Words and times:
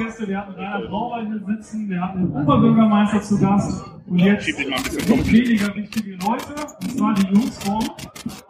Diskussionsgäste, 0.00 0.28
wir 0.28 0.38
hatten 0.38 0.52
Rainer 0.52 0.88
Brauer 0.88 1.22
hier 1.22 1.40
sitzen, 1.46 1.90
wir 1.90 2.00
hatten 2.00 2.32
den 2.32 2.42
Oberbürgermeister 2.42 3.22
zu 3.22 3.38
Gast 3.38 3.84
und 4.06 4.18
jetzt 4.18 4.46
weniger 4.46 5.74
wichtige 5.74 6.12
Leute, 6.12 6.54
und 6.82 6.98
zwar 6.98 7.14
die 7.14 7.26
Jungs 7.26 7.58
vom 7.62 7.80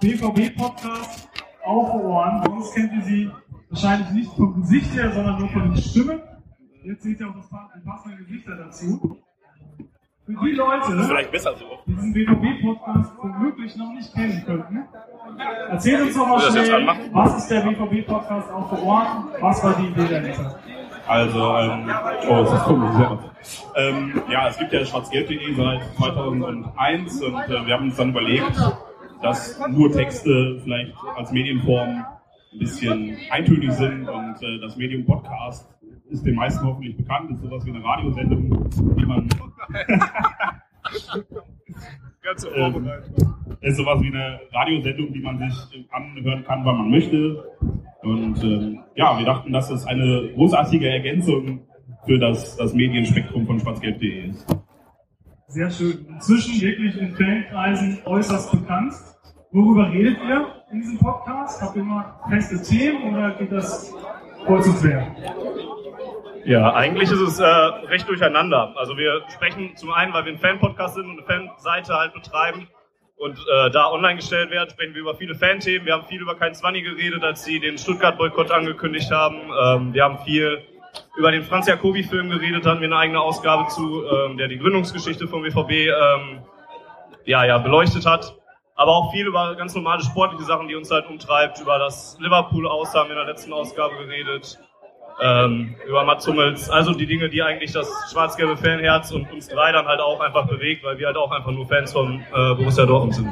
BVB-Podcast 0.01 1.29
auf 1.65 1.95
Ohren. 1.95 2.43
Sonst 2.45 2.75
kennt 2.75 2.93
ihr 2.93 3.03
sie 3.03 3.31
wahrscheinlich 3.69 4.11
nicht 4.11 4.33
vom 4.33 4.61
Gesicht 4.61 4.95
her, 4.95 5.13
sondern 5.13 5.39
nur 5.41 5.49
von 5.49 5.63
den 5.63 5.77
Stimmen. 5.77 6.21
Jetzt 6.85 7.03
seht 7.03 7.21
ihr 7.21 7.29
auch 7.29 7.35
das 7.35 7.49
passende 7.85 8.17
Gesichter 8.19 8.57
dazu. 8.57 9.19
Für 10.27 10.47
die 10.47 10.53
Leute, 10.53 10.93
die 10.93 11.93
diesen 11.93 12.13
BVB-Podcast 12.13 13.13
womöglich 13.21 13.77
noch 13.77 13.93
nicht 13.93 14.15
kennen 14.15 14.43
könnten, 14.47 14.85
erzähl 15.71 16.03
uns 16.03 16.15
doch 16.15 16.29
mal 16.29 16.41
schnell, 16.41 16.87
was 17.13 17.39
ist 17.39 17.49
der 17.49 17.63
BVB-Podcast 17.63 18.49
vor 18.49 18.83
Ort? 18.85 19.09
Was 19.41 19.65
war 19.65 19.75
die 19.75 19.89
Idee 19.89 20.09
dahinter? 20.09 20.61
Also, 21.11 21.57
ähm, 21.57 21.91
oh, 22.29 22.43
ist 22.45 22.53
das 22.53 22.63
komisch, 22.63 23.19
ähm, 23.75 24.23
ja, 24.31 24.47
es 24.47 24.57
gibt 24.59 24.73
ja 24.73 24.85
schwarzgelb.de 24.85 25.55
seit 25.55 25.83
2001 25.97 27.23
und 27.23 27.35
äh, 27.35 27.67
wir 27.67 27.75
haben 27.75 27.87
uns 27.87 27.97
dann 27.97 28.11
überlegt, 28.11 28.55
dass 29.21 29.59
nur 29.71 29.91
Texte 29.91 30.61
vielleicht 30.63 30.95
als 31.17 31.33
Medienform 31.33 32.05
ein 32.53 32.59
bisschen 32.61 33.17
eintönig 33.29 33.73
sind 33.73 34.09
und 34.09 34.41
äh, 34.41 34.61
das 34.61 34.77
Medium 34.77 35.05
Podcast 35.05 35.69
ist 36.11 36.25
den 36.25 36.37
meisten 36.37 36.65
hoffentlich 36.65 36.97
bekannt, 36.97 37.33
ist 37.33 37.43
sowas 37.43 37.67
wie 37.67 37.71
eine 37.71 37.83
Radiosendung, 37.83 38.71
die 38.97 39.05
man 39.05 39.29
Ganz 42.23 42.47
ähm, 42.55 42.91
ist 43.63 43.77
sowas 43.77 44.03
wie 44.03 44.09
eine 44.09 44.41
Radiosendung, 44.53 45.13
die 45.13 45.21
man 45.21 45.39
sich 45.39 45.87
anhören 45.91 46.45
kann, 46.45 46.65
wann 46.65 46.79
man 46.79 46.91
möchte. 46.91 47.45
Und 48.03 48.43
ähm, 48.45 48.81
ja, 48.95 49.19
wir 49.19 49.25
dachten, 49.25 49.53
dass 49.53 49.71
es 49.71 49.87
eine 49.87 50.31
großartige 50.35 50.89
Ergänzung 50.89 51.61
für 52.05 52.19
das, 52.19 52.57
das 52.57 52.75
Medienspektrum 52.75 53.47
von 53.47 53.59
schwarzgelb.de 53.59 54.31
ist. 54.31 54.47
Sehr 55.49 55.71
schön. 55.71 56.07
Inzwischen 56.09 56.61
wirklich 56.61 56.97
in 56.99 57.11
Fankreisen 57.13 57.99
äußerst 58.05 58.53
bekannt. 58.53 58.95
Worüber 59.53 59.91
redet 59.91 60.19
ihr 60.23 60.47
in 60.71 60.81
diesem 60.81 60.99
Podcast? 60.99 61.61
Habt 61.61 61.75
ihr 61.77 61.83
immer 61.83 62.21
feste 62.29 62.63
Themen 62.63 63.15
oder 63.15 63.33
geht 63.33 63.51
das 63.51 63.93
kreuz 64.45 64.67
und 64.67 64.77
quer? 64.77 65.07
Ja, 66.45 66.73
eigentlich 66.75 67.11
ist 67.11 67.21
es 67.21 67.39
äh, 67.39 67.45
recht 67.45 68.09
durcheinander. 68.09 68.73
Also 68.77 68.97
wir 68.97 69.23
sprechen 69.33 69.77
zum 69.77 69.93
einen, 69.93 70.13
weil 70.13 70.25
wir 70.25 70.33
ein 70.33 70.39
Fan-Podcast 70.39 70.95
sind 70.95 71.07
und 71.07 71.29
eine 71.29 71.49
Fanseite 71.51 71.95
halt 71.95 72.15
betreiben 72.15 72.69
und 73.17 73.39
äh, 73.39 73.71
da 73.71 73.91
online 73.91 74.17
gestellt 74.17 74.51
werden, 74.51 74.71
sprechen 74.71 74.95
wir 74.95 75.03
über 75.03 75.15
viele 75.15 75.35
Fan-Themen. 75.35 75.85
Wir 75.85 75.93
haben 75.93 76.05
viel 76.05 76.21
über 76.21 76.35
kein 76.37 76.55
Zwanni 76.55 76.81
geredet, 76.81 77.23
als 77.23 77.45
sie 77.45 77.61
den 77.61 77.77
Stuttgart-Boykott 77.77 78.51
angekündigt 78.51 79.11
haben. 79.11 79.37
Ähm, 79.63 79.93
wir 79.93 80.05
haben 80.05 80.19
viel 80.25 80.63
über 81.17 81.31
den 81.31 81.43
Franz 81.43 81.67
Jacobi-Film 81.67 82.31
geredet, 82.31 82.65
hatten 82.65 82.81
wir 82.81 82.89
eine 82.89 82.97
eigene 82.97 83.21
Ausgabe 83.21 83.69
zu, 83.69 84.05
ähm, 84.07 84.39
der 84.39 84.49
die 84.49 84.59
Gründungsgeschichte 84.59 85.29
vom 85.29 85.43
BVB 85.43 85.71
ähm, 85.71 86.43
ja, 87.27 87.45
ja, 87.45 87.59
beleuchtet 87.59 88.07
hat. 88.07 88.35
Aber 88.75 88.93
auch 88.93 89.13
viel 89.13 89.27
über 89.27 89.55
ganz 89.57 89.75
normale 89.75 90.03
sportliche 90.03 90.45
Sachen, 90.45 90.69
die 90.69 90.75
uns 90.75 90.91
halt 90.91 91.07
umtreibt. 91.07 91.61
Über 91.61 91.79
das 91.79 92.17
Liverpool-Aus 92.19 92.95
haben 92.95 93.11
wir 93.11 93.17
in 93.17 93.27
der 93.27 93.27
letzten 93.27 93.53
Ausgabe 93.53 93.95
geredet 93.99 94.59
ähm, 95.21 95.75
über 95.87 96.05
Mats 96.05 96.27
Hummels, 96.27 96.71
also 96.71 96.93
die 96.93 97.07
Dinge, 97.07 97.29
die 97.29 97.43
eigentlich 97.43 97.73
das 97.73 97.89
schwarz-gelbe 98.11 98.57
Fanherz 98.57 99.13
und 99.13 99.31
uns 99.33 99.49
drei 99.49 99.73
dann 99.73 99.87
halt 99.87 100.01
auch 100.01 100.21
einfach 100.21 100.47
bewegt, 100.47 100.83
weil 100.83 100.99
wir 100.99 101.09
halt 101.09 101.17
auch 101.17 101.31
einfach 101.31 101.51
nur 101.53 101.67
Fans 101.67 101.93
von 101.93 102.21
äh, 102.21 102.55
Borussia 102.55 102.87
Dortmund 102.87 103.15
sind. 103.15 103.29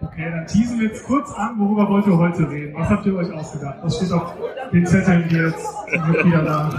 Okay, 0.00 0.30
dann 0.30 0.46
teasen 0.46 0.80
wir 0.80 0.88
jetzt 0.88 1.06
kurz 1.06 1.32
an, 1.34 1.58
worüber 1.58 1.88
wollt 1.88 2.06
ihr 2.06 2.16
heute 2.16 2.48
reden? 2.50 2.74
Was 2.76 2.88
habt 2.88 3.06
ihr 3.06 3.14
euch 3.14 3.32
ausgedacht? 3.32 3.78
Was 3.82 3.96
steht 3.96 4.12
auf 4.12 4.34
den 4.72 4.86
Zetteln, 4.86 5.28
die 5.28 5.36
jetzt 5.36 5.66
wieder 6.24 6.42
da 6.42 6.70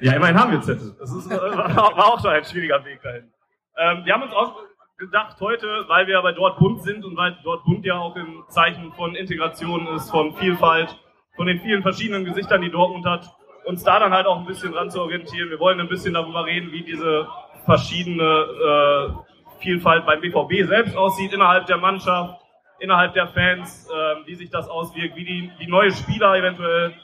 Ja, 0.00 0.12
immerhin 0.14 0.38
haben 0.38 0.52
wir 0.52 0.60
Zettel. 0.60 0.96
Das 0.98 1.12
ist, 1.12 1.30
äh, 1.30 1.36
war 1.36 1.96
auch 1.96 2.20
schon 2.20 2.30
ein 2.30 2.44
schwieriger 2.44 2.84
Weg 2.84 3.02
dahin. 3.02 3.30
Ähm, 3.76 4.04
wir 4.04 4.14
haben 4.14 4.22
uns 4.22 4.32
auch 4.32 4.56
gedacht 4.98 5.36
heute, 5.40 5.66
weil 5.88 6.06
wir 6.06 6.20
bei 6.22 6.32
Dortmund 6.32 6.82
sind 6.82 7.04
und 7.04 7.16
weil 7.16 7.36
Dortmund 7.42 7.84
ja 7.84 7.98
auch 7.98 8.16
im 8.16 8.44
Zeichen 8.48 8.92
von 8.92 9.14
Integration 9.14 9.86
ist, 9.88 10.10
von 10.10 10.34
Vielfalt, 10.36 10.96
von 11.36 11.46
den 11.46 11.60
vielen 11.60 11.82
verschiedenen 11.82 12.24
Gesichtern, 12.24 12.62
die 12.62 12.70
Dortmund 12.70 13.06
hat, 13.06 13.30
uns 13.64 13.82
da 13.82 13.98
dann 13.98 14.12
halt 14.12 14.26
auch 14.26 14.38
ein 14.38 14.46
bisschen 14.46 14.72
dran 14.72 14.90
zu 14.90 15.00
orientieren. 15.00 15.50
Wir 15.50 15.58
wollen 15.58 15.80
ein 15.80 15.88
bisschen 15.88 16.14
darüber 16.14 16.44
reden, 16.44 16.70
wie 16.72 16.82
diese 16.82 17.26
verschiedene 17.64 18.22
äh, 18.22 19.60
Vielfalt 19.60 20.04
beim 20.04 20.20
BVB 20.20 20.68
selbst 20.68 20.96
aussieht, 20.96 21.32
innerhalb 21.32 21.66
der 21.66 21.78
Mannschaft, 21.78 22.40
innerhalb 22.78 23.14
der 23.14 23.28
Fans, 23.28 23.88
äh, 23.88 24.26
wie 24.26 24.34
sich 24.34 24.50
das 24.50 24.68
auswirkt, 24.68 25.16
wie 25.16 25.24
die, 25.24 25.50
die 25.58 25.66
neue 25.66 25.90
Spieler 25.92 26.34
eventuell 26.36 26.94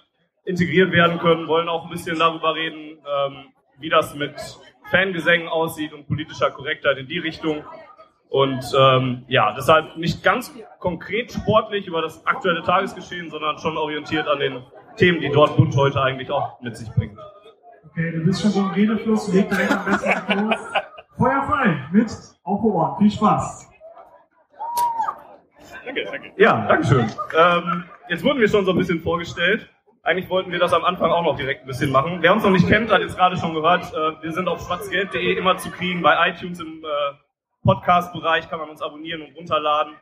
integriert 0.45 0.93
werden 0.93 1.19
können, 1.19 1.49
wollen 1.49 1.69
auch 1.69 1.85
ein 1.85 1.91
bisschen 1.91 2.19
darüber 2.19 2.55
reden, 2.55 2.99
ähm, 2.99 3.47
wie 3.79 3.89
das 3.89 4.15
mit 4.15 4.35
Fangesängen 4.91 5.49
aussieht 5.49 5.93
und 5.93 6.07
politischer 6.07 6.51
Korrektheit 6.51 6.99
in 6.99 7.07
die 7.07 7.19
Richtung. 7.19 7.65
Und 8.31 8.65
ähm, 8.79 9.25
ja, 9.27 9.53
deshalb 9.55 9.97
nicht 9.97 10.23
ganz 10.23 10.55
konkret 10.79 11.33
sportlich 11.33 11.89
über 11.89 12.01
das 12.01 12.25
aktuelle 12.27 12.63
Tagesgeschehen, 12.63 13.29
sondern 13.29 13.59
schon 13.59 13.77
orientiert 13.77 14.29
an 14.29 14.39
den 14.39 14.63
Themen, 14.97 15.21
die 15.21 15.31
Dortmund 15.31 15.75
heute 15.77 16.01
eigentlich 16.01 16.31
auch 16.31 16.61
mit 16.61 16.77
sich 16.77 16.89
bringt. 16.93 17.19
Okay, 17.91 18.13
du 18.13 18.25
bist 18.25 18.41
schon 18.41 18.53
so 18.53 18.61
im 18.61 18.71
Redefluss, 18.71 19.33
leg 19.33 19.49
direkt 19.49 19.73
am 19.73 19.85
besten 19.85 20.49
los. 20.49 20.55
Feuer 21.17 21.43
frei 21.43 21.89
mit 21.91 22.07
auf 22.45 22.63
Ohren. 22.63 22.99
Viel 22.99 23.11
Spaß. 23.11 23.69
Danke, 25.85 26.05
danke. 26.05 26.33
Ja, 26.37 26.67
danke 26.69 26.87
schön. 26.87 27.07
Ähm, 27.37 27.85
jetzt 28.09 28.23
wurden 28.23 28.39
wir 28.39 28.49
schon 28.49 28.65
so 28.65 28.71
ein 28.71 28.79
bisschen 28.79 29.01
vorgestellt. 29.01 29.69
Eigentlich 30.05 30.31
wollten 30.31 30.53
wir 30.53 30.61
das 30.61 30.73
am 30.73 30.85
Anfang 30.85 31.11
auch 31.11 31.25
noch 31.25 31.37
direkt 31.37 31.63
ein 31.63 31.67
bisschen 31.67 31.91
machen. 31.91 32.19
Wer 32.21 32.33
uns 32.33 32.45
noch 32.45 32.51
nicht 32.51 32.69
kennt, 32.69 32.93
hat 32.93 33.01
jetzt 33.01 33.17
gerade 33.17 33.37
schon 33.37 33.55
gehört, 33.55 33.93
äh, 33.93 34.23
wir 34.23 34.33
sind 34.33 34.47
auf 34.47 34.65
schwarzgelb.de 34.65 35.37
immer 35.37 35.57
zu 35.57 35.71
kriegen 35.73 36.01
bei 36.01 36.31
iTunes 36.31 36.61
im 36.61 36.85
äh, 36.85 36.89
Podcast-Bereich 37.65 38.49
kann 38.49 38.61
man 38.61 38.71
uns 38.71 38.83
abonnieren 38.83 39.23
und 39.23 39.37
runterladen. 39.37 39.95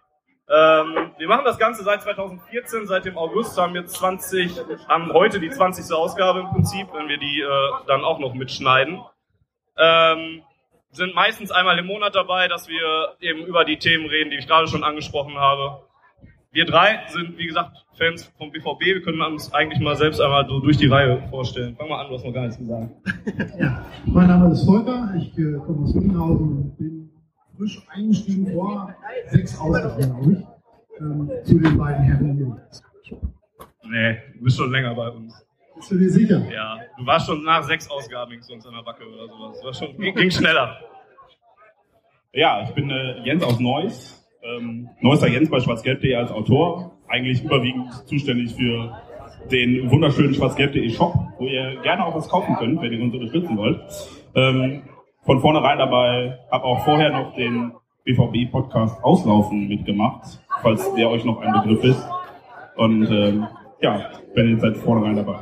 Ähm, 0.51 1.13
wir 1.19 1.29
machen 1.29 1.45
das 1.45 1.59
Ganze 1.59 1.85
seit 1.85 2.03
2014, 2.03 2.87
seit 2.87 3.05
dem 3.05 3.19
August 3.19 3.59
haben 3.59 3.75
wir 3.75 3.85
20, 3.85 4.59
haben 4.89 5.13
heute 5.13 5.41
die 5.41 5.51
20. 5.51 5.95
Ausgabe 5.95 6.41
im 6.41 6.49
Prinzip, 6.49 6.87
wenn 6.95 7.09
wir 7.09 7.19
die 7.19 7.41
äh, 7.41 7.47
dann 7.87 8.03
auch 8.03 8.19
noch 8.19 8.33
mitschneiden. 8.33 9.01
Ähm, 9.77 10.43
sind 10.91 11.15
meistens 11.15 11.51
einmal 11.51 11.79
im 11.79 11.87
Monat 11.87 12.15
dabei, 12.15 12.49
dass 12.49 12.67
wir 12.67 13.17
eben 13.21 13.45
über 13.45 13.65
die 13.67 13.79
Themen 13.79 14.07
reden, 14.07 14.31
die 14.31 14.37
ich 14.39 14.47
gerade 14.47 14.69
schon 14.69 14.85
angesprochen 14.85 15.37
habe. 15.37 15.83
Wir 16.51 16.65
drei 16.65 17.01
sind, 17.09 17.37
wie 17.37 17.47
gesagt, 17.47 17.85
Fans 17.99 18.33
vom 18.39 18.51
BVB. 18.51 18.81
Wir 18.81 19.03
können 19.03 19.21
uns 19.21 19.53
eigentlich 19.53 19.81
mal 19.81 19.97
selbst 19.97 20.21
einmal 20.21 20.47
so 20.49 20.61
durch 20.61 20.79
die 20.79 20.87
Reihe 20.87 21.23
vorstellen. 21.29 21.77
Fang 21.77 21.91
mal 21.91 22.01
an, 22.01 22.09
du 22.09 22.15
hast 22.15 22.25
noch 22.25 22.33
gar 22.33 22.45
nichts 22.45 22.59
gesagt. 22.59 22.91
Ja, 23.59 23.85
mein 24.07 24.29
Name 24.29 24.53
ist 24.53 24.65
Volker, 24.65 25.13
ich 25.19 25.37
äh, 25.37 25.59
komme 25.67 25.85
aus 25.85 25.95
Wittenhausen 25.95 26.57
und 26.57 26.78
bin 26.78 27.11
frisch 27.59 27.83
eingestiegen 27.89 28.53
vor 28.53 28.95
sechs 29.31 29.59
Ausgaben, 29.59 29.97
glaube 29.99 30.33
ich, 30.33 31.01
ähm, 31.01 31.31
zu 31.45 31.59
den 31.59 31.77
beiden 31.77 32.05
Herren 32.05 32.37
hier. 32.37 33.19
Nee, 33.91 34.19
du 34.34 34.45
bist 34.45 34.57
schon 34.57 34.71
länger 34.71 34.95
bei 34.95 35.09
uns. 35.09 35.45
Bist 35.75 35.91
du 35.91 35.99
dir 35.99 36.10
sicher? 36.10 36.43
Ja, 36.53 36.78
du 36.97 37.07
warst 37.07 37.27
schon 37.27 37.43
nach 37.43 37.63
sechs 37.65 37.91
Ausgaben 37.91 38.41
zu 38.43 38.53
uns 38.53 38.66
an 38.66 38.75
der 38.75 38.83
Backe 38.83 39.05
oder 39.07 39.28
sowas. 39.28 39.60
Das 39.63 39.78
schon, 39.78 39.97
ging, 39.99 40.15
ging 40.15 40.31
schneller. 40.31 40.77
Ja, 42.33 42.63
ich 42.65 42.71
bin 42.71 42.91
äh, 42.91 43.21
Jens 43.25 43.43
aus 43.43 43.59
Neuss. 43.59 44.28
Ähm, 44.43 44.89
Neusser 45.01 45.28
Jens 45.28 45.51
bei 45.51 45.61
schwarzgelb.de 45.61 46.15
als 46.15 46.31
Autor. 46.31 46.97
Eigentlich 47.09 47.43
überwiegend 47.43 47.93
zuständig 48.07 48.54
für 48.54 49.01
den 49.51 49.91
wunderschönen 49.91 50.34
schwarzgelb.de 50.34 50.91
Shop, 50.91 51.15
wo 51.39 51.47
ihr 51.47 51.81
gerne 51.83 52.04
auch 52.04 52.15
was 52.15 52.28
kaufen 52.28 52.54
könnt, 52.57 52.81
wenn 52.83 52.93
ihr 52.93 53.03
uns 53.03 53.15
unterstützen 53.15 53.57
wollt. 53.57 53.81
Ähm, 54.34 54.83
von 55.28 55.42
vornherein 55.42 55.77
dabei, 55.77 56.39
habe 56.51 56.65
auch 56.65 56.83
vorher 56.86 57.10
noch 57.10 57.34
den 57.34 57.75
BVB-Podcast 58.04 59.04
Auslaufen 59.04 59.69
mitgemacht, 59.69 60.41
falls 60.63 60.95
der 60.95 61.10
euch 61.10 61.22
noch 61.22 61.42
ein 61.42 61.53
Begriff 61.53 61.84
ist. 61.84 62.09
Und 62.77 63.10
ähm, 63.10 63.47
ja, 63.83 64.09
bin 64.34 64.53
jetzt 64.53 64.63
seit 64.63 64.78
vornherein 64.78 65.16
dabei. 65.16 65.41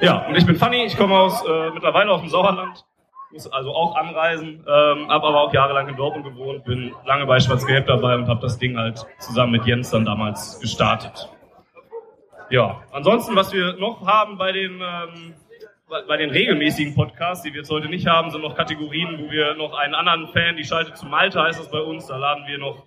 Ja, 0.00 0.26
und 0.26 0.34
ich 0.34 0.44
bin 0.44 0.56
Fanny, 0.56 0.84
ich 0.84 0.96
komme 0.96 1.16
aus 1.16 1.44
äh, 1.46 1.70
mittlerweile 1.70 2.10
aus 2.10 2.22
dem 2.22 2.28
Sauerland 2.28 2.84
muss 3.30 3.52
also 3.52 3.72
auch 3.72 3.96
anreisen, 3.96 4.64
ähm, 4.66 5.08
habe 5.08 5.26
aber 5.26 5.42
auch 5.42 5.52
jahrelang 5.52 5.88
in 5.88 5.96
Dortmund 5.96 6.24
gewohnt, 6.24 6.64
bin 6.64 6.92
lange 7.04 7.26
bei 7.26 7.40
Schwarz-Gelb 7.40 7.86
dabei 7.86 8.14
und 8.14 8.28
habe 8.28 8.40
das 8.40 8.58
Ding 8.58 8.78
halt 8.78 9.04
zusammen 9.18 9.52
mit 9.52 9.66
Jens 9.66 9.90
dann 9.90 10.04
damals 10.04 10.60
gestartet. 10.60 11.28
Ja, 12.50 12.82
ansonsten, 12.92 13.34
was 13.34 13.52
wir 13.52 13.74
noch 13.74 14.06
haben 14.06 14.38
bei 14.38 14.52
den, 14.52 14.80
ähm, 14.80 15.34
bei 15.88 16.16
den 16.16 16.30
regelmäßigen 16.30 16.94
Podcasts, 16.94 17.44
die 17.44 17.52
wir 17.52 17.60
jetzt 17.60 17.70
heute 17.70 17.88
nicht 17.88 18.06
haben, 18.06 18.30
sind 18.30 18.42
noch 18.42 18.56
Kategorien, 18.56 19.18
wo 19.18 19.30
wir 19.30 19.54
noch 19.54 19.74
einen 19.74 19.94
anderen 19.94 20.28
Fan, 20.28 20.56
die 20.56 20.64
schaltet 20.64 20.96
zu 20.96 21.06
Malte, 21.06 21.42
heißt 21.42 21.60
das 21.60 21.70
bei 21.70 21.80
uns, 21.80 22.06
da 22.06 22.16
laden 22.16 22.46
wir 22.46 22.58
noch 22.58 22.86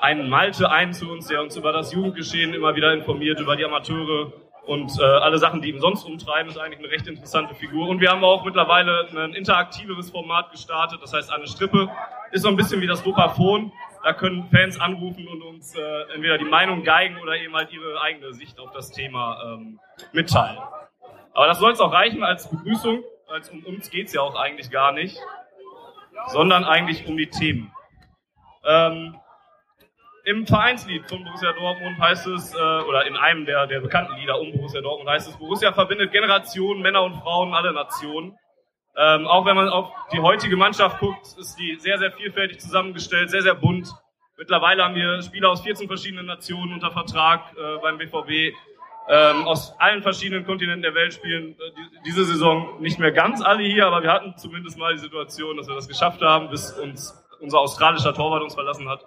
einen 0.00 0.28
Malte 0.28 0.70
ein 0.70 0.92
zu 0.92 1.10
uns, 1.10 1.26
der 1.26 1.42
uns 1.42 1.56
über 1.56 1.72
das 1.72 1.92
Jugendgeschehen 1.92 2.54
immer 2.54 2.76
wieder 2.76 2.92
informiert, 2.92 3.40
über 3.40 3.56
die 3.56 3.64
Amateure, 3.64 4.32
und 4.68 5.00
äh, 5.00 5.02
alle 5.02 5.38
Sachen, 5.38 5.62
die 5.62 5.70
ihn 5.70 5.80
sonst 5.80 6.04
umtreiben, 6.04 6.50
ist 6.50 6.58
eigentlich 6.58 6.78
eine 6.80 6.90
recht 6.90 7.06
interessante 7.06 7.54
Figur. 7.54 7.88
Und 7.88 8.02
wir 8.02 8.10
haben 8.10 8.22
auch 8.22 8.44
mittlerweile 8.44 9.08
ein 9.16 9.32
interaktiveres 9.32 10.10
Format 10.10 10.50
gestartet, 10.52 11.00
das 11.02 11.14
heißt 11.14 11.32
eine 11.32 11.46
Strippe. 11.46 11.88
Ist 12.32 12.42
so 12.42 12.48
ein 12.48 12.56
bisschen 12.56 12.82
wie 12.82 12.86
das 12.86 13.02
Dopaphon. 13.02 13.72
Da 14.04 14.12
können 14.12 14.46
Fans 14.50 14.78
anrufen 14.78 15.26
und 15.26 15.40
uns 15.40 15.74
äh, 15.74 15.80
entweder 16.14 16.36
die 16.36 16.44
Meinung 16.44 16.84
geigen 16.84 17.16
oder 17.16 17.38
eben 17.38 17.54
halt 17.54 17.72
ihre 17.72 17.98
eigene 18.02 18.34
Sicht 18.34 18.60
auf 18.60 18.70
das 18.72 18.90
Thema 18.90 19.42
ähm, 19.42 19.80
mitteilen. 20.12 20.58
Aber 21.38 21.46
das 21.46 21.60
soll 21.60 21.70
es 21.70 21.78
auch 21.78 21.92
reichen 21.92 22.24
als 22.24 22.50
Begrüßung, 22.50 23.04
als 23.28 23.48
um 23.50 23.64
uns 23.64 23.90
geht's 23.90 24.12
ja 24.12 24.22
auch 24.22 24.34
eigentlich 24.34 24.72
gar 24.72 24.90
nicht, 24.90 25.16
sondern 26.26 26.64
eigentlich 26.64 27.06
um 27.06 27.16
die 27.16 27.30
Themen. 27.30 27.72
Ähm, 28.64 29.16
im 30.24 30.48
Vereinslied 30.48 31.08
von 31.08 31.22
Borussia 31.22 31.52
Dortmund 31.52 31.96
heißt 32.00 32.26
es, 32.26 32.52
äh, 32.56 32.58
oder 32.58 33.06
in 33.06 33.16
einem 33.16 33.46
der, 33.46 33.68
der 33.68 33.78
bekannten 33.78 34.16
Lieder 34.16 34.40
um 34.40 34.50
Borussia 34.50 34.80
Dortmund 34.80 35.08
heißt 35.08 35.28
es, 35.28 35.36
Borussia 35.36 35.72
verbindet 35.72 36.10
Generationen, 36.10 36.82
Männer 36.82 37.04
und 37.04 37.14
Frauen, 37.14 37.54
alle 37.54 37.72
Nationen. 37.72 38.36
Ähm, 38.96 39.28
auch 39.28 39.46
wenn 39.46 39.54
man 39.54 39.68
auf 39.68 39.92
die 40.12 40.18
heutige 40.18 40.56
Mannschaft 40.56 40.98
guckt, 40.98 41.24
ist 41.38 41.56
die 41.56 41.76
sehr, 41.78 42.00
sehr 42.00 42.10
vielfältig 42.10 42.58
zusammengestellt, 42.58 43.30
sehr, 43.30 43.42
sehr 43.42 43.54
bunt. 43.54 43.88
Mittlerweile 44.36 44.82
haben 44.82 44.96
wir 44.96 45.22
Spieler 45.22 45.50
aus 45.50 45.60
14 45.60 45.86
verschiedenen 45.86 46.26
Nationen 46.26 46.72
unter 46.72 46.90
Vertrag 46.90 47.52
äh, 47.56 47.78
beim 47.80 47.96
BVB. 47.96 48.56
Ähm, 49.10 49.46
aus 49.46 49.74
allen 49.78 50.02
verschiedenen 50.02 50.44
Kontinenten 50.44 50.82
der 50.82 50.94
Welt 50.94 51.14
spielen 51.14 51.52
äh, 51.52 51.70
die, 51.76 52.10
diese 52.10 52.24
Saison 52.24 52.78
nicht 52.80 52.98
mehr 52.98 53.10
ganz 53.10 53.40
alle 53.40 53.62
hier, 53.62 53.86
aber 53.86 54.02
wir 54.02 54.12
hatten 54.12 54.36
zumindest 54.36 54.78
mal 54.78 54.92
die 54.92 55.00
Situation, 55.00 55.56
dass 55.56 55.66
wir 55.66 55.74
das 55.74 55.88
geschafft 55.88 56.20
haben, 56.20 56.50
bis 56.50 56.72
uns 56.72 57.14
unser 57.40 57.60
australischer 57.60 58.12
Torwart 58.12 58.42
uns 58.42 58.54
verlassen 58.54 58.86
hat. 58.88 59.06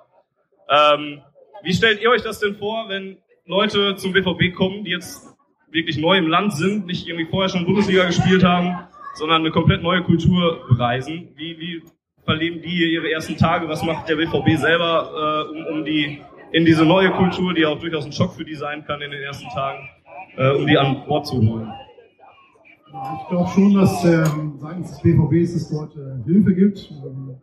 Ähm, 0.69 1.21
wie 1.63 1.73
stellt 1.73 2.01
ihr 2.01 2.09
euch 2.09 2.23
das 2.23 2.39
denn 2.39 2.55
vor, 2.55 2.89
wenn 2.89 3.17
Leute 3.45 3.95
zum 3.95 4.13
BVB 4.13 4.55
kommen, 4.55 4.85
die 4.85 4.91
jetzt 4.91 5.27
wirklich 5.69 5.97
neu 5.97 6.17
im 6.17 6.27
Land 6.27 6.53
sind, 6.53 6.87
nicht 6.87 7.07
irgendwie 7.07 7.29
vorher 7.29 7.49
schon 7.49 7.65
Bundesliga 7.65 8.05
gespielt 8.05 8.43
haben, 8.43 8.87
sondern 9.13 9.41
eine 9.41 9.51
komplett 9.51 9.83
neue 9.83 10.01
Kultur 10.01 10.65
bereisen? 10.67 11.29
Wie, 11.35 11.59
wie 11.59 11.83
verleben 12.23 12.61
die 12.61 12.91
ihre 12.91 13.11
ersten 13.11 13.37
Tage? 13.37 13.67
Was 13.67 13.83
macht 13.83 14.09
der 14.09 14.15
BVB 14.15 14.57
selber, 14.57 15.47
äh, 15.51 15.51
um, 15.51 15.77
um 15.77 15.85
die 15.85 16.21
in 16.51 16.65
diese 16.65 16.85
neue 16.85 17.11
Kultur, 17.11 17.53
die 17.53 17.65
auch 17.65 17.79
durchaus 17.79 18.05
ein 18.05 18.11
Schock 18.11 18.33
für 18.33 18.45
die 18.45 18.55
sein 18.55 18.83
kann 18.85 19.01
in 19.01 19.11
den 19.11 19.21
ersten 19.21 19.47
Tagen, 19.49 19.79
äh, 20.37 20.51
um 20.51 20.67
die 20.67 20.77
an 20.77 21.05
Bord 21.07 21.25
zu 21.27 21.37
holen? 21.37 21.71
Ich 23.21 23.27
glaube 23.29 23.49
schon, 23.49 23.73
dass 23.73 24.03
ähm, 24.03 24.55
seitens 24.57 24.91
des 24.91 25.01
BVBs 25.01 25.55
es 25.55 25.69
dort 25.69 25.95
äh, 25.95 26.23
Hilfe 26.25 26.53
gibt, 26.53 26.91
ähm, 26.91 27.35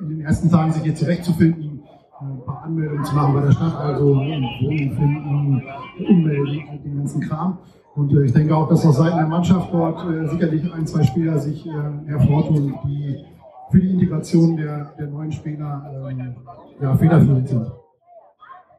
in 0.00 0.08
den 0.10 0.20
ersten 0.20 0.50
Tagen 0.50 0.72
sich 0.72 0.82
hier 0.82 0.94
zurechtzufinden 0.94 1.78
ein 2.20 2.44
paar 2.44 2.62
Anmeldungen 2.64 3.04
zu 3.04 3.14
machen 3.14 3.34
bei 3.34 3.40
der 3.42 3.52
Stadt, 3.52 3.76
also 3.76 4.16
Wohnungen 4.16 4.96
finden, 4.96 5.62
ummelden, 5.98 6.64
all 6.68 6.78
den 6.78 6.98
ganzen 6.98 7.20
Kram. 7.20 7.58
Und 7.94 8.12
äh, 8.12 8.24
ich 8.24 8.32
denke 8.32 8.56
auch, 8.56 8.68
dass 8.68 8.84
aus 8.86 8.96
Seiten 8.96 9.16
der 9.16 9.26
Mannschaft 9.26 9.72
dort 9.72 10.04
äh, 10.10 10.26
sicherlich 10.28 10.72
ein, 10.72 10.86
zwei 10.86 11.02
Spieler 11.04 11.38
sich 11.38 11.66
äh, 11.66 11.70
hervortun, 12.06 12.74
die 12.84 13.24
für 13.70 13.80
die 13.80 13.90
Integration 13.90 14.56
der, 14.56 14.92
der 14.98 15.06
neuen 15.08 15.30
Spieler 15.30 16.08
ähm, 16.10 16.36
ja, 16.80 16.96
federführend 16.96 17.48
sind. 17.48 17.66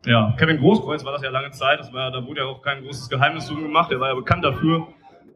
Ja, 0.05 0.33
Kevin 0.37 0.57
Großkreuz 0.57 1.03
war 1.03 1.11
das 1.11 1.21
ja 1.21 1.29
lange 1.29 1.51
Zeit, 1.51 1.79
das 1.79 1.91
war, 1.91 2.09
da 2.11 2.25
wurde 2.25 2.41
ja 2.41 2.47
auch 2.47 2.61
kein 2.61 2.83
großes 2.83 3.09
Geheimnis 3.09 3.47
drum 3.47 3.63
gemacht, 3.63 3.91
er 3.91 3.99
war 3.99 4.09
ja 4.09 4.15
bekannt 4.15 4.45
dafür, 4.45 4.87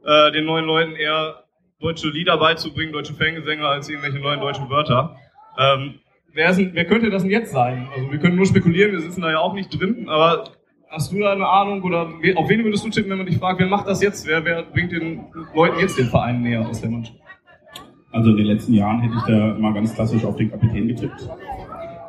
äh, 0.06 0.32
den 0.32 0.46
neuen 0.46 0.66
Leuten 0.66 0.96
eher 0.96 1.44
deutsche 1.82 2.10
Lieder 2.10 2.38
beizubringen, 2.38 2.94
deutsche 2.94 3.14
Fangesänge 3.14 3.68
als 3.68 3.90
irgendwelche 3.90 4.20
neuen 4.20 4.40
deutschen 4.40 4.70
Wörter. 4.70 5.18
Ähm, 5.60 5.96
wer, 6.32 6.50
ist, 6.50 6.62
wer 6.74 6.86
könnte 6.86 7.10
das 7.10 7.24
denn 7.24 7.32
jetzt 7.32 7.52
sein? 7.52 7.90
Also 7.94 8.10
wir 8.10 8.20
können 8.20 8.38
nur 8.38 8.46
spekulieren, 8.46 8.94
wir 8.94 9.02
sitzen 9.02 9.22
da 9.22 9.32
ja 9.32 9.40
auch 9.40 9.54
nicht 9.54 9.70
drin, 9.70 10.08
aber 10.08 10.46
hast 10.90 11.12
du 11.12 11.20
da 11.20 11.34
eine 11.34 11.48
Ahnung 11.48 11.82
oder 11.84 12.08
auf 12.36 12.48
wen 12.48 12.64
würdest 12.64 12.86
du 12.86 12.90
tippen, 12.90 13.12
wenn 13.12 13.18
man 13.18 13.28
dich 13.28 13.38
fragt, 13.38 13.60
wer 13.60 13.68
macht 13.68 13.88
das 13.88 14.02
jetzt? 14.02 14.26
Wer, 14.28 14.46
wer 14.46 14.64
bringt 14.64 14.94
den 14.94 15.26
Leuten 15.54 15.80
jetzt 15.80 15.98
den 15.98 16.08
Verein 16.08 16.42
näher 16.42 16.66
aus 16.66 16.80
der 16.80 16.90
Mannschaft? 16.90 17.20
Also 18.12 18.30
in 18.30 18.38
den 18.38 18.46
letzten 18.46 18.74
Jahren 18.74 19.02
hätte 19.02 19.16
ich 19.18 19.24
da 19.24 19.56
mal 19.60 19.74
ganz 19.74 19.94
klassisch 19.94 20.24
auf 20.24 20.36
den 20.36 20.52
Kapitän 20.52 20.88
getippt. 20.88 21.28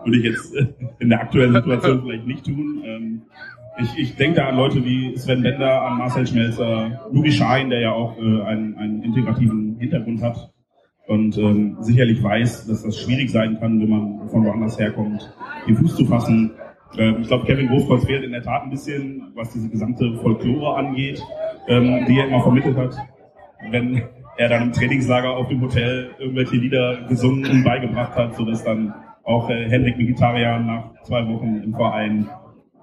Würde 0.05 0.19
ich 0.19 0.25
jetzt 0.25 0.55
in 0.99 1.09
der 1.09 1.21
aktuellen 1.21 1.55
Situation 1.55 2.03
vielleicht 2.03 2.27
nicht 2.27 2.45
tun. 2.45 2.83
Ähm, 2.85 3.23
ich, 3.79 3.99
ich 3.99 4.17
denke 4.17 4.37
da 4.37 4.49
an 4.49 4.57
Leute 4.57 4.85
wie 4.85 5.17
Sven 5.17 5.43
Bender, 5.43 5.83
an 5.83 5.99
Marcel 5.99 6.27
Schmelzer, 6.27 7.09
Lugi 7.13 7.33
Schein, 7.33 7.71
der 7.71 7.81
ja 7.81 7.93
auch 7.93 8.17
äh, 8.19 8.43
einen, 8.43 8.77
einen 8.77 9.03
integrativen 9.03 9.77
Hintergrund 9.79 10.23
hat 10.23 10.53
und 11.07 11.37
ähm, 11.39 11.77
sicherlich 11.81 12.23
weiß, 12.23 12.67
dass 12.67 12.83
das 12.83 13.01
schwierig 13.01 13.31
sein 13.31 13.59
kann, 13.59 13.81
wenn 13.81 13.89
man 13.89 14.29
von 14.29 14.45
woanders 14.45 14.79
herkommt, 14.79 15.35
den 15.67 15.77
Fuß 15.77 15.97
zu 15.97 16.07
fassen. 16.07 16.53
Ähm, 16.97 17.17
ich 17.21 17.29
glaube, 17.29 17.47
Kevin 17.47 17.69
Großkreuz 17.69 18.05
fehlt 18.05 18.25
in 18.25 18.33
der 18.33 18.43
Tat 18.43 18.63
ein 18.63 18.71
bisschen, 18.71 19.33
was 19.35 19.53
diese 19.53 19.69
gesamte 19.69 20.15
Folklore 20.23 20.77
angeht, 20.77 21.23
die 21.67 22.19
er 22.19 22.29
immer 22.29 22.43
vermittelt 22.43 22.77
hat. 22.77 22.95
Wenn 23.71 24.03
er 24.37 24.49
dann 24.51 24.65
im 24.65 24.73
Trainingslager 24.73 25.31
auf 25.31 25.49
dem 25.49 25.63
Hotel 25.63 26.11
irgendwelche 26.19 26.57
Lieder 26.57 27.07
gesungen 27.09 27.51
und 27.51 27.65
beigebracht 27.65 28.15
hat, 28.17 28.37
sodass 28.37 28.63
dann 28.65 28.93
auch 29.25 29.49
äh, 29.51 29.69
Hendrik 29.69 29.99
Vegetarian 29.99 30.67
nach 30.67 31.03
zwei 31.03 31.27
Wochen 31.27 31.63
im 31.63 31.75
Verein 31.75 32.29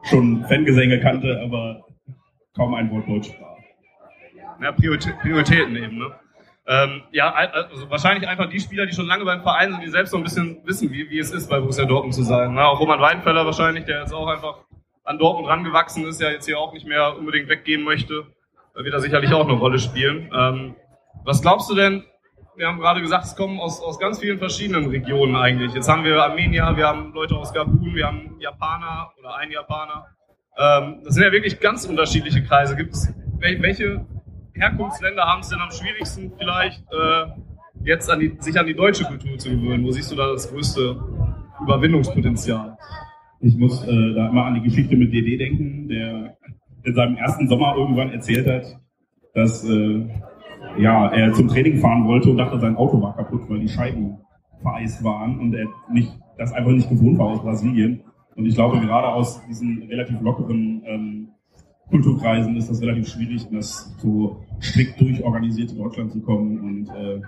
schon 0.04 0.44
Fangesänge 0.46 1.00
kannte, 1.00 1.40
aber 1.44 1.86
kaum 2.56 2.74
ein 2.74 2.92
Wort 2.92 3.08
Deutsch 3.08 3.28
sprach. 3.28 3.58
Ja, 4.62 4.72
Prioritäten 4.72 5.76
eben, 5.76 5.98
ne? 5.98 6.12
Ähm, 6.68 7.02
ja, 7.12 7.34
also 7.34 7.90
wahrscheinlich 7.90 8.28
einfach 8.30 8.50
die 8.50 8.60
Spieler, 8.60 8.86
die 8.86 8.94
schon 8.94 9.08
lange 9.08 9.26
beim 9.26 9.42
Verein 9.42 9.72
sind, 9.72 9.84
die 9.84 9.90
selbst 9.90 10.12
so 10.12 10.18
ein 10.18 10.24
bisschen 10.24 10.60
wissen, 10.64 10.92
wie, 10.92 11.10
wie 11.10 11.18
es 11.18 11.32
ist, 11.32 11.50
bei 11.50 11.60
Borussia 11.60 11.86
Dortmund 11.86 12.14
zu 12.14 12.24
sein. 12.24 12.54
Na, 12.54 12.68
auch 12.68 12.80
Roman 12.80 13.00
Weidenfeller 13.02 13.46
wahrscheinlich, 13.46 13.86
der 13.86 14.02
jetzt 14.02 14.14
auch 14.14 14.28
einfach 14.28 14.60
an 15.04 15.18
Dortmund 15.18 15.48
rangewachsen 15.48 16.06
ist, 16.06 16.22
der 16.22 16.32
jetzt 16.32 16.46
hier 16.46 16.60
auch 16.60 16.72
nicht 16.74 16.86
mehr 16.86 17.18
unbedingt 17.18 17.50
weggehen 17.50 17.84
möchte, 17.84 18.28
da 18.76 18.84
wird 18.84 18.94
er 18.94 19.00
sicherlich 19.00 19.34
auch 19.34 19.48
eine 19.48 19.58
Rolle 19.58 19.80
spielen. 19.80 20.30
Ähm, 20.34 20.76
was 21.26 21.42
glaubst 21.42 21.70
du 21.70 21.76
denn, 21.76 22.04
wir 22.56 22.68
haben 22.68 22.80
gerade 22.80 23.02
gesagt, 23.02 23.26
es 23.26 23.36
kommen 23.36 23.60
aus, 23.60 23.82
aus 23.82 24.00
ganz 24.00 24.20
vielen 24.20 24.38
verschiedenen 24.38 24.90
Regionen 24.90 25.36
eigentlich. 25.36 25.74
Jetzt 25.74 25.88
haben 25.88 26.04
wir 26.04 26.22
Armenier, 26.22 26.74
wir 26.76 26.88
haben 26.88 27.14
Leute 27.14 27.36
aus 27.36 27.54
Gabun, 27.54 27.96
wir 27.96 28.08
haben 28.08 28.36
Japaner 28.40 29.12
oder 29.20 29.36
ein 29.38 29.52
Japaner. 29.52 30.08
Ähm, 30.58 31.02
das 31.04 31.16
sind 31.16 31.24
ja 31.24 31.32
wirklich 31.32 31.60
ganz 31.60 31.86
unterschiedliche 31.86 32.44
Kreise. 32.44 32.76
Gibt 32.76 32.94
es 32.94 33.14
welche 33.40 34.06
Herkunftsländer 34.54 35.24
haben 35.24 35.42
es 35.42 35.50
denn 35.50 35.60
am 35.60 35.72
schwierigsten 35.72 36.32
vielleicht 36.38 36.84
äh, 36.92 37.26
jetzt 37.84 38.10
an 38.10 38.20
die, 38.20 38.36
sich 38.40 38.60
an 38.60 38.68
die 38.68 38.76
deutsche 38.76 39.06
Kultur 39.06 39.38
zu 39.38 39.50
gewöhnen? 39.50 39.84
Wo 39.84 39.92
siehst 39.92 40.12
du 40.12 40.16
da 40.16 40.32
das 40.32 40.52
größte 40.52 41.02
Überwindungspotenzial? 41.62 42.78
Ich 43.40 43.58
muss 43.58 43.84
äh, 43.88 44.14
da 44.14 44.30
immer 44.30 44.46
an 44.46 44.56
die 44.56 44.62
Geschichte 44.62 44.96
mit 44.96 45.12
DD 45.12 45.38
denken, 45.38 45.88
der 45.88 46.38
in 46.84 46.96
seinem 46.96 47.18
ersten 47.18 47.48
Sommer 47.48 47.76
irgendwann 47.76 48.12
erzählt 48.12 48.48
hat, 48.48 48.80
dass 49.34 49.64
äh, 49.64 50.08
ja, 50.78 51.08
er 51.08 51.34
zum 51.34 51.48
Training 51.48 51.78
fahren 51.78 52.06
wollte 52.06 52.30
und 52.30 52.38
dachte, 52.38 52.60
sein 52.60 52.76
Auto 52.76 53.02
war 53.02 53.16
kaputt, 53.16 53.42
weil 53.48 53.60
die 53.60 53.68
Scheiben 53.68 54.18
vereist 54.62 55.04
waren 55.04 55.40
und 55.40 55.54
er 55.54 55.68
nicht, 55.92 56.12
das 56.38 56.54
einfach 56.54 56.72
nicht 56.72 56.90
gewohnt 56.90 57.18
war 57.18 57.28
aus 57.28 57.42
Brasilien. 57.42 58.02
Und 58.36 58.46
ich 58.46 58.56
glaube, 58.56 58.80
gerade 58.80 59.08
aus 59.08 59.42
diesen 59.48 59.84
relativ 59.90 60.22
lockeren 60.22 60.84
ähm, 60.86 61.28
Kulturkreisen 61.90 62.56
ist 62.56 62.70
das 62.70 62.82
relativ 62.82 63.10
schwierig, 63.10 63.46
in 63.50 63.58
das 63.58 63.94
so 63.98 64.44
strikt 64.62 65.00
durchorganisierte 65.00 65.76
Deutschland 65.76 66.12
zu 66.12 66.22
kommen 66.22 66.60
und 66.60 66.90
äh, 66.90 67.22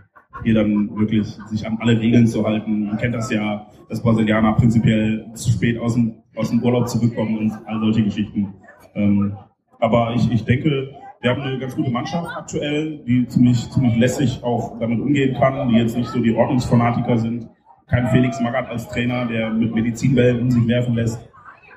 hier 0.43 0.55
dann 0.55 0.95
wirklich 0.95 1.27
sich 1.47 1.67
an 1.67 1.77
alle 1.79 1.99
Regeln 1.99 2.25
zu 2.25 2.45
halten. 2.45 2.85
Man 2.85 2.97
kennt 2.97 3.13
das 3.13 3.29
ja, 3.29 3.67
dass 3.89 4.01
Brasilianer 4.01 4.53
prinzipiell 4.53 5.29
zu 5.33 5.51
spät 5.51 5.77
aus 5.77 5.93
dem, 5.95 6.15
aus 6.35 6.49
dem 6.49 6.63
Urlaub 6.63 6.87
zurückkommen 6.87 7.37
und 7.37 7.51
all 7.65 7.79
solche 7.79 8.03
Geschichten. 8.03 8.53
Ähm, 8.95 9.33
aber 9.79 10.13
ich, 10.15 10.31
ich 10.31 10.45
denke, 10.45 10.95
wir 11.23 11.29
haben 11.29 11.41
eine 11.41 11.57
ganz 11.57 11.73
gute 11.73 11.89
Mannschaft 11.89 12.27
aktuell, 12.35 12.99
die 13.07 13.25
ziemlich, 13.29 13.69
ziemlich 13.71 13.95
lässig 13.95 14.43
auch 14.43 14.77
damit 14.77 14.99
umgehen 14.99 15.33
kann, 15.39 15.69
die 15.69 15.75
jetzt 15.75 15.95
nicht 15.95 16.09
so 16.09 16.19
die 16.19 16.35
Ordnungsfanatiker 16.35 17.17
sind. 17.17 17.47
Kein 17.87 18.09
Felix 18.09 18.41
Magath 18.41 18.67
als 18.67 18.89
Trainer, 18.89 19.25
der 19.25 19.49
mit 19.49 19.73
Medizinbällen 19.73 20.41
um 20.41 20.51
sich 20.51 20.67
werfen 20.67 20.95
lässt. 20.95 21.25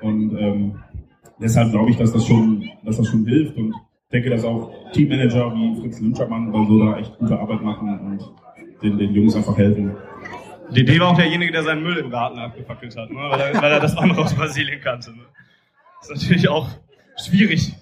Und 0.01 0.37
ähm, 0.37 0.83
deshalb 1.39 1.71
glaube 1.71 1.91
ich, 1.91 1.95
dass 1.95 2.11
das 2.11 2.27
schon, 2.27 2.69
dass 2.83 2.97
das 2.97 3.07
schon 3.07 3.25
hilft 3.25 3.55
und 3.55 3.73
denke, 4.11 4.29
dass 4.29 4.43
auch 4.43 4.69
Teammanager 4.91 5.53
wie 5.55 5.79
Fritz 5.79 6.01
Lünschermann 6.01 6.53
oder 6.53 6.67
so 6.67 6.79
da 6.79 6.97
echt 6.97 7.17
gute 7.17 7.39
Arbeit 7.39 7.61
machen 7.61 7.99
und 7.99 8.83
den, 8.83 8.97
den 8.97 9.13
Jungs 9.13 9.33
einfach 9.33 9.57
helfen. 9.57 9.95
DD 10.71 10.99
war 10.99 11.11
auch 11.11 11.17
derjenige, 11.17 11.53
der 11.53 11.63
seinen 11.63 11.83
Müll 11.83 11.95
im 11.95 12.09
Garten 12.09 12.37
abgefackelt 12.37 12.97
hat, 12.97 13.09
ne? 13.09 13.17
weil, 13.29 13.39
er, 13.39 13.61
weil 13.61 13.71
er 13.71 13.79
das 13.79 13.95
andere 13.95 14.23
aus 14.23 14.33
Brasilien 14.33 14.81
kannte. 14.81 15.11
Ne? 15.11 15.23
ist 16.01 16.11
natürlich 16.11 16.49
auch 16.49 16.67
schwierig, 17.15 17.76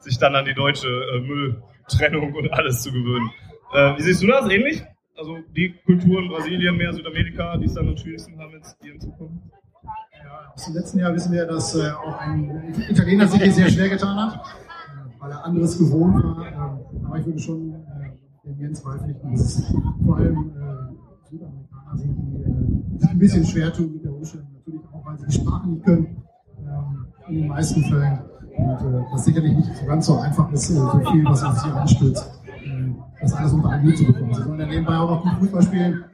sich 0.00 0.18
dann 0.18 0.34
an 0.34 0.44
die 0.44 0.54
deutsche 0.54 0.88
äh, 0.88 1.20
Mülltrennung 1.20 2.34
und 2.34 2.52
alles 2.52 2.82
zu 2.82 2.92
gewöhnen. 2.92 3.30
Äh, 3.72 3.96
wie 3.96 4.02
siehst 4.02 4.22
du 4.22 4.26
das? 4.26 4.50
Ähnlich? 4.50 4.82
also 5.20 5.36
die 5.54 5.74
Kulturen 5.84 6.28
Brasilien, 6.28 6.76
mehr 6.76 6.92
Südamerika, 6.92 7.56
die 7.58 7.66
es 7.66 7.74
dann 7.74 7.88
am 7.88 7.96
schwierigsten 7.96 8.38
haben, 8.38 8.52
jetzt 8.52 8.76
hier 8.80 8.92
hinzukommen? 8.92 9.42
Ja, 9.82 10.52
aus 10.54 10.64
dem 10.64 10.74
letzten 10.74 10.98
Jahr 10.98 11.14
wissen 11.14 11.32
wir, 11.32 11.46
dass 11.46 11.74
äh, 11.74 11.90
auch 11.90 12.18
ein 12.18 12.74
Italiener 12.88 13.28
sich 13.28 13.42
hier 13.42 13.52
sehr 13.52 13.70
schwer 13.70 13.88
getan 13.90 14.16
hat, 14.16 14.34
äh, 14.34 15.20
weil 15.20 15.30
er 15.30 15.44
anderes 15.44 15.78
gewohnt 15.78 16.14
war. 16.24 16.46
Äh, 16.46 17.04
aber 17.06 17.18
ich 17.18 17.26
würde 17.26 17.38
schon 17.38 17.74
äh, 17.74 18.48
dem 18.48 18.60
Jens 18.60 18.82
beipflichten, 18.82 19.30
dass 19.32 19.74
vor 20.04 20.16
allem 20.16 20.52
äh, 20.56 21.28
Südamerikaner 21.28 21.96
sind, 21.96 22.16
die 22.16 22.94
äh, 22.96 22.98
sich 22.98 23.10
ein 23.10 23.18
bisschen 23.18 23.44
schwer 23.44 23.72
tun 23.72 23.92
mit 23.92 24.04
der 24.04 24.12
Umstellung. 24.12 24.48
Natürlich 24.54 24.80
auch, 24.92 25.04
weil 25.04 25.18
sie 25.18 25.26
die 25.26 25.32
Sprache 25.34 25.68
nicht 25.68 25.84
können, 25.84 26.22
ähm, 26.58 27.06
in 27.28 27.34
den 27.34 27.48
meisten 27.48 27.84
Fällen. 27.84 28.29
Und 28.56 28.94
äh, 28.94 29.04
das 29.12 29.24
sicherlich 29.24 29.52
nicht 29.52 29.76
so 29.76 29.86
ganz 29.86 30.06
so 30.06 30.18
einfach 30.18 30.50
ist, 30.52 30.70
äh, 30.70 30.74
so 30.74 31.00
viel, 31.10 31.24
was 31.24 31.44
auf 31.44 31.58
sie 31.58 31.70
anstürzt, 31.70 32.40
äh, 32.46 32.94
das 33.20 33.34
alles 33.34 33.52
unter 33.52 33.70
einen 33.70 33.86
Hut 33.86 33.98
zu 33.98 34.06
bekommen. 34.06 34.34
Sie 34.34 34.42
sollen 34.42 34.60
ja 34.60 34.66
nebenbei 34.66 34.96
auch 34.96 35.10
noch 35.10 35.22
gut 35.24 35.40
Fußball 35.40 35.62
spielen, 35.62 36.04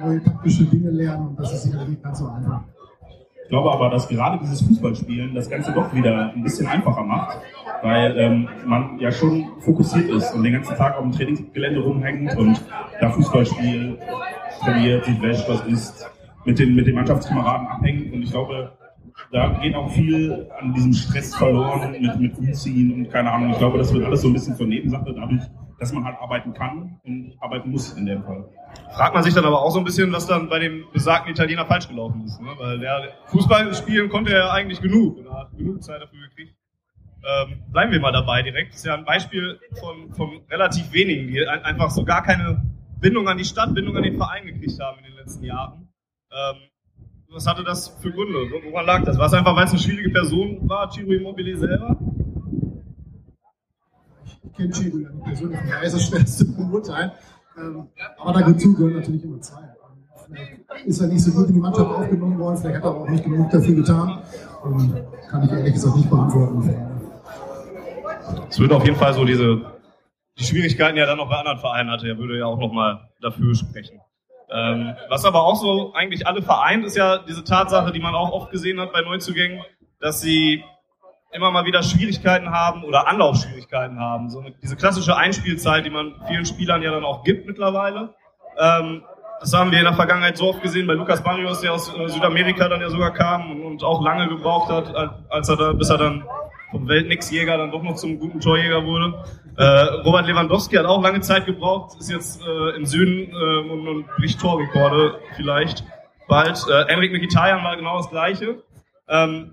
neue 0.04 0.22
taktische 0.22 0.64
Dinge 0.64 0.90
lernen 0.90 1.28
und 1.28 1.38
das 1.38 1.52
ist 1.52 1.64
sicherlich 1.64 1.88
nicht 1.88 2.02
ganz 2.02 2.18
so 2.18 2.28
einfach. 2.28 2.62
Ich 3.48 3.50
glaube 3.50 3.72
aber, 3.72 3.88
dass 3.88 4.06
gerade 4.06 4.38
dieses 4.42 4.60
Fußballspielen 4.60 5.34
das 5.34 5.48
Ganze 5.48 5.72
doch 5.72 5.94
wieder 5.94 6.32
ein 6.34 6.42
bisschen 6.42 6.66
einfacher 6.66 7.02
macht, 7.02 7.38
weil 7.82 8.14
ähm, 8.18 8.46
man 8.66 8.98
ja 8.98 9.10
schon 9.10 9.46
fokussiert 9.60 10.10
ist 10.10 10.34
und 10.34 10.42
den 10.42 10.52
ganzen 10.52 10.76
Tag 10.76 10.96
auf 10.96 11.02
dem 11.02 11.12
Trainingsgelände 11.12 11.80
rumhängt 11.80 12.36
und 12.36 12.62
da 13.00 13.08
Fußball 13.08 13.46
spielt, 13.46 14.00
trainiert, 14.60 15.06
sich 15.06 15.22
wäscht, 15.22 15.48
was 15.48 15.64
isst, 15.64 16.10
mit 16.44 16.58
den, 16.58 16.74
mit 16.74 16.86
den 16.86 16.94
Mannschaftskameraden 16.94 17.68
abhängt 17.68 18.12
und 18.12 18.22
ich 18.22 18.30
glaube, 18.30 18.72
da 19.30 19.48
geht 19.60 19.74
auch 19.74 19.90
viel 19.90 20.48
an 20.58 20.72
diesem 20.74 20.92
Stress 20.92 21.34
verloren 21.36 21.92
mit, 21.92 22.18
mit 22.18 22.38
Umziehen 22.38 22.92
und 22.94 23.10
keine 23.10 23.30
Ahnung. 23.30 23.50
Ich 23.50 23.58
glaube, 23.58 23.78
das 23.78 23.92
wird 23.92 24.04
alles 24.04 24.22
so 24.22 24.28
ein 24.28 24.32
bisschen 24.32 24.56
zur 24.56 24.66
Nebensache 24.66 25.12
dadurch, 25.14 25.42
dass 25.78 25.92
man 25.92 26.04
halt 26.04 26.16
arbeiten 26.18 26.54
kann 26.54 26.98
und 27.04 27.36
arbeiten 27.40 27.70
muss 27.70 27.92
in 27.92 28.06
dem 28.06 28.22
Fall. 28.24 28.48
Fragt 28.94 29.14
man 29.14 29.22
sich 29.22 29.34
dann 29.34 29.44
aber 29.44 29.62
auch 29.62 29.70
so 29.70 29.78
ein 29.78 29.84
bisschen, 29.84 30.12
was 30.12 30.26
dann 30.26 30.48
bei 30.48 30.58
dem 30.58 30.84
besagten 30.92 31.32
Italiener 31.32 31.66
falsch 31.66 31.88
gelaufen 31.88 32.24
ist. 32.24 32.40
Ne? 32.40 32.48
Weil 32.58 32.78
der 32.78 33.12
Fußball 33.26 33.74
spielen 33.74 34.08
konnte 34.08 34.32
er 34.32 34.38
ja 34.38 34.52
eigentlich 34.52 34.80
genug. 34.80 35.18
Er 35.24 35.40
hat 35.40 35.56
genug 35.56 35.82
Zeit 35.82 36.00
dafür 36.00 36.20
gekriegt. 36.28 36.54
Ähm, 37.24 37.62
bleiben 37.70 37.92
wir 37.92 38.00
mal 38.00 38.12
dabei 38.12 38.42
direkt. 38.42 38.72
Das 38.72 38.78
ist 38.78 38.86
ja 38.86 38.94
ein 38.94 39.04
Beispiel 39.04 39.58
von, 39.78 40.12
von 40.14 40.40
relativ 40.50 40.92
wenigen, 40.92 41.28
die 41.28 41.46
einfach 41.46 41.90
so 41.90 42.04
gar 42.04 42.22
keine 42.22 42.62
Bindung 43.00 43.28
an 43.28 43.38
die 43.38 43.44
Stadt, 43.44 43.74
Bindung 43.74 43.96
an 43.96 44.02
den 44.02 44.16
Verein 44.16 44.46
gekriegt 44.46 44.80
haben 44.80 44.98
in 44.98 45.04
den 45.04 45.14
letzten 45.14 45.44
Jahren. 45.44 45.88
Ähm, 46.30 46.56
was 47.30 47.46
hatte 47.46 47.64
das 47.64 47.88
für 48.00 48.10
Gründe? 48.10 48.38
Woran 48.70 48.86
lag 48.86 49.04
das? 49.04 49.18
War 49.18 49.26
es 49.26 49.32
einfach, 49.32 49.54
weil 49.54 49.64
es 49.64 49.70
eine 49.70 49.78
schwierige 49.78 50.10
Person 50.10 50.68
war, 50.68 50.90
Ciro 50.90 51.12
Immobile 51.12 51.56
selber? 51.56 51.96
Ich 54.44 54.52
kenne 54.54 54.72
Ciro 54.72 54.98
ja 54.98 55.10
nicht 55.10 55.24
persönlich, 55.24 55.60
daher 55.68 55.82
ist 55.82 55.94
es 55.94 56.06
schwer 56.06 56.26
zu 56.26 56.56
beurteilen. 56.56 57.12
Ähm, 57.58 57.88
aber 58.18 58.40
dazu 58.40 58.74
gehören 58.74 58.96
natürlich 58.96 59.24
immer 59.24 59.40
zwei. 59.40 59.62
Vielleicht 60.26 60.86
ist 60.86 61.00
er 61.00 61.08
nicht 61.08 61.22
so 61.22 61.32
gut 61.32 61.48
in 61.48 61.54
die 61.54 61.60
Mannschaft 61.60 61.90
aufgenommen 61.90 62.38
worden, 62.38 62.58
vielleicht 62.58 62.76
hat 62.76 62.84
er 62.84 62.94
auch 62.96 63.08
nicht 63.08 63.24
genug 63.24 63.50
dafür 63.50 63.74
getan. 63.74 64.22
Und 64.62 64.94
kann 65.28 65.42
ich 65.44 65.50
ehrlich 65.50 65.74
gesagt 65.74 65.96
nicht 65.96 66.10
beantworten. 66.10 66.74
Es 68.48 68.58
würde 68.58 68.76
auf 68.76 68.84
jeden 68.84 68.96
Fall 68.96 69.14
so 69.14 69.24
diese 69.24 69.78
die 70.38 70.44
Schwierigkeiten, 70.44 70.94
die 70.94 71.00
er 71.00 71.06
dann 71.06 71.18
noch 71.18 71.28
bei 71.28 71.36
anderen 71.36 71.58
Vereinen 71.58 71.90
hatte, 71.90 72.06
er 72.06 72.18
würde 72.18 72.38
ja 72.38 72.46
auch 72.46 72.58
nochmal 72.58 73.08
dafür 73.20 73.54
sprechen. 73.54 74.00
Ähm, 74.50 74.94
was 75.08 75.24
aber 75.24 75.42
auch 75.42 75.56
so 75.56 75.92
eigentlich 75.94 76.26
alle 76.26 76.42
vereint, 76.42 76.84
ist 76.84 76.96
ja 76.96 77.18
diese 77.18 77.44
Tatsache, 77.44 77.92
die 77.92 78.00
man 78.00 78.14
auch 78.14 78.32
oft 78.32 78.50
gesehen 78.50 78.80
hat 78.80 78.92
bei 78.92 79.02
Neuzugängen, 79.02 79.62
dass 80.00 80.20
sie 80.20 80.64
immer 81.32 81.50
mal 81.50 81.66
wieder 81.66 81.82
Schwierigkeiten 81.82 82.50
haben 82.50 82.84
oder 82.84 83.06
Anlaufschwierigkeiten 83.06 84.00
haben. 84.00 84.30
So 84.30 84.40
eine, 84.40 84.52
diese 84.62 84.76
klassische 84.76 85.16
Einspielzeit, 85.16 85.84
die 85.84 85.90
man 85.90 86.14
vielen 86.26 86.46
Spielern 86.46 86.82
ja 86.82 86.90
dann 86.90 87.04
auch 87.04 87.24
gibt 87.24 87.46
mittlerweile. 87.46 88.14
Ähm, 88.58 89.02
das 89.40 89.52
haben 89.52 89.70
wir 89.70 89.78
in 89.78 89.84
der 89.84 89.94
Vergangenheit 89.94 90.36
so 90.36 90.48
oft 90.48 90.62
gesehen 90.62 90.86
bei 90.86 90.94
Lukas 90.94 91.22
Barrios, 91.22 91.60
der 91.60 91.74
aus 91.74 91.94
äh, 91.94 92.08
Südamerika 92.08 92.68
dann 92.68 92.80
ja 92.80 92.90
sogar 92.90 93.12
kam 93.12 93.62
und, 93.62 93.84
auch 93.84 94.02
lange 94.02 94.28
gebraucht 94.28 94.70
hat, 94.70 94.92
als 95.28 95.48
er 95.48 95.56
da, 95.56 95.72
bis 95.72 95.90
er 95.90 95.98
dann 95.98 96.24
vom 96.70 96.88
Weltnix-Jäger 96.88 97.56
dann 97.56 97.70
doch 97.70 97.82
noch 97.82 97.96
zum 97.96 98.18
guten 98.18 98.40
Torjäger 98.40 98.84
wurde. 98.84 99.24
Äh, 99.56 99.64
Robert 100.04 100.26
Lewandowski 100.26 100.76
hat 100.76 100.86
auch 100.86 101.02
lange 101.02 101.20
Zeit 101.20 101.46
gebraucht, 101.46 101.96
ist 101.98 102.10
jetzt 102.10 102.42
äh, 102.42 102.76
im 102.76 102.86
Süden 102.86 103.30
äh, 103.32 103.70
und, 103.70 103.88
und 103.88 104.06
bricht 104.16 104.40
Torrekorde 104.40 105.18
vielleicht 105.36 105.84
bald. 106.28 106.64
Äh, 106.68 106.92
Enric 106.92 107.12
Mkhitaryan 107.12 107.64
war 107.64 107.76
genau 107.76 107.96
das 107.96 108.10
Gleiche. 108.10 108.62
Ähm, 109.08 109.52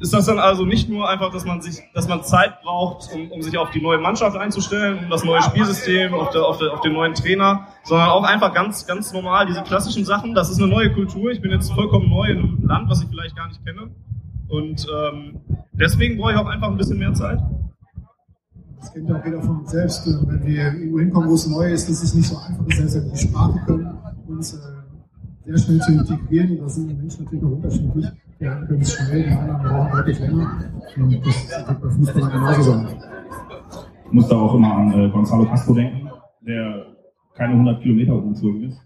ist 0.00 0.12
das 0.12 0.26
dann 0.26 0.38
also 0.38 0.64
nicht 0.64 0.88
nur 0.88 1.08
einfach, 1.08 1.32
dass 1.32 1.44
man 1.44 1.62
sich, 1.62 1.78
dass 1.94 2.08
man 2.08 2.24
Zeit 2.24 2.60
braucht, 2.62 3.12
um, 3.14 3.30
um 3.30 3.42
sich 3.42 3.56
auf 3.56 3.70
die 3.70 3.80
neue 3.80 3.98
Mannschaft 3.98 4.36
einzustellen, 4.36 5.04
um 5.04 5.10
das 5.10 5.24
neue 5.24 5.40
Spielsystem, 5.42 6.12
auf, 6.14 6.30
der, 6.30 6.44
auf, 6.44 6.58
der, 6.58 6.72
auf 6.72 6.80
den 6.80 6.92
neuen 6.92 7.14
Trainer, 7.14 7.68
sondern 7.84 8.08
auch 8.08 8.24
einfach 8.24 8.52
ganz, 8.52 8.86
ganz 8.86 9.12
normal 9.12 9.46
diese 9.46 9.62
klassischen 9.62 10.04
Sachen. 10.04 10.34
Das 10.34 10.50
ist 10.50 10.58
eine 10.58 10.68
neue 10.68 10.92
Kultur. 10.92 11.30
Ich 11.30 11.40
bin 11.40 11.52
jetzt 11.52 11.72
vollkommen 11.72 12.10
neu 12.10 12.26
in 12.26 12.38
einem 12.38 12.66
Land, 12.66 12.90
was 12.90 13.02
ich 13.02 13.08
vielleicht 13.08 13.36
gar 13.36 13.46
nicht 13.48 13.64
kenne. 13.64 13.90
Und 14.48 14.86
ähm, 14.86 15.40
deswegen 15.72 16.18
brauche 16.18 16.32
ich 16.32 16.38
auch 16.38 16.46
einfach 16.46 16.70
ein 16.70 16.76
bisschen 16.76 16.98
mehr 16.98 17.12
Zeit. 17.14 17.40
Das 18.78 18.92
kennt 18.92 19.08
ja 19.08 19.18
auch 19.18 19.24
jeder 19.24 19.40
von 19.40 19.60
uns 19.60 19.70
selbst. 19.70 20.06
Wenn 20.06 20.46
wir 20.46 20.74
irgendwo 20.74 20.98
hinkommen, 20.98 21.30
wo 21.30 21.34
es 21.34 21.46
neu 21.46 21.72
ist, 21.72 21.88
das 21.88 22.02
ist 22.02 22.14
nicht 22.14 22.28
so 22.28 22.36
einfach. 22.36 22.64
Das 22.66 22.80
heißt, 22.80 23.12
die 23.12 23.18
Sprache 23.18 23.58
können 23.66 23.94
uns 24.26 24.54
äh, 24.54 24.58
sehr 25.44 25.58
schnell 25.58 25.80
zu 25.80 25.92
integrieren. 25.92 26.50
Und 26.50 26.60
da 26.60 26.68
sind 26.68 26.88
die 26.88 26.94
Menschen 26.94 27.24
natürlich 27.24 27.44
auch 27.44 27.50
unterschiedlich. 27.50 28.06
Die 28.40 28.46
einen 28.46 28.66
können 28.66 28.80
es 28.82 28.92
schnell, 28.92 29.22
die 29.22 29.30
anderen 29.30 29.62
brauchen 29.62 29.92
deutlich 29.92 30.18
länger. 30.20 30.58
Und 30.96 31.26
das 31.26 31.68
wird 31.68 31.82
bei 31.82 31.90
Fußballern 31.90 32.32
genauso 32.32 32.62
sein. 32.62 32.88
Ich 34.06 34.12
muss 34.12 34.28
da 34.28 34.36
auch 34.36 34.54
immer 34.54 34.74
an 34.74 34.92
äh, 34.92 35.08
Gonzalo 35.08 35.46
Castro 35.46 35.74
denken, 35.74 36.10
der 36.46 36.86
keine 37.34 37.54
100 37.54 37.82
Kilometer 37.82 38.14
umgezogen 38.14 38.64
ist 38.64 38.80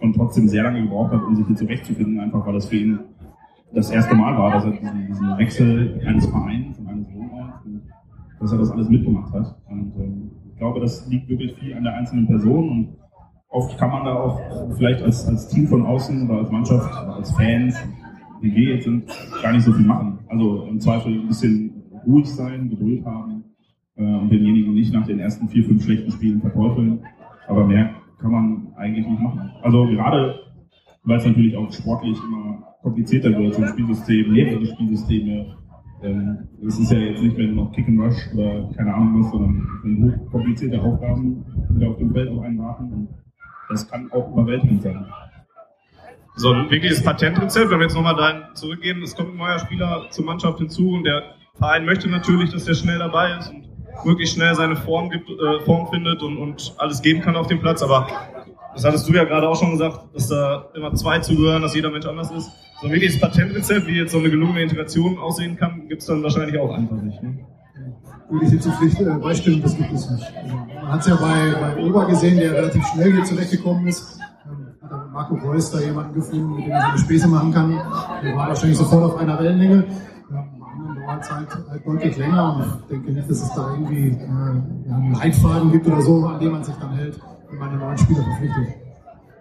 und 0.00 0.14
trotzdem 0.14 0.48
sehr 0.48 0.62
lange 0.62 0.82
gebraucht 0.82 1.12
hat, 1.12 1.22
um 1.22 1.36
sich 1.36 1.46
hier 1.46 1.56
zurechtzufinden, 1.56 2.18
einfach 2.20 2.44
weil 2.46 2.54
das 2.54 2.66
für 2.66 2.76
ihn 2.76 2.98
das 3.74 3.90
erste 3.90 4.14
Mal 4.14 4.36
war, 4.36 4.52
dass 4.52 4.64
er 4.64 4.72
diesen, 4.72 5.06
diesen 5.06 5.38
Wechsel 5.38 6.00
eines 6.06 6.26
Vereins 6.26 6.78
und 6.78 6.86
eines 6.88 7.12
Wohnorts 7.12 7.64
und 7.64 7.82
dass 8.40 8.52
er 8.52 8.58
das 8.58 8.70
alles 8.70 8.88
mitgemacht 8.88 9.32
hat. 9.32 9.56
Und 9.68 9.92
ähm, 9.98 10.30
ich 10.50 10.56
glaube, 10.58 10.80
das 10.80 11.08
liegt 11.08 11.28
wirklich 11.28 11.54
viel 11.54 11.74
an 11.74 11.84
der 11.84 11.94
einzelnen 11.94 12.26
Person 12.26 12.68
und 12.68 12.96
oft 13.48 13.78
kann 13.78 13.90
man 13.90 14.04
da 14.04 14.14
auch 14.14 14.40
vielleicht 14.76 15.02
als, 15.02 15.26
als 15.28 15.48
Team 15.48 15.68
von 15.68 15.84
außen 15.86 16.28
oder 16.28 16.40
als 16.40 16.50
Mannschaft 16.50 16.90
oder 16.90 17.16
als 17.16 17.30
Fans, 17.32 17.76
wie 18.40 18.54
wir 18.54 18.74
jetzt 18.74 18.84
sind, 18.84 19.04
gar 19.42 19.52
nicht 19.52 19.64
so 19.64 19.72
viel 19.72 19.86
machen. 19.86 20.18
Also 20.28 20.66
im 20.66 20.80
Zweifel 20.80 21.12
ein 21.12 21.28
bisschen 21.28 21.82
ruhig 22.06 22.26
sein, 22.26 22.70
Geduld 22.70 23.04
haben 23.04 23.44
äh, 23.96 24.02
und 24.02 24.30
denjenigen 24.30 24.74
nicht 24.74 24.92
nach 24.92 25.06
den 25.06 25.20
ersten 25.20 25.48
vier, 25.48 25.64
fünf 25.64 25.84
schlechten 25.84 26.10
Spielen 26.10 26.40
verteufeln. 26.40 27.00
Aber 27.46 27.66
mehr 27.66 27.90
kann 28.20 28.32
man 28.32 28.68
eigentlich 28.76 29.06
nicht 29.06 29.20
machen. 29.20 29.50
Also 29.62 29.86
gerade, 29.86 30.34
weil 31.04 31.18
es 31.18 31.26
natürlich 31.26 31.56
auch 31.56 31.72
sportlich 31.72 32.18
immer 32.22 32.76
komplizierter 32.82 33.36
wird, 33.36 33.54
so 33.54 33.62
ein 33.62 33.68
Spielsystem, 33.68 34.32
mehrere 34.32 34.66
Spielsysteme. 34.66 35.56
Ähm, 36.02 36.48
es 36.66 36.78
ist 36.78 36.90
ja 36.90 36.98
jetzt 36.98 37.22
nicht 37.22 37.36
mehr 37.36 37.48
nur 37.48 37.66
noch 37.66 37.72
Kick 37.72 37.86
and 37.88 38.00
Rush 38.00 38.28
oder 38.34 38.68
keine 38.76 38.94
Ahnung 38.94 39.22
was, 39.22 39.30
sondern 39.30 40.12
hochkomplizierte 40.12 40.80
Aufgaben, 40.80 41.44
die 41.70 41.86
auf 41.86 41.96
dem 41.98 42.12
Feld 42.12 42.28
auf 42.28 42.42
einen 42.42 42.58
warten. 42.58 42.92
Und 42.92 43.08
das 43.68 43.88
kann 43.88 44.10
auch 44.10 44.32
überwältigend 44.32 44.82
sein. 44.82 45.06
So 46.34 46.50
ein 46.50 46.70
wirkliches 46.70 47.02
Patentrezept, 47.02 47.70
wenn 47.70 47.78
wir 47.78 47.84
jetzt 47.84 47.94
nochmal 47.94 48.16
dahin 48.16 48.42
zurückgehen, 48.54 49.02
es 49.02 49.14
kommt 49.14 49.32
ein 49.32 49.36
neuer 49.36 49.58
Spieler 49.58 50.06
zur 50.10 50.24
Mannschaft 50.24 50.58
hinzu 50.58 50.90
und 50.94 51.04
der 51.04 51.22
Verein 51.58 51.84
möchte 51.84 52.08
natürlich, 52.08 52.50
dass 52.50 52.64
der 52.64 52.74
schnell 52.74 52.98
dabei 52.98 53.36
ist 53.36 53.50
und 53.50 53.68
wirklich 54.04 54.30
schnell 54.30 54.54
seine 54.54 54.76
Form, 54.76 55.10
gibt, 55.10 55.28
äh, 55.28 55.60
Form 55.64 55.88
findet 55.88 56.22
und, 56.22 56.38
und 56.38 56.74
alles 56.78 57.02
geben 57.02 57.20
kann 57.20 57.36
auf 57.36 57.48
dem 57.48 57.60
Platz. 57.60 57.82
Aber 57.82 58.08
das 58.74 58.84
hattest 58.84 59.08
du 59.08 59.12
ja 59.12 59.24
gerade 59.24 59.48
auch 59.48 59.56
schon 59.56 59.72
gesagt, 59.72 60.14
dass 60.14 60.28
da 60.28 60.66
immer 60.74 60.94
zwei 60.94 61.18
zugehören, 61.18 61.62
dass 61.62 61.74
jeder 61.74 61.90
Mensch 61.90 62.06
anders 62.06 62.30
ist. 62.30 62.50
So 62.80 62.86
ein 62.86 62.92
wirkliches 62.92 63.20
Patentrezept, 63.20 63.86
wie 63.86 63.98
jetzt 63.98 64.12
so 64.12 64.18
eine 64.18 64.30
gelungene 64.30 64.62
Integration 64.62 65.18
aussehen 65.18 65.56
kann, 65.56 65.88
gibt 65.88 66.00
es 66.00 66.06
dann 66.06 66.22
wahrscheinlich 66.22 66.58
auch 66.58 66.72
einfach 66.72 66.96
nicht. 66.96 67.22
Ne? 67.22 67.38
Würde 68.30 68.46
ich 68.46 68.52
jetzt 68.52 68.62
zur 68.62 68.72
Pflicht 68.72 69.00
äh, 69.00 69.04
beistimmen, 69.04 69.62
das 69.62 69.76
gibt 69.76 69.92
es 69.92 70.10
nicht. 70.10 70.24
Also, 70.36 70.56
man 70.56 70.88
hat 70.88 71.00
es 71.00 71.06
ja 71.06 71.16
bei, 71.16 71.54
bei 71.60 71.82
Ober 71.84 72.06
gesehen, 72.06 72.38
der 72.38 72.52
relativ 72.52 72.84
schnell 72.86 73.12
hier 73.12 73.24
zurechtgekommen 73.24 73.86
ist. 73.86 74.18
Ähm, 74.46 75.12
Marco 75.12 75.34
Reus 75.34 75.70
da 75.70 75.80
jemanden 75.80 76.14
gefunden, 76.14 76.56
mit 76.56 76.66
dem 76.66 76.72
er 76.72 76.80
seine 76.80 76.98
Späße 76.98 77.28
machen 77.28 77.52
kann. 77.52 77.70
Der 78.24 78.34
war 78.34 78.48
wahrscheinlich 78.48 78.78
sofort 78.78 79.04
auf 79.04 79.16
einer 79.18 79.38
Wellenlänge. 79.38 79.84
Ja, 80.30 80.46
bei 81.06 81.18
es 81.20 81.30
halt, 81.30 81.48
halt 81.68 81.86
deutlich 81.86 82.16
länger. 82.16 82.56
Und 82.56 82.62
ich 82.62 82.88
denke 82.88 83.12
nicht, 83.12 83.30
dass 83.30 83.42
es 83.42 83.54
da 83.54 83.74
irgendwie 83.74 84.08
äh, 84.08 84.24
einen 84.24 85.14
Leitfaden 85.14 85.70
gibt 85.70 85.86
oder 85.86 86.00
so, 86.00 86.24
an 86.26 86.40
dem 86.40 86.52
man 86.52 86.64
sich 86.64 86.74
dann 86.76 86.94
hält 86.94 87.20
wenn 87.52 87.58
man 87.58 87.68
einen 87.68 87.80
neuen 87.80 87.98
Spieler 87.98 88.22
verpflichtet. 88.22 88.74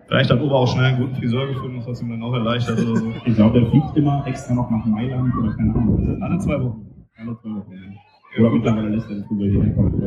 Vielleicht 0.08 0.30
hat 0.30 0.42
Ober 0.42 0.56
auch 0.56 0.68
schnell 0.68 0.86
einen 0.86 1.00
guten 1.00 1.16
Friseur 1.16 1.48
gefunden, 1.48 1.78
das 1.78 1.88
hat 1.88 2.02
ihm 2.02 2.10
dann 2.10 2.24
auch 2.24 2.34
erleichtert 2.34 2.80
oder 2.80 2.96
so. 2.98 3.14
Ich 3.26 3.36
glaube, 3.36 3.62
der 3.62 3.70
fliegt 3.70 3.96
immer 3.96 4.28
extra 4.28 4.54
noch 4.54 4.70
nach 4.70 4.86
Mailand 4.86 5.34
oder 5.38 5.54
keine 5.54 5.74
Ahnung. 5.74 6.22
Alle 6.22 6.38
zwei 6.40 6.62
Wochen. 6.62 7.08
Alle 7.18 7.38
zwei 7.38 7.50
Wochen. 7.50 7.98
Oder 8.38 8.50
mittlerweile 8.50 8.90
lässt 8.90 9.10
er 9.10 9.16
den 9.16 9.26
Friseur 9.26 9.50
hier 9.50 9.64
herkommen. 9.64 10.02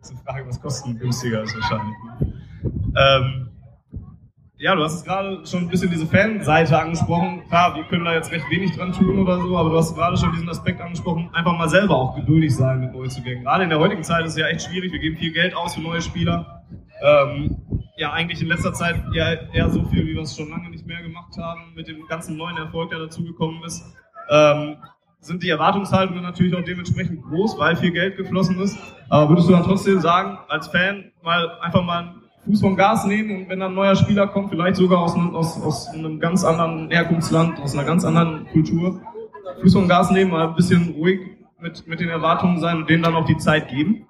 Das 0.00 0.10
ist 0.10 0.16
eine 0.16 0.20
Frage, 0.24 0.48
was 0.48 0.60
kostengünstiger 0.60 1.42
ist 1.42 1.56
wahrscheinlich. 1.56 1.96
Ähm, 2.96 3.48
ja, 4.64 4.74
du 4.74 4.82
hast 4.82 5.04
gerade 5.04 5.46
schon 5.46 5.64
ein 5.64 5.68
bisschen 5.68 5.90
diese 5.90 6.06
Fanseite 6.06 6.80
angesprochen. 6.80 7.42
Klar, 7.48 7.74
wir 7.76 7.84
können 7.84 8.06
da 8.06 8.14
jetzt 8.14 8.32
recht 8.32 8.48
wenig 8.48 8.74
dran 8.74 8.94
tun 8.94 9.18
oder 9.18 9.38
so, 9.38 9.58
aber 9.58 9.68
du 9.68 9.76
hast 9.76 9.94
gerade 9.94 10.16
schon 10.16 10.32
diesen 10.32 10.48
Aspekt 10.48 10.80
angesprochen, 10.80 11.28
einfach 11.34 11.52
mal 11.52 11.68
selber 11.68 11.94
auch 11.94 12.16
geduldig 12.16 12.56
sein 12.56 12.80
mit 12.80 12.94
Neuzugängen. 12.94 13.44
Gerade 13.44 13.64
in 13.64 13.68
der 13.68 13.78
heutigen 13.78 14.02
Zeit 14.02 14.24
ist 14.24 14.32
es 14.32 14.38
ja 14.38 14.46
echt 14.46 14.62
schwierig, 14.62 14.90
wir 14.90 15.00
geben 15.00 15.18
viel 15.18 15.34
Geld 15.34 15.54
aus 15.54 15.74
für 15.74 15.82
neue 15.82 16.00
Spieler. 16.00 16.64
ähm, 17.02 17.58
ja 17.98 18.12
eigentlich 18.12 18.40
in 18.40 18.48
letzter 18.48 18.72
Zeit 18.72 18.96
eher, 19.14 19.52
eher 19.52 19.68
so 19.68 19.84
viel, 19.84 20.06
wie 20.06 20.14
wir 20.14 20.22
es 20.22 20.34
schon 20.34 20.48
lange 20.48 20.70
nicht 20.70 20.86
mehr 20.86 21.02
gemacht 21.02 21.36
haben, 21.36 21.74
mit 21.76 21.86
dem 21.86 22.06
ganzen 22.08 22.38
neuen 22.38 22.56
Erfolg, 22.56 22.88
der 22.88 23.00
dazugekommen 23.00 23.62
ist. 23.64 23.84
Ähm, 24.30 24.76
sind 25.20 25.42
die 25.42 25.50
Erwartungshaltungen 25.50 26.22
natürlich 26.22 26.54
auch 26.54 26.64
dementsprechend 26.64 27.22
groß, 27.22 27.58
weil 27.58 27.76
viel 27.76 27.92
Geld 27.92 28.16
geflossen 28.16 28.58
ist. 28.60 28.78
Aber 29.10 29.28
würdest 29.28 29.46
du 29.46 29.52
dann 29.52 29.64
trotzdem 29.64 30.00
sagen, 30.00 30.38
als 30.48 30.68
Fan 30.68 31.12
mal 31.22 31.50
einfach 31.60 31.82
mal 31.82 32.14
Fuß 32.46 32.60
vom 32.60 32.76
Gas 32.76 33.06
nehmen 33.06 33.30
und 33.42 33.48
wenn 33.48 33.60
dann 33.60 33.72
ein 33.72 33.74
neuer 33.74 33.96
Spieler 33.96 34.26
kommt, 34.26 34.50
vielleicht 34.50 34.76
sogar 34.76 35.00
aus 35.00 35.14
einem, 35.14 35.34
aus, 35.34 35.60
aus 35.62 35.88
einem 35.88 36.20
ganz 36.20 36.44
anderen 36.44 36.90
Herkunftsland, 36.90 37.60
aus 37.60 37.74
einer 37.74 37.84
ganz 37.84 38.04
anderen 38.04 38.46
Kultur, 38.52 39.00
Fuß 39.62 39.72
vom 39.72 39.88
Gas 39.88 40.10
nehmen, 40.10 40.30
mal 40.30 40.48
ein 40.48 40.54
bisschen 40.54 40.90
ruhig 40.90 41.20
mit, 41.60 41.86
mit 41.86 42.00
den 42.00 42.08
Erwartungen 42.08 42.60
sein 42.60 42.78
und 42.78 42.90
denen 42.90 43.02
dann 43.02 43.14
auch 43.14 43.24
die 43.24 43.38
Zeit 43.38 43.68
geben? 43.68 44.06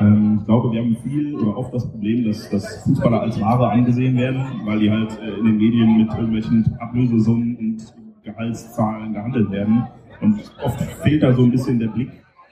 Ähm, 0.00 0.38
ich 0.40 0.46
glaube, 0.46 0.72
wir 0.72 0.80
haben 0.80 0.96
viel 1.02 1.36
oder 1.36 1.56
oft 1.56 1.72
das 1.74 1.88
Problem, 1.88 2.24
dass, 2.24 2.48
dass 2.50 2.82
Fußballer 2.84 3.20
als 3.20 3.40
Ware 3.40 3.70
angesehen 3.70 4.16
werden, 4.16 4.44
weil 4.64 4.80
die 4.80 4.90
halt 4.90 5.18
äh, 5.20 5.38
in 5.38 5.44
den 5.44 5.56
Medien 5.58 5.96
mit 5.98 6.10
irgendwelchen 6.10 6.76
Ablösesummen 6.80 7.56
und 7.56 7.94
Gehaltszahlen 8.24 9.12
gehandelt 9.12 9.50
werden. 9.50 9.86
Und 10.20 10.40
oft 10.62 10.80
fehlt 11.02 11.22
da 11.22 11.32
so 11.32 11.42
ein 11.42 11.50
bisschen 11.50 11.78
der 11.78 11.88
Blick 11.88 12.10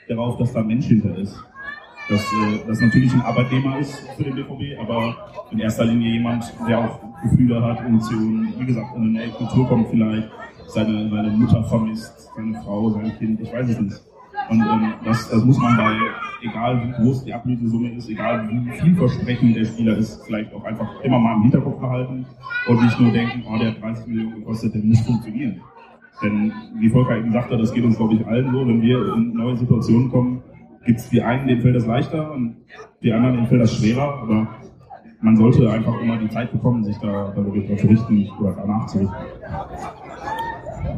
darauf, 0.08 0.36
dass 0.38 0.52
da 0.52 0.60
ein 0.60 0.66
Mensch 0.66 0.86
hinter 0.86 1.16
ist. 1.16 1.44
Dass 2.08 2.22
äh, 2.22 2.58
das 2.66 2.80
natürlich 2.80 3.12
ein 3.12 3.20
Arbeitnehmer 3.22 3.78
ist 3.78 3.94
für 4.16 4.24
den 4.24 4.34
BVB, 4.34 4.80
aber 4.80 5.16
in 5.50 5.58
erster 5.58 5.84
Linie 5.84 6.12
jemand, 6.12 6.52
der 6.66 6.78
auch 6.78 7.00
Gefühle 7.22 7.62
hat, 7.62 7.80
Emotionen, 7.84 8.54
wie 8.58 8.66
gesagt, 8.66 8.96
in 8.96 9.02
eine 9.02 9.10
neue 9.10 9.30
Kultur 9.30 9.68
kommt 9.68 9.88
vielleicht, 9.90 10.28
seine, 10.68 11.08
seine 11.10 11.30
Mutter 11.30 11.64
vermisst, 11.64 12.30
seine 12.36 12.60
Frau, 12.62 12.90
sein 12.90 13.12
Kind, 13.18 13.40
ich 13.40 13.52
weiß 13.52 13.68
es 13.68 13.80
nicht. 13.80 14.00
Und 14.50 14.60
ähm, 14.60 14.94
das, 15.04 15.28
das 15.28 15.44
muss 15.44 15.58
man 15.58 15.76
bei, 15.76 15.94
egal 16.42 16.82
wie 16.82 17.02
groß 17.02 17.24
die 17.24 17.34
Ablösesumme 17.34 17.90
ist, 17.90 18.08
egal 18.08 18.48
wie 18.48 18.70
vielversprechend 18.80 19.56
der 19.56 19.64
Spieler 19.66 19.96
ist, 19.96 20.24
vielleicht 20.24 20.52
auch 20.54 20.64
einfach 20.64 20.88
immer 21.02 21.18
mal 21.18 21.36
im 21.36 21.42
Hinterkopf 21.42 21.80
behalten 21.80 22.24
und 22.68 22.82
nicht 22.82 23.00
nur 23.00 23.12
denken, 23.12 23.44
oh, 23.46 23.58
der 23.58 23.72
hat 23.72 23.82
30 23.82 24.06
Millionen 24.06 24.36
gekostet, 24.36 24.74
der 24.74 24.82
muss 24.82 25.00
funktionieren. 25.00 25.60
Denn 26.22 26.52
wie 26.78 26.88
Volker 26.88 27.16
eben 27.16 27.32
sagte, 27.32 27.56
das 27.56 27.72
geht 27.72 27.84
uns, 27.84 27.96
glaube 27.96 28.14
ich, 28.14 28.26
allen 28.26 28.50
so, 28.50 28.66
wenn 28.66 28.82
wir 28.82 29.14
in 29.14 29.34
neue 29.34 29.56
Situationen 29.56 30.10
kommen, 30.10 30.42
gibt 30.88 31.00
es 31.00 31.10
die 31.10 31.20
einen, 31.22 31.46
denen 31.46 31.60
fällt 31.60 31.76
das 31.76 31.84
leichter 31.84 32.32
und 32.32 32.56
die 33.02 33.12
anderen, 33.12 33.34
denen 33.34 33.46
fällt 33.46 33.60
das 33.60 33.76
schwerer, 33.76 34.22
aber 34.22 34.48
man 35.20 35.36
sollte 35.36 35.70
einfach 35.70 36.00
immer 36.00 36.16
die 36.16 36.30
Zeit 36.30 36.50
bekommen, 36.50 36.82
sich 36.82 36.96
da, 36.96 37.30
da 37.36 37.44
wirklich 37.44 37.78
zu 37.78 37.86
richten 37.88 38.26
oder 38.40 38.54
danach 38.56 38.86
zu 38.86 39.00
richten. 39.00 39.14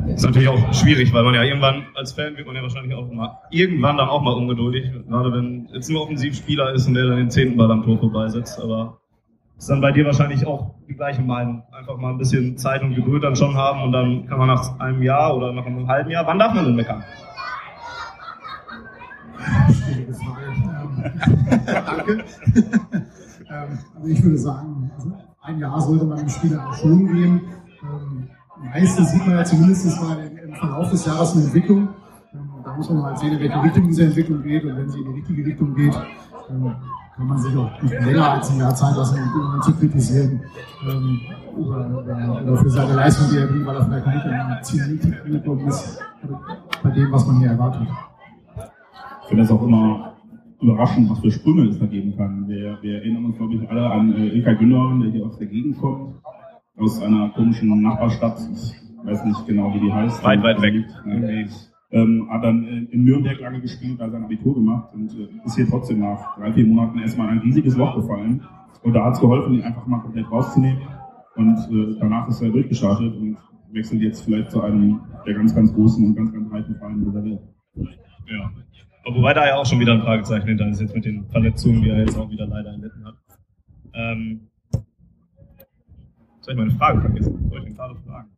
Das 0.06 0.14
ist 0.14 0.24
natürlich 0.24 0.48
auch 0.48 0.72
schwierig, 0.72 1.12
weil 1.12 1.24
man 1.24 1.34
ja 1.34 1.42
irgendwann 1.42 1.86
als 1.96 2.12
Fan 2.12 2.36
wird 2.36 2.46
man 2.46 2.54
ja 2.54 2.62
wahrscheinlich 2.62 2.94
auch 2.94 3.10
mal 3.10 3.36
irgendwann 3.50 3.96
dann 3.96 4.08
auch 4.08 4.22
mal 4.22 4.34
ungeduldig, 4.34 4.92
gerade 5.08 5.32
wenn 5.32 5.68
jetzt 5.72 5.90
ein 5.90 5.96
Offensivspieler 5.96 6.72
ist 6.72 6.86
und 6.86 6.94
der 6.94 7.06
dann 7.06 7.16
den 7.16 7.30
zehnten 7.30 7.56
Ball 7.56 7.70
am 7.72 7.82
Tor 7.82 7.98
vorbeisetzt, 7.98 8.60
aber 8.62 9.00
ist 9.58 9.68
dann 9.68 9.80
bei 9.80 9.90
dir 9.90 10.06
wahrscheinlich 10.06 10.46
auch 10.46 10.70
die 10.88 10.94
gleiche 10.94 11.20
Meinung. 11.20 11.64
Einfach 11.72 11.96
mal 11.96 12.10
ein 12.10 12.18
bisschen 12.18 12.56
Zeit 12.56 12.82
und 12.82 12.94
Geduld 12.94 13.24
dann 13.24 13.34
schon 13.34 13.56
haben 13.56 13.82
und 13.82 13.90
dann 13.90 14.26
kann 14.26 14.38
man 14.38 14.46
nach 14.46 14.78
einem 14.78 15.02
Jahr 15.02 15.36
oder 15.36 15.52
nach 15.52 15.66
einem 15.66 15.88
halben 15.88 16.10
Jahr, 16.10 16.26
wann 16.28 16.38
darf 16.38 16.54
man 16.54 16.64
denn 16.64 16.76
meckern? 16.76 17.02
Schwierige 19.72 20.14
Frage. 20.14 20.50
Danke. 21.66 22.12
ähm, 23.50 23.78
also 23.94 24.08
ich 24.08 24.22
würde 24.22 24.38
sagen, 24.38 24.90
also 24.96 25.12
ein 25.42 25.58
Jahr 25.58 25.80
sollte 25.80 26.04
man 26.04 26.18
dem 26.18 26.28
Spieler 26.28 26.72
schon 26.74 27.06
geben. 27.06 27.40
Ähm, 27.82 28.28
meistens 28.72 29.10
sieht 29.10 29.26
man 29.26 29.36
ja 29.36 29.44
zumindest 29.44 30.00
mal 30.00 30.18
im 30.18 30.54
Verlauf 30.54 30.90
des 30.90 31.06
Jahres 31.06 31.34
eine 31.34 31.44
Entwicklung. 31.44 31.88
Ähm, 32.32 32.50
da 32.64 32.76
muss 32.76 32.90
man 32.90 33.02
mal 33.02 33.16
sehen, 33.16 33.32
in 33.32 33.40
welche 33.40 33.62
Richtung 33.62 33.86
diese 33.86 34.04
Entwicklung 34.04 34.42
geht. 34.42 34.64
Und 34.64 34.76
wenn 34.76 34.90
sie 34.90 34.98
in 34.98 35.12
die 35.12 35.20
richtige 35.20 35.46
Richtung 35.46 35.74
geht, 35.74 35.94
ähm, 36.50 36.74
kann 37.16 37.26
man 37.26 37.38
sich 37.38 37.56
auch 37.56 37.82
nicht 37.82 37.92
länger 37.92 38.30
als 38.32 38.50
ein 38.50 38.58
Jahr 38.58 38.74
Zeit 38.74 38.96
lassen, 38.96 39.18
um 39.18 39.62
zu 39.62 39.74
kritisieren 39.74 40.40
ähm, 40.88 41.20
oder, 41.56 42.56
für 42.56 42.70
seine 42.70 42.94
Leistung, 42.94 43.28
die 43.30 43.36
er 43.36 43.46
bringt, 43.46 43.66
weil 43.66 43.76
er 43.76 43.84
vielleicht 43.84 44.06
nicht 44.06 44.24
im 44.24 44.62
Ziel 44.62 45.20
angekommen 45.24 45.68
ist, 45.68 45.98
bei 46.82 46.90
dem, 46.90 47.12
was 47.12 47.26
man 47.26 47.38
hier 47.38 47.50
erwartet. 47.50 47.86
Ich 49.30 49.36
finde 49.36 49.44
das 49.44 49.52
auch 49.52 49.64
immer 49.64 50.16
überraschend, 50.60 51.08
was 51.08 51.20
für 51.20 51.30
Sprünge 51.30 51.68
es 51.68 51.78
da 51.78 51.86
geben 51.86 52.16
kann. 52.16 52.48
Wir, 52.48 52.78
wir 52.82 52.96
erinnern 52.96 53.26
uns, 53.26 53.36
glaube 53.36 53.54
ich, 53.54 53.70
alle 53.70 53.88
an 53.88 54.12
äh, 54.12 54.26
Ilka 54.26 54.54
Günner, 54.54 54.98
der 55.00 55.12
hier 55.12 55.24
aus 55.24 55.38
der 55.38 55.46
Gegend 55.46 55.78
kommt, 55.78 56.16
aus 56.76 57.00
einer 57.00 57.28
komischen 57.28 57.80
Nachbarstadt. 57.80 58.40
Ich 58.52 59.06
weiß 59.06 59.24
nicht 59.26 59.46
genau, 59.46 59.72
wie 59.72 59.78
die 59.86 59.92
heißt. 59.92 60.24
Weit, 60.24 60.42
weit 60.42 60.60
weg. 60.60 60.84
Ja. 61.06 61.46
Ähm, 61.92 62.26
hat 62.28 62.42
dann 62.42 62.88
in 62.90 63.04
Nürnberg 63.04 63.38
lange 63.38 63.60
gespielt, 63.60 64.00
hat 64.00 64.10
sein 64.10 64.24
Abitur 64.24 64.56
gemacht 64.56 64.92
und 64.94 65.12
äh, 65.12 65.28
ist 65.44 65.54
hier 65.54 65.68
trotzdem 65.68 66.00
nach 66.00 66.36
drei, 66.36 66.52
vier 66.52 66.66
Monaten 66.66 66.98
erstmal 66.98 67.28
ein 67.28 67.38
riesiges 67.38 67.76
Loch 67.76 67.94
gefallen. 67.94 68.42
Und 68.82 68.92
da 68.94 69.04
hat 69.04 69.12
es 69.12 69.20
geholfen, 69.20 69.54
ihn 69.54 69.62
einfach 69.62 69.86
mal 69.86 70.00
komplett 70.00 70.28
rauszunehmen. 70.28 70.82
Und 71.36 71.56
äh, 71.70 72.00
danach 72.00 72.26
ist 72.26 72.42
er 72.42 72.50
durchgestartet 72.50 73.14
und 73.14 73.36
wechselt 73.70 74.02
jetzt 74.02 74.22
vielleicht 74.22 74.50
zu 74.50 74.60
einem 74.60 75.02
der 75.24 75.34
ganz, 75.34 75.54
ganz 75.54 75.72
großen 75.72 76.04
und 76.04 76.16
ganz, 76.16 76.32
ganz 76.32 76.50
breiten 76.50 76.74
Vereine 76.74 77.04
dieser 77.04 77.24
Welt. 77.24 77.40
Ja. 78.26 78.50
Wobei 79.04 79.34
da 79.34 79.46
ja 79.46 79.56
auch 79.56 79.66
schon 79.66 79.80
wieder 79.80 79.94
ein 79.94 80.02
Fragezeichen 80.02 80.46
hinter 80.46 80.68
ist, 80.68 80.80
jetzt 80.80 80.94
mit 80.94 81.04
den 81.04 81.28
Verletzungen, 81.30 81.82
die 81.82 81.90
er 81.90 82.00
jetzt 82.00 82.18
auch 82.18 82.30
wieder 82.30 82.46
leider 82.46 82.70
erlitten 82.70 83.04
hat. 83.04 83.14
Ähm, 83.94 84.48
jetzt 84.72 86.48
habe 86.48 86.52
ich 86.52 86.56
meine 86.56 86.70
Frage 86.72 87.00
vergessen. 87.00 87.48
Soll 87.48 87.60
ich 87.60 87.66
ihn 87.66 87.74
gerade 87.74 87.96
fragen? 87.96 88.30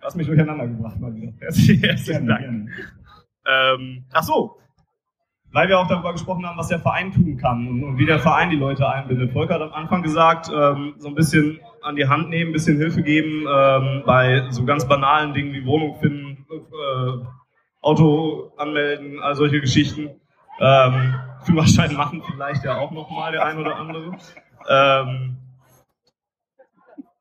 Du 0.00 0.06
hast 0.06 0.16
mich 0.16 0.26
durcheinander 0.26 0.66
gebracht 0.66 0.98
mal 0.98 1.14
wieder. 1.14 1.32
Herzlichen, 1.40 2.26
Dank. 2.26 2.70
Ähm, 3.46 4.04
ach 4.12 4.22
so, 4.22 4.56
weil 5.52 5.68
wir 5.68 5.78
auch 5.78 5.88
darüber 5.88 6.12
gesprochen 6.12 6.46
haben, 6.46 6.58
was 6.58 6.68
der 6.68 6.78
Verein 6.78 7.12
tun 7.12 7.36
kann 7.36 7.66
und, 7.66 7.84
und 7.84 7.98
wie 7.98 8.06
der 8.06 8.18
Verein 8.18 8.50
die 8.50 8.56
Leute 8.56 8.88
einbindet. 8.88 9.32
Volker 9.32 9.54
hat 9.54 9.62
am 9.62 9.72
Anfang 9.72 10.02
gesagt, 10.02 10.50
ähm, 10.54 10.94
so 10.98 11.08
ein 11.08 11.14
bisschen 11.14 11.60
an 11.82 11.96
die 11.96 12.06
Hand 12.06 12.30
nehmen, 12.30 12.50
ein 12.50 12.52
bisschen 12.52 12.76
Hilfe 12.76 13.02
geben 13.02 13.46
ähm, 13.52 14.02
bei 14.06 14.46
so 14.50 14.64
ganz 14.64 14.86
banalen 14.86 15.34
Dingen 15.34 15.52
wie 15.52 15.64
Wohnung 15.66 15.96
finden, 16.00 16.29
äh, 16.50 17.24
Auto 17.80 18.52
anmelden, 18.56 19.20
all 19.20 19.34
solche 19.34 19.60
Geschichten. 19.60 20.10
Ähm, 20.60 21.14
Führerschein 21.42 21.94
machen 21.94 22.22
vielleicht 22.30 22.64
ja 22.64 22.78
auch 22.78 22.90
nochmal 22.90 23.32
der 23.32 23.46
ein 23.46 23.58
oder 23.58 23.76
andere. 23.76 24.16
Ähm, 24.68 25.38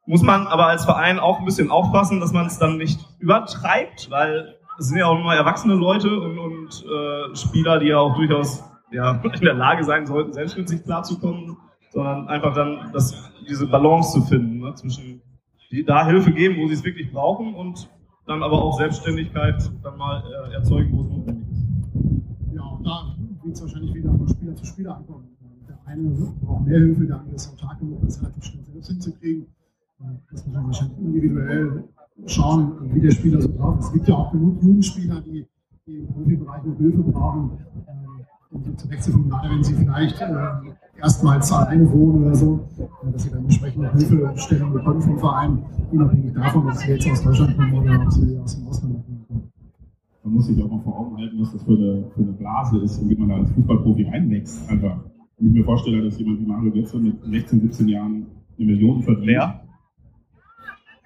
muss 0.05 0.21
man 0.21 0.47
aber 0.47 0.65
als 0.65 0.85
Verein 0.85 1.19
auch 1.19 1.39
ein 1.39 1.45
bisschen 1.45 1.71
aufpassen, 1.71 2.19
dass 2.19 2.33
man 2.33 2.47
es 2.47 2.57
dann 2.57 2.77
nicht 2.77 2.99
übertreibt, 3.19 4.09
weil 4.09 4.57
es 4.77 4.87
sind 4.87 4.97
ja 4.97 5.05
auch 5.05 5.19
immer 5.19 5.35
erwachsene 5.35 5.75
Leute 5.75 6.19
und, 6.19 6.39
und 6.39 6.85
äh, 6.85 7.35
Spieler, 7.35 7.79
die 7.79 7.87
ja 7.87 7.99
auch 7.99 8.15
durchaus 8.15 8.63
ja, 8.91 9.11
in 9.23 9.41
der 9.41 9.53
Lage 9.53 9.83
sein 9.83 10.05
sollten, 10.05 10.33
selbst 10.33 10.57
mit 10.57 10.67
sich 10.67 10.83
klarzukommen, 10.83 11.57
sondern 11.91 12.27
einfach 12.27 12.53
dann 12.53 12.89
das, 12.91 13.31
diese 13.47 13.67
Balance 13.67 14.13
zu 14.13 14.25
finden 14.25 14.59
ne, 14.59 14.73
zwischen 14.73 15.21
die 15.71 15.85
da 15.85 16.05
Hilfe 16.05 16.31
geben, 16.31 16.57
wo 16.59 16.67
sie 16.67 16.73
es 16.73 16.83
wirklich 16.83 17.11
brauchen 17.11 17.53
und 17.53 17.89
dann 18.29 18.43
aber 18.43 18.61
auch 18.63 18.77
Selbstständigkeit 18.77 19.71
dann 19.81 19.97
mal 19.97 20.23
äh, 20.23 20.53
erzeugen, 20.53 20.95
wo 20.95 21.01
es 21.01 21.09
notwendig 21.09 21.47
ist. 21.51 21.65
Ja, 22.53 22.61
auch 22.61 22.81
da 22.83 23.15
wird 23.43 23.55
es 23.55 23.61
wahrscheinlich 23.61 23.93
wieder 23.95 24.13
von 24.13 24.29
Spieler 24.29 24.55
zu 24.55 24.65
Spieler 24.65 24.97
ankommen. 24.97 25.27
Der 25.67 25.77
eine 25.85 26.09
braucht 26.41 26.67
mehr 26.67 26.77
Hilfe, 26.77 27.05
der 27.07 27.19
andere 27.19 27.35
ist 27.35 27.51
autark 27.51 27.79
genug, 27.79 28.01
das 28.03 28.21
relativ 28.21 28.43
schnell 28.43 28.63
selbst 28.71 28.87
hinzukriegen. 28.89 29.47
Das 30.31 30.45
muss 30.45 30.55
man 30.55 30.65
wahrscheinlich 30.67 30.99
individuell 30.99 31.83
schauen, 32.27 32.93
wie 32.93 33.01
der 33.01 33.11
Spieler 33.11 33.41
so 33.41 33.49
drauf 33.49 33.79
ist. 33.79 33.85
Es 33.87 33.93
gibt 33.93 34.07
ja 34.07 34.15
auch 34.15 34.31
genug 34.31 34.61
Jugendspieler, 34.61 35.21
die, 35.21 35.47
die 35.87 35.97
im 35.97 36.07
Profibereich 36.07 36.63
noch 36.63 36.77
Hilfe 36.77 36.99
brauchen, 36.99 37.51
ähm, 37.87 38.25
um 38.51 38.63
sie 38.63 38.75
zu 38.75 38.89
wechseln, 38.91 39.27
gerade 39.27 39.49
wenn 39.49 39.63
sie 39.63 39.73
vielleicht 39.73 40.21
äh, 40.21 40.27
erstmals 41.01 41.51
alleine 41.51 41.91
wohnen 41.91 42.23
oder 42.25 42.35
so, 42.35 42.67
äh, 42.77 43.11
dass 43.11 43.23
sie 43.23 43.31
dann 43.31 43.43
entsprechende 43.43 43.91
Hilfestellung 43.91 44.73
bekommen 44.73 45.01
vom 45.01 45.19
Verein, 45.19 45.63
unabhängig 45.91 46.33
davon, 46.33 46.67
ob 46.67 46.73
sie 46.75 46.91
jetzt 46.91 47.09
aus 47.09 47.23
Deutschland 47.23 47.57
kommen 47.57 47.73
oder 47.73 48.01
ob 48.01 48.11
sie 48.11 48.37
aus 48.37 48.57
dem 48.57 48.67
Ausland 48.67 49.05
kommen. 49.05 49.51
Man 50.23 50.33
muss 50.33 50.47
sich 50.47 50.61
auch 50.61 50.69
mal 50.69 50.81
vor 50.81 50.99
Augen 50.99 51.17
halten, 51.17 51.39
was 51.39 51.53
das 51.53 51.63
für 51.63 51.71
eine, 51.71 52.05
für 52.13 52.21
eine 52.21 52.33
Blase 52.33 52.77
ist 52.79 52.99
und 52.99 53.09
wie 53.09 53.15
man 53.15 53.29
da 53.29 53.35
als 53.37 53.51
Fußballprofi 53.51 54.03
reinwächst. 54.03 54.69
Einfach. 54.69 54.99
Wenn 55.37 55.47
ich 55.47 55.53
mir 55.53 55.63
vorstelle, 55.63 56.03
dass 56.03 56.19
jemand 56.19 56.41
wie 56.41 56.45
Mario 56.45 56.71
Götze 56.71 56.99
mit 56.99 57.23
16, 57.23 57.61
17 57.61 57.87
Jahren 57.87 58.27
eine 58.57 58.67
Million 58.67 59.01
verdient. 59.01 59.27
Wer? 59.27 59.63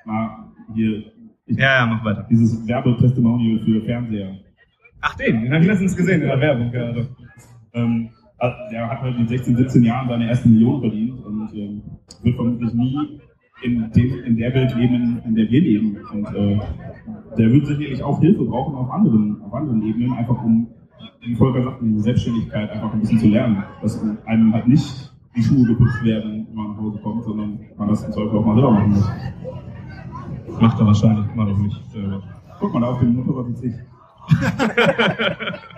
Mal 0.06 0.30
hier. 0.74 1.04
Ich, 1.46 1.58
Ja, 1.58 1.80
ja, 1.80 1.86
mach 1.86 2.04
weiter. 2.04 2.26
Dieses 2.30 2.68
Werbetestimonial 2.68 3.60
für 3.60 3.82
Fernseher. 3.82 4.40
Ach, 5.02 5.16
den, 5.16 5.44
den 5.44 5.54
habe 5.54 5.62
ich 5.62 5.70
letztens 5.70 5.96
gesehen 5.96 6.22
in 6.22 6.28
der 6.28 6.40
Werbung 6.40 6.72
gerade. 6.72 7.08
Ähm, 7.74 8.10
der 8.72 8.90
hat 8.90 9.02
halt 9.02 9.18
mit 9.20 9.30
16, 9.30 9.56
17 9.56 9.84
Jahren 9.84 10.10
seine 10.10 10.28
erste 10.28 10.50
Million 10.50 10.82
verdient 10.82 11.24
und 11.26 11.50
ähm, 11.54 11.82
wird 12.24 12.36
vermutlich 12.36 12.74
nie 12.74 13.20
in, 13.64 13.92
dem, 13.92 14.24
in 14.26 14.38
der 14.38 14.54
Welt 14.54 14.76
leben, 14.76 15.22
in 15.26 15.36
der 15.36 15.50
wir 15.50 15.62
leben. 15.62 15.98
Und 16.12 16.36
äh, 16.36 16.60
der 17.38 17.52
wird 17.52 17.68
sicherlich 17.68 18.04
auch 18.04 18.20
Hilfe 18.20 18.44
brauchen 18.44 18.76
auf 18.76 18.92
anderen, 18.92 19.42
auf 19.44 19.54
anderen 19.54 19.82
Ebenen, 19.84 20.14
einfach 20.14 20.44
um, 20.44 20.68
wie 21.22 21.36
Volker 21.36 21.64
sagt, 21.64 21.82
diese 21.82 22.02
Selbstständigkeit 22.02 22.70
einfach 22.72 22.94
ein 22.94 23.00
bisschen 23.00 23.20
zu 23.20 23.28
lernen. 23.28 23.64
Dass 23.82 24.02
einem 24.26 24.54
halt 24.54 24.68
nicht 24.68 25.14
die 25.36 25.42
Schuhe 25.42 25.66
geputzt 25.66 26.04
werden, 26.04 26.46
wenn 26.48 26.56
man 26.56 26.72
nach 26.72 26.78
Hause 26.78 27.00
kommt, 27.02 27.24
sondern 27.24 27.60
man 27.78 27.88
das 27.88 28.04
im 28.04 28.12
Zweifel 28.12 28.38
auch 28.38 28.46
mal 28.46 28.56
selber 28.56 28.72
machen 28.72 28.92
muss. 28.92 29.12
Macht 30.60 30.80
er 30.80 30.86
wahrscheinlich 30.86 31.26
immer 31.34 31.46
noch 31.46 31.58
nicht. 31.58 31.82
Äh, 31.96 32.20
Guck 32.60 32.74
mal, 32.74 32.82
da 32.82 32.88
auf 32.88 33.00
dem 33.00 33.16
Motorrad 33.16 33.48
sitze 33.48 33.68
ich. 33.68 33.74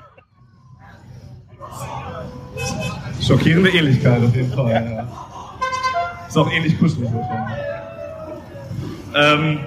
Schockierende 3.26 3.72
Ähnlichkeit 3.72 4.22
auf 4.24 4.36
jeden 4.36 4.52
Fall. 4.52 4.72
Ja. 4.72 5.08
Ist 6.28 6.38
auch 6.38 6.52
ähnlich 6.52 6.78
kuschelig. 6.78 7.10
Ähm, 9.16 9.60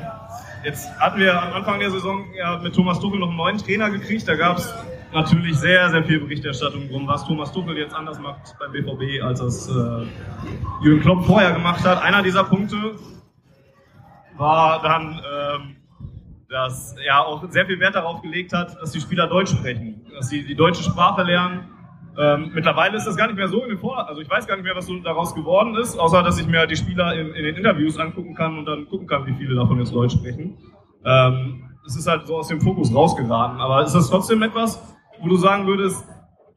jetzt 0.65 0.89
hatten 1.01 1.19
wir 1.19 1.43
am 1.43 1.53
Anfang 1.55 1.81
der 1.81 1.91
Saison 1.91 2.25
ja 2.37 2.59
mit 2.59 2.75
Thomas 2.75 3.01
Tuchel 3.01 3.19
noch 3.19 3.29
einen 3.29 3.37
neuen 3.37 3.59
Trainer 3.59 3.91
gekriegt. 3.91 4.29
Da 4.29 4.37
gab 4.37 4.59
es 4.59 4.73
natürlich 5.13 5.57
sehr, 5.57 5.91
sehr 5.91 6.05
viel 6.05 6.21
Berichterstattung 6.21 6.89
drum, 6.89 7.09
was 7.09 7.25
Thomas 7.25 7.51
Tuchel 7.51 7.77
jetzt 7.79 7.95
anders 7.95 8.21
macht 8.21 8.55
beim 8.61 8.71
BVB, 8.73 9.23
als 9.23 9.41
es 9.41 9.69
äh, 9.69 10.07
Jürgen 10.85 11.01
Klopp 11.01 11.25
vorher 11.25 11.53
gemacht 11.53 11.85
hat. 11.85 12.01
Einer 12.03 12.23
dieser 12.23 12.45
Punkte 12.45 12.77
war 14.37 14.83
dann, 14.83 15.21
ähm, 15.33 15.77
dass 16.49 16.95
er 17.05 17.27
auch 17.27 17.51
sehr 17.51 17.67
viel 17.67 17.81
Wert 17.81 17.97
darauf 17.97 18.23
gelegt 18.23 18.53
hat, 18.53 18.81
dass 18.81 18.93
die 18.93 19.01
Spieler 19.01 19.27
Deutsch 19.27 19.51
sprechen, 19.51 20.07
dass 20.13 20.29
sie 20.29 20.45
die 20.45 20.55
deutsche 20.55 20.85
Sprache 20.85 21.23
lernen. 21.23 21.78
Ähm, 22.19 22.51
mittlerweile 22.53 22.97
ist 22.97 23.07
das 23.07 23.17
gar 23.17 23.29
nicht 23.29 23.37
mehr 23.37 23.47
so 23.47 23.63
in 23.63 23.69
den 23.69 23.79
Vor 23.79 24.09
also 24.09 24.21
ich 24.21 24.29
weiß 24.29 24.47
gar 24.49 24.57
nicht 24.57 24.65
mehr, 24.65 24.75
was 24.75 24.87
so 24.87 24.99
daraus 24.99 25.35
geworden 25.35 25.77
ist, 25.77 25.97
außer 25.97 26.23
dass 26.25 26.41
ich 26.41 26.49
mir 26.49 26.67
die 26.67 26.75
Spieler 26.75 27.15
in, 27.15 27.29
in 27.29 27.45
den 27.45 27.55
Interviews 27.55 27.97
angucken 27.97 28.35
kann 28.35 28.59
und 28.59 28.65
dann 28.67 28.89
gucken 28.89 29.07
kann, 29.07 29.25
wie 29.27 29.35
viele 29.35 29.55
davon 29.55 29.79
jetzt 29.79 29.95
Deutsch 29.95 30.15
sprechen. 30.15 30.59
Ähm, 31.05 31.63
es 31.87 31.97
ist 31.97 32.09
halt 32.09 32.27
so 32.27 32.37
aus 32.37 32.49
dem 32.49 32.61
Fokus 32.61 32.93
rausgeraten. 32.95 33.61
Aber 33.61 33.85
ist 33.85 33.95
das 33.95 34.11
trotzdem 34.11 34.43
etwas, 34.43 34.83
wo 35.21 35.29
du 35.29 35.37
sagen 35.37 35.67
würdest, 35.67 36.05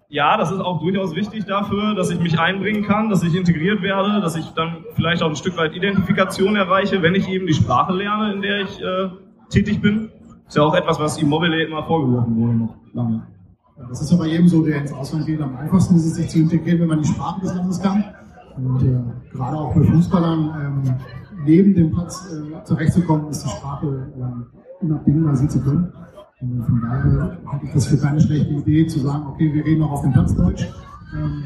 ja, 0.10 0.36
das 0.36 0.52
ist 0.52 0.60
auch 0.60 0.82
durchaus 0.82 1.16
wichtig 1.16 1.46
dafür, 1.46 1.96
dass 1.96 2.10
ich 2.10 2.20
mich 2.20 2.38
einbringen 2.38 2.84
kann, 2.84 3.10
dass 3.10 3.24
ich 3.24 3.34
integriert 3.34 3.82
werde, 3.82 4.20
dass 4.20 4.36
ich 4.36 4.46
dann 4.50 4.84
vielleicht 4.96 5.24
auch 5.24 5.30
ein 5.30 5.38
Stück 5.38 5.56
weit 5.58 5.74
Identifikation 5.74 6.58
erreiche, 6.58 7.02
wenn 7.02 7.16
ich 7.16 7.30
eben 7.30 7.48
die 7.48 7.54
Sprache 7.54 7.94
lerne, 7.94 8.34
in 8.34 8.42
der 8.42 8.62
ich 8.62 8.82
äh, 8.82 9.10
tätig 9.50 9.82
bin. 9.82 10.10
Ist 10.48 10.58
ja 10.58 10.64
auch 10.64 10.76
etwas, 10.76 11.00
was 11.00 11.18
Immobile 11.18 11.64
immer 11.64 11.84
vorgeworfen 11.84 12.36
wurde 12.36 12.54
noch 12.56 12.76
lange. 12.94 13.31
Das 13.90 14.02
ist 14.02 14.12
ja 14.12 14.18
bei 14.18 14.28
jedem 14.28 14.48
so, 14.48 14.64
der 14.64 14.82
ins 14.82 14.94
Ausland 14.94 15.26
geht. 15.26 15.42
Am 15.42 15.56
einfachsten 15.56 15.96
ist 15.96 16.06
es, 16.06 16.16
sich 16.16 16.30
zu 16.30 16.40
integrieren, 16.40 16.82
wenn 16.82 16.88
man 16.88 17.02
die 17.02 17.08
Sprache 17.08 17.42
des 17.42 17.54
Landes 17.54 17.82
kann. 17.82 18.04
Und 18.58 18.84
äh, 18.84 19.02
gerade 19.32 19.58
auch 19.58 19.74
bei 19.74 19.84
Fußballern, 19.84 20.84
ähm, 20.86 20.96
neben 21.46 21.74
dem 21.74 21.92
Platz 21.92 22.28
äh, 22.32 22.64
zurechtzukommen, 22.64 23.30
ist 23.30 23.44
die 23.46 23.50
Sprache 23.50 24.12
äh, 24.18 24.84
unabdingbar, 24.84 25.36
sie 25.36 25.48
zu 25.48 25.62
können. 25.62 25.92
Und 26.42 26.64
von 26.64 26.82
daher 26.82 27.38
halte 27.46 27.66
ich 27.66 27.74
das 27.74 27.88
für 27.88 27.98
keine 27.98 28.20
schlechte 28.20 28.50
Idee, 28.50 28.88
zu 28.88 29.00
sagen, 29.00 29.28
okay, 29.28 29.54
wir 29.54 29.64
reden 29.64 29.84
auch 29.84 29.92
auf 29.92 30.02
dem 30.02 30.12
Platz 30.12 30.36
Deutsch. 30.36 30.68
Ähm, 31.14 31.44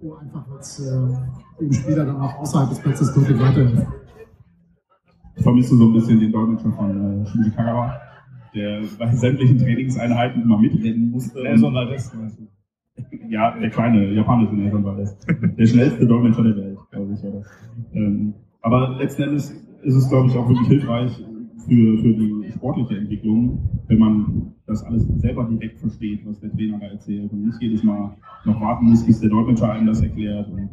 wo 0.00 0.14
einfach 0.14 0.44
jetzt 0.54 0.80
äh, 0.80 1.60
dem 1.60 1.72
Spieler 1.72 2.04
dann 2.04 2.20
auch 2.20 2.34
außerhalb 2.38 2.68
des 2.70 2.80
Platzes 2.80 3.14
deutlich 3.14 3.38
weiterhilft. 3.38 3.86
Ich 5.36 5.42
vermisse 5.42 5.76
so 5.76 5.84
ein 5.84 5.92
bisschen 5.92 6.20
den 6.20 6.32
Dolmetscher 6.32 6.72
von 6.72 7.22
äh, 7.22 7.26
Shinji 7.26 7.50
Kagawa, 7.50 7.94
der 8.54 8.82
bei 8.98 9.14
sämtlichen 9.14 9.58
Trainingseinheiten 9.58 10.42
immer 10.42 10.58
mitreden 10.58 11.10
musste. 11.10 11.42
Nelson 11.42 11.74
Valdez, 11.74 12.12
Ja, 13.28 13.58
der 13.58 13.70
kleine 13.70 14.12
japanische 14.12 14.54
Nelson 14.54 14.84
Valdez. 14.84 15.16
Der 15.58 15.66
schnellste 15.66 16.06
Dolmetscher 16.06 16.42
der 16.42 16.56
Welt, 16.56 16.78
glaube 16.90 17.12
ich. 17.14 17.24
Oder? 17.24 17.42
Ähm, 17.94 18.34
aber 18.60 18.96
letzten 18.98 19.22
Endes 19.22 19.50
ist 19.82 19.94
es, 19.94 20.08
glaube 20.08 20.28
ich, 20.28 20.36
auch 20.36 20.48
wirklich 20.48 20.68
hilfreich, 20.68 21.24
für, 21.66 21.98
für 21.98 22.12
die 22.14 22.52
sportliche 22.52 22.96
Entwicklung, 22.96 23.68
wenn 23.86 23.98
man 23.98 24.54
das 24.66 24.82
alles 24.84 25.06
selber 25.18 25.44
direkt 25.44 25.80
versteht, 25.80 26.26
was 26.26 26.40
der 26.40 26.50
Trainer 26.52 26.78
da 26.78 26.86
erzählt 26.86 27.32
und 27.32 27.44
nicht 27.46 27.60
jedes 27.60 27.82
Mal 27.82 28.16
noch 28.44 28.60
warten 28.60 28.86
muss, 28.86 29.04
bis 29.04 29.20
der 29.20 29.30
Dolmetscher 29.30 29.72
einem 29.72 29.86
das 29.86 30.02
erklärt. 30.02 30.48
Und 30.50 30.70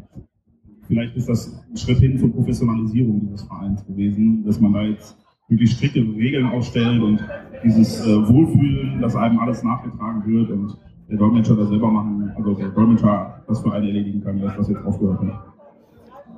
vielleicht 0.87 1.15
ist 1.15 1.29
das 1.29 1.63
ein 1.69 1.77
Schritt 1.77 1.99
hin 1.99 2.17
zur 2.17 2.31
Professionalisierung 2.31 3.21
dieses 3.21 3.43
Vereins 3.43 3.85
gewesen, 3.85 4.43
dass 4.45 4.59
man 4.59 4.73
da 4.73 4.83
jetzt 4.83 5.17
wirklich 5.49 5.71
strikte 5.71 5.99
Regeln 5.99 6.47
aufstellt 6.47 7.01
und 7.01 7.19
dieses 7.63 8.05
äh, 8.05 8.27
Wohlfühlen, 8.27 9.01
dass 9.01 9.15
einem 9.15 9.39
alles 9.39 9.63
nachgetragen 9.63 10.25
wird 10.25 10.49
und 10.51 10.77
der 11.09 11.17
Dolmetscher 11.17 11.55
das 11.55 11.69
selber 11.69 11.89
machen, 11.89 12.31
also 12.37 12.53
der 12.53 12.69
Dolmetscher 12.69 13.43
das 13.47 13.61
für 13.61 13.73
einen 13.73 13.87
erledigen 13.87 14.23
kann, 14.23 14.39
das 14.39 14.69
jetzt 14.69 14.85
aufgehört 14.85 15.21
hat. 15.21 15.49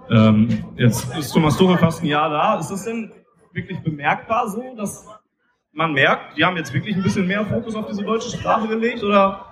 Ähm, 0.09 0.47
jetzt 0.77 1.15
ist 1.17 1.31
Thomas 1.31 1.57
Tuchel 1.57 1.77
fast 1.77 2.01
ein 2.01 2.07
Jahr 2.07 2.29
da. 2.29 2.59
Ist 2.59 2.69
das 2.69 2.85
denn 2.85 3.11
wirklich 3.53 3.79
bemerkbar 3.81 4.47
so, 4.49 4.63
dass 4.75 5.07
man 5.73 5.93
merkt, 5.93 6.37
die 6.37 6.43
haben 6.43 6.57
jetzt 6.57 6.73
wirklich 6.73 6.95
ein 6.95 7.03
bisschen 7.03 7.27
mehr 7.27 7.45
Fokus 7.45 7.75
auf 7.75 7.87
diese 7.87 8.03
deutsche 8.03 8.29
Sprache 8.37 8.67
gelegt 8.67 9.03
oder 9.03 9.45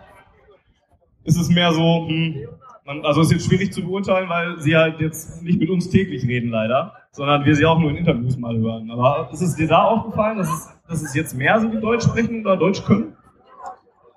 ist 1.23 1.39
es 1.39 1.49
mehr 1.49 1.71
so, 1.71 2.07
hm, 2.07 2.47
man, 2.89 3.05
also 3.05 3.21
ist 3.21 3.31
jetzt 3.31 3.45
schwierig 3.45 3.71
zu 3.71 3.83
beurteilen, 3.83 4.27
weil 4.29 4.59
sie 4.59 4.75
halt 4.75 4.99
jetzt 4.99 5.43
nicht 5.43 5.59
mit 5.59 5.69
uns 5.69 5.89
täglich 5.89 6.27
reden 6.27 6.49
leider, 6.49 6.93
sondern 7.11 7.45
wir 7.45 7.55
sie 7.55 7.65
auch 7.65 7.79
nur 7.79 7.91
in 7.91 7.97
Interviews 7.97 8.37
mal 8.37 8.57
hören. 8.57 8.89
Aber 8.89 9.29
ist 9.31 9.41
es 9.41 9.55
dir 9.55 9.67
da 9.67 9.83
aufgefallen, 9.83 10.39
dass 10.39 10.49
es, 10.49 10.79
dass 10.87 11.03
es 11.03 11.13
jetzt 11.13 11.37
mehr 11.37 11.59
sind, 11.59 11.73
die 11.73 11.79
Deutsch 11.79 12.03
sprechen 12.03 12.41
oder 12.41 12.57
Deutsch 12.57 12.83
können? 12.83 13.15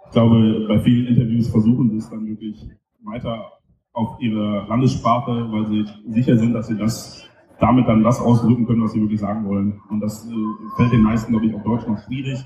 Ich 0.07 0.13
glaube, 0.13 0.67
bei 0.69 0.79
vielen 0.81 1.07
Interviews 1.07 1.49
versuchen 1.51 1.91
sie 1.91 1.99
es 1.99 2.11
dann 2.11 2.27
wirklich 2.27 2.67
weiter 3.05 3.53
auf 3.93 4.17
ihre 4.21 4.67
Landessprache, 4.69 5.53
weil 5.53 5.67
sie 5.67 5.85
sicher 6.09 6.37
sind, 6.37 6.55
dass 6.55 6.67
sie 6.67 6.77
das 6.77 7.29
damit 7.61 7.87
dann 7.87 8.03
das 8.03 8.21
ausdrücken 8.21 8.67
können, 8.67 8.83
was 8.83 8.93
sie 8.93 9.01
wirklich 9.01 9.21
sagen 9.21 9.47
wollen. 9.47 9.81
Und 9.89 10.01
das 10.01 10.27
äh, 10.27 10.77
fällt 10.77 10.93
den 10.93 11.03
meisten, 11.03 11.31
glaube 11.31 11.47
ich, 11.47 11.55
auf 11.55 11.63
Deutsch 11.63 11.87
noch 11.87 11.99
schwierig. 12.07 12.45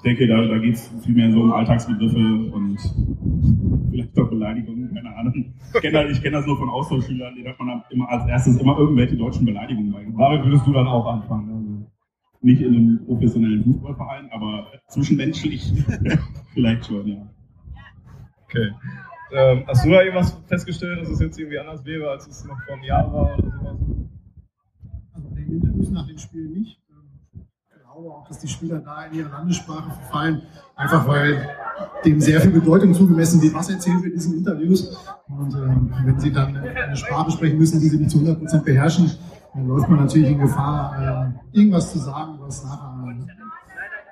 Ich 0.00 0.02
denke, 0.02 0.26
da, 0.26 0.40
da 0.46 0.56
geht 0.56 0.76
es 0.76 0.90
vielmehr 1.04 1.30
so 1.30 1.42
um 1.42 1.52
Alltagsbegriffe 1.52 2.16
und 2.16 2.78
vielleicht 3.90 4.18
auch 4.18 4.30
Beleidigungen, 4.30 4.94
keine 4.94 5.14
Ahnung. 5.14 5.52
Ich 5.74 5.80
kenne 5.82 6.08
ich 6.08 6.22
kenn 6.22 6.32
das 6.32 6.46
nur 6.46 6.56
von 6.56 6.70
Austauschschülern, 6.70 7.34
die 7.34 7.46
hat 7.46 7.60
man 7.60 7.82
immer 7.90 8.08
als 8.08 8.26
erstes 8.26 8.56
immer 8.56 8.78
irgendwelche 8.78 9.18
deutschen 9.18 9.44
Beleidigungen 9.44 9.92
beigebracht. 9.92 10.32
Damit 10.32 10.46
würdest 10.46 10.66
du 10.66 10.72
dann 10.72 10.86
auch 10.86 11.04
anfangen. 11.04 11.50
Also. 11.50 11.92
Nicht 12.40 12.62
in 12.62 12.74
einem 12.74 13.04
professionellen 13.04 13.62
Fußballverein, 13.62 14.30
aber 14.32 14.68
zwischenmenschlich 14.88 15.70
vielleicht 16.54 16.86
schon, 16.86 17.06
ja. 17.06 17.30
Okay. 18.44 18.70
Ähm, 19.32 19.64
hast 19.66 19.84
du 19.84 19.90
da 19.90 20.00
irgendwas 20.00 20.32
festgestellt, 20.46 21.02
dass 21.02 21.10
es 21.10 21.20
jetzt 21.20 21.38
irgendwie 21.38 21.58
anders 21.58 21.84
wäre, 21.84 22.08
als 22.08 22.26
es 22.26 22.42
noch 22.46 22.58
vor 22.64 22.74
einem 22.74 22.84
Jahr 22.84 23.12
war 23.12 23.38
oder 23.38 23.50
sowas? 23.50 23.78
Interviews 25.50 25.90
nach 25.90 26.06
den 26.06 26.18
Spielen 26.18 26.52
nicht. 26.52 26.80
Ähm, 28.00 28.04
glaube 28.04 28.16
auch, 28.16 28.28
dass 28.28 28.38
die 28.38 28.48
Spieler 28.48 28.78
da 28.78 29.04
in 29.04 29.18
ihre 29.18 29.28
Landessprache 29.28 29.90
verfallen, 29.90 30.42
einfach 30.76 31.06
weil 31.06 31.48
dem 32.04 32.20
sehr 32.20 32.40
viel 32.40 32.52
Bedeutung 32.52 32.94
zugemessen 32.94 33.42
wird, 33.42 33.54
was 33.54 33.70
erzählt 33.70 34.02
wird 34.02 34.12
in 34.12 34.18
diesen 34.18 34.38
Interviews. 34.38 34.96
Und 35.28 35.54
äh, 35.54 36.06
wenn 36.06 36.18
sie 36.18 36.32
dann 36.32 36.56
eine 36.56 36.96
Sprache 36.96 37.30
sprechen 37.30 37.58
müssen, 37.58 37.80
die 37.80 37.88
sie 37.88 37.98
nicht 37.98 38.10
zu 38.10 38.18
100% 38.18 38.62
beherrschen, 38.62 39.10
dann 39.54 39.66
läuft 39.66 39.88
man 39.88 40.00
natürlich 40.00 40.30
in 40.30 40.38
Gefahr, 40.38 41.32
äh, 41.52 41.58
irgendwas 41.58 41.92
zu 41.92 41.98
sagen, 41.98 42.38
was 42.40 42.64
nachher 42.64 42.90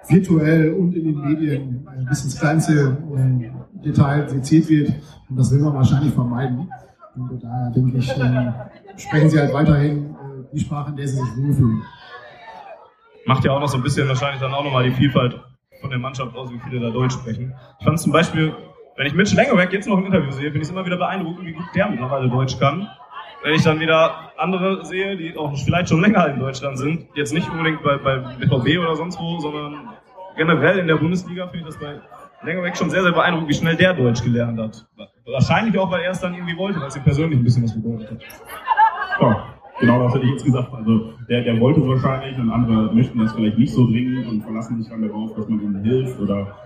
virtuell 0.09 0.73
und 0.73 0.95
in 0.95 1.05
den 1.05 1.21
Medien 1.21 1.87
äh, 1.87 2.05
bis 2.07 2.25
ins 2.25 2.39
kleinste 2.39 2.97
äh, 3.15 3.85
Detail 3.85 4.29
seziert 4.29 4.69
wird. 4.69 4.93
Und 5.29 5.39
das 5.39 5.51
will 5.51 5.61
man 5.61 5.75
wahrscheinlich 5.75 6.15
vermeiden. 6.15 6.71
Und 7.15 7.43
daher 7.43 7.71
denke 7.71 7.99
ich, 7.99 8.11
äh, 8.11 8.53
sprechen 8.97 9.31
sie 9.31 9.39
halt 9.39 9.53
weiterhin 9.53 10.15
die 10.53 10.61
Sprache, 10.61 10.91
in 10.91 10.97
der 10.97 11.09
sie 11.09 11.17
sich 11.17 11.37
wohlfühlen. 11.37 11.83
Macht 13.29 13.45
ja 13.45 13.53
auch 13.53 13.61
noch 13.61 13.69
so 13.69 13.77
ein 13.77 13.83
bisschen 13.83 14.09
wahrscheinlich 14.09 14.41
dann 14.41 14.55
auch 14.55 14.65
nochmal 14.65 14.85
die 14.85 14.91
Vielfalt 14.91 15.39
von 15.83 15.91
der 15.91 15.99
Mannschaft 15.99 16.35
aus, 16.35 16.51
wie 16.51 16.59
viele 16.61 16.81
da 16.81 16.89
Deutsch 16.89 17.13
sprechen. 17.13 17.55
Ich 17.79 17.85
fand 17.85 18.01
zum 18.01 18.11
Beispiel, 18.11 18.57
wenn 18.97 19.07
ich 19.07 19.13
Mitch 19.13 19.37
Lengerberg 19.37 19.71
jetzt 19.71 19.87
noch 19.87 19.99
im 19.99 20.07
Interview 20.07 20.31
sehe, 20.31 20.45
finde 20.45 20.61
ich 20.61 20.63
es 20.63 20.71
immer 20.71 20.87
wieder 20.87 20.97
beeindruckend, 20.97 21.47
wie 21.47 21.53
gut 21.53 21.67
der 21.75 21.91
mittlerweile 21.91 22.31
Deutsch 22.31 22.59
kann. 22.59 22.89
Wenn 23.43 23.53
ich 23.53 23.63
dann 23.63 23.81
wieder 23.81 24.33
andere 24.39 24.83
sehe, 24.87 25.15
die 25.19 25.37
auch 25.37 25.55
vielleicht 25.63 25.91
schon 25.91 26.01
länger 26.01 26.27
in 26.29 26.41
Deutschland 26.41 26.79
sind, 26.79 27.07
jetzt 27.17 27.35
nicht 27.35 27.51
unbedingt 27.51 27.83
bei, 27.83 27.99
bei 27.99 28.17
BVB 28.17 28.79
oder 28.81 28.97
sonst 28.97 29.21
wo, 29.21 29.39
sondern 29.41 29.91
generell 30.39 30.79
in 30.79 30.87
der 30.87 30.97
Bundesliga 30.97 31.49
finde 31.49 31.69
ich 31.69 31.75
das 31.75 31.79
bei 31.79 32.01
Lengerbeck 32.47 32.79
schon 32.79 32.89
sehr, 32.89 33.03
sehr 33.03 33.13
beeindruckend, 33.13 33.51
wie 33.51 33.55
schnell 33.55 33.77
der 33.77 33.93
Deutsch 33.93 34.23
gelernt 34.23 34.59
hat. 34.59 34.87
Wahrscheinlich 35.27 35.79
auch, 35.79 35.91
weil 35.91 36.01
er 36.01 36.13
es 36.13 36.21
dann 36.21 36.33
irgendwie 36.33 36.57
wollte, 36.57 36.81
weil 36.81 36.89
es 36.89 36.97
ihm 36.97 37.03
persönlich 37.03 37.39
ein 37.39 37.45
bisschen 37.45 37.65
was 37.65 37.75
bedeutet 37.75 38.11
hat. 38.11 38.23
Ja, 39.21 39.58
Genau 39.81 40.03
das 40.03 40.15
hätte 40.15 40.25
ich 40.25 40.33
jetzt 40.33 40.45
gesagt. 40.45 40.73
Also 40.75 41.13
der, 41.29 41.43
der 41.43 41.61
wollte 41.61 41.87
wahrscheinlich 41.87 42.39
und 42.39 42.51
andere 42.51 42.95
möchten 42.95 43.19
das 43.19 43.33
vielleicht 43.33 43.59
nicht 43.59 43.73
so 43.73 43.87
dringend 43.87 44.27
und 44.27 44.43
verlassen 44.43 44.83
sich 44.83 44.91
dann 44.91 45.03
darauf, 45.03 45.35
dass 45.35 45.49
man 45.49 45.61
ihnen 45.61 45.85
hilft 45.85 46.19
oder 46.21 46.57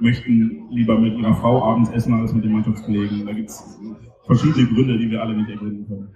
möchten 0.00 0.68
lieber 0.70 0.98
mit 0.98 1.18
ihrer 1.18 1.34
Frau 1.34 1.64
abends 1.64 1.90
essen 1.90 2.14
als 2.14 2.32
mit 2.32 2.44
den 2.44 2.52
Mannschaftskollegen. 2.52 3.26
Da 3.26 3.32
gibt 3.32 3.48
es 3.48 3.80
verschiedene 4.26 4.66
Gründe, 4.66 4.98
die 4.98 5.10
wir 5.10 5.22
alle 5.22 5.34
nicht 5.34 5.48
ergründen 5.48 5.86
können. 5.86 6.14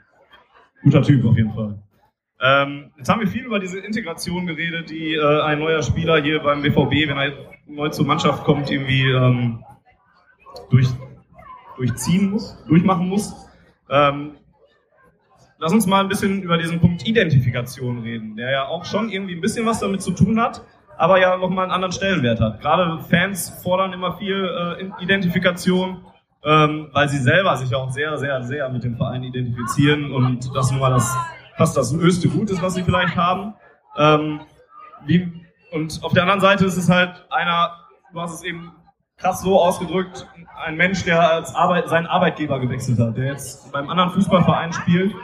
Guter 0.83 1.03
Typ 1.03 1.25
auf 1.25 1.37
jeden 1.37 1.53
Fall. 1.53 1.83
Ähm, 2.41 2.91
jetzt 2.99 3.09
haben 3.09 3.21
wir 3.21 3.29
viel 3.29 3.45
über 3.45 3.61
diese 3.61 3.79
Integration 3.79 4.47
geredet, 4.47 4.91
die 4.91 5.15
äh, 5.15 5.43
ein 5.43 5.61
neuer 5.61 5.83
Spieler 5.83 6.21
hier 6.21 6.41
beim 6.41 6.61
BVB, 6.61 7.09
wenn 7.09 7.17
er 7.17 7.33
neu 7.67 7.89
zur 7.91 8.05
Mannschaft 8.05 8.45
kommt, 8.45 8.71
irgendwie 8.71 9.09
ähm, 9.11 9.63
durch, 10.71 10.89
durchziehen 11.77 12.31
muss, 12.31 12.63
durchmachen 12.67 13.09
muss. 13.09 13.33
Ähm, 13.89 14.33
Lass 15.63 15.73
uns 15.73 15.87
mal 15.87 16.01
ein 16.01 16.09
bisschen 16.09 16.43
über 16.43 16.59
diesen 16.59 16.81
Punkt 16.81 17.07
Identifikation 17.07 18.01
reden, 18.01 18.35
der 18.35 18.51
ja 18.51 18.67
auch 18.67 18.85
schon 18.85 19.11
irgendwie 19.11 19.37
ein 19.37 19.41
bisschen 19.41 19.65
was 19.65 19.79
damit 19.79 20.03
zu 20.03 20.11
tun 20.11 20.41
hat, 20.41 20.61
aber 20.99 21.21
ja 21.21 21.37
nochmal 21.37 21.63
einen 21.63 21.73
anderen 21.73 21.93
Stellenwert 21.93 22.41
hat. 22.41 22.61
Gerade 22.61 22.99
Fans 23.09 23.49
fordern 23.63 23.93
immer 23.93 24.17
viel 24.19 24.45
äh, 24.45 25.05
Identifikation, 25.05 26.05
ähm, 26.45 26.89
weil 26.93 27.09
sie 27.09 27.19
selber 27.19 27.57
sich 27.57 27.73
auch 27.77 27.93
sehr, 27.93 28.19
sehr, 28.19 28.43
sehr 28.43 28.71
mit 28.71 28.83
dem 28.83 28.97
Verein 28.97 29.23
identifizieren 29.23 30.11
und 30.11 30.51
das 30.53 30.73
nun 30.73 30.81
mal 30.81 30.91
das, 30.91 31.17
fast 31.57 31.77
das 31.77 31.95
höchste 31.95 32.29
Gut 32.29 32.51
ist, 32.51 32.61
was 32.61 32.75
sie 32.75 32.83
vielleicht 32.83 33.15
haben. 33.15 33.55
Ähm, 33.97 34.41
wie, 35.07 35.33
und 35.71 36.01
auf 36.03 36.13
der 36.13 36.25
anderen 36.25 36.41
Seite 36.41 36.65
ist 36.65 36.77
es 36.77 36.91
halt 36.91 37.25
einer, 37.31 37.77
du 38.13 38.21
hast 38.21 38.35
es 38.35 38.43
eben 38.43 38.73
krass 39.17 39.43
so 39.43 39.61
ausgedrückt, 39.61 40.27
ein 40.67 40.77
Mensch, 40.77 41.05
der 41.05 41.21
als 41.21 41.55
Arbeit, 41.55 41.89
seinen 41.89 42.07
Arbeitgeber 42.07 42.59
gewechselt 42.59 42.99
hat, 42.99 43.17
der 43.17 43.27
jetzt 43.27 43.73
beim 43.73 43.89
anderen 43.89 44.11
Fußballverein 44.11 44.73
spielt, 44.73 45.15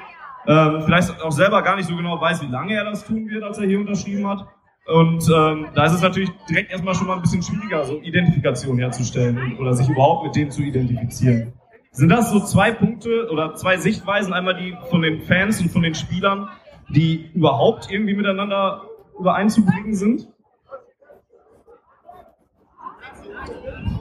ähm, 0.49 0.83
vielleicht 0.85 1.23
auch 1.23 1.31
selber 1.31 1.63
gar 1.63 1.77
nicht 1.77 1.89
so 1.89 1.95
genau 1.95 2.19
weiß, 2.21 2.43
wie 2.43 2.51
lange 2.51 2.75
er 2.75 2.85
das 2.85 3.05
tun 3.05 3.29
wird, 3.29 3.45
als 3.45 3.59
er 3.59 3.67
hier 3.67 3.79
unterschrieben 3.79 4.27
hat. 4.27 4.47
Und 4.87 5.29
ähm, 5.29 5.67
da 5.75 5.85
ist 5.85 5.93
es 5.93 6.01
natürlich 6.01 6.31
direkt 6.49 6.73
erstmal 6.73 6.95
schon 6.95 7.07
mal 7.07 7.17
ein 7.17 7.21
bisschen 7.21 7.43
schwieriger, 7.43 7.85
so 7.85 8.01
Identifikation 8.01 8.79
herzustellen 8.79 9.59
oder 9.59 9.75
sich 9.75 9.87
überhaupt 9.87 10.25
mit 10.25 10.35
denen 10.35 10.51
zu 10.51 10.63
identifizieren. 10.63 11.53
Sind 11.93 12.09
das 12.09 12.31
so 12.31 12.41
zwei 12.41 12.73
Punkte 12.73 13.29
oder 13.31 13.55
zwei 13.55 13.77
Sichtweisen, 13.77 14.33
einmal 14.33 14.57
die 14.57 14.75
von 14.89 15.03
den 15.03 15.21
Fans 15.21 15.61
und 15.61 15.71
von 15.71 15.83
den 15.83 15.95
Spielern, 15.95 16.49
die 16.89 17.31
überhaupt 17.35 17.91
irgendwie 17.91 18.15
miteinander 18.15 18.85
übereinzubringen 19.19 19.95
sind? 19.95 20.29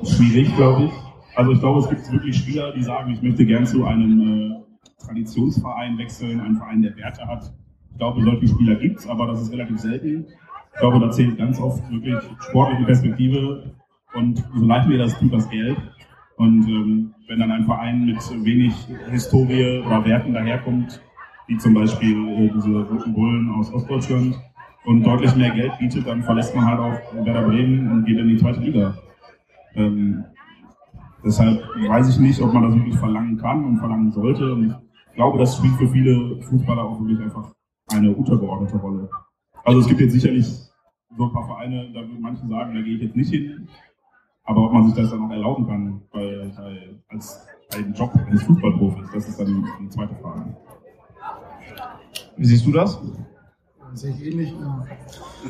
Schwierig, 0.06 0.56
glaube 0.56 0.86
ich. 0.86 0.92
Also 1.36 1.52
ich 1.52 1.60
glaube, 1.60 1.80
es 1.80 1.90
gibt 1.90 2.12
wirklich 2.12 2.38
Spieler, 2.38 2.72
die 2.72 2.84
sagen, 2.84 3.12
ich 3.12 3.22
möchte 3.22 3.46
gern 3.46 3.66
zu 3.66 3.84
einem 3.84 4.54
äh, 4.54 4.57
Traditionsverein 5.06 5.98
wechseln, 5.98 6.40
einen 6.40 6.58
Verein, 6.58 6.82
der 6.82 6.96
Werte 6.96 7.26
hat. 7.26 7.54
Ich 7.92 7.98
glaube, 7.98 8.24
solche 8.24 8.48
Spieler 8.48 8.76
gibt 8.76 9.00
es, 9.00 9.08
aber 9.08 9.28
das 9.28 9.42
ist 9.42 9.52
relativ 9.52 9.80
selten. 9.80 10.26
Ich 10.74 10.80
glaube, 10.80 11.00
da 11.00 11.10
zählt 11.10 11.38
ganz 11.38 11.60
oft 11.60 11.90
wirklich 11.92 12.18
sportliche 12.40 12.86
Perspektive 12.86 13.72
und 14.14 14.44
so 14.56 14.66
leicht 14.66 14.88
mir 14.88 14.98
das 14.98 15.18
tut 15.18 15.34
das 15.34 15.50
Geld. 15.50 15.78
Und 16.38 16.68
ähm, 16.68 17.14
wenn 17.28 17.40
dann 17.40 17.52
ein 17.52 17.66
Verein 17.66 18.06
mit 18.06 18.18
wenig 18.46 18.74
Historie 19.10 19.80
oder 19.86 20.06
Werten 20.06 20.34
daherkommt, 20.34 21.02
wie 21.48 21.58
zum 21.58 21.74
Beispiel 21.74 22.28
äh, 22.28 22.52
diese 22.54 22.84
Roten 22.84 23.14
Bullen 23.14 23.50
aus 23.52 23.74
Ostdeutschland, 23.74 24.36
und 24.88 25.04
deutlich 25.04 25.36
mehr 25.36 25.52
Geld 25.52 25.78
bietet, 25.80 26.08
dann 26.08 26.24
verlässt 26.24 26.56
man 26.56 26.66
halt 26.66 26.80
auch 26.80 27.26
Werder 27.26 27.46
Bremen 27.46 27.92
und 27.92 28.06
geht 28.06 28.18
in 28.18 28.30
die 28.30 28.38
zweite 28.38 28.62
Liga. 28.62 28.98
Ähm, 29.76 30.24
deshalb 31.26 31.62
weiß 31.88 32.10
ich 32.10 32.20
nicht, 32.20 32.42
ob 32.42 32.54
man 32.54 32.64
das 32.64 32.76
wirklich 32.76 32.98
verlangen 32.98 33.38
kann 33.38 33.66
und 33.66 33.80
verlangen 33.80 34.12
sollte. 34.14 34.54
Und 34.54 34.78
glaube, 35.18 35.40
das 35.40 35.58
spielt 35.58 35.76
für 35.76 35.90
viele 35.90 36.42
Fußballer 36.44 36.84
auch 36.84 37.00
wirklich 37.02 37.20
einfach 37.20 37.52
eine 37.92 38.16
untergeordnete 38.16 38.78
Rolle. 38.78 39.10
Also 39.66 39.82
es 39.82 39.88
gibt 39.88 40.00
jetzt 40.00 40.14
sicherlich 40.14 40.48
so 41.18 41.26
ein 41.26 41.34
paar 41.34 41.46
Vereine, 41.46 41.92
da 41.92 42.02
würden 42.02 42.22
manche 42.22 42.48
sagen, 42.48 42.76
da 42.76 42.82
gehe 42.82 42.96
ich 42.96 43.02
jetzt 43.02 43.16
nicht 43.16 43.32
hin. 43.32 43.68
Aber 44.46 44.64
ob 44.64 44.74
man 44.74 44.86
sich 44.86 44.94
das 44.94 45.10
dann 45.10 45.26
auch 45.26 45.32
erlauben 45.32 45.68
kann, 45.68 46.02
bei, 46.14 46.50
bei, 46.56 46.96
als, 47.10 47.46
dem 47.76 47.94
Job 47.94 48.14
eines 48.28 48.44
Fußballprofis, 48.44 49.08
das 49.14 49.28
ist 49.28 49.40
dann 49.40 49.66
eine 49.78 49.90
zweite 49.90 50.16
Frage. 50.16 50.56
Wie 52.38 52.46
siehst 52.46 52.66
du 52.66 52.72
das? 52.72 53.02
Das 53.92 54.02
sehe 54.02 54.12
ich 54.12 54.26
ähnlich. 54.26 54.54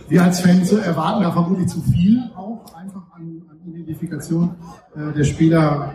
Wir 0.07 0.23
als 0.23 0.39
Fans 0.39 0.71
erwarten 0.71 1.21
da 1.21 1.31
vermutlich 1.31 1.67
zu 1.67 1.81
viel 1.81 2.31
auch 2.35 2.73
einfach 2.73 3.11
an, 3.11 3.43
an 3.51 3.73
Identifikation 3.73 4.55
äh, 4.95 5.13
der 5.13 5.23
Spieler. 5.25 5.93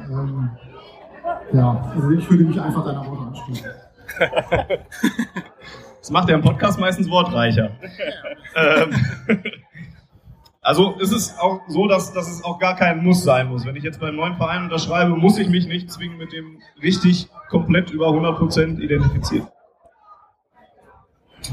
Ja, 1.52 1.92
also 1.94 2.10
ich 2.10 2.30
würde 2.30 2.44
mich 2.44 2.60
einfach 2.60 2.84
deiner 2.84 3.06
Worte 3.06 3.22
anschließen. 3.28 3.70
Das 6.02 6.10
macht 6.10 6.28
ja 6.28 6.34
im 6.34 6.42
Podcast 6.42 6.80
meistens 6.80 7.08
wortreicher. 7.08 7.70
ähm, 8.56 8.90
also 10.60 10.94
ist 10.98 11.12
es 11.12 11.38
auch 11.38 11.60
so, 11.68 11.86
dass, 11.86 12.12
dass 12.12 12.28
es 12.28 12.42
auch 12.42 12.58
gar 12.58 12.74
kein 12.74 13.04
Muss 13.04 13.22
sein 13.22 13.46
muss. 13.46 13.64
Wenn 13.64 13.76
ich 13.76 13.84
jetzt 13.84 14.00
beim 14.00 14.16
neuen 14.16 14.34
Verein 14.34 14.64
unterschreibe, 14.64 15.14
muss 15.14 15.38
ich 15.38 15.48
mich 15.48 15.68
nicht 15.68 15.92
zwingen 15.92 16.18
mit 16.18 16.32
dem 16.32 16.58
richtig 16.82 17.28
komplett 17.50 17.92
über 17.92 18.08
100% 18.08 18.80
identifizieren. 18.80 19.46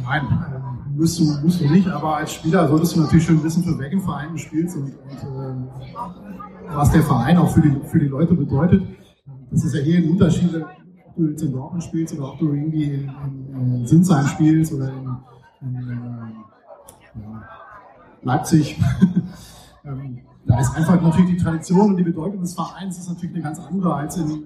Nein, 0.04 0.22
ähm, 0.56 0.96
musst, 0.98 1.20
du, 1.20 1.26
musst 1.44 1.62
du 1.62 1.70
nicht, 1.70 1.88
aber 1.88 2.18
als 2.18 2.34
Spieler 2.34 2.68
solltest 2.68 2.96
du 2.96 3.02
natürlich 3.02 3.26
schon 3.26 3.44
wissen, 3.44 3.64
für 3.64 3.78
welchen 3.78 4.02
Verein 4.02 4.32
du 4.32 4.38
spielst 4.38 4.76
und, 4.78 4.96
und 4.98 5.18
äh, 5.18 6.76
was 6.76 6.92
der 6.92 7.04
Verein 7.04 7.38
auch 7.38 7.52
für 7.52 7.62
die, 7.62 7.80
für 7.88 8.00
die 8.00 8.08
Leute 8.08 8.34
bedeutet. 8.34 8.82
Das 9.52 9.64
ist 9.64 9.74
ja 9.74 9.82
hier 9.82 9.98
ein 10.00 10.10
Unterschied, 10.12 10.56
ob 10.56 11.16
du 11.16 11.28
jetzt 11.30 11.42
in 11.42 11.52
Dortmund 11.52 11.84
spielst 11.84 12.18
oder 12.18 12.34
ob 12.34 12.40
du 12.40 12.54
irgendwie 12.54 12.84
in, 12.84 13.12
in, 13.54 13.76
in 13.76 13.88
Sinsheim 13.88 14.26
spielst 14.28 14.74
oder 14.74 14.90
in, 14.90 15.18
in 15.62 15.78
äh, 15.78 17.26
Leipzig. 18.22 18.80
ähm, 19.86 20.20
da 20.46 20.60
ist 20.60 20.76
einfach 20.76 21.02
natürlich 21.02 21.32
die 21.32 21.38
Tradition 21.38 21.92
und 21.92 21.98
die 21.98 22.04
Bedeutung 22.04 22.42
des 22.42 22.54
Vereins 22.54 22.98
ist 22.98 23.10
natürlich 23.10 23.36
eine 23.36 23.44
ganz 23.44 23.60
andere 23.60 23.94
als 23.94 24.18
in, 24.18 24.46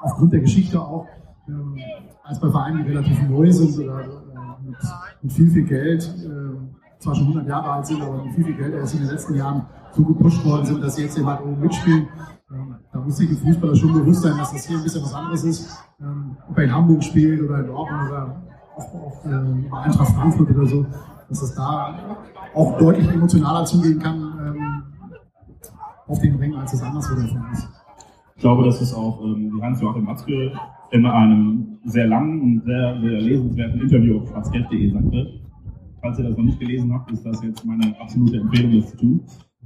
aufgrund 0.00 0.32
der 0.32 0.40
Geschichte 0.40 0.80
auch, 0.80 1.06
ähm, 1.48 1.78
als 2.24 2.40
bei 2.40 2.50
Vereinen, 2.50 2.84
die 2.84 2.90
relativ 2.90 3.22
neu 3.28 3.50
sind 3.52 3.78
oder 3.78 4.04
mit, 4.64 4.76
mit 5.22 5.32
viel, 5.32 5.50
viel 5.50 5.64
Geld, 5.64 6.02
äh, 6.24 7.00
zwar 7.00 7.14
schon 7.14 7.26
100 7.28 7.48
Jahre 7.48 7.70
alt 7.70 7.86
sind, 7.86 8.02
aber 8.02 8.24
mit 8.24 8.34
viel, 8.34 8.44
viel 8.44 8.56
Geld 8.56 8.74
erst 8.74 8.94
in 8.94 9.00
den 9.00 9.10
letzten 9.10 9.34
Jahren 9.34 9.66
so 9.92 10.04
gepusht 10.04 10.44
worden 10.44 10.66
sind, 10.66 10.82
dass 10.82 10.96
sie 10.96 11.02
jetzt 11.02 11.16
eben 11.16 11.26
halt 11.26 11.40
oben 11.42 11.60
mitspielen. 11.60 12.08
Ähm, 12.96 13.00
da 13.00 13.00
muss 13.04 13.16
sich 13.16 13.30
ein 13.30 13.36
Fußballer 13.36 13.76
schon 13.76 13.92
bewusst 13.92 14.22
sein, 14.22 14.36
dass 14.38 14.52
das 14.52 14.66
hier 14.66 14.78
ein 14.78 14.82
bisschen 14.82 15.02
was 15.02 15.14
anderes 15.14 15.44
ist. 15.44 15.86
Ähm, 16.00 16.36
ob 16.48 16.58
er 16.58 16.64
in 16.64 16.74
Hamburg 16.74 17.04
spielt 17.04 17.42
oder 17.42 17.60
in 17.60 17.66
Dortmund 17.66 18.08
oder 18.08 18.42
auf, 18.76 18.94
auf 18.94 19.24
äh, 19.24 19.68
bei 19.70 19.78
Eintracht 19.78 20.12
Frankfurt 20.14 20.50
oder 20.50 20.66
so, 20.66 20.86
dass 21.28 21.42
es 21.42 21.54
da 21.54 22.16
auch 22.54 22.78
deutlich 22.78 23.08
emotionaler 23.08 23.64
zugehen 23.64 23.98
kann 23.98 24.16
ähm, 24.16 24.82
auf 26.06 26.20
den 26.20 26.36
Ring, 26.36 26.54
als 26.54 26.72
es 26.72 26.82
anderswo 26.82 27.14
der 27.14 27.28
Fall 27.28 27.52
ist. 27.52 27.68
Ich 28.36 28.42
glaube, 28.42 28.64
das 28.64 28.80
ist 28.80 28.94
auch 28.94 29.22
ähm, 29.24 29.60
Hans-Joachim 29.62 30.04
Matzke 30.04 30.52
in 30.90 31.06
einem 31.06 31.78
sehr 31.84 32.06
langen 32.06 32.40
und 32.42 32.64
sehr, 32.64 33.00
sehr 33.00 33.20
lesenswerten 33.20 33.80
Interview 33.80 34.20
auf 34.20 34.28
schwarzgeld.de 34.28 34.92
sagte. 34.92 35.40
Falls 36.00 36.18
ihr 36.18 36.28
das 36.28 36.36
noch 36.36 36.44
nicht 36.44 36.60
gelesen 36.60 36.92
habt, 36.92 37.10
ist 37.10 37.24
das 37.24 37.42
jetzt 37.42 37.64
meine 37.64 37.98
absolute 37.98 38.36
Empfehlung, 38.36 38.80
das 38.80 38.90
zu 38.90 38.96
tun. 38.98 39.20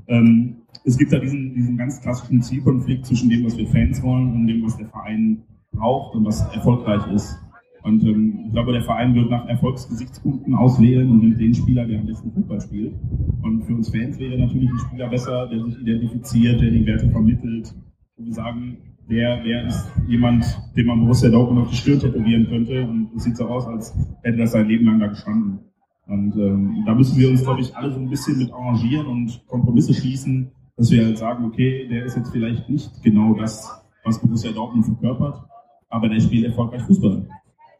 Ähm, 0.07 0.60
es 0.85 0.96
gibt 0.96 1.12
da 1.12 1.18
diesen, 1.18 1.54
diesen 1.54 1.76
ganz 1.76 2.00
klassischen 2.00 2.42
Zielkonflikt 2.42 3.06
zwischen 3.06 3.28
dem, 3.28 3.44
was 3.44 3.56
wir 3.56 3.66
Fans 3.66 4.02
wollen 4.02 4.33
und 4.33 4.46
dem, 4.46 4.64
was 4.64 4.76
der 4.76 4.88
Verein 4.88 5.42
braucht 5.72 6.14
und 6.14 6.24
was 6.24 6.40
erfolgreich 6.54 7.06
ist. 7.12 7.38
Und 7.83 8.04
ähm, 8.04 8.44
ich 8.46 8.52
glaube, 8.52 8.72
der 8.72 8.83
Verein 8.83 9.14
wird 9.14 9.30
nach 9.30 9.46
Erfolgsgesichtspunkten 9.48 10.54
auswählen 10.54 11.11
und 11.11 11.22
nimmt 11.22 11.40
den 11.40 11.54
Spieler, 11.54 11.87
der 11.87 12.00
am 12.00 12.06
besten 12.06 12.30
Fußball 12.33 12.61
spielt. 12.61 12.94
Und 13.42 13.64
für 13.64 13.74
uns 13.74 13.88
Fans 13.88 14.18
wäre 14.18 14.38
natürlich 14.38 14.70
ein 14.70 14.78
Spieler 14.78 15.09
besser, 15.09 15.46
der 15.46 15.64
sich 15.64 15.80
identifiziert, 15.80 16.61
der 16.61 16.70
die 16.70 16.85
Werte 16.85 17.11
vermittelt, 17.11 17.74
wo 18.16 18.24
wir 18.24 18.35
sagen, 18.35 18.76
wer, 19.06 19.40
wer 19.44 19.66
ist 19.66 19.90
jemand, 20.09 20.44
den 20.76 20.87
man 20.87 21.00
Borussia 21.00 21.30
Dortmund 21.30 21.66
auf 21.66 21.70
die 21.70 21.76
Stirn 21.76 22.00
tätowieren 22.00 22.48
könnte 22.48 22.87
und 22.87 23.11
es 23.16 23.24
sieht 23.24 23.37
so 23.37 23.46
aus, 23.46 23.66
als 23.66 23.94
hätte 24.22 24.38
das 24.38 24.52
sein 24.52 24.68
Leben 24.68 24.85
lang 24.85 25.00
da 25.00 25.06
gestanden. 25.06 25.61
Und 26.06 26.35
ähm, 26.37 26.83
da 26.87 26.94
müssen 26.94 27.18
wir 27.18 27.30
uns, 27.30 27.42
glaube 27.42 27.61
ich, 27.61 27.74
alle 27.76 27.92
so 27.92 28.00
ein 28.00 28.11
bisschen 28.11 28.38
mit 28.38 28.52
arrangieren 28.52 29.06
und 29.06 29.42
Kompromisse 29.46 29.94
schließen, 29.94 30.50
dass 30.81 30.90
wir 30.90 31.05
halt 31.05 31.19
sagen, 31.19 31.45
okay, 31.45 31.87
der 31.88 32.07
ist 32.07 32.16
jetzt 32.16 32.33
vielleicht 32.33 32.66
nicht 32.71 33.03
genau 33.03 33.35
das, 33.35 33.71
was 34.03 34.19
Borussia 34.19 34.51
Dortmund 34.51 34.87
verkörpert, 34.87 35.43
aber 35.90 36.09
der 36.09 36.19
spielt 36.21 36.47
erfolgreich 36.47 36.81
Fußball. 36.85 37.29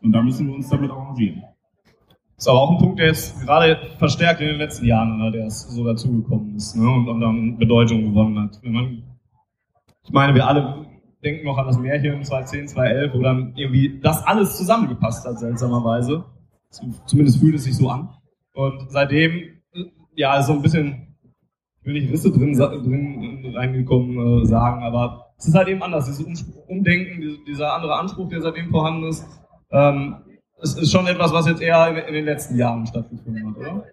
Und 0.03 0.13
da 0.13 0.21
müssen 0.21 0.47
wir 0.47 0.55
uns 0.55 0.69
damit 0.69 0.91
arrangieren. 0.91 1.43
Das 2.37 2.45
ist 2.45 2.49
aber 2.49 2.61
auch 2.61 2.73
ein 2.73 2.79
Punkt, 2.79 2.99
der 2.99 3.07
jetzt 3.07 3.41
gerade 3.41 3.81
verstärkt 3.99 4.43
in 4.43 4.49
den 4.49 4.59
letzten 4.59 4.85
Jahren, 4.85 5.19
oder 5.19 5.31
der 5.31 5.51
so 5.51 5.83
dazugekommen 5.83 6.55
ist 6.57 6.77
ne, 6.77 6.91
und, 6.91 7.21
dann 7.21 7.57
Bedeutung 7.57 8.11
gewonnen 8.11 8.39
hat. 8.39 8.61
Man, 8.63 9.03
ich 10.05 10.13
meine, 10.13 10.35
wir 10.35 10.47
alle 10.47 10.85
denken 11.25 11.47
noch 11.47 11.57
an 11.57 11.69
das 11.69 11.79
Märchen 11.79 12.23
2010, 12.23 12.69
2011, 12.69 13.15
wo 13.15 13.23
dann 13.23 13.55
irgendwie 13.57 13.99
das 13.99 14.23
alles 14.27 14.59
zusammengepasst 14.59 15.27
hat, 15.27 15.39
seltsamerweise. 15.39 16.27
Zumindest 17.07 17.39
fühlt 17.39 17.55
es 17.55 17.65
sich 17.65 17.77
so 17.77 17.89
an. 17.89 18.11
Und 18.53 18.91
seitdem, 18.91 19.63
ja, 20.15 20.43
so 20.43 20.53
ein 20.53 20.61
bisschen, 20.61 21.10
will 21.83 21.95
nicht 21.95 22.13
Risse 22.13 22.31
drin, 22.31 22.53
drin 22.53 23.53
reingekommen 23.55 24.43
äh, 24.43 24.47
sagen, 24.47 24.83
aber 24.83 25.27
es 25.39 25.49
ist 25.49 25.55
halt 25.55 25.69
eben 25.69 25.83
anders. 25.83 26.07
Dieses 26.07 26.43
Umdenken, 26.69 27.23
dieser 27.47 27.75
andere 27.75 27.97
Anspruch, 27.97 28.29
der 28.29 28.43
seitdem 28.43 28.71
vorhanden 28.71 29.09
ist, 29.09 29.27
ähm, 29.71 30.17
es 30.63 30.75
ist 30.77 30.93
schon 30.93 31.07
etwas, 31.07 31.33
was 31.33 31.47
jetzt 31.47 31.63
eher 31.63 32.07
in, 32.07 32.13
den 32.13 32.25
letzten 32.27 32.57
Jahren 32.57 32.87
stattgefunden 32.87 33.49
hat, 33.49 33.57
oder? 33.57 33.85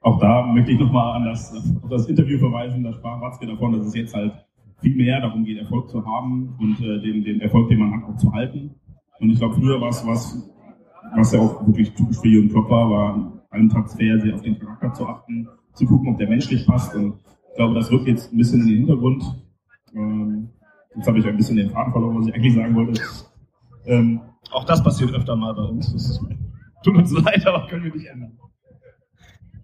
Auch 0.00 0.18
da 0.18 0.46
möchte 0.46 0.72
ich 0.72 0.80
nochmal 0.80 1.16
an 1.16 1.26
das, 1.26 1.54
auf 1.54 1.88
das 1.90 2.06
Interview 2.06 2.38
verweisen, 2.38 2.82
da 2.82 2.92
sprach 2.92 3.20
Watzke 3.20 3.46
davon, 3.46 3.72
dass 3.72 3.86
es 3.86 3.94
jetzt 3.94 4.14
halt 4.14 4.32
viel 4.80 4.96
mehr 4.96 5.20
darum 5.20 5.44
geht, 5.44 5.58
Erfolg 5.58 5.90
zu 5.90 6.04
haben 6.04 6.56
und 6.58 6.80
äh, 6.80 7.00
den, 7.00 7.22
den 7.22 7.40
Erfolg, 7.40 7.68
den 7.68 7.78
man 7.78 7.92
hat, 7.92 8.08
auch 8.08 8.16
zu 8.16 8.32
halten. 8.32 8.74
Und 9.20 9.30
ich 9.30 9.38
glaube, 9.38 9.54
früher 9.54 9.80
war 9.80 9.90
es 9.90 10.04
was, 10.04 10.50
was 11.14 11.32
ja 11.32 11.40
auch 11.40 11.64
wirklich 11.66 11.92
typisch 11.92 12.18
für 12.18 12.28
Jürgen 12.28 12.48
Klopp 12.48 12.68
war, 12.70 12.90
war 12.90 13.42
allen 13.50 13.68
Transfer 13.68 14.18
sehr 14.18 14.34
auf 14.34 14.42
den 14.42 14.58
Charakter 14.58 14.92
zu 14.92 15.06
achten, 15.06 15.48
zu 15.74 15.86
gucken, 15.86 16.12
ob 16.12 16.18
der 16.18 16.28
menschlich 16.28 16.66
passt. 16.66 16.94
Und 16.94 17.14
ich 17.50 17.56
glaube, 17.56 17.74
das 17.74 17.90
rückt 17.90 18.06
jetzt 18.06 18.32
ein 18.32 18.38
bisschen 18.38 18.60
in 18.62 18.66
den 18.66 18.76
Hintergrund. 18.78 19.24
Ähm, 19.94 20.48
jetzt 20.96 21.06
habe 21.06 21.18
ich 21.18 21.26
ein 21.26 21.36
bisschen 21.36 21.56
den 21.56 21.70
Faden 21.70 21.92
verloren, 21.92 22.18
was 22.18 22.26
ich 22.28 22.34
eigentlich 22.34 22.54
sagen 22.54 22.74
wollte. 22.74 23.00
Ähm, 23.86 24.20
auch 24.50 24.64
das 24.64 24.82
passiert 24.82 25.12
öfter 25.12 25.36
mal 25.36 25.54
bei 25.54 25.62
uns. 25.62 25.92
Das 25.92 26.20
tut 26.82 26.96
uns 26.96 27.12
leid, 27.24 27.46
aber 27.46 27.66
können 27.68 27.84
wir 27.84 27.94
nicht 27.94 28.06
ändern. 28.06 28.38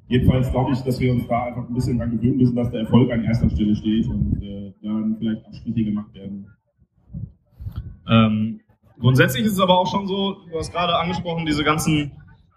Jedenfalls 0.09 0.51
glaube 0.51 0.73
ich, 0.73 0.81
dass 0.81 0.99
wir 1.01 1.13
uns 1.13 1.27
da 1.29 1.45
einfach 1.45 1.69
ein 1.69 1.75
bisschen 1.75 1.99
dran 1.99 2.11
gewöhnen 2.11 2.39
müssen, 2.39 2.57
dass 2.57 2.71
der 2.71 2.81
Erfolg 2.81 3.11
an 3.13 3.25
erster 3.25 3.51
Stelle 3.51 3.77
steht 3.77 4.07
und 4.07 4.43
äh, 4.43 4.73
dann 4.83 5.17
vielleicht 5.19 5.45
Abstriche 5.45 5.85
gemacht 5.85 6.15
werden. 6.15 6.47
Ähm, 8.09 8.61
grundsätzlich 8.99 9.45
ist 9.45 9.53
es 9.53 9.61
aber 9.61 9.79
auch 9.79 9.91
schon 9.91 10.07
so, 10.07 10.37
du 10.51 10.59
hast 10.59 10.73
gerade 10.73 10.97
angesprochen, 10.97 11.45
diese 11.45 11.63
ganzen 11.63 12.13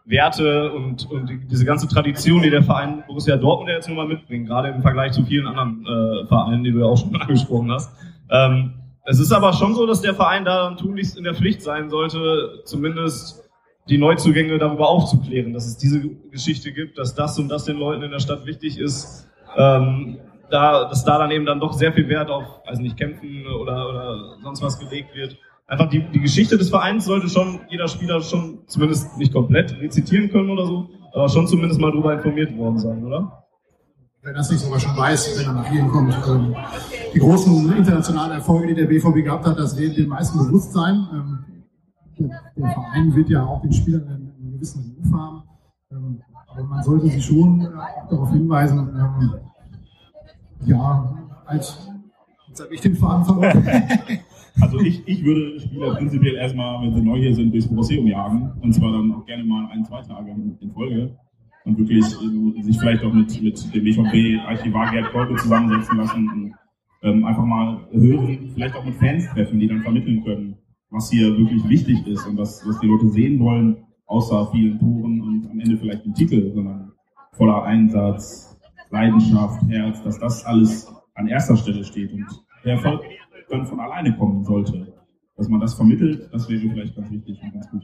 Werte 0.06 0.72
und, 0.72 1.10
und 1.12 1.30
diese 1.50 1.66
ganze 1.66 1.88
Tradition, 1.88 2.42
die 2.42 2.50
der 2.50 2.64
Verein 2.64 3.04
Borussia 3.08 3.38
Dortmund 3.38 3.70
jetzt 3.70 3.88
nun 3.88 3.98
mal 3.98 4.08
mitbringt, 4.08 4.48
gerade 4.48 4.70
im 4.70 4.82
Vergleich 4.82 5.12
zu 5.12 5.24
vielen 5.24 5.48
anderen 5.48 5.86
äh, 5.86 6.28
Vereinen, 6.28 6.64
die 6.64 6.72
du 6.72 6.80
ja 6.80 6.86
auch 6.86 6.98
schon 6.98 7.16
angesprochen 7.22 7.72
hast. 7.72 7.92
Ähm, 8.30 8.74
es 9.06 9.20
ist 9.20 9.32
aber 9.32 9.54
schon 9.54 9.74
so, 9.76 9.86
dass 9.86 10.02
der 10.02 10.14
Verein 10.14 10.46
da 10.46 10.64
dann 10.64 10.78
tunlichst 10.78 11.18
in 11.18 11.24
der 11.24 11.36
Pflicht 11.36 11.62
sein 11.62 11.90
sollte, 11.90 12.62
zumindest 12.66 13.50
die 13.90 13.98
Neuzugänge 13.98 14.58
darüber 14.58 14.90
aufzuklären, 14.90 15.54
dass 15.54 15.66
es 15.66 15.78
diese 15.78 16.02
Geschichte 16.32 16.72
gibt, 16.72 16.98
dass 16.98 17.16
das 17.16 17.38
und 17.40 17.50
das 17.50 17.66
den 17.66 17.78
Leuten 17.78 18.04
in 18.04 18.12
der 18.12 18.20
Stadt 18.20 18.46
wichtig 18.46 18.78
ist. 18.78 19.28
Ähm, 19.58 20.18
da, 20.50 20.86
dass 20.86 21.04
da 21.04 21.18
dann 21.18 21.32
eben 21.32 21.46
dann 21.46 21.60
doch 21.60 21.74
sehr 21.74 21.94
viel 21.94 22.08
Wert 22.10 22.30
auf, 22.30 22.62
also 22.66 22.82
nicht 22.82 22.98
Kämpfen 22.98 23.48
oder, 23.48 23.90
oder 23.90 24.38
sonst 24.44 24.62
was 24.62 24.78
gelegt 24.80 25.16
wird. 25.16 25.38
Einfach 25.72 25.88
die, 25.88 26.04
die 26.12 26.20
Geschichte 26.20 26.58
des 26.58 26.70
Vereins 26.70 27.06
sollte 27.06 27.30
schon 27.30 27.62
jeder 27.70 27.88
Spieler 27.88 28.20
schon 28.20 28.60
zumindest 28.68 29.18
nicht 29.18 29.32
komplett 29.32 29.72
rezitieren 29.80 30.30
können 30.30 30.50
oder 30.50 30.66
so, 30.66 30.90
aber 31.14 31.30
schon 31.30 31.48
zumindest 31.48 31.80
mal 31.80 31.92
darüber 31.92 32.14
informiert 32.14 32.58
worden 32.58 32.78
sein, 32.78 33.02
oder? 33.06 33.46
Wenn 34.22 34.34
das 34.34 34.52
nicht 34.52 34.60
sogar 34.60 34.82
schon 34.82 34.98
weiß, 34.98 35.40
wenn 35.40 35.46
er 35.46 35.54
nach 35.54 35.70
hier 35.70 35.86
kommt. 35.86 36.14
Ähm, 36.28 36.54
die 37.14 37.20
großen 37.20 37.74
internationalen 37.74 38.34
Erfolge, 38.34 38.68
die 38.68 38.74
der 38.74 38.88
BVB 38.88 39.24
gehabt 39.24 39.46
hat, 39.46 39.58
das 39.58 39.78
wird 39.78 39.96
den 39.96 40.10
meisten 40.10 40.40
bewusst 40.40 40.74
sein. 40.74 41.08
Ähm, 41.14 41.40
der, 42.58 42.70
Verein 42.70 43.16
wird 43.16 43.30
ja 43.30 43.46
auch 43.46 43.62
den 43.62 43.72
Spielern 43.72 44.04
einen, 44.10 44.36
einen 44.42 44.52
gewissen 44.52 44.98
Ruf 45.00 45.14
haben. 45.18 45.44
Ähm, 45.90 46.22
aber 46.48 46.64
man 46.64 46.84
sollte 46.84 47.08
sie 47.08 47.22
schon 47.22 47.62
darauf 48.10 48.30
hinweisen, 48.30 48.90
ja, 50.66 51.16
als, 51.46 51.90
jetzt 52.50 52.62
habe 52.62 52.74
ich 52.76 52.82
den 52.82 52.98
Faden 52.98 53.24
verloren. 53.24 53.66
Also 54.62 54.80
ich, 54.80 55.02
ich 55.08 55.26
würde 55.26 55.60
Spieler 55.60 55.96
prinzipiell 55.96 56.36
erstmal, 56.36 56.86
wenn 56.86 56.94
sie 56.94 57.02
neu 57.02 57.20
hier 57.20 57.34
sind, 57.34 57.52
durchs 57.52 57.70
Museum 57.70 58.08
jagen. 58.08 58.52
Und 58.62 58.74
zwar 58.74 58.92
dann 58.92 59.12
auch 59.14 59.26
gerne 59.26 59.44
mal 59.44 59.68
ein, 59.72 59.84
zwei 59.84 60.02
Tage 60.02 60.32
in 60.32 60.72
Folge. 60.72 61.18
Und 61.66 61.78
wirklich 61.78 62.06
äh, 62.06 62.62
sich 62.62 62.80
vielleicht 62.80 63.04
auch 63.04 63.14
mit, 63.14 63.42
mit 63.42 63.74
dem 63.74 63.84
BVB-Archivar 63.84 64.92
Gerd 64.92 65.12
Kolbe 65.12 65.36
zusammensetzen 65.36 65.98
lassen 65.98 66.30
und 66.30 66.54
ähm, 67.04 67.26
einfach 67.26 67.46
mal 67.46 67.88
hören, 67.92 68.50
vielleicht 68.54 68.76
auch 68.76 68.86
mit 68.86 68.96
Fans 68.96 69.28
treffen, 69.30 69.60
die 69.60 69.68
dann 69.68 69.82
vermitteln 69.82 70.24
können, 70.24 70.58
was 70.90 71.10
hier 71.10 71.36
wirklich 71.38 71.68
wichtig 71.68 72.06
ist 72.08 72.26
und 72.28 72.38
was, 72.38 72.64
was 72.68 72.80
die 72.80 72.88
Leute 72.88 73.10
sehen 73.10 73.40
wollen, 73.40 73.78
außer 74.06 74.50
vielen 74.52 74.80
Toren 74.80 75.22
und 75.22 75.50
am 75.50 75.60
Ende 75.60 75.78
vielleicht 75.78 76.06
den 76.06 76.14
Titel, 76.14 76.52
sondern 76.54 76.92
voller 77.34 77.64
Einsatz, 77.64 78.60
Leidenschaft, 78.90 79.62
Herz, 79.70 80.04
dass 80.04 80.20
das 80.20 80.46
alles 80.46 80.94
an 81.16 81.28
erster 81.28 81.56
Stelle 81.56 81.84
steht 81.84 82.12
und 82.14 82.26
der 82.64 82.74
Erfolg 82.74 83.02
dann 83.52 83.68
von 83.68 83.80
alleine 83.80 84.16
kommen 84.18 84.44
sollte. 84.44 84.94
Dass 85.38 85.48
man 85.48 85.60
das 85.60 85.74
vermittelt, 85.74 86.30
das 86.32 86.50
wäre 86.50 86.62
vielleicht 86.62 86.96
ganz 86.96 87.10
wichtig 87.12 87.42
und 87.42 87.54
ganz 87.54 87.70
gut. 87.70 87.84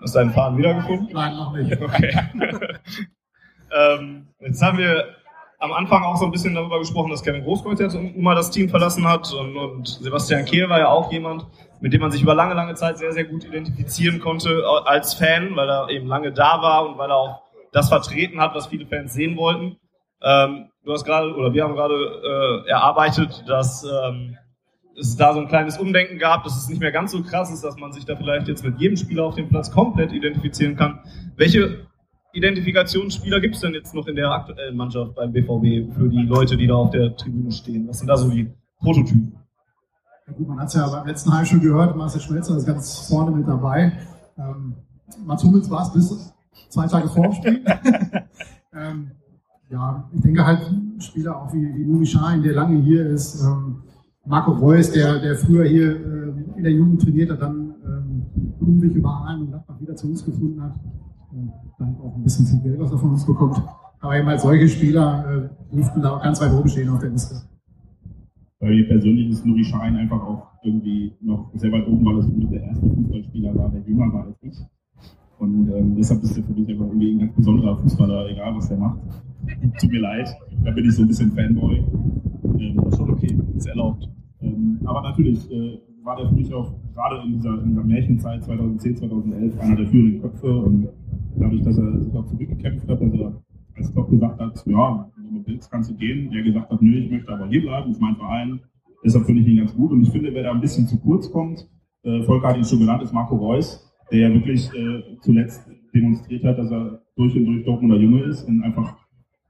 Hast 0.00 0.14
du 0.14 0.18
deinen 0.18 0.32
Faden 0.32 0.58
wiedergefunden? 0.58 1.08
Nein, 1.12 1.36
noch 1.36 1.52
nicht. 1.52 1.80
Okay. 1.80 2.12
ähm, 3.72 4.26
jetzt 4.40 4.62
haben 4.62 4.78
wir 4.78 5.04
am 5.62 5.72
Anfang 5.72 6.02
auch 6.02 6.16
so 6.16 6.24
ein 6.24 6.32
bisschen 6.32 6.54
darüber 6.54 6.80
gesprochen, 6.80 7.10
dass 7.10 7.22
Kevin 7.22 7.44
Großkreuz 7.44 7.78
jetzt 7.78 7.96
mal 8.16 8.34
das 8.34 8.50
Team 8.50 8.68
verlassen 8.68 9.06
hat 9.06 9.32
und, 9.32 9.56
und 9.56 9.86
Sebastian 9.86 10.44
Kehl 10.44 10.68
war 10.68 10.80
ja 10.80 10.88
auch 10.88 11.12
jemand, 11.12 11.46
mit 11.80 11.92
dem 11.92 12.00
man 12.00 12.10
sich 12.10 12.20
über 12.20 12.34
lange, 12.34 12.54
lange 12.54 12.74
Zeit 12.74 12.98
sehr, 12.98 13.12
sehr 13.12 13.24
gut 13.24 13.44
identifizieren 13.44 14.18
konnte 14.18 14.64
als 14.84 15.14
Fan, 15.14 15.54
weil 15.54 15.70
er 15.70 15.88
eben 15.88 16.08
lange 16.08 16.32
da 16.32 16.60
war 16.60 16.88
und 16.88 16.98
weil 16.98 17.10
er 17.10 17.16
auch 17.16 17.42
das 17.70 17.88
vertreten 17.88 18.40
hat, 18.40 18.56
was 18.56 18.66
viele 18.66 18.86
Fans 18.86 19.12
sehen 19.12 19.36
wollten. 19.36 19.76
Ähm, 20.20 20.71
du 20.84 20.92
hast 20.92 21.04
gerade, 21.04 21.34
oder 21.34 21.52
wir 21.52 21.64
haben 21.64 21.74
gerade 21.74 21.94
äh, 21.94 22.68
erarbeitet, 22.68 23.44
dass 23.46 23.84
ähm, 23.84 24.36
es 24.98 25.16
da 25.16 25.32
so 25.32 25.40
ein 25.40 25.48
kleines 25.48 25.78
Umdenken 25.78 26.18
gab, 26.18 26.44
dass 26.44 26.56
es 26.56 26.68
nicht 26.68 26.80
mehr 26.80 26.92
ganz 26.92 27.12
so 27.12 27.22
krass 27.22 27.52
ist, 27.52 27.64
dass 27.64 27.76
man 27.76 27.92
sich 27.92 28.04
da 28.04 28.16
vielleicht 28.16 28.48
jetzt 28.48 28.64
mit 28.64 28.78
jedem 28.78 28.96
Spieler 28.96 29.24
auf 29.24 29.34
dem 29.34 29.48
Platz 29.48 29.70
komplett 29.70 30.12
identifizieren 30.12 30.76
kann. 30.76 31.00
Welche 31.36 31.86
Identifikationsspieler 32.32 33.40
gibt 33.40 33.54
es 33.56 33.60
denn 33.60 33.74
jetzt 33.74 33.94
noch 33.94 34.06
in 34.06 34.16
der 34.16 34.30
aktuellen 34.30 34.76
Mannschaft 34.76 35.14
beim 35.14 35.32
BVB 35.32 35.94
für 35.94 36.08
die 36.08 36.24
Leute, 36.26 36.56
die 36.56 36.66
da 36.66 36.74
auf 36.74 36.90
der 36.90 37.16
Tribüne 37.16 37.52
stehen? 37.52 37.88
Was 37.88 37.98
sind 37.98 38.08
da 38.08 38.16
so 38.16 38.30
die 38.30 38.50
Prototypen? 38.78 39.36
Ja 40.26 40.32
gut, 40.32 40.48
man 40.48 40.60
hat 40.60 40.68
es 40.68 40.74
ja 40.74 40.88
beim 40.88 41.06
letzten 41.06 41.32
Heim 41.32 41.44
schon 41.44 41.60
gehört, 41.60 41.96
Marcel 41.96 42.20
Schmelzer 42.20 42.56
ist 42.56 42.66
ganz 42.66 43.08
vorne 43.08 43.32
mit 43.32 43.46
dabei. 43.46 43.92
Ähm, 44.38 44.76
Mats 45.24 45.42
Hummels 45.42 45.70
war 45.70 45.82
es 45.82 45.92
bis 45.92 46.34
zwei 46.68 46.86
Tage 46.86 47.08
vor 47.08 47.24
dem 47.24 47.32
Spiel. 47.32 47.64
ähm, 48.74 49.10
ja, 49.72 50.08
ich 50.14 50.20
denke 50.20 50.46
halt 50.46 50.60
Spieler 50.98 51.40
auch 51.40 51.52
wie, 51.52 51.74
wie 51.74 51.84
Numi 51.84 52.06
Schein, 52.06 52.42
der 52.42 52.52
lange 52.52 52.78
hier 52.82 53.06
ist, 53.06 53.42
ähm, 53.42 53.82
Marco 54.26 54.52
Reus, 54.52 54.92
der, 54.92 55.18
der 55.18 55.34
früher 55.34 55.64
hier 55.64 55.96
äh, 55.96 56.58
in 56.58 56.62
der 56.62 56.72
Jugend 56.72 57.00
trainiert 57.02 57.30
hat, 57.30 57.40
dann 57.40 57.74
ähm, 57.84 58.26
Umweg 58.60 58.94
über 58.94 59.26
und 59.40 59.48
Gladbach 59.48 59.80
wieder 59.80 59.96
zu 59.96 60.08
uns 60.08 60.24
gefunden 60.24 60.62
hat. 60.62 60.74
Und 61.32 61.52
dann 61.78 61.96
auch 61.96 62.14
ein 62.14 62.22
bisschen 62.22 62.46
viel 62.46 62.60
Geld, 62.60 62.78
was 62.78 62.92
er 62.92 62.98
von 62.98 63.10
uns 63.10 63.26
bekommt. 63.26 63.60
Aber 64.00 64.16
eben 64.16 64.28
als 64.28 64.42
solche 64.42 64.68
Spieler 64.68 65.48
äh, 65.72 65.74
dürften 65.74 66.02
da 66.02 66.16
auch 66.16 66.22
ganz 66.22 66.40
weit 66.40 66.52
oben 66.52 66.68
stehen 66.68 66.90
auf 66.90 67.00
der 67.00 67.10
Liste. 67.10 67.36
Bei 68.60 68.68
mir 68.68 68.86
persönlich 68.86 69.30
ist 69.30 69.46
Nuri 69.46 69.64
Schein 69.64 69.96
einfach 69.96 70.22
auch 70.22 70.48
irgendwie 70.62 71.16
noch 71.20 71.50
sehr 71.54 71.72
weit 71.72 71.88
oben, 71.88 72.04
weil 72.04 72.18
es 72.18 72.50
der 72.50 72.62
erste 72.62 72.88
Fußballspieler 72.88 73.54
war, 73.56 73.70
der 73.70 73.80
jünger 73.80 74.12
war 74.12 74.26
als 74.26 74.36
ich. 74.42 74.54
Und 75.38 75.70
ähm, 75.72 75.94
deshalb 75.96 76.22
ist 76.22 76.36
er 76.36 76.44
für 76.44 76.52
mich 76.52 76.68
einfach 76.68 76.86
irgendwie 76.86 77.12
ein 77.12 77.18
ganz 77.18 77.34
besonderer 77.34 77.76
Fußballer, 77.78 78.30
egal 78.30 78.54
was 78.54 78.68
der 78.68 78.78
macht. 78.78 78.98
Tut 79.80 79.90
mir 79.90 80.00
leid, 80.00 80.28
da 80.64 80.70
bin 80.70 80.84
ich 80.84 80.94
so 80.94 81.02
ein 81.02 81.08
bisschen 81.08 81.32
Fanboy. 81.32 81.78
Ähm, 82.58 82.80
schon 82.96 83.10
okay, 83.10 83.36
ist 83.56 83.66
erlaubt. 83.66 84.08
Ähm, 84.40 84.78
aber 84.84 85.02
natürlich 85.02 85.50
äh, 85.50 85.78
war 86.04 86.16
der 86.16 86.28
für 86.28 86.34
mich 86.34 86.52
auch 86.52 86.72
gerade 86.94 87.22
in 87.24 87.32
dieser, 87.32 87.62
in 87.62 87.70
dieser 87.70 87.84
Märchenzeit 87.84 88.44
2010, 88.44 88.96
2011 88.96 89.60
einer 89.60 89.76
der 89.76 89.86
führenden 89.86 90.20
Köpfe 90.20 90.56
und 90.58 90.88
dadurch, 91.36 91.62
dass 91.62 91.78
er 91.78 92.00
sich 92.00 92.14
auch 92.14 92.26
zurückgekämpft 92.26 92.88
hat, 92.88 93.00
dass 93.00 93.12
er 93.12 93.42
als 93.76 93.92
Top 93.92 94.10
gesagt 94.10 94.40
hat, 94.40 94.62
ja, 94.66 95.10
wenn 95.16 95.34
du 95.34 95.46
willst, 95.46 95.70
kannst 95.70 95.90
du 95.90 95.94
gehen. 95.94 96.32
Er 96.32 96.42
gesagt 96.42 96.70
hat, 96.70 96.82
nö, 96.82 96.98
ich 96.98 97.10
möchte 97.10 97.32
aber 97.32 97.46
hier 97.46 97.62
bleiben, 97.62 97.90
ist 97.90 98.00
mein 98.00 98.16
Verein. 98.16 98.60
Deshalb 99.04 99.26
finde 99.26 99.42
ich 99.42 99.48
ihn 99.48 99.56
ganz 99.56 99.74
gut 99.74 99.90
und 99.92 100.02
ich 100.02 100.10
finde, 100.10 100.32
wer 100.32 100.44
da 100.44 100.52
ein 100.52 100.60
bisschen 100.60 100.86
zu 100.86 100.98
kurz 101.00 101.30
kommt, 101.30 101.68
äh, 102.04 102.22
Volker 102.22 102.48
hat 102.48 102.56
ihn 102.56 102.64
schon 102.64 102.80
genannt, 102.80 103.02
ist 103.02 103.12
Marco 103.12 103.36
Reus, 103.36 103.91
der 104.12 104.28
ja 104.28 104.34
wirklich 104.34 104.70
äh, 104.74 105.18
zuletzt 105.20 105.66
demonstriert 105.94 106.44
hat, 106.44 106.58
dass 106.58 106.70
er 106.70 107.02
durch 107.16 107.34
und 107.34 107.46
durch 107.46 107.64
Dortmunder 107.64 107.96
Junge 107.96 108.22
ist 108.24 108.44
und 108.44 108.62
einfach 108.62 108.96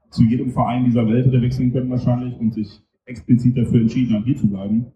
zu 0.09 0.23
jedem 0.23 0.51
Verein 0.51 0.85
dieser 0.85 1.07
Welt 1.07 1.25
hätte 1.25 1.41
wechseln 1.41 1.71
können 1.71 1.89
wahrscheinlich 1.89 2.37
und 2.37 2.53
sich 2.53 2.81
explizit 3.05 3.57
dafür 3.57 3.81
entschieden 3.81 4.15
hat, 4.15 4.25
hier 4.25 4.37
zu 4.37 4.49
bleiben. 4.49 4.87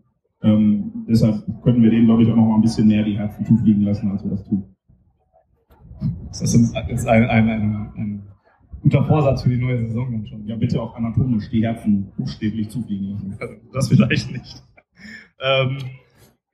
Ähm, 0.43 1.05
deshalb 1.09 1.43
könnten 1.63 1.81
wir 1.81 1.89
denen, 1.89 2.05
glaube 2.05 2.23
ich, 2.23 2.29
auch 2.29 2.35
noch 2.35 2.45
mal 2.45 2.55
ein 2.55 2.61
bisschen 2.61 2.87
näher 2.87 3.03
die 3.03 3.17
Herzen 3.17 3.45
zufliegen 3.45 3.81
lassen, 3.81 4.11
als 4.11 4.23
wir 4.23 4.31
das 4.31 4.43
tun. 4.43 4.63
Das 6.27 6.41
ist 6.41 6.75
jetzt 6.87 7.07
ein, 7.07 7.25
ein, 7.25 7.49
ein, 7.49 7.91
ein 7.95 8.23
guter 8.81 9.03
Vorsatz 9.03 9.41
für 9.41 9.49
die 9.49 9.57
neue 9.57 9.79
Saison 9.79 10.11
dann 10.11 10.27
schon. 10.27 10.45
Ja, 10.45 10.55
bitte 10.55 10.81
auch 10.81 10.95
anatomisch 10.95 11.49
die 11.49 11.63
Herzen 11.63 12.11
buchstäblich 12.17 12.69
zufliegen 12.69 13.13
lassen. 13.13 13.37
Das 13.73 13.89
vielleicht 13.89 14.31
nicht. 14.31 14.63
Ähm, 15.39 15.77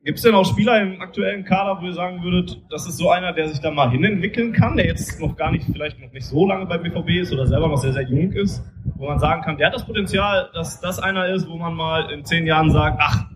Gibt 0.06 0.18
es 0.18 0.24
denn 0.24 0.36
auch 0.36 0.44
Spieler 0.44 0.82
im 0.82 1.00
aktuellen 1.00 1.46
Kader, 1.46 1.82
wo 1.82 1.86
ihr 1.86 1.94
sagen 1.94 2.22
würdet, 2.24 2.62
das 2.70 2.86
ist 2.86 2.98
so 2.98 3.10
einer, 3.10 3.32
der 3.32 3.48
sich 3.48 3.62
da 3.62 3.72
mal 3.72 3.90
hinentwickeln 3.90 4.52
kann, 4.52 4.76
der 4.76 4.86
jetzt 4.86 5.18
noch 5.22 5.38
gar 5.38 5.50
nicht, 5.50 5.66
vielleicht 5.72 5.98
noch 6.02 6.12
nicht 6.12 6.26
so 6.26 6.46
lange 6.46 6.66
beim 6.66 6.84
BVB 6.84 7.22
ist 7.22 7.32
oder 7.32 7.48
selber 7.48 7.70
noch 7.70 7.78
sehr, 7.78 7.94
sehr 7.94 8.04
jung 8.04 8.34
ist, 8.34 8.62
wo 8.96 9.08
man 9.08 9.20
sagen 9.20 9.42
kann, 9.44 9.56
der 9.56 9.68
hat 9.68 9.76
das 9.76 9.86
Potenzial, 9.86 10.50
dass 10.54 10.82
das 10.82 11.00
einer 11.00 11.28
ist, 11.28 11.48
wo 11.48 11.56
man 11.56 11.74
mal 11.74 12.12
in 12.12 12.26
zehn 12.26 12.46
Jahren 12.46 12.70
sagt, 12.70 12.98
ach, 13.00 13.28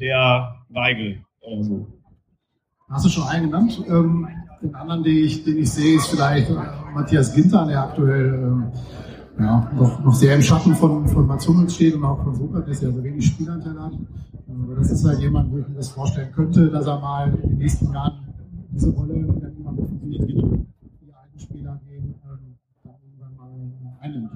der 0.00 0.56
Weigel 0.70 1.24
oder 1.40 1.62
so. 1.62 1.86
Hast 2.90 3.04
du 3.04 3.08
schon 3.08 3.28
einen 3.28 3.44
genannt? 3.44 3.80
Ähm, 3.86 4.28
den 4.62 4.74
anderen, 4.74 5.04
den 5.04 5.24
ich, 5.24 5.44
den 5.44 5.58
ich 5.58 5.70
sehe, 5.70 5.96
ist 5.96 6.08
vielleicht 6.08 6.50
Matthias 6.94 7.32
Ginter, 7.32 7.64
der 7.64 7.82
aktuell 7.82 8.34
ähm, 8.34 8.72
ja, 9.38 9.70
noch, 9.76 10.02
noch 10.02 10.14
sehr 10.14 10.34
im 10.34 10.42
Schatten 10.42 10.74
von, 10.74 11.06
von 11.06 11.28
Mats 11.28 11.46
Hummels 11.46 11.76
steht 11.76 11.94
und 11.94 12.04
auch 12.04 12.24
von 12.24 12.34
Sokrates, 12.34 12.80
der 12.80 12.90
so 12.90 13.04
wenig 13.04 13.24
Spielanteil 13.24 13.78
hat. 13.80 13.92
Aber 14.48 14.76
das 14.76 14.90
ist 14.90 15.04
halt 15.04 15.20
jemand, 15.20 15.50
wo 15.50 15.58
ich 15.58 15.68
mir 15.68 15.74
das 15.74 15.90
vorstellen 15.90 16.32
könnte, 16.32 16.70
dass 16.70 16.86
er 16.86 17.00
mal 17.00 17.34
in 17.34 17.48
den 17.50 17.58
nächsten 17.58 17.92
Jahren 17.92 18.34
diese 18.72 18.90
Rolle, 18.90 19.14
wenn 19.14 19.56
jemand 19.56 19.80
offensiv 19.80 20.26
die 20.26 21.12
alten 21.12 21.38
Spieler 21.38 21.80
gehen, 21.88 22.14
ähm, 22.24 22.56
dann 22.84 22.94
irgendwann 23.02 23.36
mal 23.36 23.98
einnimmt. 24.00 24.30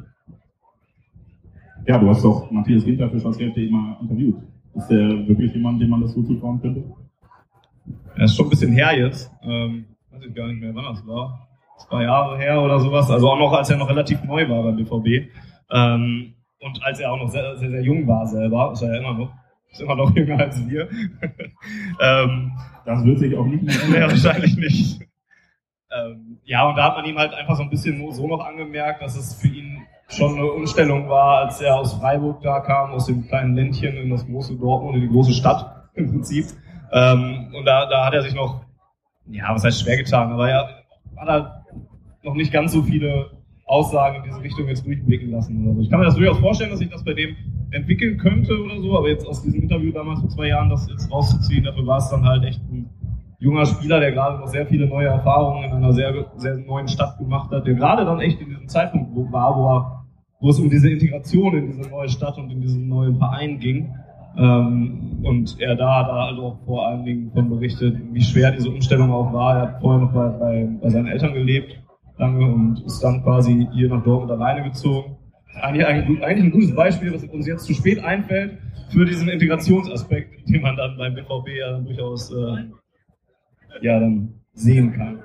Ja, 1.86 1.98
du 1.98 2.08
hast 2.08 2.24
doch 2.24 2.50
Matthias 2.50 2.84
Ginter 2.84 3.08
für 3.10 3.20
Schwarzgelb.de 3.20 3.70
mal 3.70 3.96
interviewt. 4.00 4.36
Ist 4.74 4.88
der 4.88 5.26
wirklich 5.28 5.54
jemand, 5.54 5.80
dem 5.80 5.90
man 5.90 6.00
das 6.00 6.12
so 6.12 6.22
zutrauen 6.22 6.60
könnte? 6.60 6.84
Er 8.16 8.24
ist 8.24 8.36
schon 8.36 8.46
ein 8.46 8.50
bisschen 8.50 8.72
her 8.72 8.96
jetzt. 8.98 9.30
Ähm, 9.42 9.86
weiß 10.10 10.22
ich 10.26 10.34
gar 10.34 10.48
nicht 10.48 10.60
mehr, 10.60 10.74
wann 10.74 10.84
das 10.84 11.06
war 11.06 11.50
zwei 11.88 12.02
Jahre 12.04 12.38
her 12.38 12.60
oder 12.62 12.78
sowas, 12.78 13.10
also 13.10 13.30
auch 13.30 13.38
noch, 13.38 13.52
als 13.52 13.70
er 13.70 13.76
noch 13.76 13.88
relativ 13.88 14.22
neu 14.24 14.48
war 14.48 14.62
beim 14.62 14.76
BVB. 14.76 15.30
Ähm, 15.70 16.34
und 16.60 16.82
als 16.82 17.00
er 17.00 17.12
auch 17.12 17.18
noch 17.18 17.28
sehr, 17.28 17.56
sehr, 17.56 17.70
sehr 17.70 17.82
jung 17.82 18.06
war 18.06 18.26
selber, 18.26 18.72
ist 18.72 18.82
er 18.82 18.94
ja 18.94 19.00
immer 19.00 19.18
noch, 19.18 19.32
ist 19.72 19.80
immer 19.80 19.96
noch 19.96 20.14
jünger 20.14 20.38
als 20.38 20.68
wir. 20.68 20.88
ähm, 22.00 22.52
das 22.84 23.04
wird 23.04 23.18
sich 23.18 23.36
auch 23.36 23.46
nicht 23.46 23.62
mehr 23.62 23.82
ändern. 23.84 24.10
Wahrscheinlich 24.10 24.56
nicht. 24.56 25.00
Ähm, 25.92 26.38
ja, 26.44 26.68
und 26.68 26.76
da 26.76 26.84
hat 26.84 26.96
man 26.96 27.04
ihm 27.04 27.18
halt 27.18 27.34
einfach 27.34 27.56
so 27.56 27.62
ein 27.62 27.70
bisschen 27.70 28.12
so 28.12 28.26
noch 28.26 28.44
angemerkt, 28.44 29.02
dass 29.02 29.16
es 29.16 29.34
für 29.34 29.48
ihn 29.48 29.82
schon 30.08 30.36
eine 30.36 30.46
Umstellung 30.46 31.08
war, 31.08 31.38
als 31.44 31.60
er 31.60 31.76
aus 31.76 31.94
Freiburg 31.94 32.42
da 32.42 32.60
kam, 32.60 32.90
aus 32.90 33.06
dem 33.06 33.26
kleinen 33.26 33.54
Ländchen 33.54 33.96
in 33.96 34.10
das 34.10 34.26
große 34.26 34.56
Dortmund, 34.56 34.96
in 34.96 35.02
die 35.02 35.08
große 35.08 35.32
Stadt 35.32 35.88
im 35.94 36.10
Prinzip. 36.10 36.46
Ähm, 36.92 37.52
und 37.56 37.64
da, 37.64 37.86
da 37.86 38.06
hat 38.06 38.14
er 38.14 38.22
sich 38.22 38.34
noch, 38.34 38.64
ja, 39.26 39.52
was 39.54 39.64
heißt 39.64 39.80
schwer 39.80 39.96
getan, 39.96 40.32
aber 40.32 40.48
ja, 40.48 40.68
hat 41.16 41.28
er 41.28 41.64
noch 42.22 42.34
nicht 42.34 42.52
ganz 42.52 42.72
so 42.72 42.82
viele 42.82 43.30
Aussagen 43.66 44.16
in 44.16 44.22
diese 44.24 44.42
Richtung 44.42 44.66
jetzt 44.68 44.84
durchblicken 44.84 45.30
lassen 45.30 45.64
oder 45.64 45.74
so. 45.74 45.80
Ich 45.80 45.90
kann 45.90 46.00
mir 46.00 46.06
das 46.06 46.16
durchaus 46.16 46.38
vorstellen, 46.38 46.70
dass 46.70 46.80
sich 46.80 46.90
das 46.90 47.04
bei 47.04 47.14
dem 47.14 47.36
entwickeln 47.72 48.18
könnte 48.18 48.58
oder 48.62 48.80
so, 48.80 48.96
aber 48.96 49.08
jetzt 49.08 49.26
aus 49.26 49.42
diesem 49.42 49.62
Interview 49.62 49.92
damals 49.92 50.20
vor 50.20 50.28
zwei 50.28 50.48
Jahren 50.48 50.70
das 50.70 50.88
jetzt 50.88 51.10
rauszuziehen, 51.10 51.64
dafür 51.64 51.86
war 51.86 51.98
es 51.98 52.08
dann 52.08 52.24
halt 52.24 52.44
echt 52.44 52.60
ein 52.70 52.88
junger 53.38 53.64
Spieler, 53.66 54.00
der 54.00 54.12
gerade 54.12 54.38
noch 54.38 54.48
sehr 54.48 54.66
viele 54.66 54.86
neue 54.86 55.08
Erfahrungen 55.08 55.64
in 55.64 55.72
einer 55.72 55.92
sehr, 55.92 56.26
sehr 56.36 56.56
neuen 56.58 56.88
Stadt 56.88 57.18
gemacht 57.18 57.50
hat, 57.50 57.66
der 57.66 57.74
gerade 57.74 58.04
dann 58.04 58.20
echt 58.20 58.40
in 58.40 58.48
diesem 58.48 58.68
Zeitpunkt 58.68 59.14
war, 59.32 59.56
wo, 59.56 60.44
wo 60.46 60.50
es 60.50 60.58
um 60.58 60.68
diese 60.68 60.90
Integration 60.90 61.56
in 61.56 61.66
diese 61.66 61.88
neue 61.88 62.08
Stadt 62.08 62.36
und 62.38 62.50
in 62.50 62.60
diesen 62.60 62.88
neuen 62.88 63.16
Verein 63.16 63.58
ging. 63.58 63.94
Ähm, 64.36 65.20
und 65.22 65.56
er 65.58 65.74
da, 65.74 66.04
da 66.04 66.26
also 66.26 66.42
auch 66.42 66.58
vor 66.64 66.86
allen 66.86 67.04
Dingen 67.04 67.30
von 67.32 67.48
berichtet, 67.48 67.96
wie 68.12 68.22
schwer 68.22 68.52
diese 68.52 68.70
Umstellung 68.70 69.10
auch 69.10 69.32
war. 69.32 69.56
Er 69.56 69.62
hat 69.62 69.80
vorher 69.80 70.02
noch 70.02 70.12
bei, 70.12 70.28
bei, 70.28 70.68
bei 70.80 70.88
seinen 70.90 71.08
Eltern 71.08 71.34
gelebt 71.34 71.80
lange 72.20 72.46
und 72.46 72.82
ist 72.84 73.02
dann 73.02 73.22
quasi 73.22 73.66
hier 73.72 73.88
nach 73.88 74.04
Dortmund 74.04 74.30
alleine 74.30 74.62
gezogen. 74.68 75.16
Eigentlich, 75.54 75.86
eigentlich 75.86 76.44
ein 76.44 76.50
gutes 76.50 76.74
Beispiel, 76.74 77.12
was 77.12 77.24
uns 77.24 77.46
jetzt 77.46 77.64
zu 77.64 77.74
spät 77.74 78.02
einfällt, 78.02 78.58
für 78.90 79.04
diesen 79.04 79.28
Integrationsaspekt, 79.28 80.48
den 80.48 80.62
man 80.62 80.76
dann 80.76 80.96
beim 80.96 81.14
BVB 81.14 81.48
ja 81.58 81.78
durchaus 81.78 82.32
äh, 82.32 82.64
ja, 83.82 84.00
dann 84.00 84.34
sehen 84.52 84.92
kann. 84.92 85.22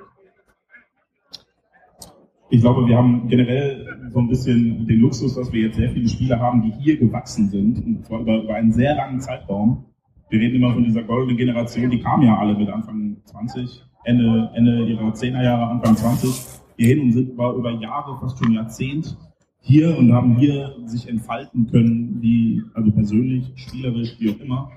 Ich 2.49 2.61
glaube, 2.61 2.87
wir 2.87 2.95
haben 2.95 3.27
generell 3.27 4.09
so 4.11 4.19
ein 4.19 4.27
bisschen 4.27 4.85
den 4.85 4.99
Luxus, 4.99 5.35
dass 5.35 5.51
wir 5.51 5.63
jetzt 5.63 5.77
sehr 5.77 5.89
viele 5.89 6.07
Spieler 6.07 6.39
haben, 6.39 6.61
die 6.61 6.71
hier 6.79 6.97
gewachsen 6.97 7.49
sind, 7.49 7.83
und 7.83 8.05
zwar 8.05 8.21
über, 8.21 8.43
über 8.43 8.55
einen 8.55 8.71
sehr 8.71 8.95
langen 8.95 9.19
Zeitraum. 9.19 9.85
Wir 10.29 10.39
reden 10.39 10.55
immer 10.55 10.73
von 10.73 10.83
dieser 10.83 11.03
goldenen 11.03 11.37
Generation, 11.37 11.89
die 11.89 11.99
kamen 11.99 12.23
ja 12.23 12.37
alle 12.37 12.55
mit 12.55 12.69
Anfang 12.69 13.17
20, 13.25 13.83
Ende, 14.03 14.51
Ende 14.53 14.85
ihrer 14.85 15.11
10er 15.11 15.43
Jahre, 15.43 15.67
Anfang 15.71 15.95
20 15.95 16.31
hierhin 16.77 17.01
und 17.01 17.11
sind 17.13 17.37
war 17.37 17.55
über 17.55 17.71
Jahre, 17.71 18.19
fast 18.19 18.37
schon 18.37 18.53
Jahrzehnt 18.53 19.17
hier 19.65 19.97
und 19.97 20.13
haben 20.13 20.37
hier 20.37 20.75
sich 20.85 21.09
entfalten 21.09 21.65
können, 21.71 22.21
wie, 22.21 22.61
also 22.75 22.91
persönlich, 22.91 23.51
spielerisch, 23.55 24.15
wie 24.19 24.29
auch 24.29 24.39
immer. 24.39 24.71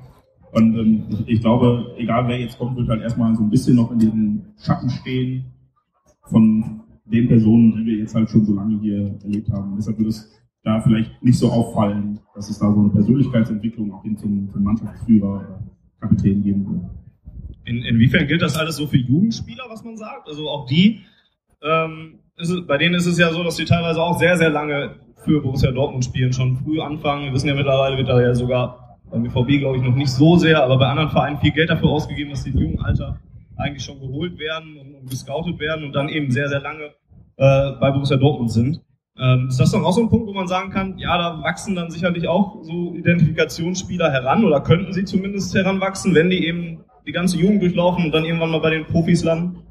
Und 0.52 0.78
ähm, 0.78 1.04
ich, 1.10 1.28
ich, 1.28 1.40
glaube, 1.42 1.94
egal 1.98 2.26
wer 2.26 2.40
jetzt 2.40 2.58
kommt, 2.58 2.78
wird 2.78 2.88
halt 2.88 3.02
erstmal 3.02 3.36
so 3.36 3.42
ein 3.42 3.50
bisschen 3.50 3.76
noch 3.76 3.92
in 3.92 3.98
diesem 3.98 4.42
Schatten 4.58 4.88
stehen 4.88 5.44
von 6.22 6.80
den 7.04 7.28
Personen, 7.28 7.76
die 7.76 7.84
wir 7.84 7.98
jetzt 7.98 8.14
halt 8.14 8.30
schon 8.30 8.46
so 8.46 8.54
lange 8.54 8.80
hier 8.80 9.14
erlebt 9.22 9.50
haben. 9.52 9.74
Deshalb 9.76 9.98
würde 9.98 10.08
es 10.08 10.32
da 10.62 10.80
vielleicht 10.80 11.22
nicht 11.22 11.38
so 11.38 11.50
auffallen, 11.50 12.20
dass 12.34 12.48
es 12.48 12.58
da 12.58 12.72
so 12.72 12.80
eine 12.80 12.88
Persönlichkeitsentwicklung 12.88 13.92
auch 13.92 14.02
hin 14.02 14.16
zum, 14.16 14.50
zum 14.50 14.62
Mannschaftsführer 14.62 15.28
oder 15.28 15.62
Kapitän 16.00 16.42
geben 16.42 16.66
wird. 16.66 16.82
In, 17.66 17.82
inwiefern 17.84 18.26
gilt 18.26 18.40
das 18.40 18.56
alles 18.56 18.76
so 18.76 18.86
für 18.86 18.96
Jugendspieler, 18.96 19.64
was 19.68 19.84
man 19.84 19.98
sagt? 19.98 20.28
Also 20.28 20.48
auch 20.48 20.66
die, 20.66 21.00
ähm, 21.62 22.20
es, 22.38 22.66
bei 22.66 22.78
denen 22.78 22.94
ist 22.94 23.06
es 23.06 23.18
ja 23.18 23.32
so, 23.32 23.42
dass 23.42 23.56
die 23.56 23.64
teilweise 23.64 24.02
auch 24.02 24.18
sehr, 24.18 24.36
sehr 24.36 24.50
lange 24.50 24.90
für 25.24 25.40
Borussia 25.42 25.70
Dortmund 25.72 26.04
spielen, 26.04 26.32
schon 26.32 26.56
früh 26.56 26.80
anfangen. 26.80 27.26
Wir 27.26 27.32
wissen 27.32 27.48
ja 27.48 27.54
mittlerweile, 27.54 27.96
wird 27.96 28.08
da 28.08 28.20
ja 28.20 28.34
sogar 28.34 28.98
beim 29.10 29.22
BVB, 29.22 29.60
glaube 29.60 29.78
ich, 29.78 29.82
noch 29.82 29.94
nicht 29.94 30.10
so 30.10 30.36
sehr, 30.36 30.62
aber 30.62 30.78
bei 30.78 30.86
anderen 30.86 31.10
Vereinen 31.10 31.38
viel 31.38 31.52
Geld 31.52 31.70
dafür 31.70 31.88
ausgegeben, 31.88 32.30
dass 32.30 32.44
die 32.44 32.50
im 32.50 32.58
jungen 32.58 32.80
Alter 32.80 33.18
eigentlich 33.56 33.82
schon 33.82 33.98
geholt 33.98 34.38
werden 34.38 34.76
und, 34.78 34.94
und 34.94 35.10
gescoutet 35.10 35.58
werden 35.58 35.84
und 35.84 35.92
dann 35.92 36.08
eben 36.08 36.30
sehr, 36.30 36.48
sehr 36.48 36.60
lange 36.60 36.92
äh, 37.36 37.72
bei 37.80 37.90
Borussia 37.90 38.16
Dortmund 38.16 38.52
sind. 38.52 38.80
Ähm, 39.18 39.48
ist 39.48 39.58
das 39.58 39.72
dann 39.72 39.84
auch 39.84 39.92
so 39.92 40.02
ein 40.02 40.08
Punkt, 40.08 40.28
wo 40.28 40.32
man 40.32 40.46
sagen 40.46 40.70
kann, 40.70 40.96
ja, 40.98 41.18
da 41.18 41.42
wachsen 41.42 41.74
dann 41.74 41.90
sicherlich 41.90 42.28
auch 42.28 42.62
so 42.62 42.94
Identifikationsspieler 42.94 44.12
heran 44.12 44.44
oder 44.44 44.60
könnten 44.60 44.92
sie 44.92 45.04
zumindest 45.04 45.54
heranwachsen, 45.54 46.14
wenn 46.14 46.30
die 46.30 46.46
eben 46.46 46.84
die 47.04 47.12
ganze 47.12 47.36
Jugend 47.36 47.62
durchlaufen 47.62 48.04
und 48.04 48.12
dann 48.12 48.24
irgendwann 48.24 48.50
mal 48.50 48.60
bei 48.60 48.70
den 48.70 48.84
Profis 48.84 49.24
landen? 49.24 49.62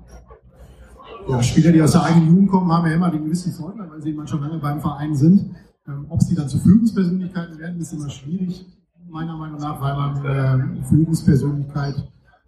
Ja, 1.30 1.44
Spieler, 1.44 1.72
die 1.72 1.82
aus 1.82 1.92
der 1.92 2.04
eigenen 2.04 2.30
Jugend 2.30 2.50
kommen, 2.50 2.72
haben 2.72 2.88
ja 2.88 2.94
immer 2.94 3.12
den 3.12 3.26
gewissen 3.26 3.52
Vorteil, 3.54 3.90
weil 3.90 4.02
sie 4.02 4.12
immer 4.12 4.28
schon 4.28 4.42
lange 4.42 4.58
beim 4.60 4.80
Verein 4.82 5.16
sind. 5.16 5.56
Ähm, 5.88 6.06
ob 6.10 6.22
sie 6.22 6.36
dann 6.36 6.50
zu 6.50 6.60
Führungspersönlichkeiten 6.60 7.58
werden, 7.60 7.80
ist 7.80 7.94
immer 7.94 8.10
schwierig, 8.10 8.66
meiner 9.10 9.38
Meinung 9.38 9.60
nach, 9.60 9.80
weil 9.82 9.96
man 9.96 10.26
äh, 10.26 10.84
Führungspersönlichkeit 10.84 11.96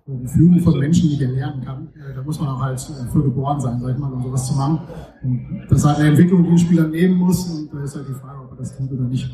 die 0.08 0.28
Führung 0.28 0.60
von 0.62 0.80
Menschen 0.80 1.10
nicht 1.10 1.22
erlernen 1.22 1.64
kann. 1.64 1.88
Äh, 1.96 2.16
da 2.16 2.24
muss 2.24 2.40
man 2.40 2.50
auch 2.50 2.62
halt 2.62 2.80
für 2.80 3.24
geboren 3.24 3.62
sein, 3.62 3.80
sag 3.80 3.92
ich 3.92 3.98
mal, 3.98 4.12
um 4.12 4.24
sowas 4.24 4.48
zu 4.48 4.56
machen. 4.56 4.80
Und 5.24 5.66
das 5.70 5.80
ist 5.80 5.86
halt 5.86 6.00
eine 6.00 6.10
Entwicklung, 6.10 6.44
die 6.44 6.50
ein 6.50 6.58
Spieler 6.58 6.88
nehmen 6.88 7.16
muss 7.16 7.48
und 7.50 7.74
da 7.74 7.84
ist 7.84 7.96
halt 7.96 8.08
die 8.10 8.14
Frage, 8.14 8.40
ob 8.44 8.52
er 8.52 8.58
das 8.58 8.76
tut 8.76 8.92
oder 8.92 9.04
nicht. 9.04 9.30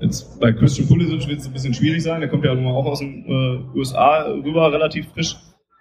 Jetzt 0.00 0.38
bei 0.38 0.52
Christian 0.52 0.86
Pulisic 0.86 1.26
wird 1.28 1.40
es 1.40 1.46
ein 1.46 1.52
bisschen 1.52 1.74
schwierig 1.74 2.02
sein. 2.02 2.20
Der 2.20 2.28
kommt 2.28 2.44
ja 2.44 2.52
auch 2.52 2.86
aus 2.86 3.00
den 3.00 3.24
äh, 3.26 3.78
USA 3.78 4.26
rüber, 4.44 4.72
relativ 4.72 5.08
frisch. 5.08 5.36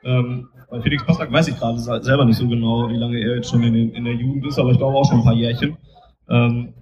Ähm, 0.08 0.48
bei 0.70 0.82
Felix 0.82 1.06
Passlack 1.06 1.32
weiß 1.32 1.50
ich 1.50 1.58
gerade 1.58 1.78
selber 1.80 2.24
nicht 2.24 2.38
so 2.38 2.48
genau, 2.48 2.90
wie 2.90 2.96
lange 2.96 3.20
er 3.20 3.36
jetzt 3.36 3.50
schon 3.50 3.62
in, 3.62 3.74
den, 3.74 3.92
in 3.92 4.06
der 4.06 4.16
Jugend 4.16 4.46
ist, 4.48 4.58
aber 4.58 4.72
ich 4.72 4.78
glaube 4.78 4.98
auch 4.98 5.06
schon 5.06 5.20
ein 5.20 5.24
paar 5.26 5.34
Jährchen. 5.34 5.78
Ähm, 6.30 6.74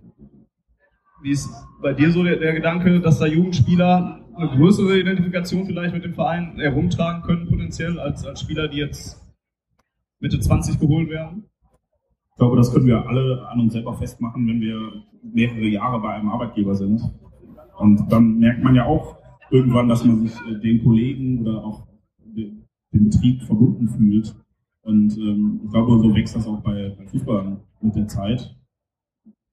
wie 1.23 1.31
ist 1.31 1.49
bei 1.81 1.93
dir 1.93 2.11
so 2.11 2.23
der, 2.23 2.35
der, 2.35 2.53
Gedanke, 2.53 2.99
dass 2.99 3.17
da 3.17 3.25
Jugendspieler 3.25 4.21
eine 4.35 4.47
größere 4.49 4.99
Identifikation 4.99 5.65
vielleicht 5.65 5.95
mit 5.95 6.03
dem 6.03 6.13
Verein 6.13 6.55
herumtragen 6.57 7.23
können, 7.23 7.49
potenziell, 7.49 7.99
als, 7.99 8.23
als 8.25 8.41
Spieler, 8.41 8.67
die 8.67 8.77
jetzt 8.77 9.19
Mitte 10.19 10.39
20 10.39 10.79
geholt 10.79 11.09
werden? 11.09 11.45
Ich 12.29 12.37
glaube, 12.37 12.57
das 12.57 12.71
können 12.71 12.85
wir 12.85 13.07
alle 13.07 13.47
an 13.47 13.59
uns 13.59 13.73
selber 13.73 13.95
festmachen, 13.95 14.47
wenn 14.47 14.61
wir 14.61 15.03
mehrere 15.23 15.65
Jahre 15.65 15.99
bei 15.99 16.13
einem 16.13 16.29
Arbeitgeber 16.29 16.75
sind. 16.75 17.01
Und 17.77 18.11
dann 18.11 18.37
merkt 18.37 18.63
man 18.63 18.75
ja 18.75 18.85
auch 18.85 19.17
irgendwann, 19.49 19.89
dass 19.89 20.05
man 20.05 20.27
sich 20.27 20.35
äh, 20.47 20.59
den 20.59 20.83
Kollegen 20.83 21.41
oder 21.41 21.63
auch 21.63 21.87
dem 22.95 23.09
Betrieb 23.09 23.43
verbunden 23.43 23.87
fühlt. 23.87 24.35
Und 24.81 25.17
ähm, 25.17 25.61
ich 25.63 25.71
glaube, 25.71 25.99
so 25.99 26.15
wächst 26.15 26.35
das 26.35 26.47
auch 26.47 26.61
bei, 26.61 26.95
bei 26.97 27.05
Fußballern 27.05 27.59
mit 27.81 27.95
der 27.95 28.07
Zeit. 28.07 28.55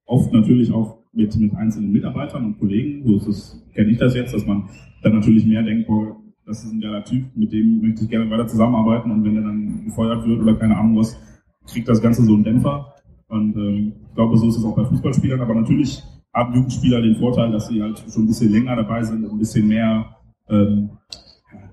Oft 0.07 0.33
natürlich 0.33 0.73
auch 0.73 0.99
mit, 1.13 1.35
mit 1.37 1.55
einzelnen 1.55 1.93
Mitarbeitern 1.93 2.45
und 2.47 2.59
Kollegen. 2.59 3.07
So 3.07 3.17
ist 3.17 3.27
es, 3.27 3.65
kenne 3.75 3.91
ich 3.91 3.99
das 3.99 4.15
jetzt, 4.15 4.35
dass 4.35 4.47
man 4.47 4.69
dann 5.03 5.15
natürlich 5.15 5.47
mehr 5.47 5.63
denkt, 5.63 5.87
boah, 5.87 6.17
das 6.47 6.65
ist 6.65 6.73
ein 6.73 6.81
geiler 6.81 7.05
Typ, 7.05 7.25
mit 7.37 7.53
dem 7.53 7.81
möchte 7.81 8.05
ich 8.05 8.11
gerne 8.11 8.29
weiter 8.29 8.47
zusammenarbeiten 8.47 9.11
und 9.11 9.25
wenn 9.25 9.37
er 9.37 9.43
dann 9.43 9.85
gefeuert 9.85 10.27
wird 10.27 10.41
oder 10.41 10.57
keine 10.57 10.77
Ahnung 10.77 10.99
was, 10.99 11.17
kriegt 11.67 11.89
das 11.89 12.03
Ganze 12.03 12.25
so 12.25 12.35
einen 12.35 12.45
Dämpfer. 12.45 12.95
Und 13.29 13.57
ähm, 13.57 13.93
ich 14.09 14.15
glaube, 14.15 14.37
so 14.37 14.49
ist 14.49 14.57
es 14.57 14.65
auch 14.65 14.75
bei 14.75 14.85
Fußballspielern, 14.85 15.41
aber 15.41 15.55
natürlich 15.55 16.03
haben 16.35 16.55
Jugendspieler 16.55 17.01
den 17.01 17.17
Vorteil, 17.17 17.53
dass 17.53 17.69
sie 17.69 17.83
halt 17.83 18.05
schon 18.13 18.25
ein 18.25 18.27
bisschen 18.27 18.51
länger 18.51 18.77
dabei 18.77 19.03
sind 19.03 19.25
und 19.25 19.33
ein 19.33 19.39
bisschen 19.39 19.69
mehr 19.69 20.17
ähm, 20.49 20.91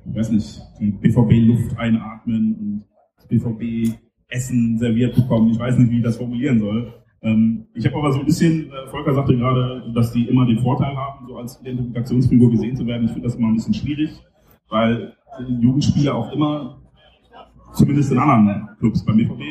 ich 0.06 0.16
weiß 0.16 0.32
nicht, 0.32 0.62
die 0.80 0.92
BVB-Luft 0.92 1.78
einatmen 1.78 2.56
und 2.56 2.86
BVB-Essen 3.30 4.78
serviert 4.78 5.16
bekommen. 5.16 5.50
Ich 5.52 5.60
weiß 5.60 5.78
nicht, 5.78 5.92
wie 5.92 5.98
ich 5.98 6.04
das 6.04 6.18
formulieren 6.18 6.60
soll. 6.60 6.94
Ähm, 7.22 7.66
ich 7.74 7.86
habe 7.86 7.98
aber 7.98 8.12
so 8.12 8.20
ein 8.20 8.26
bisschen, 8.26 8.72
äh, 8.72 8.88
Volker 8.90 9.14
sagte 9.14 9.36
gerade, 9.36 9.92
dass 9.94 10.12
die 10.12 10.28
immer 10.28 10.46
den 10.46 10.60
Vorteil 10.60 10.96
haben, 10.96 11.28
so 11.28 11.38
als 11.38 11.60
Identifikationsfigur 11.62 12.50
gesehen 12.52 12.76
zu 12.76 12.86
werden. 12.86 13.06
Ich 13.06 13.12
finde 13.12 13.28
das 13.28 13.36
immer 13.36 13.50
ein 13.50 13.56
bisschen 13.56 13.74
schwierig, 13.74 14.12
weil 14.70 15.14
Jugendspieler 15.48 16.16
auch 16.16 16.32
immer, 16.32 16.82
zumindest 17.74 18.12
in 18.12 18.20
anderen 18.20 18.70
Clubs, 18.80 19.06
beim 19.06 19.18
BVB 19.18 19.44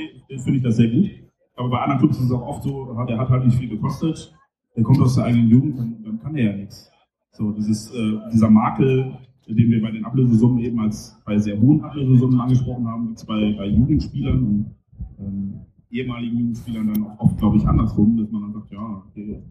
finde 0.42 0.56
ich 0.56 0.62
das 0.62 0.76
sehr 0.76 0.88
gut, 0.88 1.10
aber 1.56 1.68
bei 1.68 1.78
anderen 1.80 2.00
Clubs 2.00 2.18
ist 2.18 2.24
es 2.24 2.32
auch 2.32 2.46
oft 2.46 2.62
so, 2.62 2.94
der 3.06 3.18
hat 3.18 3.28
halt 3.28 3.44
nicht 3.44 3.58
viel 3.58 3.68
gekostet, 3.68 4.34
der 4.76 4.82
kommt 4.82 5.00
aus 5.00 5.16
der 5.16 5.24
eigenen 5.24 5.48
Jugend, 5.48 5.78
dann, 5.78 6.02
dann 6.04 6.20
kann 6.20 6.36
er 6.36 6.50
ja 6.50 6.56
nichts. 6.56 6.90
So, 7.32 7.52
dieses, 7.52 7.92
äh, 7.94 8.18
dieser 8.32 8.50
Makel, 8.50 9.18
den 9.54 9.70
wir 9.70 9.80
bei 9.82 9.90
den 9.90 10.04
Ablösesummen 10.04 10.58
eben 10.58 10.78
als 10.78 11.20
bei 11.24 11.38
sehr 11.38 11.58
hohen 11.58 11.82
Ablösesummen 11.82 12.40
angesprochen 12.40 12.86
haben, 12.86 13.06
gibt 13.06 13.18
es 13.18 13.24
bei, 13.24 13.54
bei 13.56 13.66
Jugendspielern 13.66 14.44
und 14.44 14.74
ähm, 15.18 15.60
ehemaligen 15.90 16.38
Jugendspielern 16.38 16.92
dann 16.92 17.04
auch 17.04 17.18
oft, 17.20 17.38
glaube 17.38 17.56
ich, 17.56 17.66
andersrum, 17.66 18.16
dass 18.18 18.30
man 18.30 18.42
dann 18.42 18.52
sagt, 18.52 18.70
ja, 18.70 19.02
okay, 19.08 19.42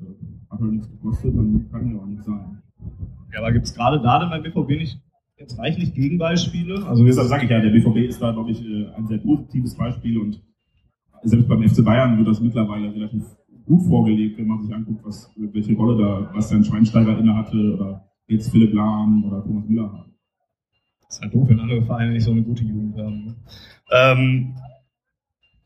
äh, 0.00 0.04
hat 0.50 0.60
halt 0.60 0.72
nichts 0.72 0.90
gekostet, 0.90 1.36
dann 1.36 1.68
kann 1.70 1.90
ja 1.90 2.00
auch 2.00 2.06
nichts 2.06 2.24
sein. 2.24 2.62
Ja, 3.32 3.40
aber 3.40 3.52
gibt 3.52 3.66
es 3.66 3.74
gerade 3.74 4.00
da 4.00 4.18
dann 4.18 4.30
beim 4.30 4.42
BVB 4.42 4.68
nicht 4.78 5.00
jetzt 5.36 5.58
reichlich 5.58 5.94
Gegenbeispiele? 5.94 6.86
Also 6.86 7.04
deshalb 7.04 7.28
sage 7.28 7.44
ich 7.44 7.50
ja, 7.50 7.60
der 7.60 7.70
BVB 7.70 8.08
ist 8.08 8.22
da, 8.22 8.32
glaube 8.32 8.50
ich, 8.50 8.64
äh, 8.64 8.88
ein 8.96 9.06
sehr 9.06 9.18
positives 9.18 9.76
Beispiel 9.76 10.18
und 10.18 10.42
selbst 11.22 11.48
beim 11.48 11.62
FC 11.62 11.84
Bayern 11.84 12.18
wird 12.18 12.28
das 12.28 12.40
mittlerweile 12.40 12.94
relativ 12.94 13.24
gut 13.66 13.82
vorgelegt, 13.82 14.38
wenn 14.38 14.46
man 14.46 14.62
sich 14.62 14.74
anguckt, 14.74 15.04
was, 15.04 15.30
welche 15.36 15.74
Rolle 15.74 16.02
da 16.02 16.20
was 16.26 16.32
Bastian 16.34 16.64
Schweinsteiger 16.64 17.18
inne 17.18 17.34
hatte 17.34 17.56
oder 17.74 18.04
jetzt 18.26 18.50
Philipp 18.50 18.74
Lahm 18.74 19.24
oder 19.24 19.42
Thomas 19.42 19.68
Müller 19.68 19.92
haben. 19.92 20.14
Das 21.02 21.16
ist 21.16 21.22
halt 21.22 21.34
doof, 21.34 21.48
wenn 21.48 21.60
andere 21.60 21.82
Vereine 21.82 22.12
nicht 22.12 22.24
so 22.24 22.32
eine 22.32 22.42
gute 22.42 22.64
Jugend 22.64 22.96
haben. 22.98 23.36
Ähm, 23.92 24.54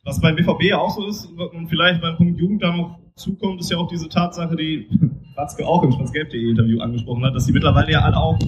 was 0.05 0.21
beim 0.21 0.37
BVB 0.37 0.73
auch 0.75 0.91
so 0.91 1.07
ist 1.07 1.27
und 1.27 1.69
vielleicht 1.69 2.01
beim 2.01 2.17
Punkt 2.17 2.41
Jugend 2.41 2.63
da 2.63 2.75
noch 2.77 2.99
zukommt, 3.15 3.61
ist 3.61 3.71
ja 3.71 3.77
auch 3.77 3.89
diese 3.89 4.09
Tatsache, 4.09 4.57
die 4.57 4.89
Watzke 5.35 5.67
auch 5.67 5.83
im 5.83 5.93
schwarzgelb.de 5.93 6.51
Interview 6.51 6.81
angesprochen 6.81 7.25
hat, 7.25 7.35
dass 7.35 7.47
die 7.47 7.53
mittlerweile 7.53 7.93
ja 7.93 8.01
alle 8.01 8.17
auch 8.17 8.39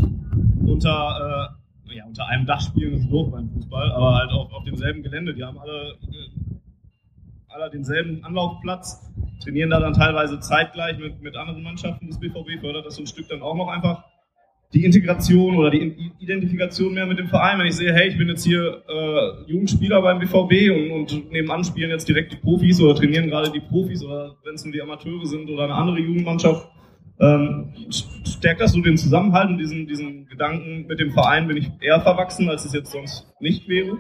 unter, 0.64 1.56
äh, 1.88 1.96
ja, 1.96 2.04
unter 2.06 2.26
einem 2.26 2.46
Dach 2.46 2.60
spielen, 2.60 2.92
das 2.92 3.02
ist 3.02 3.10
doof 3.10 3.30
beim 3.30 3.50
Fußball, 3.50 3.92
aber 3.92 4.16
halt 4.16 4.30
auch 4.30 4.52
auf 4.52 4.64
demselben 4.64 5.02
Gelände. 5.02 5.34
Die 5.34 5.44
haben 5.44 5.58
alle, 5.58 5.98
äh, 6.02 6.54
alle 7.48 7.70
denselben 7.70 8.24
Anlaufplatz, 8.24 9.09
trainieren 9.42 9.70
da 9.70 9.80
dann 9.80 9.94
teilweise 9.94 10.38
zeitgleich 10.40 10.98
mit, 10.98 11.20
mit 11.22 11.36
anderen 11.36 11.62
Mannschaften 11.62 12.06
des 12.06 12.20
BVB, 12.20 12.60
fördert 12.60 12.86
das 12.86 12.96
so 12.96 13.02
ein 13.02 13.06
Stück 13.06 13.28
dann 13.28 13.42
auch 13.42 13.54
noch 13.54 13.68
einfach 13.68 14.04
die 14.72 14.84
Integration 14.84 15.56
oder 15.56 15.70
die 15.70 16.12
Identifikation 16.20 16.94
mehr 16.94 17.06
mit 17.06 17.18
dem 17.18 17.26
Verein, 17.26 17.58
wenn 17.58 17.66
ich 17.66 17.74
sehe, 17.74 17.92
hey, 17.92 18.08
ich 18.08 18.16
bin 18.16 18.28
jetzt 18.28 18.44
hier 18.44 18.84
äh, 18.88 19.50
Jugendspieler 19.50 20.00
beim 20.00 20.20
BVB 20.20 20.70
und, 20.70 21.12
und 21.12 21.32
nebenan 21.32 21.64
spielen 21.64 21.90
jetzt 21.90 22.08
direkt 22.08 22.32
die 22.32 22.36
Profis 22.36 22.80
oder 22.80 22.94
trainieren 22.94 23.28
gerade 23.28 23.50
die 23.50 23.60
Profis 23.60 24.04
oder 24.04 24.36
wenn 24.44 24.54
es 24.54 24.64
nur 24.64 24.72
die 24.72 24.80
Amateure 24.80 25.26
sind 25.26 25.50
oder 25.50 25.64
eine 25.64 25.74
andere 25.74 25.98
Jugendmannschaft, 25.98 26.68
ähm, 27.18 27.72
stärkt 28.24 28.60
das 28.60 28.72
so 28.72 28.80
den 28.80 28.96
Zusammenhalt 28.96 29.50
und 29.50 29.58
diesen, 29.58 29.86
diesen 29.86 30.26
Gedanken 30.26 30.86
mit 30.86 31.00
dem 31.00 31.10
Verein 31.10 31.48
bin 31.48 31.56
ich 31.56 31.70
eher 31.80 32.00
verwachsen, 32.00 32.48
als 32.48 32.64
es 32.64 32.72
jetzt 32.72 32.92
sonst 32.92 33.26
nicht 33.40 33.68
wäre? 33.68 33.98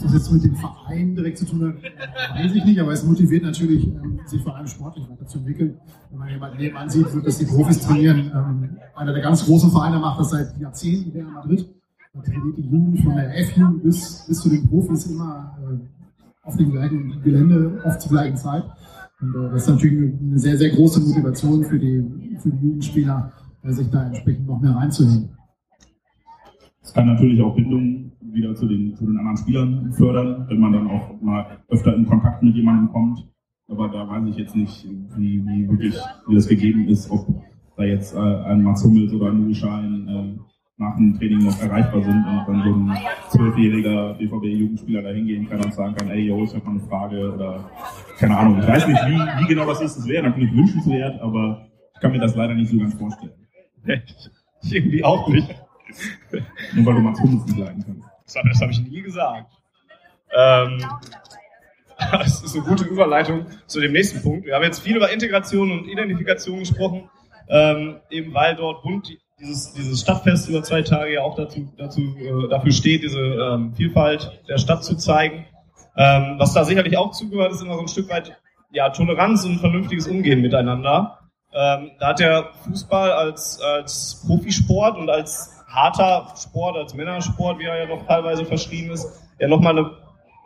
Das 0.00 0.12
jetzt 0.12 0.32
mit 0.32 0.44
dem 0.44 0.56
Verein 0.56 1.14
direkt 1.14 1.38
zu 1.38 1.44
tun 1.44 1.68
hat, 1.68 2.38
weiß 2.38 2.54
ich 2.54 2.64
nicht, 2.64 2.80
aber 2.80 2.92
es 2.92 3.04
motiviert 3.04 3.44
natürlich, 3.44 3.86
ähm, 3.86 4.20
sich 4.26 4.42
vor 4.42 4.56
allem 4.56 4.66
sportlich 4.66 5.08
weiterzuentwickeln. 5.08 5.78
Wenn 6.10 6.18
man 6.18 6.28
jemanden 6.28 6.58
nebenan 6.58 6.90
sieht, 6.90 7.12
wird 7.14 7.26
das 7.26 7.38
die 7.38 7.46
Profis 7.46 7.80
trainieren. 7.80 8.30
Ähm, 8.34 8.76
einer 8.94 9.12
der 9.12 9.22
ganz 9.22 9.44
großen 9.44 9.70
Vereine 9.70 9.98
macht 9.98 10.20
das 10.20 10.30
seit 10.30 10.58
Jahrzehnten, 10.58 11.16
in 11.16 11.32
Madrid. 11.32 11.68
Da 12.14 12.20
trainiert 12.22 12.56
die 12.56 12.62
Jugend 12.62 13.00
von 13.00 13.14
der 13.14 13.38
F-Jugend 13.38 13.82
bis, 13.82 14.24
bis 14.26 14.40
zu 14.40 14.48
den 14.48 14.68
Profis 14.68 15.06
immer 15.06 15.56
äh, 15.60 16.46
auf 16.46 16.56
dem 16.56 16.72
gleichen 16.72 17.22
Gelände, 17.22 17.80
oft 17.84 18.00
zur 18.00 18.12
gleichen 18.12 18.36
Zeit. 18.36 18.64
Und 19.20 19.34
äh, 19.34 19.50
das 19.50 19.62
ist 19.62 19.68
natürlich 19.68 20.14
eine 20.20 20.38
sehr, 20.38 20.56
sehr 20.56 20.70
große 20.70 21.00
Motivation 21.00 21.64
für 21.64 21.78
die, 21.78 22.36
für 22.38 22.50
die 22.50 22.66
Jugendspieler, 22.66 23.32
sich 23.68 23.90
da 23.90 24.06
entsprechend 24.06 24.46
noch 24.46 24.60
mehr 24.60 24.76
reinzunehmen. 24.76 25.30
Es 26.82 26.94
kann 26.94 27.06
natürlich 27.06 27.42
auch 27.42 27.54
Bindungen 27.56 28.12
wieder 28.36 28.54
zu 28.54 28.66
den, 28.66 28.94
zu 28.94 29.06
den 29.06 29.18
anderen 29.18 29.36
Spielern 29.36 29.92
fördern, 29.92 30.46
wenn 30.48 30.60
man 30.60 30.72
dann 30.72 30.86
auch 30.86 31.20
mal 31.20 31.58
öfter 31.68 31.94
in 31.94 32.06
Kontakt 32.06 32.42
mit 32.42 32.54
jemandem 32.54 32.92
kommt. 32.92 33.26
Aber 33.68 33.88
da 33.88 34.08
weiß 34.08 34.28
ich 34.28 34.36
jetzt 34.36 34.54
nicht, 34.54 34.86
wie, 35.16 35.44
wie 35.44 35.68
wirklich, 35.68 35.96
wie 36.28 36.34
das 36.34 36.46
gegeben 36.46 36.86
ist, 36.88 37.10
ob 37.10 37.26
da 37.76 37.84
jetzt 37.84 38.14
äh, 38.14 38.18
ein 38.18 38.62
Mats 38.62 38.84
Hummels 38.84 39.12
oder 39.12 39.30
ein 39.30 39.54
Schein 39.54 40.08
äh, 40.08 40.40
nach 40.78 40.96
dem 40.96 41.18
Training 41.18 41.44
noch 41.44 41.60
erreichbar 41.60 42.02
sind 42.02 42.24
und 42.24 42.44
dann 42.46 42.62
so 42.62 42.74
ein 42.74 42.96
zwölfjähriger 43.30 44.14
BVB-Jugendspieler 44.14 45.02
da 45.02 45.08
hingehen 45.08 45.48
kann 45.48 45.64
und 45.64 45.72
sagen 45.72 45.94
kann, 45.94 46.10
ey, 46.10 46.26
yo, 46.26 46.44
ich 46.44 46.54
habe 46.54 46.64
mal 46.66 46.72
eine 46.72 46.80
Frage 46.80 47.32
oder 47.32 47.70
keine 48.18 48.36
Ahnung. 48.36 48.58
Ich 48.60 48.68
weiß 48.68 48.86
nicht, 48.86 49.00
wie, 49.06 49.18
wie 49.42 49.48
genau 49.48 49.66
das 49.66 49.80
ist. 49.80 49.96
Das 49.96 50.06
wäre 50.06 50.28
natürlich 50.28 50.52
wünschenswert, 50.52 51.20
aber 51.20 51.66
ich 51.94 52.00
kann 52.00 52.12
mir 52.12 52.20
das 52.20 52.36
leider 52.36 52.54
nicht 52.54 52.70
so 52.70 52.78
ganz 52.78 52.94
vorstellen. 52.94 53.32
Ich 54.62 54.74
irgendwie 54.74 55.04
auch 55.04 55.28
nicht. 55.28 55.54
Nur 56.74 56.86
weil 56.86 56.94
du 56.94 57.00
Mats 57.00 57.20
Hummels 57.20 57.46
nicht 57.46 57.58
leiden 57.58 57.84
kannst. 57.86 58.05
Das, 58.26 58.34
das 58.34 58.60
habe 58.60 58.72
ich 58.72 58.80
nie 58.80 59.02
gesagt. 59.02 59.50
Ähm, 60.36 60.84
das 62.12 62.42
ist 62.42 62.54
eine 62.54 62.64
gute 62.64 62.84
Überleitung 62.84 63.46
zu 63.66 63.80
dem 63.80 63.92
nächsten 63.92 64.22
Punkt. 64.22 64.46
Wir 64.46 64.54
haben 64.54 64.64
jetzt 64.64 64.80
viel 64.80 64.96
über 64.96 65.10
Integration 65.10 65.70
und 65.70 65.88
Identifikation 65.88 66.60
gesprochen, 66.60 67.08
ähm, 67.48 68.00
eben 68.10 68.34
weil 68.34 68.56
dort 68.56 68.82
Bund 68.82 69.08
dieses, 69.38 69.72
dieses 69.74 70.00
Stadtfest 70.00 70.48
über 70.48 70.62
zwei 70.62 70.82
Tage 70.82 71.14
ja 71.14 71.22
auch 71.22 71.36
dazu, 71.36 71.72
dazu, 71.76 72.00
äh, 72.00 72.48
dafür 72.48 72.72
steht, 72.72 73.02
diese 73.02 73.20
ähm, 73.20 73.74
Vielfalt 73.74 74.40
der 74.48 74.58
Stadt 74.58 74.84
zu 74.84 74.96
zeigen. 74.96 75.46
Ähm, 75.96 76.34
was 76.38 76.52
da 76.52 76.64
sicherlich 76.64 76.96
auch 76.98 77.12
zugehört, 77.12 77.52
ist 77.52 77.62
immer 77.62 77.74
so 77.74 77.80
ein 77.80 77.88
Stück 77.88 78.08
weit 78.10 78.36
ja, 78.70 78.90
Toleranz 78.90 79.44
und 79.44 79.58
vernünftiges 79.58 80.06
Umgehen 80.06 80.40
miteinander. 80.40 81.18
Ähm, 81.52 81.92
da 81.98 82.08
hat 82.08 82.18
der 82.18 82.50
Fußball 82.64 83.12
als, 83.12 83.60
als 83.60 84.22
Profisport 84.26 84.98
und 84.98 85.08
als 85.08 85.55
harter 85.66 86.32
Sport, 86.36 86.76
als 86.76 86.94
Männersport, 86.94 87.58
wie 87.58 87.64
er 87.64 87.78
ja 87.78 87.86
noch 87.86 88.06
teilweise 88.06 88.44
verschrieben 88.44 88.92
ist, 88.92 89.22
ja 89.38 89.48
nochmal 89.48 89.78
eine, 89.78 89.90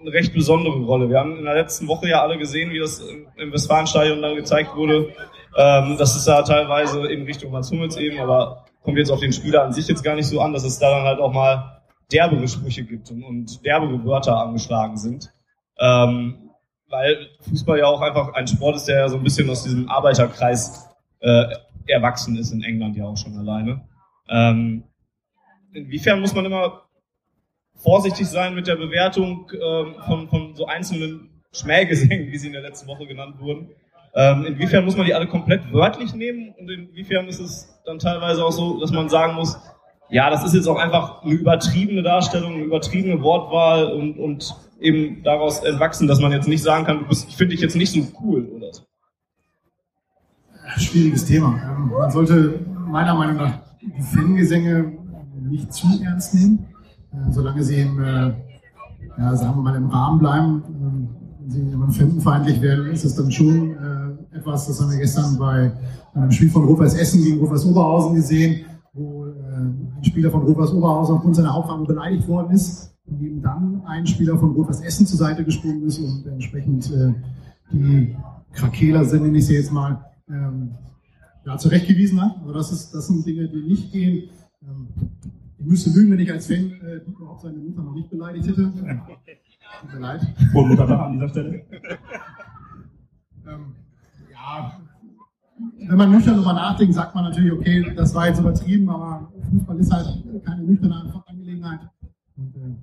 eine 0.01 0.13
recht 0.13 0.33
besondere 0.33 0.79
Rolle. 0.81 1.09
Wir 1.09 1.19
haben 1.19 1.39
in 1.39 1.45
der 1.45 1.55
letzten 1.55 1.89
Woche 1.89 2.09
ja 2.09 2.23
alle 2.23 2.39
gesehen, 2.39 2.71
wie 2.71 2.79
das 2.79 3.03
im 3.37 3.53
Westfalenstadion 3.53 4.23
dann 4.23 4.37
gezeigt 4.37 4.75
wurde, 4.75 5.13
ähm, 5.57 5.97
dass 5.99 6.17
es 6.17 6.25
da 6.25 6.43
teilweise 6.43 7.07
in 7.07 7.25
Richtung 7.25 7.53
Mats 7.53 7.71
Hummels 7.71 7.97
eben, 7.97 8.19
aber 8.19 8.65
kommt 8.83 8.99
jetzt 8.99 9.11
auf 9.11 9.21
den 9.21 9.33
Spieler 9.33 9.65
an 9.65 9.73
sich 9.73 9.87
jetzt 9.89 10.03
gar 10.03 10.15
nicht 10.15 10.27
so 10.27 10.41
an, 10.41 10.53
dass 10.53 10.65
es 10.65 10.79
da 10.79 10.91
dann 10.91 11.05
halt 11.05 11.21
auch 11.21 11.33
mal 11.33 11.83
derbere 12.11 12.49
Sprüche 12.49 12.85
gibt 12.85 13.11
und, 13.11 13.23
und 13.23 13.65
derbere 13.65 14.05
Wörter 14.05 14.37
angeschlagen 14.37 14.97
sind. 14.97 15.33
Ähm, 15.79 16.51
weil 16.89 17.29
Fußball 17.49 17.79
ja 17.79 17.87
auch 17.87 18.01
einfach 18.01 18.35
ein 18.35 18.49
Sport 18.49 18.77
ist, 18.77 18.87
der 18.87 18.99
ja 18.99 19.09
so 19.09 19.17
ein 19.17 19.23
bisschen 19.23 19.49
aus 19.49 19.63
diesem 19.63 19.89
Arbeiterkreis 19.89 20.89
äh, 21.21 21.45
erwachsen 21.87 22.37
ist 22.37 22.53
in 22.53 22.63
England 22.63 22.97
ja 22.97 23.05
auch 23.05 23.17
schon 23.17 23.37
alleine. 23.37 23.83
Ähm, 24.29 24.85
inwiefern 25.73 26.21
muss 26.21 26.35
man 26.35 26.45
immer 26.45 26.83
vorsichtig 27.77 28.27
sein 28.29 28.55
mit 28.55 28.67
der 28.67 28.77
Bewertung 28.77 29.51
ähm, 29.55 29.95
von, 30.07 30.29
von 30.29 30.55
so 30.55 30.67
einzelnen 30.67 31.43
Schmähgesängen, 31.53 32.31
wie 32.31 32.39
sie 32.39 32.49
in 32.49 32.53
der 32.53 32.63
letzten 32.63 32.87
Woche 32.87 33.07
genannt 33.07 33.37
wurden. 33.41 33.71
Ähm, 34.15 34.45
inwiefern 34.45 34.85
muss 34.85 34.97
man 34.97 35.07
die 35.07 35.15
alle 35.15 35.27
komplett 35.27 35.73
wörtlich 35.73 36.15
nehmen 36.15 36.55
und 36.59 36.69
inwiefern 36.69 37.29
ist 37.29 37.39
es 37.39 37.81
dann 37.85 37.99
teilweise 37.99 38.45
auch 38.45 38.51
so, 38.51 38.81
dass 38.81 38.91
man 38.91 39.09
sagen 39.09 39.35
muss, 39.35 39.57
ja, 40.09 40.29
das 40.29 40.45
ist 40.45 40.55
jetzt 40.55 40.67
auch 40.67 40.79
einfach 40.79 41.23
eine 41.23 41.35
übertriebene 41.35 42.03
Darstellung, 42.03 42.55
eine 42.55 42.65
übertriebene 42.65 43.23
Wortwahl 43.23 43.93
und, 43.93 44.19
und 44.19 44.55
eben 44.81 45.23
daraus 45.23 45.61
entwachsen, 45.61 46.09
dass 46.09 46.21
man 46.21 46.33
jetzt 46.33 46.49
nicht 46.49 46.63
sagen 46.63 46.85
kann, 46.85 46.99
du 46.99 47.07
bist, 47.07 47.29
ich 47.29 47.37
finde 47.37 47.53
dich 47.53 47.61
jetzt 47.61 47.77
nicht 47.77 47.93
so 47.93 48.01
cool 48.21 48.47
oder 48.57 48.73
so. 48.73 48.83
Schwieriges 50.77 51.25
Thema. 51.27 51.61
Ähm, 51.63 51.93
man 51.97 52.11
sollte 52.11 52.59
meiner 52.89 53.15
Meinung 53.15 53.37
nach 53.37 53.61
Fangesänge 54.13 54.99
nicht 55.51 55.73
zu 55.73 55.87
ernst 56.03 56.35
nehmen, 56.35 56.67
äh, 57.13 57.31
solange 57.31 57.63
sie 57.63 57.77
im, 57.77 58.03
äh, 58.03 58.33
ja, 59.19 59.37
sagen 59.37 59.57
wir 59.57 59.63
mal, 59.63 59.77
im 59.77 59.87
Rahmen 59.87 60.19
bleiben. 60.19 60.63
Ähm, 60.69 61.09
wenn 61.41 61.51
sie 61.51 61.61
immer 61.61 61.91
fremdenfeindlich 61.91 62.61
werden, 62.61 62.87
ist 62.87 63.05
es 63.05 63.15
dann 63.15 63.31
schon 63.31 63.71
äh, 63.71 64.37
etwas, 64.37 64.67
das 64.67 64.81
haben 64.81 64.91
wir 64.91 64.99
gestern 64.99 65.39
bei 65.39 65.73
einem 66.15 66.31
Spiel 66.31 66.51
von 66.51 66.65
Rot-Weiß 66.65 66.95
Essen 66.95 67.23
gegen 67.23 67.41
Rot-Weiß 67.41 67.65
Oberhausen 67.67 68.15
gesehen, 68.15 68.65
wo 68.93 69.25
ein 69.25 70.05
Spieler 70.05 70.31
von 70.31 70.43
Rot-Weiß 70.43 70.73
Oberhausen 70.73 71.17
aufgrund 71.17 71.37
seiner 71.37 71.53
Hauptfarbe 71.53 71.87
beleidigt 71.87 72.27
worden 72.29 72.53
ist 72.53 72.95
und 73.07 73.21
ihm 73.21 73.43
dann 73.43 73.83
ein 73.87 74.07
Spieler 74.07 74.39
von 74.39 74.53
Rot-Weiß 74.53 74.81
Essen 74.81 75.07
zur 75.07 75.19
Seite 75.19 75.45
gesprungen 75.45 75.83
ist 75.85 75.99
und 75.99 76.27
entsprechend 76.27 76.93
die 77.73 78.17
Krakeler 78.53 79.05
sind, 79.05 79.23
nenne 79.23 79.39
ich 79.39 79.47
sie 79.47 79.55
jetzt 79.55 79.73
mal, 79.73 80.05
ähm, 80.29 80.73
ja, 81.45 81.57
zurechtgewiesen 81.57 82.21
hat. 82.21 82.37
Also 82.41 82.53
das, 82.53 82.73
ist, 82.73 82.95
das 82.95 83.07
sind 83.07 83.27
Dinge, 83.27 83.49
die 83.49 83.63
nicht 83.63 83.93
gehen. 83.93 84.31
Ähm, 84.63 84.89
ich 85.61 85.67
müsste 85.67 85.91
lügen, 85.91 86.13
wenn 86.13 86.21
ich 86.21 86.33
als 86.33 86.47
Fan 86.47 86.73
äh, 86.83 86.97
überhaupt 87.07 87.43
seine 87.43 87.59
Mutter 87.59 87.83
noch 87.83 87.95
nicht 87.95 88.09
beleidigt 88.09 88.49
hätte. 88.49 88.73
Tut 88.73 89.93
mir 89.93 90.01
leid. 90.01 90.23
Frohe 90.53 90.69
Muttertag 90.69 91.01
an 91.01 91.13
dieser 91.13 91.29
Stelle. 91.29 91.65
ähm, 93.47 93.75
ja, 94.33 94.81
wenn 95.87 95.99
man 95.99 96.11
nüchtern 96.11 96.37
darüber 96.37 96.55
nachdenkt, 96.55 96.95
sagt 96.95 97.15
man 97.15 97.25
natürlich, 97.25 97.53
okay, 97.53 97.93
das 97.95 98.15
war 98.15 98.29
jetzt 98.29 98.41
übertrieben, 98.41 98.89
aber 98.89 99.31
Fußball 99.51 99.79
ist 99.79 99.93
halt 99.93 100.25
keine 100.47 100.63
nüchterne 100.63 101.23
Angelegenheit. 101.27 101.81
Und, 102.39 102.57
äh, 102.57 102.77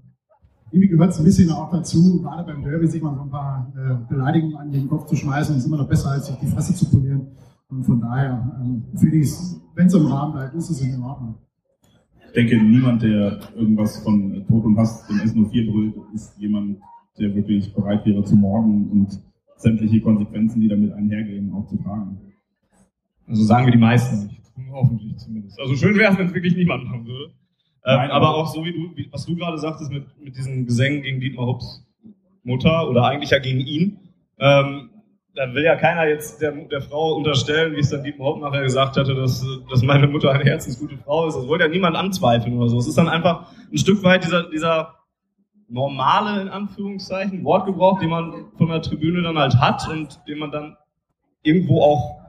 irgendwie 0.69 0.89
gehört 0.89 1.11
es 1.11 1.17
ein 1.17 1.23
bisschen 1.23 1.49
auch 1.49 1.71
dazu, 1.71 2.21
gerade 2.21 2.43
beim 2.43 2.61
Derby 2.63 2.88
sich 2.88 3.01
mal 3.01 3.15
so 3.15 3.21
ein 3.23 3.30
paar 3.32 3.73
äh, 3.75 3.95
Beleidigungen 4.07 4.57
an 4.57 4.71
den 4.71 4.88
Kopf 4.88 5.07
zu 5.07 5.15
schmeißen, 5.15 5.57
ist 5.57 5.65
immer 5.65 5.78
noch 5.78 5.88
besser, 5.88 6.11
als 6.11 6.28
sich 6.28 6.36
die 6.36 6.47
Fresse 6.47 6.75
zu 6.75 6.88
polieren. 6.91 7.28
Und 7.69 7.84
von 7.86 7.99
daher 7.99 8.59
ähm, 8.61 8.84
finde 8.95 9.15
ich 9.17 9.30
es, 9.30 9.59
wenn 9.73 9.88
es 9.88 9.93
im 9.95 10.05
Rahmen 10.05 10.34
bleibt, 10.34 10.53
ist 10.53 10.69
es 10.69 10.80
in 10.82 11.01
Ordnung 11.01 11.36
denke, 12.36 12.61
niemand, 12.61 13.03
der 13.03 13.39
irgendwas 13.55 14.03
von 14.03 14.45
Tod 14.47 14.65
und 14.65 14.78
Hass 14.78 15.09
in 15.09 15.17
S04 15.17 15.71
brüllt, 15.71 15.95
ist 16.13 16.38
jemand, 16.38 16.80
der 17.19 17.34
wirklich 17.36 17.73
bereit 17.73 18.05
wäre 18.05 18.23
zu 18.23 18.36
morden 18.36 18.89
und 18.89 19.19
sämtliche 19.57 20.01
Konsequenzen, 20.01 20.61
die 20.61 20.67
damit 20.67 20.93
einhergehen, 20.93 21.51
auch 21.53 21.67
zu 21.67 21.78
tragen. 21.78 22.19
Also 23.28 23.43
sagen 23.43 23.65
wir 23.65 23.71
die 23.71 23.80
meisten 23.80 24.28
nicht. 24.28 24.41
Hoffentlich 24.71 25.17
zumindest. 25.17 25.59
Also 25.59 25.75
schön 25.75 25.97
wäre 25.97 26.11
es, 26.11 26.17
wenn 26.17 26.28
es 26.28 26.34
wirklich 26.34 26.55
niemand 26.55 26.86
machen 26.86 27.05
würde. 27.05 27.25
Ähm, 27.86 27.95
Nein, 27.97 28.11
aber, 28.11 28.30
aber 28.30 28.38
auch 28.38 28.53
so 28.53 28.63
wie 28.65 28.71
du, 28.71 28.95
wie, 28.95 29.07
was 29.11 29.25
du 29.25 29.36
gerade 29.36 29.57
sagtest 29.57 29.91
mit, 29.91 30.05
mit 30.23 30.36
diesen 30.36 30.65
Gesängen 30.65 31.03
gegen 31.03 31.19
Dietmar 31.19 31.45
Hopps 31.45 31.86
Mutter 32.43 32.89
oder 32.89 33.05
eigentlich 33.05 33.32
ja 33.32 33.39
gegen 33.39 33.59
ihn. 33.59 33.99
Ähm, 34.39 34.89
da 35.38 35.54
will 35.54 35.64
ja 35.64 35.76
keiner 35.76 36.08
jetzt 36.08 36.42
der, 36.42 36.52
der 36.52 36.82
Frau 36.82 37.14
unterstellen, 37.14 37.76
wie 37.76 37.80
es 37.80 37.92
dann 37.92 38.04
Dietmar 38.04 38.30
Hopp 38.30 38.42
nachher 38.42 38.64
gesagt 38.64 38.98
hatte, 38.98 39.14
dass, 39.14 39.46
dass 39.70 39.84
meine 39.84 40.08
Mutter 40.08 40.32
eine 40.32 40.44
herzensgute 40.44 40.98
Frau 40.98 41.28
ist. 41.28 41.36
Das 41.36 41.48
wollte 41.48 41.66
ja 41.66 41.70
niemand 41.70 41.96
anzweifeln 41.96 42.58
oder 42.58 42.70
so. 42.70 42.80
Es 42.80 42.88
ist 42.88 42.98
dann 42.98 43.08
einfach 43.08 43.46
ein 43.72 43.78
Stück 43.78 44.02
weit 44.04 44.24
dieser, 44.24 44.50
dieser 44.50 44.96
normale, 45.70 46.42
in 46.42 46.48
Anführungszeichen, 46.48 47.44
Wortgebrauch, 47.44 48.00
den 48.00 48.10
man 48.10 48.46
von 48.58 48.70
der 48.70 48.82
Tribüne 48.82 49.22
dann 49.22 49.38
halt 49.38 49.56
hat 49.60 49.88
und 49.88 50.20
den 50.28 50.40
man 50.40 50.50
dann 50.50 50.76
irgendwo 51.44 51.82
auch, 51.84 52.20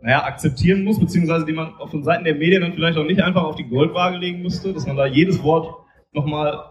naja, 0.00 0.22
akzeptieren 0.22 0.84
muss, 0.84 1.00
beziehungsweise 1.00 1.46
den 1.46 1.56
man 1.56 1.74
auch 1.80 1.90
von 1.90 2.04
Seiten 2.04 2.22
der 2.22 2.36
Medien 2.36 2.62
dann 2.62 2.74
vielleicht 2.74 2.96
auch 2.96 3.04
nicht 3.04 3.22
einfach 3.22 3.42
auf 3.42 3.56
die 3.56 3.68
Goldwaage 3.68 4.18
legen 4.18 4.42
müsste, 4.42 4.72
dass 4.72 4.86
man 4.86 4.96
da 4.96 5.06
jedes 5.06 5.42
Wort 5.42 5.74
nochmal 6.12 6.62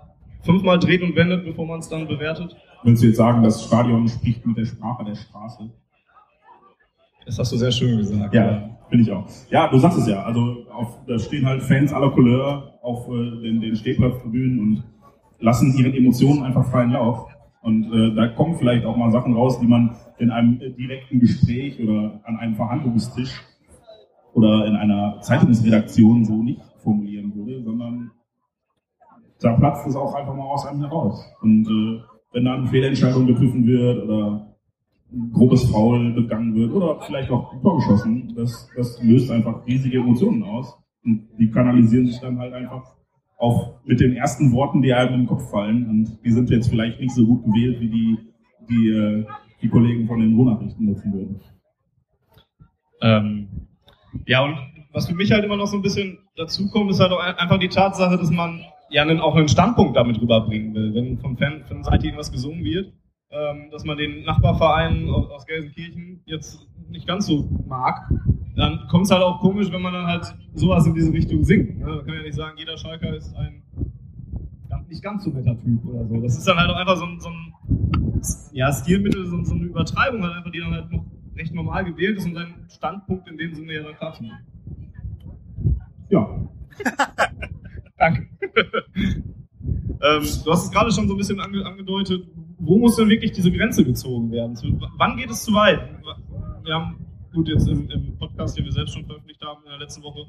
fünfmal 0.43 0.79
dreht 0.79 1.01
und 1.01 1.17
wendet, 1.17 1.43
bevor 1.43 1.65
man 1.65 1.79
es 1.79 1.89
dann 1.89 2.07
bewertet. 2.07 2.55
Willst 2.83 3.03
du 3.03 3.07
jetzt 3.07 3.17
sagen, 3.17 3.43
das 3.43 3.63
Stadion 3.63 4.07
spricht 4.07 4.45
mit 4.45 4.57
der 4.57 4.65
Sprache 4.65 5.03
der 5.05 5.15
Straße? 5.15 5.69
Das 7.25 7.39
hast 7.39 7.51
du 7.51 7.57
sehr 7.57 7.71
schön 7.71 7.97
gesagt. 7.97 8.33
Ja, 8.33 8.69
finde 8.89 9.03
ich 9.03 9.11
auch. 9.11 9.25
Ja, 9.49 9.67
du 9.67 9.79
sagst 9.79 9.97
es 9.97 10.07
ja. 10.07 10.23
Also 10.23 10.65
auf, 10.71 11.05
da 11.07 11.17
stehen 11.17 11.45
halt 11.45 11.63
Fans 11.63 11.91
aller 11.91 12.11
Couleur 12.11 12.79
auf 12.81 13.07
äh, 13.07 13.41
den, 13.41 13.61
den 13.61 13.75
Stehplatztribünen 13.75 14.59
und 14.59 14.83
lassen 15.39 15.75
ihren 15.77 15.93
Emotionen 15.93 16.43
einfach 16.43 16.65
freien 16.69 16.91
Lauf. 16.91 17.27
Und 17.61 17.91
äh, 17.91 18.13
da 18.13 18.27
kommen 18.27 18.55
vielleicht 18.57 18.85
auch 18.85 18.95
mal 18.95 19.11
Sachen 19.11 19.33
raus, 19.33 19.59
die 19.59 19.65
man 19.65 19.95
in 20.19 20.29
einem 20.29 20.59
direkten 20.59 21.19
Gespräch 21.19 21.81
oder 21.81 22.21
an 22.25 22.37
einem 22.37 22.55
Verhandlungstisch 22.55 23.41
oder 24.33 24.67
in 24.67 24.75
einer 24.75 25.19
Zeitungsredaktion 25.21 26.25
so 26.25 26.43
nicht 26.43 26.61
formulieren 26.83 27.33
würde, 27.35 27.63
sondern 27.63 28.11
da 29.39 29.53
platzt 29.53 29.87
es 29.87 29.95
auch 29.95 30.13
einfach 30.13 30.35
mal 30.35 30.43
aus 30.43 30.65
einem 30.67 30.81
heraus. 30.81 31.25
Und 31.41 31.67
äh, 31.67 32.14
wenn 32.35 32.43
dann 32.43 32.59
eine 32.59 32.67
Fehlentscheidung 32.67 33.27
geprüfen 33.27 33.65
wird 33.65 34.03
oder 34.03 34.53
ein 35.09 35.31
grobes 35.31 35.63
Foul 35.71 36.11
begangen 36.11 36.53
wird 36.53 36.73
oder 36.73 36.99
vielleicht 36.99 37.31
auch 37.31 37.53
ein 37.53 37.61
Tor 37.61 37.77
geschossen, 37.77 38.33
das, 38.35 38.69
das 38.75 39.01
löst 39.01 39.31
einfach 39.31 39.65
riesige 39.65 39.99
Emotionen 39.99 40.43
aus. 40.43 40.77
Und 41.05 41.29
die 41.39 41.49
kanalisieren 41.49 42.07
sich 42.07 42.19
dann 42.19 42.37
halt 42.37 42.53
einfach 42.53 42.93
auch 43.37 43.75
mit 43.85 44.01
den 44.01 44.17
ersten 44.17 44.51
Worten, 44.51 44.81
die 44.81 44.93
einem 44.93 45.21
im 45.21 45.27
Kopf 45.27 45.49
fallen. 45.49 45.89
Und 45.89 46.19
die 46.25 46.31
sind 46.31 46.49
jetzt 46.49 46.67
vielleicht 46.67 46.99
nicht 46.99 47.15
so 47.15 47.25
gut 47.25 47.45
gewählt, 47.45 47.79
wie 47.79 47.89
die, 47.89 48.17
die, 48.69 48.89
äh, 48.89 49.25
die 49.61 49.69
Kollegen 49.69 50.05
von 50.05 50.19
den 50.19 50.35
Ruhrnachrichten 50.35 50.85
nutzen 50.87 51.13
würden. 51.13 51.39
Ähm, 53.01 53.47
ja, 54.25 54.43
und 54.43 54.57
was 54.91 55.07
für 55.07 55.15
mich 55.15 55.31
halt 55.31 55.45
immer 55.45 55.55
noch 55.55 55.67
so 55.67 55.77
ein 55.77 55.81
bisschen 55.81 56.17
dazu 56.35 56.69
kommt, 56.69 56.91
ist 56.91 56.99
halt 56.99 57.13
auch 57.13 57.19
einfach 57.19 57.59
die 57.59 57.69
Tatsache, 57.69 58.17
dass 58.17 58.29
man 58.29 58.61
ja 58.89 59.01
einen, 59.01 59.19
auch 59.19 59.35
einen 59.35 59.47
Standpunkt 59.47 59.95
damit 59.95 60.21
rüberbringen 60.21 60.73
will. 60.73 60.93
Wenn 60.93 61.17
von 61.17 61.37
Fanseite 61.37 62.05
irgendwas 62.05 62.31
gesungen 62.31 62.63
wird, 62.63 62.93
ähm, 63.31 63.69
dass 63.71 63.83
man 63.83 63.97
den 63.97 64.23
Nachbarverein 64.23 65.09
aus, 65.09 65.29
aus 65.29 65.45
Gelsenkirchen 65.45 66.21
jetzt 66.25 66.67
nicht 66.89 67.07
ganz 67.07 67.25
so 67.27 67.49
mag, 67.67 68.09
dann 68.55 68.87
kommt 68.89 69.05
es 69.05 69.11
halt 69.11 69.23
auch 69.23 69.39
komisch, 69.41 69.71
wenn 69.71 69.81
man 69.81 69.93
dann 69.93 70.05
halt 70.05 70.35
sowas 70.53 70.85
in 70.85 70.93
diese 70.93 71.11
Richtung 71.11 71.43
singt. 71.43 71.79
Ne? 71.79 71.85
Man 71.85 72.05
kann 72.05 72.15
ja 72.15 72.21
nicht 72.21 72.35
sagen, 72.35 72.57
jeder 72.57 72.77
Schalker 72.77 73.15
ist 73.15 73.35
ein 73.35 73.63
nicht 74.87 75.03
ganz 75.03 75.23
so 75.23 75.29
netter 75.29 75.59
Typ 75.61 75.85
oder 75.85 76.05
so. 76.07 76.21
Das 76.21 76.37
ist 76.37 76.47
dann 76.47 76.57
halt 76.57 76.69
auch 76.69 76.75
einfach 76.75 76.97
so 76.97 77.05
ein, 77.05 77.19
so 77.19 77.29
ein 77.29 78.21
ja, 78.53 78.71
Stilmittel, 78.71 79.25
so, 79.25 79.43
so, 79.43 79.53
eine 79.53 79.65
Übertreibung, 79.65 80.23
halt 80.23 80.33
einfach, 80.35 80.51
die 80.51 80.59
dann 80.59 80.71
halt 80.71 80.91
noch 80.91 81.05
recht 81.35 81.53
normal 81.53 81.85
gewählt 81.85 82.17
ist 82.17 82.25
und 82.25 82.35
seinen 82.35 82.65
Standpunkt 82.69 83.27
in 83.27 83.37
dem 83.37 83.53
Sinne 83.53 83.73
ja 83.73 83.83
dann 83.83 83.95
machen. 83.99 84.31
Ja. 86.09 86.27
Danke. 87.97 88.29
Ähm, 88.95 90.23
du 90.43 90.51
hast 90.51 90.65
es 90.65 90.71
gerade 90.71 90.91
schon 90.91 91.07
so 91.07 91.13
ein 91.13 91.17
bisschen 91.17 91.39
ange 91.39 91.65
angedeutet. 91.65 92.27
Wo 92.57 92.77
muss 92.77 92.95
denn 92.95 93.09
wirklich 93.09 93.31
diese 93.31 93.51
Grenze 93.51 93.83
gezogen 93.83 94.31
werden? 94.31 94.55
Zu, 94.55 94.79
wann 94.97 95.17
geht 95.17 95.29
es 95.29 95.43
zu 95.43 95.53
weit? 95.53 95.81
Wir 96.63 96.73
haben, 96.73 96.97
gut, 97.33 97.47
jetzt 97.47 97.67
im, 97.67 97.89
im, 97.89 98.17
Podcast, 98.17 98.57
den 98.57 98.65
wir 98.65 98.71
selbst 98.71 98.93
schon 98.93 99.05
veröffentlicht 99.05 99.41
haben 99.43 99.61
in 99.65 99.69
der 99.69 99.79
letzten 99.79 100.01
Woche, 100.03 100.25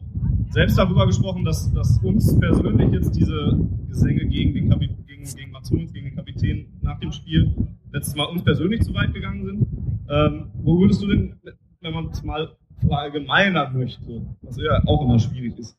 selbst 0.51 0.77
darüber 0.77 1.07
gesprochen, 1.07 1.45
dass, 1.45 1.73
dass 1.73 1.99
uns 2.03 2.39
persönlich 2.39 2.93
jetzt 2.93 3.17
diese 3.17 3.59
Gesänge 3.89 4.27
gegen 4.27 4.55
den 4.55 4.69
Kapitän, 4.69 5.07
gegen, 5.07 5.25
gegen 5.25 5.51
Mats 5.53 5.71
gegen 5.71 5.93
den 5.93 6.14
Kapitän 6.17 6.67
nach 6.83 6.99
dem 6.99 7.12
Spiel 7.12 7.55
letztes 7.93 8.17
Mal 8.17 8.25
uns 8.25 8.43
persönlich 8.43 8.83
zu 8.83 8.93
weit 8.95 9.14
gegangen 9.14 9.45
sind. 9.45 9.67
Ähm, 10.11 10.51
wo 10.55 10.81
würdest 10.81 11.03
du 11.03 11.07
denn, 11.07 11.37
wenn 11.81 11.95
man 11.95 12.09
es 12.09 12.23
mal 12.23 12.57
verallgemeinern 12.87 13.77
möchte, 13.77 14.27
was 14.43 14.59
ja 14.59 14.83
auch 14.87 15.03
immer 15.03 15.19
schwierig 15.19 15.59
ist, 15.59 15.79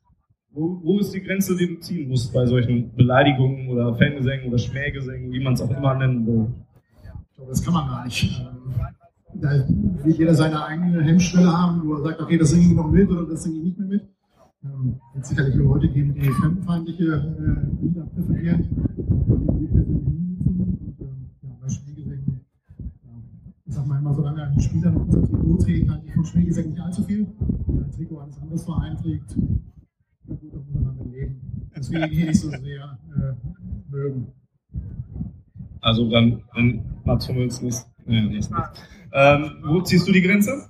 wo, 0.57 0.81
wo, 0.83 0.99
ist 0.99 1.13
die 1.13 1.21
Grenze, 1.21 1.55
die 1.55 1.67
du 1.67 1.79
ziehen 1.79 2.09
musst 2.09 2.33
bei 2.33 2.45
solchen 2.47 2.93
Beleidigungen 2.95 3.69
oder 3.69 3.93
Fangesängen 3.93 4.47
oder 4.47 4.57
Schmähgesängen, 4.57 5.31
wie 5.31 5.43
man 5.43 5.53
es 5.53 5.61
auch 5.61 5.69
immer 5.69 5.93
nennen 5.93 6.25
will? 6.25 6.47
Ich 7.29 7.35
glaube, 7.35 7.51
das 7.51 7.63
kann 7.63 7.73
man 7.75 7.87
gar 7.87 8.05
nicht. 8.05 8.23
Ähm, 8.23 8.73
da 9.35 9.49
wird 10.03 10.17
jeder 10.17 10.33
seine 10.33 10.65
eigene 10.65 11.03
Hemmschwelle 11.03 11.55
haben, 11.55 11.87
wo 11.87 11.93
er 11.93 12.01
sagt, 12.01 12.21
okay, 12.21 12.39
das 12.39 12.49
singe 12.49 12.65
ich 12.65 12.73
noch 12.73 12.89
mit 12.89 13.07
oder 13.07 13.25
das 13.27 13.43
singe 13.43 13.57
ich 13.59 13.63
nicht 13.65 13.77
mehr 13.77 13.87
mit. 13.87 14.01
Ähm, 14.63 14.99
wird 15.13 15.25
sicherlich 15.25 15.55
Leute 15.55 15.89
geben, 15.89 16.15
die 16.15 16.21
fremdenfeindliche 16.21 17.03
äh, 17.05 17.85
Lieder 17.85 18.05
präferieren, 18.07 18.67
ähm, 19.59 20.07
bei 21.61 21.69
Schmähgesängen, 21.69 22.41
ich 23.67 23.75
sag 23.75 23.85
mal 23.85 23.99
immer, 23.99 24.15
solange 24.15 24.41
ein 24.41 24.59
Spieler 24.59 24.89
noch 24.89 25.05
unser 25.05 25.21
Trikot 25.21 25.57
trägt, 25.57 25.91
halte 25.91 26.07
ich 26.07 26.13
von 26.13 26.25
Schmähgesängen 26.25 26.71
nicht 26.71 26.81
allzu 26.81 27.03
viel. 27.03 27.27
Wenn 27.67 27.83
ein 27.83 27.91
Trikot 27.91 28.17
eines 28.17 28.41
anderen 28.41 28.57
Vereins 28.57 29.01
trägt, 29.03 29.35
na 30.27 30.35
gut, 30.35 30.53
da 30.53 30.57
muss 30.57 30.73
man 30.73 30.97
damit 30.97 31.13
leben. 31.13 31.41
Deswegen 31.75 32.09
hier 32.09 32.25
nicht 32.25 32.39
so 32.39 32.49
sehr 32.49 32.59
äh, 32.59 33.91
mögen. 33.91 34.27
Also 35.81 36.09
dann, 36.09 36.43
wenn 36.53 36.83
Mats 37.05 37.29
Hummels 37.29 37.61
nicht. 37.61 37.77
Nee, 38.05 38.21
nicht. 38.21 38.49
Ähm, 39.13 39.51
wo 39.63 39.81
ziehst 39.81 40.07
du 40.07 40.11
die 40.11 40.21
Grenze? 40.21 40.69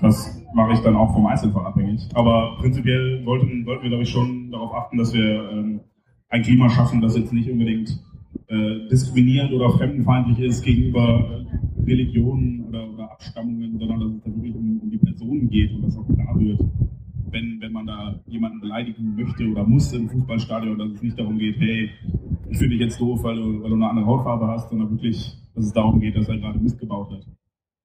Das 0.00 0.40
mache 0.54 0.72
ich 0.72 0.80
dann 0.80 0.96
auch 0.96 1.12
vom 1.12 1.26
Einzelfall 1.26 1.66
abhängig. 1.66 2.08
Aber 2.14 2.56
prinzipiell 2.58 3.24
wollten, 3.26 3.66
wollten 3.66 3.82
wir, 3.82 3.90
glaube 3.90 4.04
ich, 4.04 4.10
schon 4.10 4.50
darauf 4.50 4.74
achten, 4.74 4.96
dass 4.96 5.12
wir 5.12 5.50
ähm, 5.50 5.80
ein 6.28 6.42
Klima 6.42 6.70
schaffen, 6.70 7.00
das 7.00 7.16
jetzt 7.16 7.32
nicht 7.32 7.50
unbedingt 7.50 7.98
äh, 8.46 8.88
diskriminierend 8.88 9.52
oder 9.52 9.70
fremdenfeindlich 9.70 10.38
ist 10.40 10.62
gegenüber 10.62 11.44
äh, 11.46 11.82
Religionen 11.84 12.64
oder, 12.66 12.88
oder, 12.88 13.10
Abstammungen, 13.10 13.78
sondern 13.78 14.00
dass 14.00 14.12
es 14.12 14.22
da 14.22 14.30
wirklich 14.30 14.54
um, 14.54 14.80
um 14.80 14.90
die 14.90 14.98
Personen 14.98 15.50
geht 15.50 15.72
und 15.72 15.82
das 15.82 15.96
auch 15.96 16.06
klar 16.06 16.38
wird 16.38 16.60
wenn, 17.32 17.60
wenn 17.60 17.72
man 17.72 17.86
da 17.86 18.20
jemanden 18.26 18.60
beleidigen 18.60 19.14
möchte 19.16 19.48
oder 19.48 19.64
muss 19.64 19.92
im 19.92 20.08
Fußballstadion, 20.08 20.78
dass 20.78 20.92
es 20.92 21.02
nicht 21.02 21.18
darum 21.18 21.38
geht, 21.38 21.58
hey, 21.58 21.90
ich 22.48 22.58
finde 22.58 22.76
dich 22.76 22.80
jetzt 22.80 23.00
doof, 23.00 23.22
weil 23.22 23.36
du, 23.36 23.62
weil 23.62 23.70
du 23.70 23.76
eine 23.76 23.88
andere 23.88 24.06
Hautfarbe 24.06 24.46
hast, 24.48 24.70
sondern 24.70 24.90
wirklich, 24.90 25.36
dass 25.54 25.66
es 25.66 25.72
darum 25.72 26.00
geht, 26.00 26.16
dass 26.16 26.28
er 26.28 26.38
gerade 26.38 26.58
Mist 26.58 26.78
gebaut 26.78 27.10
hat. 27.12 27.26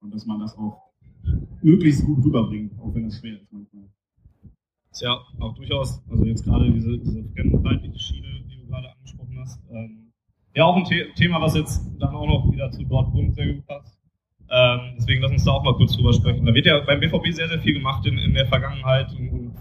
Und 0.01 0.13
dass 0.13 0.25
man 0.25 0.39
das 0.39 0.57
auch 0.57 0.81
möglichst 1.61 2.05
gut 2.05 2.23
rüberbringt, 2.23 2.79
auch 2.79 2.93
wenn 2.93 3.05
es 3.05 3.19
schwer 3.19 3.39
ist 3.41 3.51
manchmal. 3.51 3.85
Ist 4.91 5.01
ja 5.01 5.17
auch 5.39 5.53
durchaus, 5.55 6.01
also 6.09 6.25
jetzt 6.25 6.43
gerade 6.45 6.71
diese, 6.71 6.97
diese 6.97 7.23
fremdenfeindliche 7.33 7.99
Schiene, 7.99 8.27
die 8.49 8.57
du 8.57 8.67
gerade 8.67 8.91
angesprochen 8.91 9.37
hast, 9.39 9.59
ähm, 9.71 10.11
ja 10.53 10.63
auch 10.63 10.77
ein 10.77 10.85
The 10.85 11.05
Thema, 11.15 11.41
was 11.41 11.55
jetzt 11.55 11.85
dann 11.99 12.15
auch 12.15 12.27
noch 12.27 12.51
wieder 12.51 12.71
zu 12.71 12.83
Dortmund 12.83 13.35
sehr 13.35 13.53
gut 13.53 13.65
passt. 13.65 13.94
Ähm, 14.49 14.93
deswegen 14.97 15.21
lass 15.21 15.31
uns 15.31 15.43
da 15.43 15.51
auch 15.51 15.63
mal 15.63 15.73
kurz 15.73 15.95
drüber 15.95 16.13
sprechen. 16.13 16.45
Da 16.45 16.53
wird 16.53 16.65
ja 16.65 16.79
beim 16.81 16.99
BVB 16.99 17.31
sehr, 17.31 17.47
sehr 17.47 17.59
viel 17.59 17.73
gemacht 17.73 18.05
in, 18.05 18.17
in 18.17 18.33
der 18.33 18.45
Vergangenheit, 18.45 19.07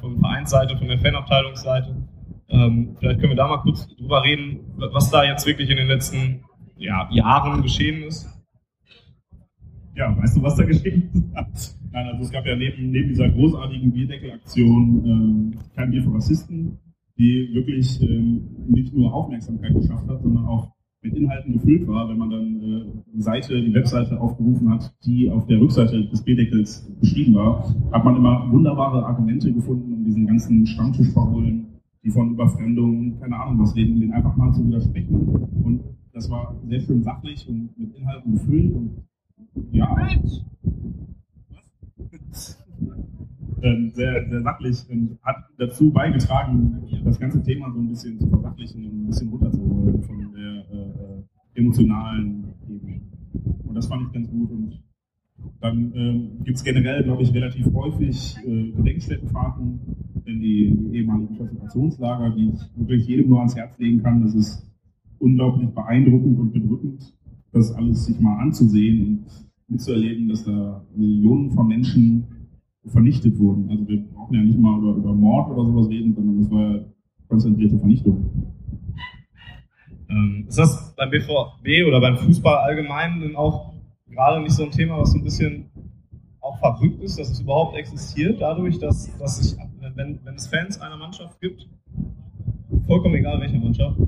von 0.00 0.18
Vereinsseite, 0.20 0.76
von 0.76 0.88
der 0.88 0.98
Fanabteilungsseite. 0.98 1.96
Ähm, 2.48 2.96
vielleicht 2.98 3.20
können 3.20 3.32
wir 3.32 3.36
da 3.36 3.48
mal 3.48 3.62
kurz 3.62 3.88
drüber 3.96 4.22
reden, 4.22 4.60
was 4.76 5.10
da 5.10 5.24
jetzt 5.24 5.46
wirklich 5.46 5.70
in 5.70 5.76
den 5.76 5.88
letzten 5.88 6.44
ja, 6.76 7.08
Jahren 7.10 7.62
geschehen 7.62 8.02
ist. 8.02 8.28
Ja, 9.96 10.16
weißt 10.16 10.36
du, 10.36 10.42
was 10.42 10.56
da 10.56 10.64
geschehen 10.64 11.10
ist? 11.12 11.78
Nein, 11.92 12.08
also 12.08 12.22
es 12.22 12.30
gab 12.30 12.44
ja 12.44 12.56
neben, 12.56 12.90
neben 12.90 13.08
dieser 13.08 13.28
großartigen 13.28 13.92
Bierdeckelaktion 13.92 15.04
ähm, 15.06 15.58
kein 15.76 15.90
Bier 15.90 16.02
für 16.02 16.12
Rassisten, 16.12 16.78
die 17.16 17.50
wirklich 17.54 18.02
ähm, 18.02 18.66
nicht 18.68 18.92
nur 18.92 19.14
Aufmerksamkeit 19.14 19.72
geschafft 19.72 20.08
hat, 20.08 20.20
sondern 20.20 20.44
auch 20.46 20.72
mit 21.04 21.14
Inhalten 21.14 21.52
gefüllt 21.52 21.86
war, 21.86 22.08
wenn 22.08 22.16
man 22.16 22.30
dann 22.30 22.62
äh, 22.62 22.84
die 23.12 23.20
Seite, 23.20 23.60
die 23.60 23.74
Webseite 23.74 24.18
aufgerufen 24.18 24.70
hat, 24.70 24.92
die 25.04 25.30
auf 25.30 25.46
der 25.46 25.60
Rückseite 25.60 26.06
des 26.06 26.22
B-Deckels 26.22 26.90
beschrieben 26.98 27.34
war, 27.34 27.74
hat 27.92 28.04
man 28.04 28.16
immer 28.16 28.50
wunderbare 28.50 29.04
Argumente 29.04 29.52
gefunden, 29.52 29.92
um 29.92 30.04
diesen 30.04 30.26
ganzen 30.26 30.66
Stammtisch 30.66 31.10
verholen, 31.10 31.66
die 32.02 32.10
von 32.10 32.30
Überfremdung, 32.30 33.20
keine 33.20 33.38
Ahnung 33.38 33.60
was 33.60 33.76
reden, 33.76 34.00
den 34.00 34.12
einfach 34.12 34.34
mal 34.36 34.52
zu 34.52 34.66
widersprechen. 34.66 35.14
Und 35.62 35.80
das 36.14 36.30
war 36.30 36.56
sehr 36.66 36.80
schön 36.80 37.02
sachlich 37.02 37.46
und 37.48 37.78
mit 37.78 37.94
Inhalten 37.94 38.32
gefüllt 38.32 38.74
und 38.74 38.90
ja. 39.72 39.94
Ähm, 43.62 43.92
sehr, 43.94 44.28
sehr 44.28 44.42
sachlich 44.42 44.78
und 44.90 45.18
hat 45.22 45.36
dazu 45.58 45.90
beigetragen, 45.90 46.82
das 47.04 47.18
ganze 47.18 47.42
Thema 47.42 47.70
so 47.72 47.78
ein 47.78 47.88
bisschen 47.88 48.18
zu 48.18 48.28
versachlichen 48.28 48.84
und 48.84 49.04
ein 49.04 49.06
bisschen 49.06 49.28
runterzuholen 49.28 49.63
emotionalen 51.64 52.44
Ebene. 52.68 53.00
Und 53.64 53.74
das 53.74 53.86
fand 53.86 54.02
ich 54.06 54.12
ganz 54.12 54.30
gut. 54.30 54.50
Und 54.50 54.80
dann 55.60 55.92
ähm, 55.94 56.30
gibt 56.44 56.56
es 56.56 56.64
generell, 56.64 57.02
glaube 57.02 57.22
ich, 57.22 57.34
relativ 57.34 57.72
häufig 57.72 58.36
äh, 58.46 58.70
Gedenkstättenfahrten 58.72 59.80
in 60.24 60.40
die, 60.40 60.76
die 60.76 60.98
ehemaligen 60.98 61.36
Konzentrationslager, 61.36 62.30
die 62.30 62.50
ich 62.50 62.60
wirklich 62.76 63.06
jedem 63.06 63.28
nur 63.28 63.38
ans 63.38 63.56
Herz 63.56 63.78
legen 63.78 64.02
kann. 64.02 64.22
Das 64.22 64.34
ist 64.34 64.70
unglaublich 65.18 65.68
beeindruckend 65.70 66.38
und 66.38 66.52
bedrückend, 66.52 67.14
das 67.52 67.72
alles 67.72 68.06
sich 68.06 68.20
mal 68.20 68.38
anzusehen 68.40 69.06
und 69.06 69.24
mitzuerleben, 69.68 70.28
dass 70.28 70.44
da 70.44 70.84
Millionen 70.94 71.50
von 71.50 71.66
Menschen 71.66 72.24
vernichtet 72.86 73.38
wurden. 73.38 73.70
Also 73.70 73.88
wir 73.88 74.04
brauchen 74.08 74.34
ja 74.34 74.42
nicht 74.42 74.58
mal 74.58 74.78
über, 74.78 74.96
über 74.96 75.14
Mord 75.14 75.50
oder 75.50 75.64
sowas 75.64 75.88
reden, 75.88 76.14
sondern 76.14 76.38
das 76.38 76.50
war 76.50 76.72
ja 76.72 76.84
konzentrierte 77.28 77.78
Vernichtung. 77.78 78.53
Ähm, 80.14 80.44
ist 80.48 80.58
das 80.58 80.94
beim 80.96 81.10
BVB 81.10 81.86
oder 81.86 82.00
beim 82.00 82.16
Fußball 82.16 82.56
allgemein 82.58 83.20
denn 83.20 83.36
auch 83.36 83.72
gerade 84.08 84.40
nicht 84.40 84.52
so 84.52 84.64
ein 84.64 84.70
Thema, 84.70 84.98
was 84.98 85.12
so 85.12 85.18
ein 85.18 85.24
bisschen 85.24 85.70
auch 86.40 86.58
verrückt 86.58 87.02
ist, 87.02 87.18
dass 87.18 87.30
es 87.30 87.40
überhaupt 87.40 87.76
existiert, 87.76 88.40
dadurch, 88.40 88.78
dass, 88.78 89.16
dass 89.18 89.38
sich, 89.38 89.58
wenn, 89.94 90.20
wenn 90.24 90.34
es 90.34 90.46
Fans 90.46 90.80
einer 90.80 90.96
Mannschaft 90.96 91.40
gibt, 91.40 91.66
vollkommen 92.86 93.14
egal 93.14 93.40
welche 93.40 93.58
Mannschaft, 93.58 93.98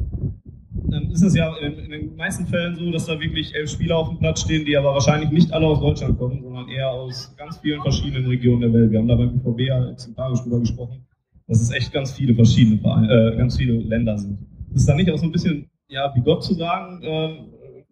dann 0.88 1.10
ist 1.10 1.22
es 1.22 1.34
ja 1.34 1.56
in, 1.56 1.78
in, 1.78 1.90
den 1.90 2.16
meisten 2.16 2.46
Fällen 2.46 2.76
so, 2.76 2.90
dass 2.92 3.06
da 3.06 3.18
wirklich 3.18 3.54
elf 3.54 3.70
Spieler 3.70 3.96
auf 3.96 4.08
dem 4.10 4.18
Platz 4.18 4.42
stehen, 4.42 4.64
die 4.64 4.76
aber 4.76 4.92
wahrscheinlich 4.92 5.30
nicht 5.30 5.52
alle 5.52 5.66
aus 5.66 5.80
Deutschland 5.80 6.18
kommen, 6.18 6.42
sondern 6.42 6.68
eher 6.68 6.90
aus 6.90 7.34
ganz 7.36 7.58
vielen 7.58 7.80
verschiedenen 7.80 8.26
Regionen 8.26 8.60
der 8.60 8.72
Welt. 8.72 8.90
Wir 8.90 8.98
haben 8.98 9.08
da 9.08 9.16
beim 9.16 9.38
BVB 9.38 9.60
ja 9.60 9.90
exemplarisch 9.90 10.42
drüber 10.42 10.60
gesprochen, 10.60 11.06
dass 11.48 11.60
es 11.60 11.70
echt 11.72 11.92
ganz 11.92 12.12
viele 12.12 12.34
verschiedene, 12.34 12.76
äh, 12.76 13.36
ganz 13.36 13.56
viele 13.56 13.78
Länder 13.78 14.18
sind. 14.18 14.38
Ist 14.74 14.88
da 14.88 14.94
nicht 14.94 15.10
auch 15.10 15.18
so 15.18 15.24
ein 15.24 15.32
bisschen, 15.32 15.70
ja, 15.88 16.12
wie 16.14 16.20
Gott 16.20 16.42
zu 16.44 16.54
sagen, 16.54 17.02
äh, 17.02 17.46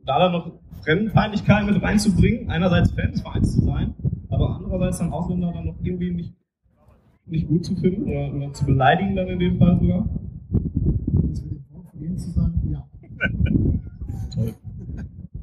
da 0.05 0.19
dann 0.19 0.33
noch 0.33 0.53
Fremdenfeindlichkeit 0.83 1.67
mit 1.67 1.81
reinzubringen, 1.83 2.51
einerseits 2.51 2.91
Fan 2.93 3.15
Vereins 3.15 3.55
zu 3.55 3.65
sein, 3.65 3.95
aber 4.29 4.57
andererseits 4.57 4.99
dann 4.99 5.13
Ausländer 5.13 5.53
dann 5.53 5.67
noch 5.67 5.77
irgendwie 5.83 6.11
nicht, 6.11 6.35
nicht 7.27 7.49
gut 7.49 7.65
zu 7.65 7.75
finden 7.77 8.05
oder, 8.05 8.35
oder 8.35 8.53
zu 8.53 8.67
beleidigen 8.67 9.17
dann 9.17 9.29
in 9.29 9.39
dem 9.39 9.59
Fall 9.59 9.79
sogar? 9.79 10.09
Das 11.31 11.43
mit 11.43 11.53
dem 11.53 11.65
Wort 11.71 11.91
von 11.91 12.03
Ihnen 12.03 12.19
zu 12.19 12.31
sagen, 12.31 12.61
ja. 12.71 12.87
Toll. 14.35 14.55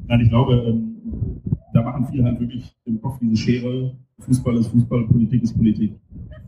Nein, 0.08 0.22
ich 0.22 0.30
glaube, 0.30 0.56
ähm, 0.56 1.42
da 1.74 1.82
machen 1.82 2.06
viele 2.12 2.26
halt 2.26 2.40
wirklich 2.40 2.76
im 2.86 3.02
Kopf 3.02 3.18
diese 3.20 3.38
Schere, 3.38 3.96
Fußball 4.20 4.58
ist 4.58 4.68
Fußball, 4.68 5.08
Politik 5.08 5.42
ist 5.42 5.56
Politik. 5.56 5.96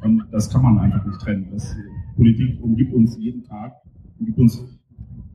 Und 0.04 0.26
das 0.32 0.50
kann 0.50 0.62
man 0.62 0.78
einfach 0.80 1.06
nicht 1.06 1.20
trennen. 1.22 1.48
Das, 1.52 1.76
Politik 2.16 2.62
umgibt 2.62 2.94
uns 2.94 3.18
jeden 3.18 3.44
Tag, 3.44 3.74
umgibt 4.20 4.38
uns 4.38 4.64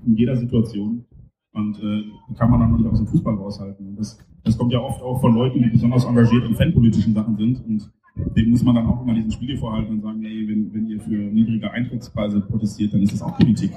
in 0.07 0.16
jeder 0.16 0.36
Situation. 0.36 1.05
Und 1.53 1.78
äh, 1.78 2.34
kann 2.36 2.51
man 2.51 2.61
dann 2.61 2.76
nicht 2.76 2.86
aus 2.86 2.99
dem 2.99 3.07
Fußball 3.07 3.34
raushalten. 3.34 3.96
Das, 3.96 4.18
das 4.44 4.57
kommt 4.57 4.72
ja 4.72 4.80
oft 4.80 5.03
auch 5.03 5.20
von 5.20 5.34
Leuten, 5.34 5.62
die 5.62 5.70
besonders 5.70 6.05
engagiert 6.05 6.44
in 6.44 6.55
fanpolitischen 6.55 7.14
Sachen 7.14 7.36
sind. 7.36 7.64
Und 7.66 7.90
dem 8.36 8.51
muss 8.51 8.62
man 8.62 8.74
dann 8.74 8.86
auch 8.86 9.03
immer 9.03 9.14
diesen 9.14 9.30
Spiegel 9.30 9.57
vorhalten 9.57 9.94
und 9.94 10.03
sagen, 10.03 10.22
hey, 10.22 10.46
wenn, 10.49 10.72
wenn 10.72 10.86
ihr 10.86 11.01
für 11.01 11.16
niedrige 11.16 11.70
Eintrittspreise 11.70 12.40
protestiert, 12.40 12.92
dann 12.92 13.03
ist 13.03 13.12
das 13.12 13.22
auch 13.22 13.36
Politik. 13.36 13.72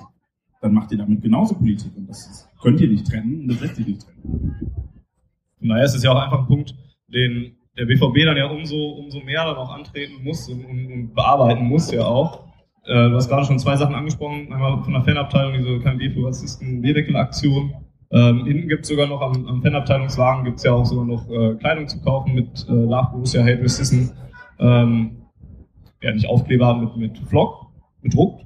Dann 0.61 0.73
macht 0.73 0.91
ihr 0.91 0.97
damit 0.97 1.21
genauso 1.21 1.55
Politik. 1.55 1.91
Und 1.95 2.07
das 2.07 2.47
könnt 2.61 2.79
ihr 2.81 2.89
nicht 2.89 3.07
trennen 3.07 3.41
und 3.41 3.47
das 3.47 3.61
lässt 3.61 3.75
sich 3.77 3.87
nicht 3.87 4.01
trennen. 4.01 4.55
Naja, 5.59 5.83
es 5.83 5.95
ist 5.95 6.03
ja 6.03 6.11
auch 6.11 6.19
einfach 6.21 6.41
ein 6.41 6.47
Punkt, 6.47 6.75
den 7.07 7.55
der 7.77 7.85
BVB 7.85 8.25
dann 8.25 8.37
ja 8.37 8.47
umso, 8.47 8.75
umso 8.75 9.21
mehr 9.21 9.45
dann 9.45 9.55
auch 9.55 9.71
antreten 9.71 10.23
muss 10.23 10.49
und, 10.49 10.65
und 10.65 11.13
bearbeiten 11.13 11.65
muss 11.65 11.91
ja 11.91 12.05
auch. 12.05 12.50
Äh, 12.85 13.09
du 13.09 13.15
hast 13.15 13.29
gerade 13.29 13.45
schon 13.45 13.59
zwei 13.59 13.75
Sachen 13.75 13.95
angesprochen. 13.95 14.51
Einmal 14.51 14.83
von 14.83 14.93
der 14.93 15.03
Fanabteilung, 15.03 15.53
diese 15.53 15.79
KMW 15.79 16.09
für 16.09 16.27
Rassisten 16.27 16.81
Bierwickel-Aktion. 16.81 17.73
Ähm, 18.11 18.45
hinten 18.45 18.67
gibt 18.67 18.83
es 18.83 18.89
sogar 18.89 19.07
noch 19.07 19.21
am, 19.21 19.47
am 19.47 19.61
Fanabteilungswagen 19.61 20.43
gibt 20.43 20.57
es 20.57 20.63
ja 20.63 20.73
auch 20.73 20.85
sogar 20.85 21.05
noch 21.05 21.29
äh, 21.29 21.55
Kleidung 21.55 21.87
zu 21.87 22.01
kaufen 22.01 22.33
mit 22.33 22.65
äh, 22.67 22.71
Love 22.71 23.09
Borussia 23.13 23.41
Hate 23.41 23.61
Racism. 23.61 24.09
Ähm, 24.59 25.17
ja, 26.01 26.11
nicht 26.11 26.27
Aufkleber, 26.27 26.75
mit, 26.75 26.97
mit 26.97 27.21
mit 28.01 28.13
Druck, 28.13 28.41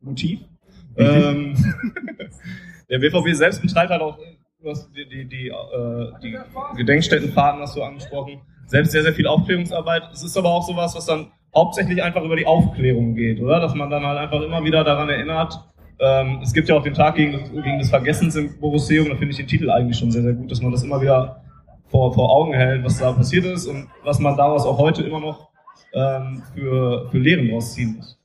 Motiv. 0.00 0.40
Ähm, 0.96 1.54
der 2.90 2.98
BVB 3.00 3.34
selbst 3.34 3.60
betreibt 3.60 3.90
halt 3.90 4.00
auch 4.00 4.18
du 4.66 4.70
hast 4.70 4.90
die, 4.96 5.08
die, 5.08 5.28
die, 5.28 5.48
äh, 5.48 6.12
die 6.22 6.36
Gedenkstättenfahrten 6.76 7.62
hast 7.62 7.76
du 7.76 7.82
angesprochen, 7.82 8.40
selbst 8.66 8.92
sehr, 8.92 9.02
sehr 9.02 9.14
viel 9.14 9.26
Aufklärungsarbeit. 9.26 10.02
Es 10.12 10.22
ist 10.22 10.36
aber 10.36 10.50
auch 10.50 10.66
sowas, 10.66 10.94
was 10.94 11.06
dann 11.06 11.30
hauptsächlich 11.56 12.02
einfach 12.02 12.22
über 12.22 12.36
die 12.36 12.46
Aufklärung 12.46 13.14
geht, 13.14 13.40
oder? 13.40 13.58
Dass 13.58 13.74
man 13.74 13.90
dann 13.90 14.04
halt 14.04 14.18
einfach 14.18 14.42
immer 14.42 14.62
wieder 14.62 14.84
daran 14.84 15.08
erinnert. 15.08 15.58
Ähm, 15.98 16.40
es 16.42 16.52
gibt 16.52 16.68
ja 16.68 16.76
auch 16.76 16.82
den 16.82 16.94
Tag 16.94 17.16
gegen 17.16 17.32
das, 17.32 17.50
gegen 17.50 17.78
das 17.78 17.88
Vergessens 17.88 18.36
im 18.36 18.60
Borusseum, 18.60 19.08
da 19.08 19.16
finde 19.16 19.30
ich 19.30 19.38
den 19.38 19.46
Titel 19.46 19.70
eigentlich 19.70 19.96
schon 19.96 20.10
sehr, 20.10 20.22
sehr 20.22 20.34
gut, 20.34 20.50
dass 20.50 20.60
man 20.60 20.70
das 20.70 20.84
immer 20.84 21.00
wieder 21.00 21.42
vor, 21.86 22.12
vor 22.12 22.30
Augen 22.30 22.52
hält, 22.52 22.84
was 22.84 22.98
da 22.98 23.12
passiert 23.12 23.46
ist 23.46 23.66
und 23.66 23.88
was 24.04 24.18
man 24.18 24.36
daraus 24.36 24.66
auch 24.66 24.78
heute 24.78 25.02
immer 25.02 25.20
noch 25.20 25.48
ähm, 25.94 26.42
für, 26.54 27.08
für 27.10 27.18
Lehren 27.18 27.50
rausziehen 27.50 27.96
muss. 27.96 28.18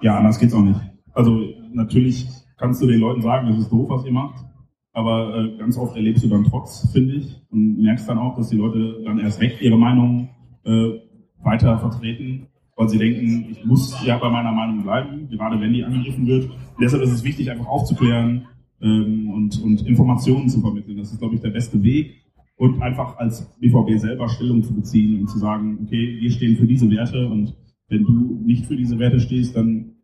Ja, 0.00 0.18
anders 0.18 0.38
geht's 0.40 0.54
auch 0.54 0.60
nicht. 0.60 0.80
Also 1.12 1.38
natürlich 1.72 2.26
kannst 2.56 2.82
du 2.82 2.86
den 2.88 2.98
Leuten 2.98 3.22
sagen, 3.22 3.48
das 3.48 3.58
ist 3.58 3.70
doof, 3.70 3.88
was 3.88 4.04
ihr 4.04 4.12
macht. 4.12 4.44
Aber 4.92 5.36
äh, 5.36 5.58
ganz 5.58 5.76
oft 5.76 5.96
erlebst 5.96 6.24
du 6.24 6.28
dann 6.28 6.44
Trotz, 6.44 6.90
finde 6.92 7.14
ich, 7.14 7.40
und 7.50 7.82
merkst 7.82 8.08
dann 8.08 8.18
auch, 8.18 8.36
dass 8.36 8.48
die 8.48 8.56
Leute 8.56 9.02
dann 9.04 9.18
erst 9.18 9.40
recht 9.40 9.60
ihre 9.60 9.76
Meinung 9.76 10.30
äh, 10.64 11.00
weiter 11.44 11.78
vertreten, 11.78 12.46
weil 12.76 12.88
sie 12.88 12.98
denken, 12.98 13.46
ich 13.50 13.64
muss 13.64 13.94
ja 14.04 14.18
bei 14.18 14.30
meiner 14.30 14.52
Meinung 14.52 14.82
bleiben, 14.82 15.28
gerade 15.28 15.60
wenn 15.60 15.72
die 15.72 15.84
angegriffen 15.84 16.26
wird. 16.26 16.50
Und 16.50 16.80
deshalb 16.80 17.02
ist 17.02 17.12
es 17.12 17.24
wichtig, 17.24 17.50
einfach 17.50 17.66
aufzuklären 17.66 18.46
ähm, 18.80 19.30
und, 19.30 19.62
und 19.62 19.86
Informationen 19.86 20.48
zu 20.48 20.60
vermitteln. 20.60 20.96
Das 20.96 21.12
ist, 21.12 21.18
glaube 21.18 21.36
ich, 21.36 21.40
der 21.40 21.50
beste 21.50 21.82
Weg. 21.82 22.22
Und 22.56 22.80
einfach 22.82 23.16
als 23.18 23.52
BVB 23.58 23.98
selber 23.98 24.28
Stellung 24.28 24.62
zu 24.62 24.74
beziehen 24.74 25.20
und 25.20 25.28
zu 25.28 25.38
sagen, 25.38 25.80
okay, 25.82 26.18
wir 26.20 26.30
stehen 26.30 26.56
für 26.56 26.66
diese 26.66 26.88
Werte 26.88 27.26
und 27.26 27.54
wenn 27.88 28.04
du 28.04 28.40
nicht 28.44 28.66
für 28.66 28.76
diese 28.76 28.98
Werte 28.98 29.18
stehst, 29.18 29.56
dann 29.56 29.96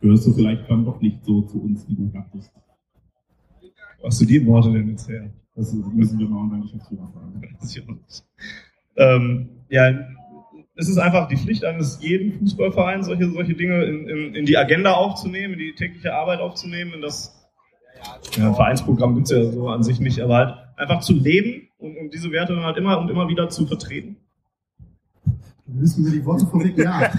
gehörst 0.00 0.26
du 0.26 0.32
vielleicht 0.32 0.68
dann 0.70 0.84
doch 0.84 1.00
nicht 1.00 1.24
so 1.24 1.42
zu 1.42 1.62
uns, 1.62 1.88
wie 1.88 1.94
du 1.94 2.06
dachtest. 2.08 2.52
Wo 4.00 4.06
hast 4.06 4.20
du 4.20 4.26
die 4.26 4.44
Worte 4.46 4.70
denn 4.70 4.90
jetzt 4.90 5.08
her? 5.08 5.30
Das 5.54 5.74
müssen 5.74 6.18
wir 6.18 6.28
mal 6.28 6.42
unseren 6.42 6.62
Geschäftsführer 6.62 7.08
fragen. 7.08 7.40
ähm, 8.96 9.48
ja, 9.70 9.90
es 10.78 10.88
ist 10.88 10.98
einfach 10.98 11.26
die 11.26 11.36
Pflicht 11.36 11.64
eines 11.64 11.98
jeden 12.00 12.38
Fußballvereins, 12.38 13.06
solche, 13.06 13.28
solche 13.32 13.54
Dinge 13.54 13.84
in, 13.84 14.08
in, 14.08 14.34
in 14.34 14.46
die 14.46 14.56
Agenda 14.56 14.92
aufzunehmen, 14.92 15.54
in 15.54 15.58
die 15.58 15.74
tägliche 15.74 16.14
Arbeit 16.14 16.38
aufzunehmen, 16.38 16.94
in 16.94 17.00
das 17.00 17.34
ja, 18.36 18.54
Vereinsprogramm 18.54 19.16
gibt 19.16 19.28
es 19.28 19.36
ja 19.36 19.50
so 19.50 19.68
an 19.68 19.82
sich 19.82 19.98
nicht, 19.98 20.20
aber 20.20 20.36
halt 20.36 20.54
einfach 20.76 21.00
zu 21.00 21.14
leben 21.14 21.68
und, 21.78 21.96
und 21.96 22.14
diese 22.14 22.30
Werte 22.30 22.54
dann 22.54 22.62
halt 22.62 22.76
immer 22.76 23.00
und 23.00 23.10
immer 23.10 23.28
wieder 23.28 23.48
zu 23.48 23.66
vertreten. 23.66 24.18
Müssen 25.66 26.04
wir 26.04 26.12
die 26.12 26.24
Worte 26.24 26.46
vorweg? 26.46 26.78
Ja. 26.78 27.10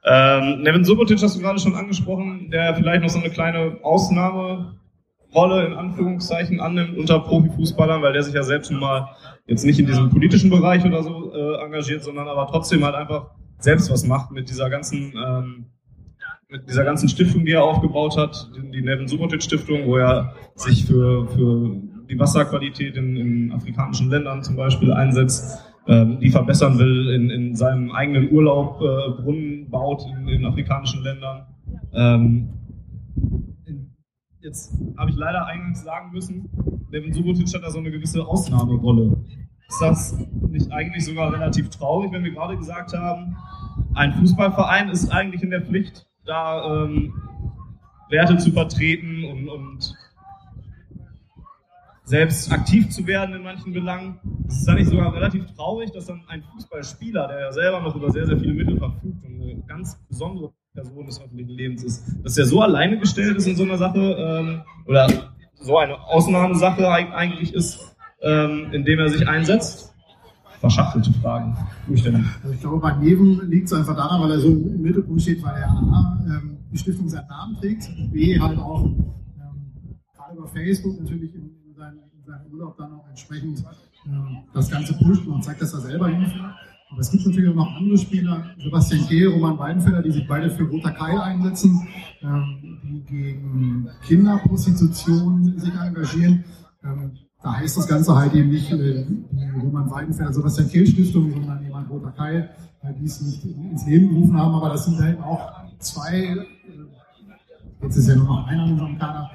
Ähm, 0.05 0.61
Nevin 0.61 0.85
Subotic 0.85 1.21
hast 1.21 1.35
du 1.35 1.41
gerade 1.41 1.59
schon 1.59 1.75
angesprochen, 1.75 2.49
der 2.51 2.73
vielleicht 2.75 3.01
noch 3.01 3.09
so 3.09 3.19
eine 3.19 3.29
kleine 3.29 3.79
Ausnahme 3.83 4.79
Rolle 5.33 5.65
in 5.65 5.73
Anführungszeichen 5.73 6.59
annimmt 6.59 6.97
unter 6.97 7.19
Profifußballern, 7.19 8.01
weil 8.01 8.13
der 8.13 8.23
sich 8.23 8.33
ja 8.33 8.43
selbst 8.43 8.71
nun 8.71 8.79
mal 8.79 9.09
jetzt 9.45 9.63
nicht 9.63 9.79
in 9.79 9.85
diesem 9.85 10.09
politischen 10.09 10.49
Bereich 10.49 10.83
oder 10.85 11.03
so 11.03 11.33
äh, 11.33 11.63
engagiert, 11.63 12.03
sondern 12.03 12.27
aber 12.27 12.47
trotzdem 12.47 12.83
halt 12.83 12.95
einfach 12.95 13.31
selbst 13.59 13.91
was 13.91 14.07
macht 14.07 14.31
mit 14.31 14.49
dieser 14.49 14.69
ganzen 14.69 15.13
ähm, 15.15 15.65
mit 16.49 16.67
dieser 16.67 16.83
ganzen 16.83 17.07
Stiftung, 17.07 17.45
die 17.45 17.51
er 17.51 17.63
aufgebaut 17.63 18.17
hat, 18.17 18.51
die 18.73 18.81
Nevin 18.81 19.07
Subotic 19.07 19.43
Stiftung, 19.43 19.85
wo 19.85 19.97
er 19.97 20.33
sich 20.55 20.85
für, 20.85 21.27
für 21.27 21.75
die 22.09 22.17
Wasserqualität 22.17 22.97
in, 22.97 23.15
in 23.15 23.51
afrikanischen 23.51 24.09
Ländern 24.09 24.43
zum 24.43 24.55
Beispiel 24.55 24.91
einsetzt. 24.91 25.59
ähm, 25.87 26.19
die 26.19 26.29
verbessern 26.29 26.77
will, 26.77 27.09
in, 27.09 27.29
in 27.29 27.55
seinem 27.55 27.91
eigenen 27.91 28.31
Urlaub 28.31 28.81
äh, 28.81 29.21
Brunnen 29.21 29.69
baut 29.69 30.03
in, 30.05 30.27
in 30.27 30.45
afrikanischen 30.45 31.03
Ländern. 31.03 31.45
Ähm, 31.93 32.49
jetzt 34.41 34.73
habe 34.97 35.11
ich 35.11 35.15
leider 35.17 35.45
eingangs 35.45 35.83
sagen 35.83 36.11
müssen, 36.11 36.49
Devin 36.91 37.13
Subotic 37.13 37.53
hat 37.53 37.63
da 37.63 37.69
so 37.69 37.79
eine 37.79 37.91
gewisse 37.91 38.25
Ausnahmerolle. 38.25 39.23
Ist 39.67 39.81
das 39.81 40.27
nicht 40.49 40.71
eigentlich 40.71 41.05
sogar 41.05 41.31
relativ 41.31 41.69
traurig, 41.69 42.11
wenn 42.11 42.23
wir 42.23 42.31
gerade 42.31 42.57
gesagt 42.57 42.97
haben, 42.97 43.35
ein 43.93 44.13
Fußballverein 44.13 44.89
ist 44.89 45.09
eigentlich 45.09 45.43
in 45.43 45.51
der 45.51 45.61
Pflicht, 45.61 46.08
da 46.25 46.83
ähm, 46.85 47.13
Werte 48.09 48.37
zu 48.37 48.51
vertreten 48.51 49.23
und, 49.25 49.49
und 49.49 49.95
selbst 52.03 52.51
aktiv 52.51 52.89
zu 52.89 53.05
werden 53.05 53.35
in 53.35 53.43
manchen 53.43 53.71
Belangen. 53.71 54.19
Es 54.47 54.61
ist 54.61 54.69
nicht 54.69 54.89
sogar 54.89 55.13
relativ 55.13 55.45
traurig, 55.55 55.91
dass 55.91 56.07
dann 56.07 56.23
ein 56.27 56.43
Fußballspieler, 56.43 57.27
der 57.27 57.39
ja 57.39 57.51
selber 57.51 57.81
noch 57.81 57.95
über 57.95 58.09
sehr, 58.09 58.25
sehr 58.25 58.39
viele 58.39 58.53
Mittel 58.53 58.77
verfügt 58.77 59.23
und 59.23 59.41
eine 59.41 59.61
ganz 59.67 59.95
besondere 60.09 60.51
Person 60.73 61.05
des 61.05 61.21
öffentlichen 61.21 61.51
Lebens 61.51 61.83
ist, 61.83 62.03
dass 62.23 62.37
er 62.37 62.45
so 62.45 62.61
alleine 62.61 62.97
gestellt 62.97 63.37
ist 63.37 63.47
in 63.47 63.55
so 63.55 63.63
einer 63.63 63.77
Sache 63.77 63.99
ähm, 63.99 64.61
oder 64.87 65.07
so 65.55 65.77
eine 65.77 65.99
Ausnahmesache 65.99 66.89
eigentlich 66.89 67.53
ist, 67.53 67.95
ähm, 68.21 68.69
indem 68.71 68.99
er 68.99 69.09
sich 69.09 69.27
einsetzt? 69.27 69.88
Verschachtelte 70.59 71.13
Fragen. 71.13 71.55
Also 71.87 72.53
ich 72.53 72.59
glaube, 72.59 72.79
bei 72.79 72.93
Neven 72.97 73.49
liegt 73.49 73.67
es 73.67 73.73
einfach 73.73 73.95
daran, 73.95 74.21
weil 74.21 74.31
er 74.31 74.39
so 74.39 74.49
im 74.49 74.81
Mittelpunkt 74.81 75.21
steht, 75.21 75.41
weil 75.41 75.55
er 75.55 75.69
A, 75.69 76.19
ähm, 76.27 76.57
die 76.71 76.77
Stiftung 76.77 77.07
seinen 77.07 77.27
Namen 77.27 77.55
trägt, 77.55 77.89
B, 78.11 78.37
halt 78.37 78.59
auch 78.59 78.83
ähm, 78.83 79.95
über 80.33 80.47
Facebook 80.47 80.99
natürlich 80.99 81.33
in, 81.33 81.51
seinen, 81.77 81.99
in 82.13 82.23
seinem 82.25 82.51
Urlaub 82.51 82.77
dann 82.77 82.93
auch 82.93 83.07
entsprechend 83.07 83.63
ähm, 84.05 84.39
das 84.53 84.69
Ganze 84.69 84.93
pusht 84.97 85.25
und 85.25 85.43
zeigt, 85.43 85.61
dass 85.61 85.73
er 85.73 85.79
selber 85.79 86.09
hinfährt. 86.09 86.55
Aber 86.91 87.01
es 87.01 87.11
gibt 87.11 87.25
natürlich 87.25 87.49
auch 87.51 87.55
noch 87.55 87.75
andere 87.75 87.97
Spieler, 87.97 88.43
Sebastian 88.57 89.07
Kehl, 89.07 89.27
Roman 89.27 89.57
Weidenfeller, 89.59 90.01
die 90.01 90.11
sich 90.11 90.27
beide 90.27 90.49
für 90.49 90.63
Roter 90.63 90.91
Keil 90.91 91.19
einsetzen, 91.19 91.87
ähm, 92.21 92.81
die 92.83 93.03
gegen 93.03 93.87
Kinderprostitution 94.05 95.57
sich 95.57 95.73
engagieren. 95.73 96.43
Ähm, 96.83 97.11
da 97.41 97.55
heißt 97.55 97.77
das 97.77 97.87
Ganze 97.87 98.15
halt 98.15 98.33
eben 98.33 98.49
nicht 98.49 98.71
äh, 98.71 99.05
Roman 99.61 99.89
Weidenfeller, 99.89 100.33
Sebastian 100.33 100.67
Kehl 100.67 100.85
Stiftung, 100.85 101.31
sondern 101.31 101.63
jemand 101.63 101.89
Roter 101.89 102.11
Keil, 102.11 102.49
äh, 102.81 102.93
die 102.99 103.05
es 103.05 103.21
nicht 103.21 103.45
ins 103.45 103.85
Leben 103.85 104.09
gerufen 104.09 104.37
haben. 104.37 104.55
Aber 104.55 104.69
das 104.69 104.85
sind 104.85 104.99
halt 104.99 105.21
auch 105.21 105.51
zwei, 105.79 106.13
äh, 106.13 106.45
jetzt 107.81 107.95
ist 107.95 108.09
ja 108.09 108.15
nur 108.15 108.25
noch 108.25 108.47
einer 108.47 108.65
in 108.65 108.71
unserem 108.73 108.97
Kader, 108.99 109.29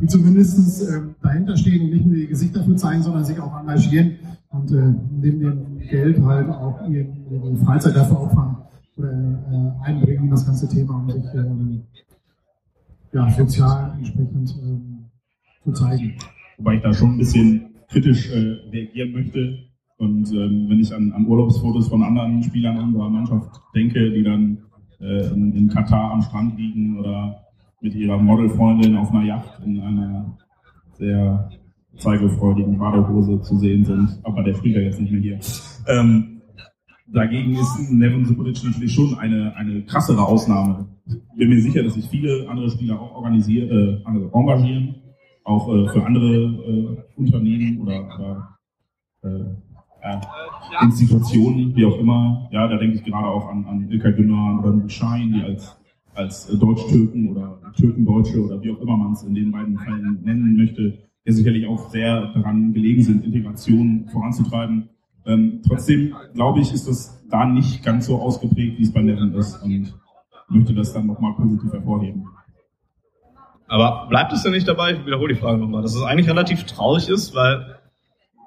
die 0.00 0.06
zumindest 0.06 0.82
ähm, 0.90 1.14
dahinter 1.22 1.56
stehen 1.56 1.84
und 1.84 1.90
nicht 1.90 2.04
nur 2.04 2.16
ihr 2.16 2.28
Gesicht 2.28 2.54
dafür 2.54 2.76
zeigen, 2.76 3.02
sondern 3.02 3.24
sich 3.24 3.40
auch 3.40 3.58
engagieren 3.58 4.16
und 4.50 4.70
äh, 4.72 4.92
neben 5.10 5.40
dem 5.40 5.78
Geld 5.78 6.20
halt 6.22 6.50
auch 6.50 6.86
ihre 6.86 7.56
Freizeit 7.64 7.96
dafür 7.96 8.20
opfern 8.20 8.56
oder 8.96 9.10
äh, 9.10 9.84
einbringen, 9.84 10.30
das 10.30 10.44
ganze 10.44 10.68
Thema, 10.68 10.96
um 10.96 11.10
sich 11.10 11.24
ähm, 11.34 11.84
ja, 13.12 13.30
sozial 13.30 13.94
entsprechend 13.96 14.54
ähm, 14.62 15.04
zu 15.64 15.72
zeigen. 15.72 16.14
Wobei 16.60 16.74
ich 16.74 16.82
da 16.82 16.92
schon 16.92 17.12
ein 17.12 17.18
bisschen 17.18 17.70
kritisch 17.88 18.30
äh, 18.30 18.68
reagieren 18.70 19.12
möchte. 19.12 19.58
Und 19.96 20.30
ähm, 20.30 20.66
wenn 20.68 20.78
ich 20.78 20.94
an, 20.94 21.10
an 21.12 21.26
Urlaubsfotos 21.26 21.88
von 21.88 22.02
anderen 22.02 22.42
Spielern 22.42 22.78
unserer 22.78 23.08
Mannschaft 23.08 23.48
denke, 23.74 24.10
die 24.10 24.22
dann 24.22 24.58
äh, 25.00 25.32
in, 25.32 25.54
in 25.54 25.68
Katar 25.68 26.12
am 26.12 26.20
Strand 26.20 26.58
liegen 26.58 26.98
oder 26.98 27.46
mit 27.80 27.94
ihrer 27.94 28.18
Modelfreundin 28.18 28.94
auf 28.96 29.10
einer 29.10 29.24
Yacht 29.24 29.62
in 29.64 29.80
einer 29.80 30.36
sehr 30.98 31.48
zeigefreudigen 31.96 32.78
Badehose 32.78 33.40
zu 33.40 33.56
sehen 33.56 33.86
sind. 33.86 34.20
Aber 34.22 34.42
der 34.42 34.54
spielt 34.54 34.76
jetzt 34.76 35.00
nicht 35.00 35.12
mehr 35.12 35.22
hier. 35.22 35.40
Ähm, 35.88 36.42
dagegen 37.06 37.54
ist 37.54 37.90
Nevin 37.90 38.26
Subotic 38.26 38.62
natürlich 38.64 38.92
schon 38.92 39.18
eine, 39.18 39.56
eine 39.56 39.82
krassere 39.84 40.22
Ausnahme. 40.22 40.88
Ich 41.06 41.38
bin 41.38 41.48
mir 41.48 41.62
sicher, 41.62 41.82
dass 41.82 41.94
sich 41.94 42.06
viele 42.08 42.46
andere 42.50 42.70
Spieler 42.70 43.00
auch 43.00 43.16
organisieren, 43.16 43.70
äh, 43.70 44.04
andere 44.04 44.30
engagieren, 44.34 44.96
auch 45.44 45.68
äh, 45.74 45.88
für 45.88 46.04
andere 46.04 46.34
äh, 46.34 46.96
Unternehmen 47.16 47.80
oder, 47.80 48.58
äh, 49.22 49.28
Institutionen, 50.82 51.76
wie 51.76 51.84
auch 51.84 51.98
immer. 51.98 52.48
Ja, 52.52 52.66
da 52.66 52.78
denke 52.78 52.96
ich 52.96 53.04
gerade 53.04 53.26
auch 53.26 53.50
an, 53.50 53.66
an 53.66 53.90
Ilkay 53.90 54.14
Gündogan 54.14 54.60
oder 54.60 54.88
Schein, 54.88 55.34
die 55.34 55.42
als 55.42 55.76
als 56.14 56.46
Deutsch-Türken 56.46 57.28
oder 57.30 57.58
Türken-Deutsche 57.76 58.44
oder 58.44 58.62
wie 58.62 58.70
auch 58.72 58.80
immer 58.80 58.96
man 58.96 59.12
es 59.12 59.22
in 59.22 59.34
den 59.34 59.52
beiden 59.52 59.78
Fällen 59.78 60.20
nennen 60.22 60.56
möchte, 60.56 60.98
ja 61.24 61.32
sicherlich 61.32 61.66
auch 61.66 61.90
sehr 61.90 62.32
daran 62.32 62.72
gelegen 62.72 63.02
sind, 63.02 63.24
Integration 63.24 64.06
voranzutreiben. 64.12 64.88
Ähm, 65.26 65.60
trotzdem 65.66 66.14
glaube 66.34 66.60
ich, 66.60 66.72
ist 66.72 66.88
das 66.88 67.24
da 67.30 67.44
nicht 67.46 67.84
ganz 67.84 68.06
so 68.06 68.20
ausgeprägt, 68.20 68.78
wie 68.78 68.82
es 68.82 68.92
bei 68.92 69.02
Nevin 69.02 69.34
ist 69.34 69.62
und 69.62 69.94
möchte 70.48 70.74
das 70.74 70.92
dann 70.92 71.06
nochmal 71.06 71.34
positiv 71.34 71.72
hervorheben. 71.72 72.26
Aber 73.70 74.06
bleibt 74.08 74.32
es 74.32 74.42
denn 74.42 74.50
nicht 74.50 74.66
dabei, 74.66 74.94
ich 74.94 75.06
wiederhole 75.06 75.32
die 75.32 75.40
Frage 75.40 75.56
nochmal, 75.56 75.82
dass 75.82 75.94
es 75.94 76.02
eigentlich 76.02 76.28
relativ 76.28 76.64
traurig 76.64 77.08
ist, 77.08 77.36
weil 77.36 77.78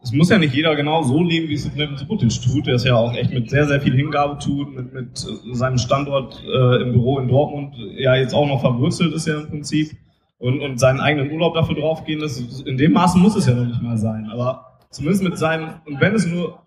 es 0.03 0.11
muss 0.11 0.30
ja 0.30 0.38
nicht 0.38 0.53
jeder 0.53 0.76
genau 0.76 1.01
so 1.01 1.24
leben, 1.24 1.47
wie 1.47 1.53
es 1.53 1.74
Nevin 1.74 1.95
Subotic 1.95 2.30
tut, 2.41 2.67
der 2.67 2.76
es 2.76 2.84
ja 2.84 2.95
auch 2.95 3.13
echt 3.13 3.32
mit 3.32 3.49
sehr, 3.49 3.65
sehr 3.65 3.80
viel 3.80 3.95
Hingabe 3.95 4.38
tut, 4.38 4.76
mit, 4.76 4.93
mit 4.93 5.17
seinem 5.53 5.78
Standort 5.78 6.43
äh, 6.45 6.82
im 6.82 6.91
Büro 6.91 7.19
in 7.19 7.30
Dortmund 7.30 7.74
ja 7.95 8.15
jetzt 8.15 8.36
auch 8.36 8.45
noch 8.45 8.59
verwurzelt 8.59 9.13
ist 9.13 9.26
ja 9.26 9.39
im 9.39 9.47
Prinzip 9.47 9.91
und, 10.39 10.59
und 10.59 10.78
seinen 10.78 10.99
eigenen 10.99 11.32
Urlaub 11.32 11.53
dafür 11.53 11.76
draufgehen, 11.76 12.19
das, 12.19 12.38
in 12.65 12.76
dem 12.76 12.91
Maße 12.91 13.17
muss 13.17 13.38
es 13.38 13.47
ja 13.47 13.53
noch 13.53 13.65
nicht 13.65 13.82
mal 13.82 13.97
sein, 13.97 14.30
aber 14.30 14.80
zumindest 14.89 15.24
mit 15.24 15.38
seinem, 15.38 15.69
und 15.86 16.01
wenn 16.01 16.15
es 16.15 16.28
nur 16.28 16.59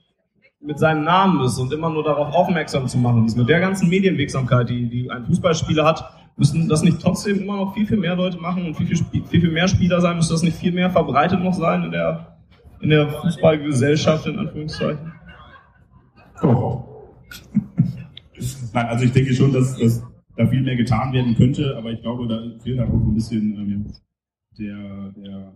mit 0.62 0.78
seinem 0.78 1.04
Namen 1.04 1.44
ist 1.44 1.58
und 1.58 1.70
immer 1.74 1.90
nur 1.90 2.04
darauf 2.04 2.34
aufmerksam 2.34 2.88
zu 2.88 2.96
machen 2.96 3.26
ist, 3.26 3.36
mit 3.36 3.50
der 3.50 3.60
ganzen 3.60 3.90
Medienwirksamkeit, 3.90 4.70
die, 4.70 4.88
die 4.88 5.10
ein 5.10 5.26
Fußballspieler 5.26 5.84
hat, 5.84 6.15
müssen 6.36 6.68
das 6.68 6.82
nicht 6.82 7.00
trotzdem 7.00 7.40
immer 7.40 7.56
noch 7.56 7.74
viel, 7.74 7.86
viel 7.86 7.96
mehr 7.96 8.14
Leute 8.14 8.38
machen 8.38 8.66
und 8.66 8.76
viel, 8.76 8.86
viel, 8.86 9.24
viel, 9.24 9.40
viel 9.40 9.50
mehr 9.50 9.68
Spieler 9.68 10.00
sein, 10.00 10.16
müsste 10.16 10.34
das 10.34 10.42
nicht 10.42 10.56
viel 10.56 10.72
mehr 10.72 10.90
verbreitet 10.90 11.40
noch 11.40 11.54
sein 11.54 11.84
in 11.84 11.90
der 11.90 12.36
in 12.80 12.90
der 12.90 13.08
Fußballgesellschaft, 13.08 14.26
in 14.26 14.38
Anführungszeichen? 14.38 15.12
Doch. 16.42 16.86
Nein, 18.74 18.86
also 18.86 19.04
ich 19.04 19.12
denke 19.12 19.32
schon, 19.32 19.52
dass, 19.52 19.78
dass 19.78 20.04
da 20.36 20.46
viel 20.46 20.62
mehr 20.62 20.76
getan 20.76 21.12
werden 21.12 21.34
könnte, 21.34 21.74
aber 21.76 21.90
ich 21.90 22.02
glaube, 22.02 22.28
da 22.28 22.42
fehlt 22.62 22.78
halt 22.78 22.90
auch 22.90 22.94
ein 22.94 23.14
bisschen 23.14 23.56
ähm, 23.56 23.92
der, 24.58 25.12
der, 25.16 25.54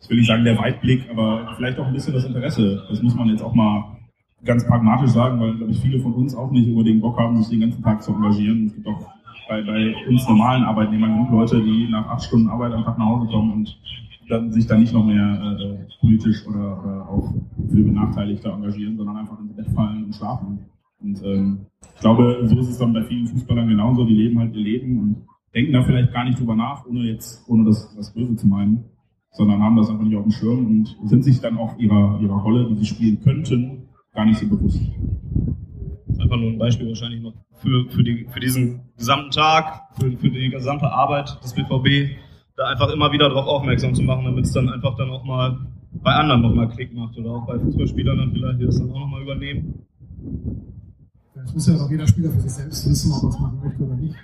ich 0.00 0.10
will 0.10 0.16
nicht 0.16 0.26
sagen 0.26 0.44
der 0.44 0.58
Weitblick, 0.58 1.08
aber 1.10 1.54
vielleicht 1.56 1.78
auch 1.78 1.86
ein 1.86 1.92
bisschen 1.92 2.14
das 2.14 2.24
Interesse. 2.24 2.84
Das 2.90 3.00
muss 3.02 3.14
man 3.14 3.28
jetzt 3.28 3.42
auch 3.42 3.54
mal 3.54 3.96
ganz 4.44 4.66
pragmatisch 4.66 5.10
sagen, 5.10 5.40
weil, 5.40 5.54
glaube 5.54 5.70
ich, 5.70 5.80
viele 5.80 6.00
von 6.00 6.14
uns 6.14 6.34
auch 6.34 6.50
nicht 6.50 6.68
unbedingt 6.68 7.00
Bock 7.00 7.16
haben, 7.18 7.38
sich 7.38 7.50
den 7.50 7.60
ganzen 7.60 7.82
Tag 7.82 8.02
zu 8.02 8.12
engagieren. 8.12 8.66
Es 8.66 8.74
gibt 8.74 8.88
auch 8.88 9.08
bei, 9.52 9.62
bei 9.62 9.94
uns 10.08 10.26
normalen 10.26 10.64
Arbeitnehmern 10.64 11.12
genug 11.12 11.30
Leute, 11.30 11.62
die 11.62 11.88
nach 11.90 12.06
acht 12.06 12.24
Stunden 12.24 12.48
Arbeit 12.48 12.72
Tag 12.72 12.98
nach 12.98 13.06
Hause 13.06 13.26
kommen 13.30 13.52
und 13.52 13.78
dann, 14.28 14.52
sich 14.52 14.66
dann 14.66 14.80
nicht 14.80 14.94
noch 14.94 15.04
mehr 15.04 15.56
äh, 15.60 15.78
politisch 16.00 16.46
oder, 16.46 16.82
oder 16.82 17.08
auch 17.08 17.34
für 17.68 17.82
Benachteiligte 17.82 18.48
engagieren, 18.48 18.96
sondern 18.96 19.16
einfach 19.16 19.38
ins 19.40 19.54
Bett 19.54 19.68
fallen 19.74 20.04
und 20.04 20.14
schlafen. 20.14 20.58
Und 21.00 21.22
ähm, 21.24 21.66
ich 21.94 22.00
glaube, 22.00 22.40
so 22.44 22.58
ist 22.58 22.68
es 22.68 22.78
dann 22.78 22.92
bei 22.92 23.02
vielen 23.02 23.26
Fußballern 23.26 23.68
genauso. 23.68 24.04
Die 24.04 24.14
leben 24.14 24.38
halt 24.38 24.54
ihr 24.54 24.62
Leben 24.62 24.98
und 25.00 25.16
denken 25.54 25.72
da 25.72 25.82
vielleicht 25.82 26.12
gar 26.12 26.24
nicht 26.24 26.38
drüber 26.38 26.54
nach, 26.54 26.86
ohne 26.86 27.00
jetzt, 27.00 27.44
ohne 27.48 27.64
das, 27.64 27.94
das 27.96 28.14
Böse 28.14 28.36
zu 28.36 28.46
meinen, 28.46 28.84
sondern 29.32 29.60
haben 29.60 29.76
das 29.76 29.90
einfach 29.90 30.04
nicht 30.04 30.16
auf 30.16 30.22
dem 30.22 30.32
Schirm 30.32 30.66
und 30.66 30.96
sind 31.04 31.24
sich 31.24 31.40
dann 31.40 31.58
auch 31.58 31.76
ihrer, 31.78 32.20
ihrer 32.22 32.40
Rolle, 32.40 32.68
die 32.68 32.76
sie 32.76 32.86
spielen 32.86 33.20
könnten, 33.20 33.88
gar 34.14 34.24
nicht 34.24 34.38
so 34.38 34.48
bewusst. 34.48 34.80
Das 36.12 36.18
ist 36.18 36.24
einfach 36.24 36.36
nur 36.36 36.50
ein 36.50 36.58
Beispiel 36.58 36.88
wahrscheinlich 36.88 37.22
noch 37.22 37.32
für, 37.54 37.88
für, 37.88 38.04
die, 38.04 38.26
für 38.30 38.40
diesen 38.40 38.82
gesamten 38.98 39.30
Tag, 39.30 39.88
für, 39.98 40.10
für 40.18 40.28
die 40.28 40.50
gesamte 40.50 40.90
Arbeit 40.92 41.42
des 41.42 41.54
BVB 41.54 42.18
da 42.54 42.66
einfach 42.66 42.90
immer 42.90 43.10
wieder 43.12 43.30
darauf 43.30 43.46
aufmerksam 43.46 43.94
zu 43.94 44.02
machen, 44.02 44.26
damit 44.26 44.44
es 44.44 44.52
dann 44.52 44.68
einfach 44.68 44.94
dann 44.96 45.08
auch 45.08 45.24
mal 45.24 45.58
bei 46.02 46.12
anderen 46.12 46.42
nochmal 46.42 46.68
Klick 46.68 46.94
macht 46.94 47.16
oder 47.16 47.30
auch 47.30 47.46
bei 47.46 47.58
Fußballspielern 47.58 48.18
dann 48.18 48.32
vielleicht, 48.32 48.60
die 48.60 48.66
das 48.66 48.78
dann 48.78 48.90
auch 48.90 49.00
nochmal 49.00 49.22
übernehmen. 49.22 49.86
Es 51.44 51.54
muss 51.54 51.66
ja 51.66 51.76
auch 51.76 51.90
jeder 51.90 52.06
Spieler 52.06 52.30
für 52.30 52.40
sich 52.40 52.52
selbst 52.52 52.88
wissen, 52.88 53.12
ob 53.12 53.22
er 53.22 53.28
es 53.30 53.40
machen 53.40 53.60
möchte 53.64 53.82
oder 53.82 53.96
nicht. 53.96 54.14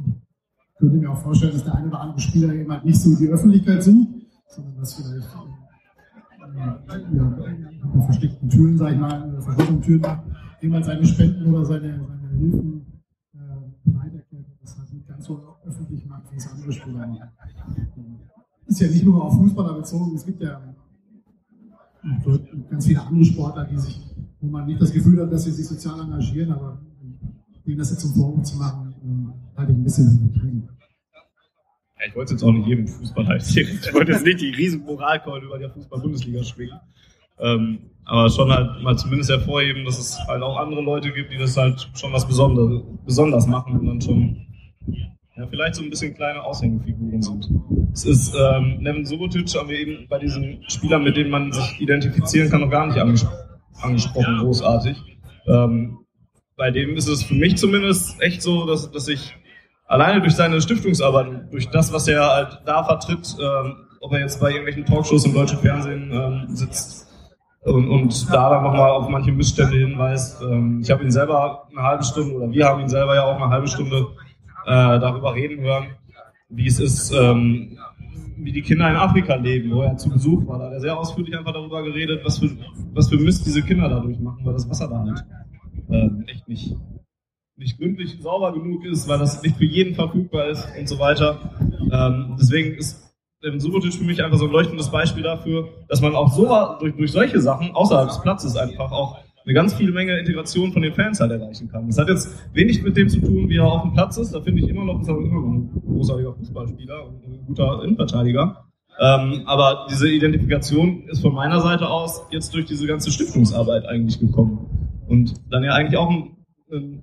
Ich 0.00 0.78
könnte 0.78 0.96
mir 0.96 1.10
auch 1.10 1.18
vorstellen, 1.18 1.52
dass 1.52 1.64
der 1.64 1.74
eine 1.74 1.88
oder 1.88 2.00
andere 2.00 2.20
Spieler 2.20 2.54
eben 2.54 2.72
halt 2.72 2.84
nicht 2.86 2.98
so 2.98 3.14
die 3.14 3.28
Öffentlichkeit 3.28 3.82
sind, 3.82 4.08
sondern 4.48 4.76
dass 4.78 4.94
vielleicht 4.94 5.28
äh, 6.56 7.16
ja, 7.16 7.36
hinter 7.36 8.04
versteckten 8.04 8.48
Türen, 8.48 8.78
sag 8.78 8.92
ich 8.92 8.98
mal, 8.98 9.28
oder 9.28 9.42
verschlossenen 9.42 9.82
Türen 9.82 10.02
jemand 10.60 10.84
seine 10.84 11.06
Spenden 11.06 11.46
oder 11.46 11.64
seine, 11.64 12.00
seine 12.06 12.38
Hilfen 12.38 12.86
äh, 13.34 13.38
bereit 13.84 14.14
erklärt, 14.14 14.46
das 14.60 14.78
halt 14.78 14.92
nicht 14.92 15.08
ganz 15.08 15.24
so 15.24 15.56
öffentlich 15.64 16.06
macht, 16.06 16.30
wie 16.32 16.36
es 16.36 16.48
andere 16.48 16.72
Spieler 16.72 17.06
machen. 17.06 17.30
Ist 18.66 18.80
ja 18.80 18.88
nicht 18.88 19.04
nur 19.04 19.24
auf 19.24 19.34
Fußballer 19.34 19.74
bezogen, 19.74 20.14
es 20.14 20.26
gibt 20.26 20.42
ja 20.42 20.60
ganz 22.70 22.86
viele 22.86 23.02
andere 23.02 23.24
Sportler, 23.24 23.64
die 23.64 23.78
sich, 23.78 24.00
wo 24.40 24.48
man 24.48 24.66
nicht 24.66 24.80
das 24.80 24.92
Gefühl 24.92 25.20
hat, 25.20 25.32
dass 25.32 25.44
sie 25.44 25.50
sich 25.50 25.66
sozial 25.66 26.00
engagieren, 26.00 26.52
aber 26.52 26.80
denen 27.66 27.78
das 27.78 27.90
jetzt 27.90 28.00
zum 28.00 28.14
Vorwurf 28.14 28.44
zu 28.44 28.56
machen, 28.56 28.94
halte 29.56 29.72
ich 29.72 29.78
ein 29.78 29.84
bisschen 29.84 30.30
übertrieben. 30.30 30.68
Ja, 31.98 32.06
ich 32.06 32.14
wollte 32.14 32.32
jetzt 32.34 32.42
auch 32.42 32.52
nicht 32.52 32.66
jedem 32.66 32.86
Fußballer 32.86 33.30
erzählen. 33.34 33.78
Ich 33.82 33.94
wollte 33.94 34.12
jetzt 34.12 34.24
nicht 34.24 34.40
die 34.40 34.50
riesen 34.50 34.84
Moralkeule 34.84 35.46
über 35.46 35.58
der 35.58 35.70
Fußball-Bundesliga 35.70 36.42
schwingen. 36.44 36.78
Ähm, 37.40 37.78
aber 38.08 38.30
schon 38.30 38.50
halt 38.50 38.82
mal 38.82 38.96
zumindest 38.96 39.30
hervorheben, 39.30 39.84
dass 39.84 39.98
es 39.98 40.18
halt 40.26 40.42
auch 40.42 40.56
andere 40.56 40.80
Leute 40.80 41.12
gibt, 41.12 41.30
die 41.30 41.36
das 41.36 41.56
halt 41.56 41.90
schon 41.94 42.12
was 42.12 42.26
Besonderes, 42.26 42.82
besonders 43.04 43.46
machen 43.46 43.78
und 43.78 43.86
dann 43.86 44.00
schon 44.00 44.46
ja, 45.36 45.46
vielleicht 45.46 45.74
so 45.74 45.82
ein 45.82 45.90
bisschen 45.90 46.14
kleine 46.14 46.42
Aushängefiguren 46.42 47.20
sind. 47.20 47.50
Es 47.92 48.06
ist 48.06 48.34
ähm, 48.34 48.78
Nevin 48.80 49.04
Subotic, 49.04 49.54
haben 49.54 49.68
wir 49.68 49.78
eben 49.78 50.08
bei 50.08 50.18
diesen 50.18 50.64
Spielern, 50.68 51.04
mit 51.04 51.16
denen 51.16 51.30
man 51.30 51.52
sich 51.52 51.80
identifizieren 51.80 52.50
kann, 52.50 52.62
noch 52.62 52.70
gar 52.70 52.86
nicht 52.86 52.98
anges 52.98 53.26
angesprochen, 53.80 54.38
großartig. 54.38 54.96
Ähm, 55.46 55.98
bei 56.56 56.70
dem 56.70 56.96
ist 56.96 57.08
es 57.08 57.22
für 57.22 57.34
mich 57.34 57.56
zumindest 57.58 58.20
echt 58.20 58.42
so, 58.42 58.66
dass, 58.66 58.90
dass 58.90 59.06
ich 59.06 59.36
alleine 59.86 60.20
durch 60.20 60.34
seine 60.34 60.60
Stiftungsarbeit, 60.60 61.52
durch 61.52 61.68
das, 61.68 61.92
was 61.92 62.08
er 62.08 62.26
halt 62.26 62.58
da 62.64 62.82
vertritt, 62.82 63.36
ähm, 63.38 63.76
ob 64.00 64.12
er 64.12 64.20
jetzt 64.20 64.40
bei 64.40 64.48
irgendwelchen 64.48 64.86
Talkshows 64.86 65.26
im 65.26 65.34
deutschen 65.34 65.58
Fernsehen 65.58 66.10
ähm, 66.10 66.56
sitzt 66.56 67.07
und, 67.68 67.88
und 67.88 68.32
da 68.32 68.50
dann 68.50 68.62
nochmal 68.64 68.90
auf 68.90 69.08
manche 69.08 69.32
Missstände 69.32 69.76
hinweist. 69.76 70.42
Ähm, 70.42 70.80
ich 70.82 70.90
habe 70.90 71.04
ihn 71.04 71.10
selber 71.10 71.68
eine 71.70 71.82
halbe 71.82 72.04
Stunde, 72.04 72.34
oder 72.34 72.50
wir 72.50 72.66
haben 72.66 72.80
ihn 72.80 72.88
selber 72.88 73.14
ja 73.14 73.24
auch 73.24 73.36
eine 73.40 73.48
halbe 73.50 73.68
Stunde 73.68 74.08
äh, 74.66 74.98
darüber 74.98 75.34
reden 75.34 75.60
hören, 75.60 75.86
wie 76.48 76.66
es 76.66 76.80
ist, 76.80 77.12
ähm, 77.12 77.78
wie 78.36 78.52
die 78.52 78.62
Kinder 78.62 78.88
in 78.90 78.96
Afrika 78.96 79.34
leben, 79.34 79.70
wo 79.72 79.82
er 79.82 79.96
zu 79.96 80.10
Besuch 80.10 80.46
war. 80.46 80.58
Da 80.58 80.66
hat 80.66 80.72
er 80.72 80.80
sehr 80.80 80.98
ausführlich 80.98 81.36
einfach 81.36 81.52
darüber 81.52 81.82
geredet, 81.82 82.24
was 82.24 82.38
für, 82.38 82.50
was 82.94 83.08
für 83.08 83.16
Mist 83.16 83.46
diese 83.46 83.62
Kinder 83.62 83.88
dadurch 83.88 84.18
machen, 84.18 84.44
weil 84.44 84.52
das 84.52 84.68
Wasser 84.68 84.88
da 84.88 85.00
halt 85.00 85.24
ähm, 85.90 86.24
echt 86.26 86.48
nicht, 86.48 86.76
nicht 87.56 87.78
gründlich 87.78 88.18
sauber 88.20 88.52
genug 88.52 88.84
ist, 88.84 89.08
weil 89.08 89.18
das 89.18 89.42
nicht 89.42 89.56
für 89.56 89.64
jeden 89.64 89.94
verfügbar 89.94 90.48
ist 90.48 90.68
und 90.78 90.88
so 90.88 90.98
weiter. 90.98 91.38
Ähm, 91.90 92.36
deswegen 92.38 92.76
ist 92.76 93.07
Devin 93.42 93.60
Subotic 93.60 93.94
für 93.94 94.04
mich 94.04 94.22
einfach 94.22 94.38
so 94.38 94.46
ein 94.46 94.50
leuchtendes 94.50 94.90
Beispiel 94.90 95.22
dafür, 95.22 95.68
dass 95.88 96.00
man 96.00 96.14
auch 96.14 96.32
so 96.32 96.48
durch, 96.80 96.96
durch 96.96 97.12
solche 97.12 97.40
Sachen 97.40 97.70
außerhalb 97.72 98.08
des 98.08 98.20
Platzes 98.20 98.56
einfach 98.56 98.90
auch 98.90 99.18
eine 99.44 99.54
ganz 99.54 99.74
viele 99.74 99.92
Menge 99.92 100.18
Integration 100.18 100.72
von 100.72 100.82
den 100.82 100.92
Fans 100.92 101.20
halt 101.20 101.30
erreichen 101.30 101.68
kann. 101.68 101.86
Das 101.86 101.98
hat 101.98 102.08
jetzt 102.08 102.36
wenig 102.52 102.82
mit 102.82 102.96
dem 102.96 103.08
zu 103.08 103.20
tun, 103.20 103.48
wie 103.48 103.56
er 103.56 103.64
auf 103.64 103.82
dem 103.82 103.92
Platz 103.92 104.18
ist. 104.18 104.34
Da 104.34 104.40
finde 104.40 104.62
ich 104.62 104.68
immer 104.68 104.84
noch, 104.84 105.00
ist 105.00 105.08
er 105.08 105.16
immer 105.16 105.40
noch 105.40 105.52
ein 105.52 105.82
großartiger 105.86 106.34
Fußballspieler 106.34 107.06
und 107.06 107.24
ein 107.24 107.46
guter 107.46 107.82
Innenverteidiger. 107.84 108.64
Ähm, 109.00 109.42
aber 109.46 109.86
diese 109.88 110.10
Identifikation 110.10 111.04
ist 111.08 111.22
von 111.22 111.32
meiner 111.32 111.60
Seite 111.60 111.88
aus 111.88 112.26
jetzt 112.30 112.52
durch 112.52 112.66
diese 112.66 112.86
ganze 112.86 113.12
Stiftungsarbeit 113.12 113.86
eigentlich 113.86 114.18
gekommen. 114.18 115.00
Und 115.06 115.34
dann 115.50 115.62
ja 115.62 115.72
eigentlich 115.72 115.96
auch 115.96 116.10
ein, 116.10 116.36
ein 116.72 117.02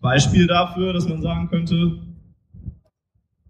Beispiel 0.00 0.48
dafür, 0.48 0.92
dass 0.92 1.08
man 1.08 1.22
sagen 1.22 1.48
könnte, 1.48 1.98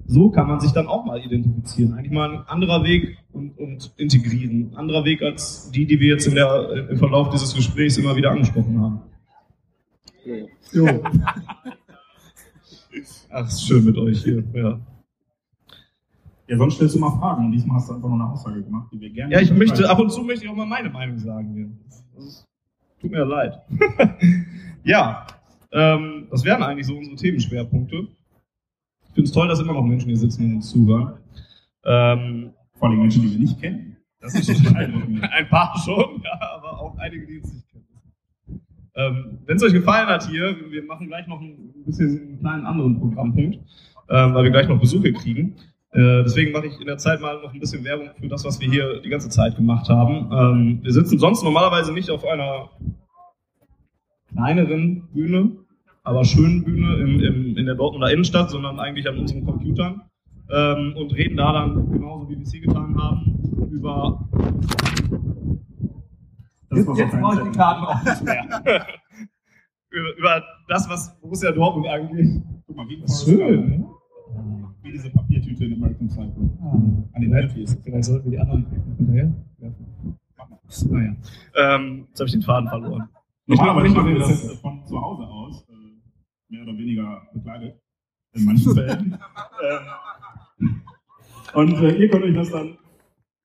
so 0.06 0.30
kann 0.30 0.46
man 0.46 0.60
sich 0.60 0.72
dann 0.72 0.86
auch 0.86 1.04
mal 1.04 1.20
identifizieren. 1.20 1.94
Eigentlich 1.94 2.12
mal 2.12 2.30
ein 2.30 2.46
anderer 2.46 2.84
Weg 2.84 3.18
und, 3.32 3.58
und 3.58 3.92
integrieren. 3.96 4.70
Ein 4.70 4.76
anderer 4.76 5.04
Weg 5.04 5.22
als 5.22 5.70
die, 5.70 5.86
die 5.86 5.98
wir 5.98 6.08
jetzt 6.08 6.26
in 6.26 6.34
der, 6.34 6.88
im 6.90 6.96
Verlauf 6.96 7.30
dieses 7.30 7.54
Gesprächs 7.54 7.98
immer 7.98 8.14
wieder 8.16 8.30
angesprochen 8.30 8.80
haben. 8.80 9.00
Jo. 10.72 10.86
Ach, 13.30 13.46
ist 13.46 13.66
schön 13.66 13.84
mit 13.84 13.98
euch 13.98 14.22
hier. 14.22 14.42
Ja. 14.54 14.80
Ja, 16.48 16.56
sonst 16.56 16.76
stellst 16.76 16.94
du 16.94 17.00
mal 17.00 17.10
Fragen 17.18 17.46
und 17.46 17.52
diesmal 17.52 17.78
hast 17.78 17.88
du 17.88 17.94
einfach 17.94 18.08
nur 18.08 18.20
eine 18.20 18.30
Aussage 18.30 18.62
gemacht, 18.62 18.88
die 18.92 19.00
wir 19.00 19.10
gerne. 19.10 19.32
Ja, 19.32 19.40
ich 19.40 19.52
möchte, 19.52 19.90
ab 19.90 19.98
und 19.98 20.10
zu 20.10 20.22
möchte 20.22 20.44
ich 20.44 20.50
auch 20.50 20.54
mal 20.54 20.66
meine 20.66 20.90
Meinung 20.90 21.18
sagen. 21.18 21.80
Das 22.14 22.46
tut 23.00 23.10
mir 23.10 23.24
leid. 23.24 23.60
ja, 24.84 25.26
ähm, 25.72 26.28
das 26.30 26.44
wären 26.44 26.62
eigentlich 26.62 26.86
so 26.86 26.96
unsere 26.96 27.16
Themenschwerpunkte 27.16 28.06
finde 29.16 29.28
es 29.28 29.32
toll, 29.32 29.48
dass 29.48 29.60
immer 29.60 29.72
noch 29.72 29.82
Menschen 29.82 30.08
hier 30.08 30.18
sitzen 30.18 30.44
und 30.44 30.54
uns 30.56 30.70
zuhören. 30.70 31.14
Ähm, 31.84 32.52
Vor 32.74 32.88
allem 32.88 33.00
Menschen, 33.00 33.22
die 33.22 33.30
wir 33.32 33.38
nicht 33.38 33.60
kennen. 33.60 33.96
Das 34.20 34.34
ist 34.34 34.50
ein, 34.76 35.22
ein 35.22 35.48
paar 35.48 35.76
schon, 35.84 36.22
ja, 36.22 36.38
aber 36.54 36.80
auch 36.80 36.96
einige, 36.98 37.26
die 37.26 37.38
uns 37.38 37.52
nicht 37.52 37.68
kennen. 37.70 37.86
Ähm, 38.94 39.38
Wenn 39.46 39.56
es 39.56 39.62
euch 39.62 39.72
gefallen 39.72 40.06
hat 40.06 40.28
hier, 40.28 40.54
wir 40.70 40.84
machen 40.84 41.06
gleich 41.06 41.26
noch 41.26 41.40
ein 41.40 41.72
bisschen 41.86 42.08
einen 42.08 42.40
kleinen 42.40 42.66
anderen 42.66 42.98
Programmpunkt, 42.98 43.56
ähm, 44.10 44.34
weil 44.34 44.44
wir 44.44 44.50
gleich 44.50 44.68
noch 44.68 44.78
Besuche 44.78 45.12
kriegen. 45.12 45.56
Äh, 45.92 46.22
deswegen 46.24 46.52
mache 46.52 46.66
ich 46.66 46.78
in 46.78 46.86
der 46.86 46.98
Zeit 46.98 47.20
mal 47.20 47.40
noch 47.40 47.54
ein 47.54 47.60
bisschen 47.60 47.82
Werbung 47.84 48.10
für 48.20 48.28
das, 48.28 48.44
was 48.44 48.60
wir 48.60 48.68
hier 48.68 49.00
die 49.00 49.08
ganze 49.08 49.30
Zeit 49.30 49.56
gemacht 49.56 49.88
haben. 49.88 50.30
Ähm, 50.30 50.78
wir 50.82 50.92
sitzen 50.92 51.18
sonst 51.18 51.42
normalerweise 51.42 51.92
nicht 51.94 52.10
auf 52.10 52.24
einer 52.24 52.70
kleineren 54.30 55.08
Bühne, 55.12 55.56
aber 56.06 56.24
schönen 56.24 56.62
Bühne 56.62 56.94
im, 56.98 57.20
im, 57.20 57.56
in 57.56 57.66
der 57.66 57.74
Dortmunder 57.74 58.12
Innenstadt, 58.12 58.50
sondern 58.50 58.78
eigentlich 58.78 59.08
an 59.08 59.18
unseren 59.18 59.44
Computern 59.44 60.02
ähm, 60.50 60.94
und 60.96 61.12
reden 61.12 61.36
da 61.36 61.52
dann 61.52 61.90
genauso 61.90 62.28
wie 62.30 62.36
wir 62.36 62.42
es 62.42 62.52
hier 62.52 62.60
getan 62.60 62.96
haben 62.96 63.68
über 63.72 64.28
das, 66.68 66.78
jetzt, 66.78 66.98
jetzt 66.98 67.20
brauche 67.20 67.42
ich 67.42 67.50
die 67.50 67.58
Karten 67.58 67.84
auch 67.84 68.04
nicht 68.04 68.24
mehr. 68.24 68.44
über, 69.90 70.16
über 70.16 70.44
das, 70.68 70.88
was 70.88 71.20
Borussia 71.20 71.50
Dortmund 71.50 71.88
angeht. 71.88 72.42
Guck 72.66 72.76
mal, 72.76 72.86
wie 72.88 73.02
schön. 73.08 73.68
Ne? 73.68 73.86
Wie 74.82 74.92
diese 74.92 75.10
Papiertüte 75.10 75.64
in 75.64 75.72
American 75.74 76.08
Cycle. 76.08 76.50
Ah. 76.62 76.72
An 77.14 77.20
den 77.20 77.30
Netflix. 77.30 77.76
Vielleicht 77.82 78.04
sollten 78.04 78.30
wir 78.30 78.38
die 78.38 78.38
anderen 78.38 78.66
hinterher 78.96 79.32
werfen. 79.58 80.18
Naja. 80.90 81.16
Ähm, 81.56 82.06
jetzt 82.08 82.20
habe 82.20 82.26
ich 82.26 82.32
den 82.32 82.42
Faden 82.42 82.68
verloren. 82.68 83.08
Normalerweise 83.46 83.94
machen 83.94 84.08
wir 84.08 84.18
das 84.18 84.52
von 84.60 84.84
zu 84.84 85.00
Hause 85.00 85.22
aus 85.24 85.65
mehr 86.48 86.62
oder 86.62 86.76
weniger 86.76 87.28
bekleidet, 87.32 87.80
in 88.34 88.44
manchen 88.44 88.74
Fällen. 88.74 89.18
ähm, 89.62 90.82
und 91.54 91.74
äh, 91.82 91.96
ihr 91.96 92.08
könnt 92.10 92.24
euch 92.24 92.34
das 92.34 92.50
dann. 92.50 92.78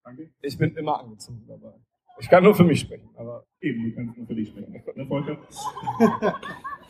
Danke. 0.03 0.29
Ich 0.41 0.57
bin 0.57 0.75
immer 0.75 0.99
angezogen 0.99 1.43
dabei. 1.47 1.73
Ich 2.19 2.29
kann 2.29 2.43
nur 2.43 2.53
für 2.53 2.63
mich 2.63 2.81
sprechen, 2.81 3.09
aber. 3.15 3.45
Eben, 3.61 3.83
du 3.83 3.95
kannst 3.95 4.17
nur 4.17 4.27
für 4.27 4.35
dich 4.35 4.49
sprechen, 4.49 4.73
ne, 4.95 5.05
Volker? 5.05 5.37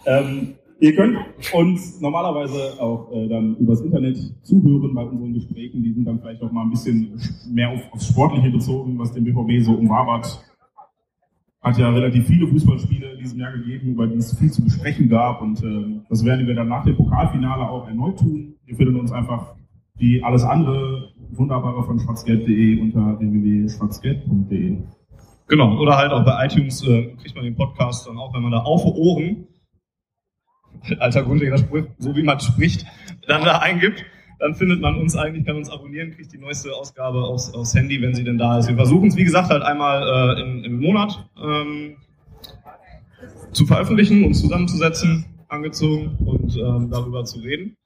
ähm, 0.06 0.56
ihr 0.80 0.96
könnt 0.96 1.18
uns 1.54 2.02
normalerweise 2.02 2.82
auch 2.82 3.12
äh, 3.12 3.28
dann 3.28 3.56
übers 3.58 3.82
Internet 3.82 4.18
zuhören 4.42 4.94
bei 4.94 5.04
unseren 5.04 5.34
Gesprächen. 5.34 5.84
Die 5.84 5.94
sind 5.94 6.06
dann 6.06 6.20
vielleicht 6.20 6.42
auch 6.42 6.52
mal 6.52 6.64
ein 6.64 6.72
bisschen 6.72 7.20
mehr 7.50 7.70
auf, 7.70 7.82
aufs 7.92 8.08
Sportliche 8.08 8.50
bezogen, 8.50 8.98
was 8.98 9.12
den 9.12 9.24
BVB 9.24 9.64
so 9.64 9.74
umwabert 9.74 10.51
hat 11.62 11.78
ja 11.78 11.90
relativ 11.90 12.28
viele 12.28 12.48
Fußballspiele 12.48 13.12
in 13.12 13.20
diesem 13.20 13.40
Jahr 13.40 13.52
gegeben, 13.52 13.92
über 13.92 14.08
die 14.08 14.16
es 14.16 14.38
viel 14.38 14.52
zu 14.52 14.64
besprechen 14.64 15.10
gab. 15.10 15.42
Und 15.42 15.64
äh, 15.64 16.02
das 16.10 16.26
werden 16.26 16.48
wir 16.48 16.56
dann 16.56 16.68
nach 16.68 16.84
dem 16.84 16.96
Pokalfinale 16.96 17.70
auch 17.70 17.88
erneut 17.88 18.20
tun. 18.20 18.56
Wir 18.66 18.76
finden 18.76 19.00
uns 19.00 19.12
einfach 19.12 19.56
wie 19.96 20.24
alles 20.24 20.44
andere 20.44 21.12
Wunderbare 21.32 21.84
von 21.84 22.00
schwarzgelb.de 22.00 22.82
unter 22.82 23.20
www.schwarzgelb.de. 23.20 24.78
Genau, 25.48 25.78
oder 25.80 25.98
halt 25.98 26.12
auch 26.12 26.26
bei 26.26 26.46
iTunes 26.46 26.82
äh, 26.88 27.14
kriegt 27.18 27.36
man 27.36 27.44
den 27.44 27.56
Podcast 27.56 28.08
dann 28.08 28.18
auch, 28.18 28.34
wenn 28.34 28.42
man 28.42 28.52
da 28.52 28.60
auf 28.60 28.84
Ohren, 28.86 29.48
alter 31.00 31.24
grundlegender 31.24 31.60
Spruch, 31.60 31.84
so 32.00 32.16
wie 32.16 32.24
man 32.24 32.40
spricht, 32.40 32.86
dann 33.28 33.44
da 33.44 33.60
eingibt 33.60 34.04
dann 34.42 34.56
findet 34.56 34.82
man 34.82 34.96
uns 34.96 35.16
eigentlich, 35.16 35.46
kann 35.46 35.56
uns 35.56 35.70
abonnieren, 35.70 36.16
kriegt 36.16 36.34
die 36.34 36.40
neueste 36.40 36.74
Ausgabe 36.74 37.24
aufs, 37.24 37.54
aufs 37.54 37.76
Handy, 37.76 38.02
wenn 38.02 38.16
sie 38.16 38.24
denn 38.24 38.40
da 38.40 38.58
ist. 38.58 38.68
Wir 38.68 38.76
versuchen 38.76 39.10
es, 39.10 39.16
wie 39.16 39.24
gesagt, 39.24 39.52
halt 39.52 39.62
einmal 39.62 40.02
äh, 40.36 40.42
in, 40.42 40.64
im 40.64 40.80
Monat 40.82 41.30
ähm, 41.40 41.98
zu 43.52 43.68
veröffentlichen, 43.68 44.24
uns 44.24 44.42
zusammenzusetzen, 44.42 45.26
angezogen 45.48 46.18
und 46.26 46.58
ähm, 46.58 46.90
darüber 46.90 47.24
zu 47.24 47.38
reden. 47.38 47.78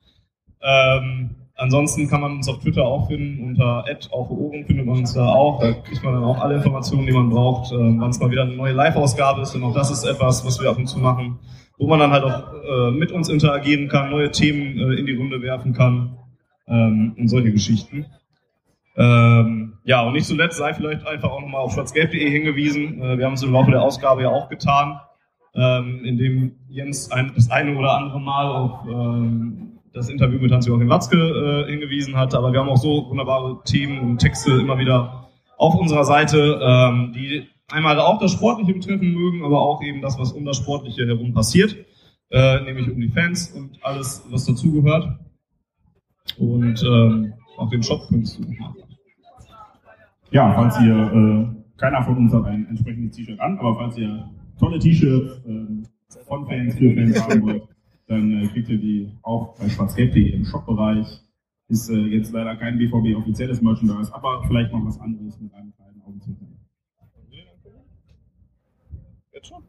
Ähm, 0.62 1.32
ansonsten 1.56 2.08
kann 2.08 2.22
man 2.22 2.32
uns 2.38 2.48
auf 2.48 2.60
Twitter 2.60 2.86
auch 2.86 3.10
finden, 3.10 3.44
unter 3.50 3.84
auf 4.12 4.32
Ohren 4.32 4.66
findet 4.66 4.86
man 4.86 5.00
uns 5.00 5.14
da 5.14 5.28
auch. 5.28 5.60
Da 5.60 5.74
kriegt 5.74 6.06
man 6.06 6.14
dann 6.14 6.24
auch 6.24 6.40
alle 6.40 6.56
Informationen, 6.56 7.06
die 7.06 7.12
man 7.12 7.32
braucht. 7.32 7.74
Ähm, 7.74 8.00
Wann 8.00 8.12
es 8.12 8.20
mal 8.22 8.32
wieder 8.32 8.44
eine 8.44 8.56
neue 8.56 8.72
Live-Ausgabe 8.72 9.42
ist, 9.42 9.54
und 9.56 9.64
auch 9.66 9.74
das 9.74 9.92
ist 9.92 10.06
etwas, 10.06 10.46
was 10.46 10.62
wir 10.62 10.70
ab 10.70 10.78
und 10.78 10.88
zu 10.88 11.00
machen, 11.00 11.38
wo 11.78 11.88
man 11.88 12.00
dann 12.00 12.12
halt 12.12 12.24
auch 12.24 12.54
äh, 12.64 12.92
mit 12.92 13.12
uns 13.12 13.28
interagieren 13.28 13.90
kann, 13.90 14.10
neue 14.10 14.32
Themen 14.32 14.78
äh, 14.78 14.94
in 14.94 15.06
die 15.06 15.16
Runde 15.16 15.42
werfen 15.42 15.74
kann 15.74 16.18
ähm, 16.68 17.16
und 17.18 17.28
solche 17.28 17.52
Geschichten. 17.52 18.06
Ähm, 18.98 19.74
ja, 19.84 20.02
und 20.04 20.14
nicht 20.14 20.26
zuletzt 20.26 20.58
sei 20.58 20.74
vielleicht 20.74 21.06
einfach 21.06 21.30
auch 21.30 21.42
nochmal 21.42 21.62
auf 21.62 21.74
schwarzgelb.de 21.74 22.30
hingewiesen. 22.30 23.02
Äh, 23.02 23.18
wir 23.18 23.26
haben 23.26 23.34
es 23.34 23.44
im 23.44 23.52
Laufe 23.52 23.72
der 23.72 23.82
Ausgabe 23.82 24.24
ja 24.24 24.30
auch 24.30 24.48
getan, 24.50 25.00
ähm, 25.54 26.02
indem 26.06 26.56
Jens 26.70 27.12
ein, 27.12 27.34
das 27.36 27.50
eine 27.52 27.78
oder 27.78 27.98
andere 27.98 28.22
Mal 28.22 28.48
auf 28.48 28.88
ähm, 28.88 29.80
das 29.94 30.10
Interview 30.10 30.40
mit 30.40 30.52
Hans-Joachim 30.52 30.90
Watzke 30.90 31.18
äh, 31.18 31.72
hingewiesen 31.72 32.16
hat. 32.16 32.36
Aber 32.36 32.52
wir 32.52 32.60
haben 32.60 32.70
auch 32.70 32.78
so 32.78 33.10
wunderbare 33.10 33.62
Themen 33.64 34.00
und 34.00 34.18
Texte 34.20 34.52
immer 34.52 34.78
wieder 34.78 35.30
auf 35.58 35.76
unserer 35.76 36.04
Seite, 36.04 36.60
ähm, 36.62 37.14
die 37.14 37.48
einmal 37.72 38.00
auch 38.00 38.20
das 38.20 38.32
Sportliche 38.32 38.74
betreffen 38.74 39.14
mögen, 39.14 39.44
aber 39.44 39.62
auch 39.62 39.82
eben 39.82 40.02
das, 40.02 40.20
was 40.20 40.32
um 40.32 40.46
das 40.46 40.58
Sportliche 40.58 41.06
herum 41.06 41.34
passiert, 41.34 41.76
äh, 42.30 42.62
nämlich 42.62 42.90
um 42.90 43.00
die 43.00 43.10
Fans 43.10 43.52
und 43.52 43.80
alles, 43.84 44.26
was 44.30 44.46
dazugehört. 44.46 45.18
Und 46.38 46.84
ähm, 46.84 47.34
auch 47.58 47.70
den 47.70 47.84
Shop 47.84 48.08
könntest 48.10 48.40
du 48.40 48.44
machen. 48.44 48.76
Ja, 50.32 50.54
falls 50.54 50.80
ihr, 50.82 50.96
äh, 50.96 51.78
keiner 51.78 52.04
von 52.04 52.18
uns 52.18 52.34
hat 52.34 52.46
ein 52.46 52.68
entsprechendes 52.68 53.16
T-Shirt 53.16 53.40
an, 53.40 53.58
aber 53.60 53.76
falls 53.76 53.98
ihr 53.98 54.30
tolle 54.60 54.80
T-Shirts 54.80 55.46
äh, 55.46 56.24
von 56.28 56.46
Fans 56.48 56.76
für 56.76 56.94
Fans 56.94 57.22
haben 57.22 57.42
wollt, 57.44 57.64
dann 58.08 58.44
äh, 58.44 58.48
kriegt 58.48 58.70
ihr 58.70 58.78
die 58.78 59.12
auch 59.22 59.58
bei 59.58 59.70
schwarzgelb.de 59.70 60.32
im 60.32 60.46
Shop-Bereich. 60.46 61.22
Ist 61.68 61.90
äh, 61.90 61.96
jetzt 61.96 62.32
leider 62.32 62.56
kein 62.58 62.78
BVB 62.78 63.16
offizielles 63.18 63.62
Merchandise, 63.62 64.14
aber 64.14 64.44
vielleicht 64.48 64.72
noch 64.72 64.86
was 64.86 65.00
anderes 65.00 65.40
mit 65.40 65.54
einem 65.54 65.74
kleinen 65.74 66.02
Augenzwinkern. 66.02 66.50
Jetzt 69.32 69.48
schon? 69.48 69.64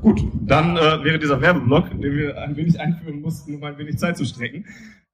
Gut, 0.00 0.22
dann 0.46 0.76
äh, 0.76 1.04
wäre 1.04 1.18
dieser 1.18 1.40
Werbeblock, 1.40 1.90
den 1.90 2.16
wir 2.16 2.40
ein 2.40 2.56
wenig 2.56 2.78
einführen 2.78 3.20
mussten, 3.20 3.56
um 3.56 3.64
ein 3.64 3.78
wenig 3.78 3.98
Zeit 3.98 4.16
zu 4.16 4.24
strecken, 4.24 4.64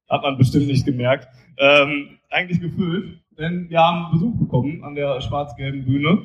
hat 0.09 0.23
man 0.23 0.37
bestimmt 0.37 0.67
nicht 0.67 0.85
gemerkt, 0.85 1.29
ähm, 1.57 2.19
eigentlich 2.31 2.61
gefüllt, 2.61 3.21
denn 3.39 3.71
wir 3.71 3.81
haben 3.81 4.13
Besuch 4.13 4.37
bekommen 4.39 4.85
an 4.85 4.95
der 4.95 5.21
schwarz-gelben 5.23 5.85
Bühne. 5.85 6.23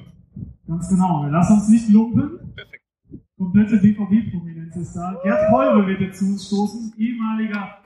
Ganz 0.67 0.89
genau, 0.89 1.23
wir 1.23 1.31
lassen 1.31 1.53
uns 1.53 1.69
nicht 1.69 1.89
lumpen. 1.89 2.53
Perfekt. 2.53 2.83
Komplette 3.37 3.77
BVB-Prominenz 3.77 4.75
ist 4.75 4.95
da. 4.95 5.17
Gerd 5.23 5.49
Kolbe 5.49 5.87
wird 5.87 6.01
jetzt 6.01 6.19
zu 6.19 6.25
uns 6.25 6.45
stoßen, 6.47 6.93
ehemaliger 6.97 7.77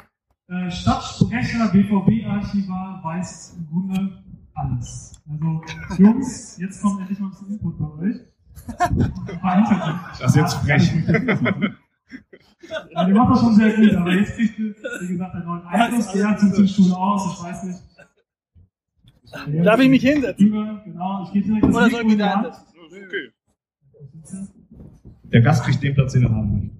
äh, 0.47 0.71
Stadtsprecher, 0.71 1.69
BVB-Archivar, 1.71 3.01
weiß 3.03 3.57
im 3.59 3.67
Grunde 3.67 4.23
alles. 4.55 5.21
Also, 5.29 5.61
Jungs, 5.97 6.57
jetzt 6.59 6.81
kommt 6.81 6.99
endlich 6.99 7.19
mal 7.19 7.27
ein 7.27 7.31
bisschen 7.31 7.51
Input 7.51 7.77
bei 7.77 7.85
euch. 8.01 8.32
Das 10.19 10.29
ist 10.29 10.35
jetzt 10.35 10.53
frech. 10.55 10.93
Ja, 12.91 13.05
die 13.05 13.13
macht 13.13 13.31
das 13.31 13.39
schon 13.41 13.55
sehr 13.55 13.73
gut, 13.73 13.93
aber 13.93 14.13
jetzt 14.13 14.35
kriegt 14.35 14.57
ihr, 14.57 14.73
wie 15.01 15.07
gesagt, 15.07 15.35
einen 15.35 15.45
neuen 15.45 15.65
Einfluss. 15.65 16.11
Der 16.13 16.37
zieht 16.37 16.57
den 16.57 16.67
Stuhl 16.67 16.93
aus, 16.93 17.37
ich 17.37 17.43
weiß 17.43 17.63
nicht. 17.63 17.79
Darf 19.65 19.79
ich 19.79 19.89
mich 19.89 20.01
hinsetzen? 20.01 20.47
Über, 20.47 20.81
genau, 20.85 21.23
ich 21.23 21.33
gehe 21.33 21.41
direkt 21.41 21.63
Oder 21.65 21.89
soll 21.89 22.01
ich 22.01 22.07
mich 22.07 22.17
da 22.17 22.35
hinsetzen? 22.35 22.63
Okay. 22.85 23.31
Der 25.31 25.41
Gast 25.41 25.63
kriegt 25.63 25.83
den 25.83 25.95
Platz, 25.95 26.13
den 26.13 26.23
er 26.23 26.29
haben 26.29 26.71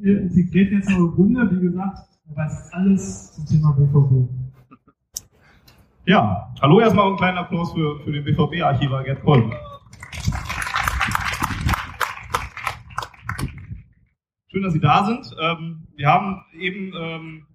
möchte. 0.00 0.32
Sie 0.34 0.46
geht 0.50 0.72
jetzt 0.72 0.90
noch 0.90 0.96
eine 0.96 1.06
Runde, 1.06 1.48
wie 1.52 1.60
gesagt, 1.60 2.08
er 2.28 2.36
weiß 2.36 2.72
alles 2.72 3.32
zum 3.34 3.46
Thema 3.46 3.72
BVB. 3.72 4.28
Ja, 6.04 6.52
hallo 6.60 6.80
erstmal 6.80 7.04
und 7.04 7.12
einen 7.12 7.18
kleinen 7.18 7.38
Applaus 7.38 7.72
für, 7.72 8.00
für 8.00 8.10
den 8.10 8.24
BVB-Archivar 8.24 9.04
Gerd 9.04 9.22
Kolben. 9.22 9.52
Schön, 14.52 14.62
dass 14.64 14.74
Sie 14.74 14.80
da 14.80 15.06
sind. 15.06 15.34
Ähm, 15.40 15.86
wir 15.96 16.08
haben 16.08 16.42
eben 16.60 16.92
ähm, 16.94 17.46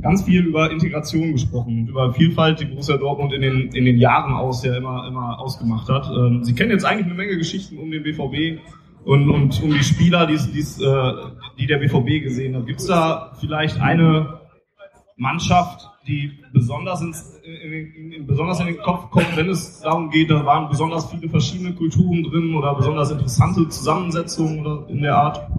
ganz 0.00 0.22
viel 0.22 0.42
über 0.46 0.70
Integration 0.70 1.32
gesprochen 1.32 1.80
und 1.80 1.88
über 1.88 2.14
Vielfalt, 2.14 2.60
die 2.60 2.64
Borussia 2.64 2.96
Dortmund 2.96 3.34
in 3.34 3.42
den, 3.42 3.68
in 3.72 3.84
den 3.84 3.98
Jahren 3.98 4.32
aus 4.32 4.64
ja 4.64 4.74
immer, 4.74 5.06
immer 5.06 5.38
ausgemacht 5.38 5.90
hat. 5.90 6.08
Ähm, 6.08 6.44
Sie 6.44 6.54
kennen 6.54 6.70
jetzt 6.70 6.86
eigentlich 6.86 7.04
eine 7.04 7.14
Menge 7.14 7.36
Geschichten 7.36 7.76
um 7.76 7.90
den 7.90 8.02
BVB 8.04 8.58
und, 9.04 9.28
und 9.28 9.62
um 9.62 9.70
die 9.70 9.84
Spieler, 9.84 10.26
die's, 10.26 10.50
die's, 10.50 10.80
äh, 10.80 11.12
die 11.58 11.66
der 11.66 11.76
BVB 11.76 12.24
gesehen 12.24 12.56
hat. 12.56 12.64
Gibt 12.64 12.80
es 12.80 12.86
da 12.86 13.32
vielleicht 13.38 13.78
eine 13.78 14.40
Mannschaft, 15.16 15.90
die 16.06 16.38
besonders, 16.54 17.02
ins, 17.02 17.38
in, 17.44 18.12
in, 18.12 18.26
besonders 18.26 18.60
in 18.60 18.66
den 18.68 18.78
Kopf 18.78 19.10
kommt, 19.10 19.36
wenn 19.36 19.50
es 19.50 19.80
darum 19.80 20.08
geht, 20.08 20.30
da 20.30 20.46
waren 20.46 20.70
besonders 20.70 21.10
viele 21.10 21.28
verschiedene 21.28 21.74
Kulturen 21.74 22.22
drin 22.22 22.54
oder 22.54 22.74
besonders 22.76 23.10
interessante 23.10 23.68
Zusammensetzungen 23.68 24.64
oder 24.64 24.88
in 24.88 25.02
der 25.02 25.14
Art? 25.14 25.50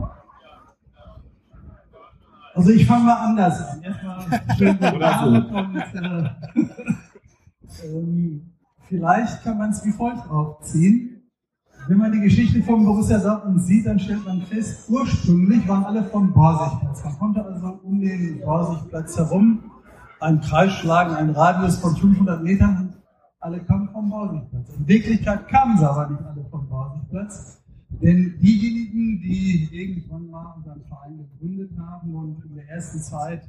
Also 2.59 2.71
ich 2.71 2.85
fange 2.85 3.05
mal 3.05 3.13
anders 3.13 3.69
an. 3.69 3.81
Erstmal 3.81 4.25
schön. 4.57 4.83
Abend 5.01 5.49
und 5.49 5.75
äh, 5.77 6.29
ähm, 7.85 8.51
vielleicht 8.81 9.43
kann 9.45 9.57
man 9.57 9.69
es 9.69 9.85
wie 9.85 9.93
folgt 9.93 10.29
aufziehen. 10.29 11.21
Wenn 11.87 11.97
man 11.97 12.11
die 12.11 12.19
Geschichte 12.19 12.61
von 12.63 12.83
Borussia 12.83 13.17
Dortmund 13.17 13.61
sieht, 13.61 13.85
dann 13.85 13.97
stellt 13.97 14.25
man 14.25 14.41
fest, 14.41 14.89
ursprünglich 14.89 15.65
waren 15.69 15.85
alle 15.85 16.03
vom 16.03 16.33
Borsigplatz. 16.33 17.01
Man 17.05 17.17
konnte 17.17 17.45
also 17.45 17.79
um 17.81 18.01
den 18.01 18.41
Borsigplatz 18.41 19.15
herum 19.15 19.71
einen 20.19 20.41
Kreis 20.41 20.73
schlagen, 20.73 21.15
einen 21.15 21.29
Radius 21.29 21.77
von 21.77 21.95
500 21.95 22.43
Metern 22.43 22.77
und 22.77 22.93
alle 23.39 23.61
kamen 23.61 23.87
vom 23.93 24.09
Borsigplatz. 24.09 24.67
In 24.77 24.85
Wirklichkeit 24.85 25.47
kamen 25.47 25.77
sie 25.77 25.89
aber 25.89 26.09
nicht 26.09 26.25
alle 26.25 26.43
vom 26.51 26.67
Borsigplatz. 26.67 27.58
Denn 27.89 28.35
diejenigen, 28.39 29.21
die 29.21 29.67
irgendwann 29.71 30.29
mal 30.29 30.53
unseren 30.55 30.81
Verein 30.85 31.17
gegründet 31.17 31.71
haben 31.77 32.15
und 32.15 32.45
in 32.45 32.55
der 32.55 32.69
ersten 32.69 32.99
Zeit 32.99 33.41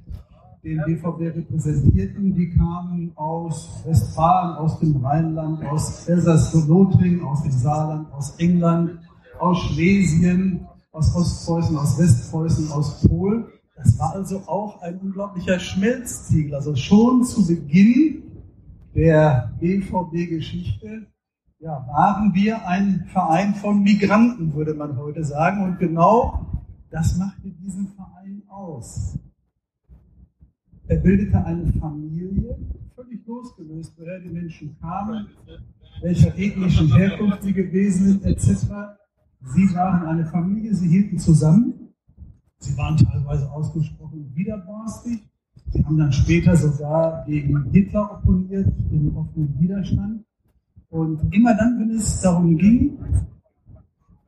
den 0.64 0.82
BVB 0.84 1.36
repräsentierten, 1.36 2.34
die 2.34 2.50
kamen 2.50 3.12
aus 3.16 3.82
Westfalen, 3.86 4.56
aus 4.56 4.78
dem 4.80 4.96
Rheinland, 4.96 5.64
aus 5.64 6.08
Elsass-Lothringen, 6.08 7.22
aus 7.22 7.42
dem 7.42 7.52
Saarland, 7.52 8.12
aus 8.12 8.34
England, 8.38 8.98
aus 9.38 9.58
Schlesien, 9.58 10.66
aus 10.92 11.14
Ostpreußen, 11.14 11.76
aus 11.76 11.98
Westpreußen, 11.98 12.72
aus 12.72 13.00
Polen. 13.06 13.46
Das 13.76 13.98
war 13.98 14.14
also 14.14 14.40
auch 14.46 14.82
ein 14.82 14.98
unglaublicher 14.98 15.58
Schmelztiegel. 15.58 16.54
Also 16.54 16.76
schon 16.76 17.24
zu 17.24 17.46
Beginn 17.46 18.22
der 18.94 19.54
BVB-Geschichte 19.60 21.06
ja, 21.60 21.86
waren 21.88 22.34
wir 22.34 22.66
ein 22.66 23.04
Verein 23.12 23.54
von 23.54 23.82
Migranten, 23.82 24.54
würde 24.54 24.74
man 24.74 24.96
heute 24.96 25.24
sagen. 25.24 25.62
Und 25.62 25.78
genau 25.78 26.64
das 26.90 27.18
machte 27.18 27.50
diesen 27.50 27.88
Verein 27.88 28.42
aus. 28.48 29.18
Er 30.88 30.96
bildete 30.96 31.44
eine 31.44 31.70
Familie, 31.74 32.58
völlig 32.96 33.26
losgelöst, 33.26 33.92
woher 33.96 34.20
die 34.20 34.30
Menschen 34.30 34.76
kamen, 34.80 35.28
welcher 36.00 36.36
ethnischen 36.36 36.94
Herkunft 36.96 37.42
sie 37.42 37.52
gewesen 37.52 38.06
sind, 38.06 38.24
etc. 38.24 38.66
Sie 39.42 39.74
waren 39.74 40.06
eine 40.06 40.26
Familie, 40.26 40.74
sie 40.74 40.88
hielten 40.88 41.18
zusammen. 41.18 41.92
Sie 42.58 42.76
waren 42.76 42.96
teilweise 42.96 43.50
ausgesprochen 43.50 44.32
widerborstig. 44.34 45.22
Sie 45.72 45.84
haben 45.84 45.98
dann 45.98 46.12
später 46.12 46.56
sogar 46.56 47.24
gegen 47.26 47.70
Hitler 47.70 48.10
opponiert, 48.12 48.66
im 48.90 49.14
offenen 49.16 49.60
Widerstand. 49.60 50.24
Und 50.90 51.32
immer 51.32 51.54
dann, 51.54 51.78
wenn 51.78 51.96
es 51.96 52.20
darum 52.20 52.56
ging, 52.58 52.98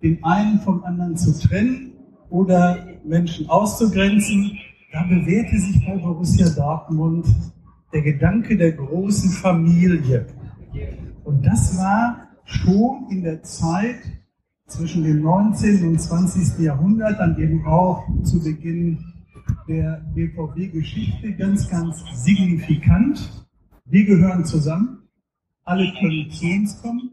den 0.00 0.22
einen 0.22 0.60
vom 0.60 0.84
anderen 0.84 1.16
zu 1.16 1.38
trennen 1.38 1.92
oder 2.30 2.86
Menschen 3.04 3.48
auszugrenzen, 3.50 4.58
da 4.92 5.02
bewährte 5.02 5.58
sich 5.58 5.84
bei 5.84 5.96
Borussia 5.96 6.48
Dortmund 6.50 7.26
der 7.92 8.02
Gedanke 8.02 8.56
der 8.56 8.72
großen 8.72 9.30
Familie. 9.30 10.26
Und 11.24 11.44
das 11.44 11.76
war 11.76 12.28
schon 12.44 13.06
in 13.10 13.22
der 13.22 13.42
Zeit 13.42 13.98
zwischen 14.66 15.02
dem 15.04 15.22
19. 15.22 15.86
und 15.86 16.00
20. 16.00 16.60
Jahrhundert, 16.60 17.18
dann 17.18 17.38
eben 17.38 17.66
auch 17.66 18.04
zu 18.22 18.42
Beginn 18.42 19.04
der 19.68 20.04
BVB-Geschichte 20.14 21.32
ganz, 21.34 21.68
ganz 21.68 22.02
signifikant. 22.14 23.46
Wir 23.84 24.04
gehören 24.04 24.44
zusammen 24.44 25.01
alle 25.64 25.92
können 26.00 26.30
zu 26.30 26.46
uns 26.46 26.80
kommen, 26.82 27.10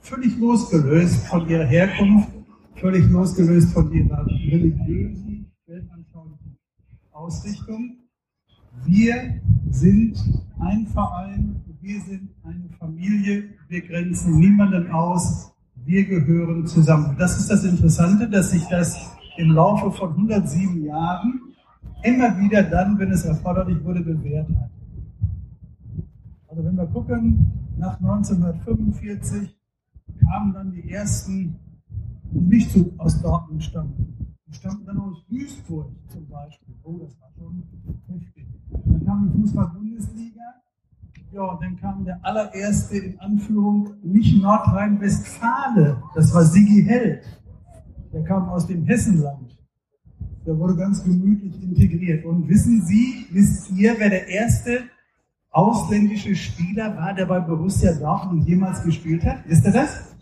völlig 0.00 0.36
losgelöst 0.38 1.26
von 1.26 1.48
ihrer 1.48 1.66
Herkunft, 1.66 2.28
völlig 2.74 3.08
losgelöst 3.08 3.72
von 3.72 3.92
ihrer 3.92 4.26
religiösen, 4.26 5.50
weltanschaulichen 5.66 6.58
Ausrichtung. 7.12 7.98
Wir 8.84 9.40
sind 9.70 10.18
ein 10.58 10.86
Verein, 10.86 11.62
wir 11.80 12.00
sind 12.00 12.30
eine 12.42 12.68
Familie, 12.78 13.44
wir 13.68 13.80
grenzen 13.82 14.38
niemanden 14.38 14.90
aus, 14.90 15.52
wir 15.84 16.04
gehören 16.04 16.66
zusammen. 16.66 17.16
Das 17.18 17.38
ist 17.38 17.50
das 17.50 17.64
Interessante, 17.64 18.28
dass 18.28 18.50
sich 18.50 18.64
das 18.66 18.96
im 19.36 19.50
Laufe 19.50 19.90
von 19.92 20.10
107 20.10 20.84
Jahren 20.84 21.40
immer 22.02 22.38
wieder 22.38 22.62
dann, 22.64 22.98
wenn 22.98 23.12
es 23.12 23.24
erforderlich 23.24 23.82
wurde, 23.84 24.00
bewährt 24.00 24.48
hat. 24.48 24.70
Also 26.48 26.64
wenn 26.64 26.76
wir 26.76 26.86
gucken, 26.86 27.61
nach 27.76 27.98
1945 27.98 29.56
kamen 30.24 30.52
dann 30.52 30.72
die 30.72 30.90
ersten, 30.90 31.56
die 32.30 32.40
nicht 32.40 32.70
zu, 32.70 32.94
aus 32.98 33.20
Dortmund 33.20 33.62
stammten. 33.62 34.36
Die 34.46 34.54
stammten 34.54 34.86
dann 34.86 34.98
aus 34.98 35.24
Duisburg 35.28 35.90
zum 36.08 36.28
Beispiel. 36.28 36.74
Oh, 36.82 36.98
das 36.98 37.18
war 37.20 37.30
schon 37.36 37.62
heftig. 38.08 38.46
Dann 38.84 39.04
kam 39.04 39.32
die 39.32 39.40
Fußball-Bundesliga. 39.40 40.40
Ja, 41.32 41.42
und 41.44 41.62
dann 41.62 41.76
kam 41.76 42.04
der 42.04 42.22
allererste 42.22 42.98
in 42.98 43.18
Anführung, 43.18 43.94
nicht 44.02 44.42
Nordrhein-Westfale, 44.42 46.02
das 46.14 46.34
war 46.34 46.44
Sigi 46.44 46.84
Held. 46.84 47.24
Der 48.12 48.22
kam 48.24 48.50
aus 48.50 48.66
dem 48.66 48.84
Hessenland. 48.84 49.58
Der 50.44 50.58
wurde 50.58 50.76
ganz 50.76 51.02
gemütlich 51.02 51.62
integriert. 51.62 52.26
Und 52.26 52.48
wissen 52.48 52.82
Sie, 52.82 53.26
wisst 53.30 53.70
ihr, 53.70 53.94
wer 53.98 54.10
der 54.10 54.28
erste 54.28 54.80
ausländische 55.52 56.34
Spieler 56.34 56.96
war, 56.96 57.14
der 57.14 57.26
bei 57.26 57.38
Borussia 57.40 57.92
Dortmund 57.92 58.48
jemals 58.48 58.82
gespielt 58.82 59.24
hat? 59.24 59.44
Wisst 59.46 59.64
ihr 59.66 59.72
das? 59.72 60.16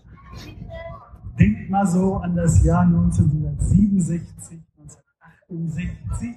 Denkt 1.38 1.70
mal 1.70 1.86
so 1.86 2.16
an 2.16 2.36
das 2.36 2.62
Jahr 2.64 2.82
1967, 2.82 4.20
1968. 5.48 6.36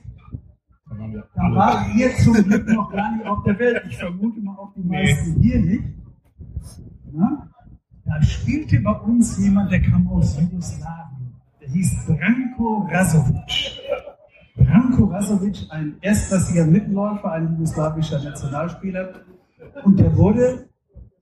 Da 1.36 1.56
waren 1.56 1.98
wir 1.98 2.16
zum 2.18 2.34
Glück 2.36 2.68
noch 2.68 2.92
gar 2.92 3.16
nicht 3.16 3.26
auf 3.26 3.44
der 3.44 3.60
Welt. 3.60 3.84
Ich 3.90 3.98
vermute 3.98 4.40
mal 4.42 4.56
auch 4.58 4.74
die 4.76 4.84
meisten 4.84 5.42
hier 5.42 5.60
nicht. 5.60 5.84
Na? 7.12 7.50
Da 8.06 8.22
spielte 8.22 8.80
bei 8.80 8.92
uns 8.92 9.38
jemand, 9.40 9.72
der 9.72 9.82
kam 9.82 10.08
aus 10.08 10.40
Jugoslawien. 10.40 11.34
Der 11.62 11.70
hieß 11.70 12.06
Branko 12.06 12.88
Rasovic. 12.92 13.80
Branko 14.56 15.06
Rasovic, 15.06 15.66
ein 15.70 15.98
erstklassiger 16.02 16.66
Mitläufer, 16.66 17.32
ein 17.32 17.54
jugoslawischer 17.54 18.24
Nationalspieler. 18.24 19.22
Und 19.84 20.00
der 20.00 20.16
wurde 20.16 20.70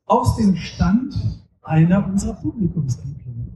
aus 0.05 0.35
dem 0.35 0.55
Stand 0.55 1.15
einer 1.61 2.05
unserer 2.05 2.33
Publikumslieblinge. 2.33 3.51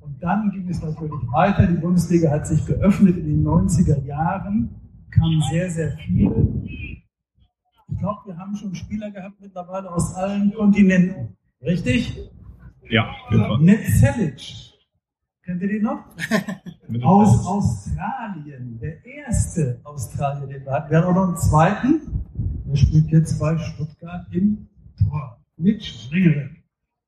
Und 0.00 0.22
dann 0.22 0.50
ging 0.50 0.68
es 0.68 0.82
natürlich 0.82 1.22
weiter. 1.32 1.66
Die 1.66 1.78
Bundesliga 1.78 2.30
hat 2.30 2.46
sich 2.46 2.64
geöffnet 2.66 3.16
in 3.16 3.26
den 3.26 3.44
90er 3.44 4.04
Jahren, 4.04 4.74
kamen 5.10 5.42
sehr, 5.50 5.70
sehr 5.70 5.96
viele. 5.96 6.48
Ich 6.64 7.98
glaube, 7.98 8.20
wir 8.26 8.36
haben 8.36 8.54
schon 8.54 8.74
Spieler 8.74 9.10
gehabt 9.10 9.40
mittlerweile 9.40 9.90
aus 9.90 10.14
allen 10.14 10.52
Kontinenten. 10.54 11.36
Richtig? 11.62 12.30
Ja. 12.88 13.06
Netzelic. 13.60 14.69
Kennt 15.50 15.62
ihr 15.62 15.68
den 15.68 15.82
noch? 15.82 16.04
aus 17.02 17.44
Australien. 17.44 18.78
Der 18.80 19.04
erste 19.04 19.80
Australier, 19.82 20.46
den 20.46 20.64
wir 20.64 20.70
hatten. 20.70 20.90
Wir 20.92 20.98
haben 20.98 21.06
auch 21.08 21.14
noch 21.14 21.26
einen 21.26 21.38
zweiten. 21.38 22.22
Der 22.66 22.76
spielt 22.76 23.10
jetzt 23.10 23.40
bei 23.40 23.58
Stuttgart 23.58 24.28
im 24.30 24.68
Tor. 24.96 25.40
Mit 25.56 25.82
Schwingerin. 25.82 26.58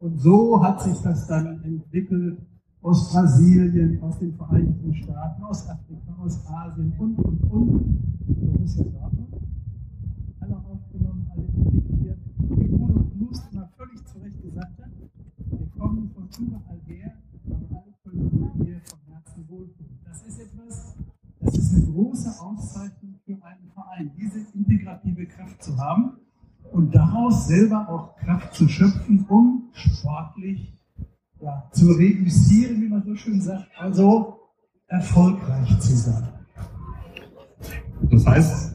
Und 0.01 0.19
so 0.19 0.60
hat 0.60 0.82
sich 0.82 0.98
das 1.02 1.28
dann 1.28 1.62
entwickelt 1.62 2.40
aus 2.81 3.12
Brasilien, 3.12 4.02
aus 4.02 4.19
den 4.19 4.35
Vereinigten 4.35 4.93
Staaten, 4.93 5.44
aus 5.44 5.69
Afrika, 5.69 6.12
aus 6.20 6.44
Asien 6.44 6.93
und, 6.98 7.16
und, 7.20 7.44
und. 7.44 8.02
Borussia 8.27 8.82
Dortmund. 8.82 9.36
Alle 10.40 10.56
aufgenommen, 10.56 11.31
alle 11.32 11.44
integriert. 11.44 12.19
Wie 12.39 12.66
Bruno 12.66 13.05
Knust 13.05 13.55
mal 13.55 13.69
völlig 13.77 14.05
zu 14.05 14.19
Recht 14.19 14.43
gesagt 14.43 14.82
hat, 14.82 14.90
wir 15.36 15.69
kommen 15.78 16.10
von 16.12 16.28
überall 16.44 16.81
her, 16.89 17.12
aber 17.47 17.82
alle 17.82 17.93
können 18.02 18.31
sich 18.31 18.66
hier 18.66 18.81
vom 18.85 18.98
Herzen 19.12 19.48
wohlfühlen. 19.48 19.98
Das 20.05 20.23
ist 20.23 20.40
etwas, 20.40 20.94
das 21.40 21.59
ist 21.59 21.74
eine 21.74 21.81
große 21.93 22.31
Auszeichnung 22.40 23.19
für 23.24 23.32
einen 23.44 23.70
Verein, 23.74 24.10
diese 24.16 24.47
integrative 24.55 25.27
Kraft 25.27 25.62
zu 25.62 25.77
haben 25.78 26.16
und 26.73 26.94
daraus 26.94 27.47
selber 27.47 27.89
auch 27.89 28.16
Kraft 28.16 28.55
zu 28.55 28.69
schöpfen, 28.69 29.27
um 29.28 29.70
sportlich 29.73 30.74
ja, 31.40 31.69
zu 31.73 31.93
reüssieren, 31.93 32.81
wie 32.82 32.89
man 32.89 33.02
so 33.05 33.14
schön 33.14 33.40
sagt, 33.40 33.69
also 33.77 34.39
erfolgreich 34.89 35.78
zu 35.81 35.97
sein. 35.97 36.28
Das 38.10 38.27
heißt, 38.27 38.73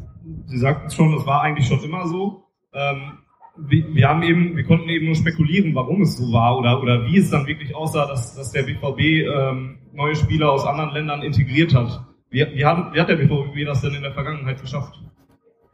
Sie 0.48 0.58
sagten 0.58 0.90
schon, 0.90 1.14
das 1.14 1.26
war 1.26 1.42
eigentlich 1.42 1.68
schon 1.68 1.84
immer 1.84 2.08
so. 2.08 2.46
Ähm, 2.74 3.20
wir, 3.58 3.94
wir, 3.94 4.08
haben 4.08 4.24
eben, 4.24 4.56
wir 4.56 4.64
konnten 4.64 4.88
eben 4.88 5.06
nur 5.06 5.16
spekulieren, 5.16 5.76
warum 5.76 6.02
es 6.02 6.18
so 6.18 6.32
war 6.32 6.58
oder, 6.58 6.82
oder 6.82 7.06
wie 7.06 7.18
es 7.18 7.30
dann 7.30 7.48
wirklich 7.48 7.76
aussah, 7.76 8.08
dass, 8.08 8.36
dass 8.36 8.52
der 8.52 8.64
BVB 8.64 9.00
ähm, 9.00 9.80
neue 9.94 10.16
Spieler 10.16 10.52
aus 10.52 10.66
anderen 10.66 10.92
Ländern 10.92 11.22
integriert 11.22 11.74
hat. 11.74 12.06
Wie, 12.30 12.46
wie, 12.54 12.66
hat, 12.66 12.94
wie 12.94 13.00
hat 13.00 13.10
der 13.10 13.16
BVB 13.16 13.66
das 13.66 13.82
denn 13.82 13.94
in 13.94 14.02
der 14.02 14.14
Vergangenheit 14.14 14.60
geschafft? 14.60 15.02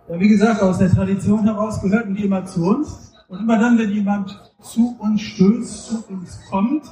Ja, 0.07 0.19
wie 0.19 0.27
gesagt, 0.27 0.61
aus 0.61 0.77
der 0.77 0.91
Tradition 0.91 1.43
heraus 1.45 1.81
gehörten 1.81 2.13
die 2.15 2.25
immer 2.25 2.45
zu 2.45 2.65
uns. 2.65 3.13
Und 3.27 3.39
immer 3.39 3.57
dann, 3.57 3.79
wenn 3.79 3.89
jemand 3.89 4.39
zu 4.61 4.95
uns 4.99 5.21
stößt, 5.21 5.85
zu 5.87 6.13
uns 6.13 6.39
kommt, 6.49 6.83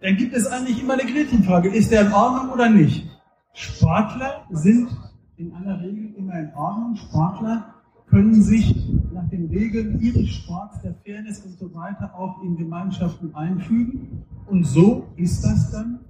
dann 0.00 0.16
gibt 0.16 0.34
es 0.34 0.46
eigentlich 0.46 0.80
immer 0.80 0.94
eine 0.94 1.10
Gretchenfrage. 1.10 1.68
Ist 1.68 1.90
der 1.90 2.06
in 2.06 2.12
Ordnung 2.12 2.52
oder 2.52 2.70
nicht? 2.70 3.08
Sportler 3.54 4.46
sind 4.50 4.88
in 5.36 5.52
aller 5.54 5.80
Regel 5.80 6.14
immer 6.16 6.38
in 6.38 6.54
Ordnung. 6.54 6.96
Sportler 6.96 7.74
können 8.06 8.42
sich 8.42 8.74
nach 9.12 9.28
den 9.30 9.46
Regeln 9.46 10.00
ihres 10.00 10.28
Sports, 10.28 10.80
der 10.82 10.94
Fairness 11.04 11.40
und 11.44 11.58
so 11.58 11.74
weiter 11.74 12.14
auch 12.14 12.42
in 12.42 12.56
Gemeinschaften 12.56 13.34
einfügen. 13.34 14.24
Und 14.46 14.64
so 14.64 15.08
ist 15.16 15.44
das 15.44 15.70
dann 15.72 16.00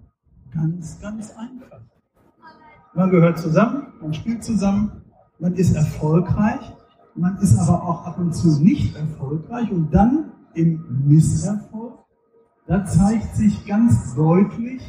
ganz, 0.52 1.00
ganz 1.00 1.30
einfach. 1.36 1.80
Man 2.94 3.10
gehört 3.10 3.38
zusammen, 3.38 3.86
man 4.00 4.14
spielt 4.14 4.42
zusammen, 4.42 5.02
man 5.38 5.54
ist 5.54 5.74
erfolgreich, 5.74 6.60
man 7.14 7.36
ist 7.38 7.58
aber 7.58 7.82
auch 7.82 8.04
ab 8.06 8.18
und 8.18 8.34
zu 8.34 8.60
nicht 8.60 8.96
erfolgreich 8.96 9.70
und 9.70 9.94
dann 9.94 10.32
im 10.54 11.04
Misserfolg, 11.06 11.98
da 12.66 12.84
zeigt 12.84 13.36
sich 13.36 13.64
ganz 13.66 14.14
deutlich, 14.14 14.82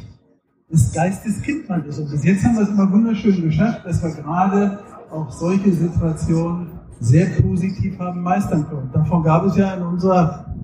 des 0.72 0.92
Geistes 0.92 1.42
Kind 1.42 1.68
man 1.68 1.84
ist. 1.84 1.98
Und 1.98 2.10
bis 2.10 2.24
jetzt 2.24 2.44
haben 2.44 2.56
wir 2.56 2.62
es 2.62 2.70
immer 2.70 2.90
wunderschön 2.90 3.42
geschafft, 3.42 3.84
dass 3.84 4.02
wir 4.02 4.10
gerade 4.10 4.78
auch 5.10 5.30
solche 5.30 5.70
Situationen 5.70 6.80
sehr 6.98 7.26
positiv 7.42 7.98
haben 7.98 8.22
meistern 8.22 8.66
können. 8.68 8.90
Davon 8.92 9.22
gab 9.22 9.44
es 9.44 9.56
ja 9.56 9.74
in 9.74 9.82
unserer 9.82 10.54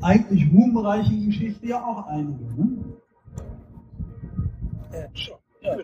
eigentlich 0.00 0.50
ruhmreichen 0.52 1.26
Geschichte 1.26 1.66
ja 1.66 1.82
auch 1.82 2.06
einige. 2.06 2.44
Ne? 2.54 2.84
Äh, 4.92 5.08
schon. 5.14 5.41
Ja. 5.62 5.76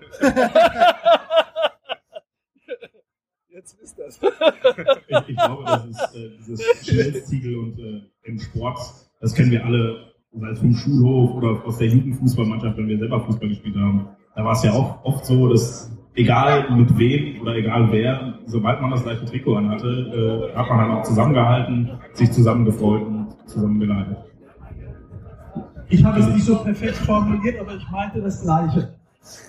Jetzt 3.48 3.74
ist 3.80 3.98
das. 3.98 4.20
ich, 4.22 5.28
ich, 5.30 5.36
glaube, 5.36 5.64
das 5.64 5.86
ist 5.86 6.14
äh, 6.14 6.30
dieses 6.38 6.86
Schnellsziegel 6.86 7.58
und 7.58 7.78
äh, 7.78 8.02
im 8.22 8.38
Sport, 8.38 8.78
das 9.20 9.34
kennen 9.34 9.50
wir 9.50 9.64
alle, 9.64 10.12
sei 10.32 10.50
es 10.50 10.60
vom 10.60 10.74
Schulhof 10.74 11.34
oder 11.34 11.64
aus 11.64 11.78
der 11.78 11.88
Jugendfußballmannschaft, 11.88 12.76
wenn 12.76 12.86
wir 12.86 12.98
selber 12.98 13.20
Fußball 13.20 13.48
gespielt 13.48 13.74
haben. 13.76 14.10
Da 14.36 14.44
war 14.44 14.52
es 14.52 14.62
ja 14.62 14.72
auch 14.72 15.04
oft 15.04 15.26
so, 15.26 15.48
dass 15.48 15.90
egal 16.14 16.70
mit 16.70 16.96
wem 16.98 17.40
oder 17.40 17.56
egal 17.56 17.90
wer, 17.90 18.38
sobald 18.46 18.80
man 18.80 18.90
das 18.90 19.02
gleiche 19.02 19.24
Trikot 19.24 19.56
anhatte, 19.56 20.52
äh, 20.52 20.56
hat 20.56 20.68
man 20.68 20.78
dann 20.78 20.90
auch 20.92 21.02
zusammengehalten, 21.02 21.90
sich 22.12 22.30
zusammengefreut 22.30 23.02
und 23.02 23.36
zusammengeleitet. 23.46 24.18
Ich 25.88 26.04
habe 26.04 26.20
es 26.20 26.28
nicht 26.28 26.44
so 26.44 26.56
perfekt 26.62 26.96
formuliert, 26.96 27.58
aber 27.60 27.74
ich 27.74 27.88
meinte 27.90 28.20
das 28.20 28.42
Gleiche. 28.42 28.97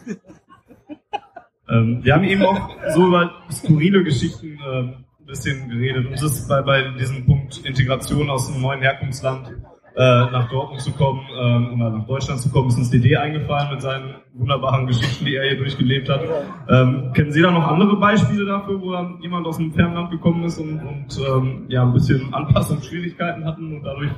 ähm, 1.69 1.99
wir 2.03 2.13
haben 2.13 2.23
eben 2.23 2.43
auch 2.43 2.69
so 2.93 3.07
über 3.07 3.31
skurrile 3.51 4.03
Geschichten 4.03 4.59
äh, 4.65 4.79
ein 4.79 5.05
bisschen 5.25 5.69
geredet 5.69 6.05
und 6.05 6.13
das 6.13 6.23
ist 6.23 6.47
bei, 6.47 6.61
bei 6.61 6.89
diesem 6.97 7.25
Punkt 7.25 7.65
Integration 7.65 8.29
aus 8.29 8.49
einem 8.49 8.61
neuen 8.61 8.81
Herkunftsland 8.81 9.51
äh, 9.95 10.31
nach 10.31 10.49
Dortmund 10.49 10.81
zu 10.81 10.91
kommen 10.93 11.27
ähm, 11.37 11.73
oder 11.73 11.89
nach 11.89 12.07
Deutschland 12.07 12.39
zu 12.39 12.49
kommen, 12.49 12.69
ist 12.69 12.77
uns 12.77 12.89
DD 12.89 13.17
eingefallen 13.17 13.71
mit 13.71 13.81
seinen 13.81 14.15
wunderbaren 14.33 14.87
Geschichten, 14.87 15.25
die 15.25 15.35
er 15.35 15.47
hier 15.47 15.57
durchgelebt 15.57 16.07
hat. 16.07 16.21
Ähm, 16.69 17.11
kennen 17.13 17.31
Sie 17.31 17.41
da 17.41 17.51
noch 17.51 17.67
andere 17.67 17.97
Beispiele 17.97 18.45
dafür, 18.45 18.81
wo 18.81 18.93
dann 18.93 19.21
jemand 19.21 19.45
aus 19.45 19.57
dem 19.57 19.73
Fernland 19.73 20.11
gekommen 20.11 20.45
ist 20.45 20.57
und, 20.57 20.79
und 20.79 21.19
ähm, 21.19 21.65
ja, 21.67 21.83
ein 21.83 21.91
bisschen 21.91 22.33
Anpassungsschwierigkeiten 22.33 23.43
hatten 23.45 23.75
und 23.75 23.83
dadurch 23.83 24.11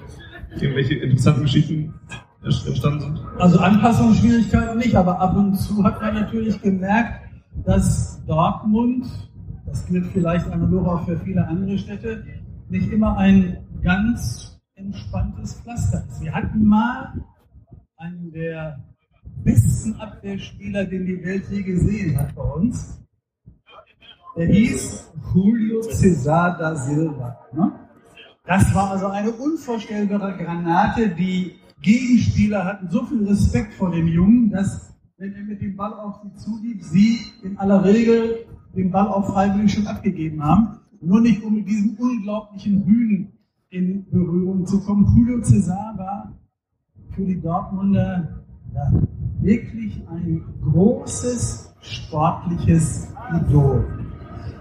irgendwelche 0.60 0.96
interessanten 0.96 1.44
Geschichten 1.44 1.94
entstanden 2.44 3.00
sind? 3.02 3.20
Also 3.40 3.60
Anpassungsschwierigkeiten 3.60 4.78
nicht, 4.78 4.96
aber 4.96 5.20
ab 5.20 5.36
und 5.36 5.56
zu 5.56 5.84
hat 5.84 6.02
man 6.02 6.16
natürlich 6.16 6.62
gemerkt, 6.62 7.22
dass 7.66 8.24
Dortmund, 8.26 9.06
das 9.66 9.86
gilt 9.86 10.08
vielleicht 10.08 10.48
analog 10.48 10.88
auch 10.88 11.06
für 11.06 11.18
viele 11.20 11.48
andere 11.48 11.78
Städte, 11.78 12.24
nicht 12.70 12.92
immer 12.92 13.18
ein 13.18 13.58
ganz 13.84 14.60
entspanntes 14.76 15.56
Pflaster 15.56 16.04
ist. 16.08 16.22
Wir 16.22 16.34
hatten 16.34 16.66
mal 16.66 17.14
einen 17.98 18.32
der 18.32 18.80
besten 19.44 19.96
Abwehrspieler, 19.96 20.86
den 20.86 21.06
die 21.06 21.24
Welt 21.24 21.44
je 21.50 21.62
gesehen 21.62 22.18
hat 22.18 22.34
bei 22.36 22.44
uns. 22.44 23.02
Der 24.36 24.48
hieß 24.48 25.12
Julio 25.34 25.82
Cesar 25.84 26.58
da 26.58 26.76
Silva. 26.76 27.38
Ne? 27.54 27.72
Das 28.46 28.74
war 28.74 28.92
also 28.92 29.08
eine 29.08 29.32
unvorstellbare 29.32 30.38
Granate. 30.38 31.10
Die 31.10 31.56
Gegenspieler 31.82 32.64
hatten 32.64 32.90
so 32.90 33.06
viel 33.06 33.28
Respekt 33.28 33.74
vor 33.74 33.92
dem 33.92 34.08
Jungen, 34.08 34.52
dass, 34.52 34.94
wenn 35.18 35.34
er 35.34 35.44
mit 35.44 35.62
dem 35.62 35.76
Ball 35.76 35.94
auf 35.94 36.22
sie 36.22 36.34
zulief, 36.36 36.84
sie 36.84 37.18
in 37.44 37.58
aller 37.58 37.84
Regel 37.84 38.46
den 38.76 38.92
Ball 38.92 39.08
auf 39.08 39.28
freiwillig 39.28 39.74
schon 39.74 39.88
abgegeben 39.88 40.44
haben. 40.44 40.80
Nur 41.02 41.22
nicht 41.22 41.44
um 41.44 41.56
mit 41.56 41.68
diesem 41.68 41.96
unglaublichen 41.98 42.86
Hühn 42.86 43.32
in 43.70 44.06
Berührung 44.12 44.66
zu 44.66 44.84
kommen. 44.84 45.08
Julio 45.18 45.42
Cesar 45.42 45.96
war 45.98 46.38
für 47.16 47.26
die 47.26 47.42
Dortmunder 47.42 48.44
ja, 48.74 48.92
wirklich 49.40 50.02
ein 50.08 50.44
großes 50.62 51.74
sportliches 51.82 53.12
Idol. 53.34 53.88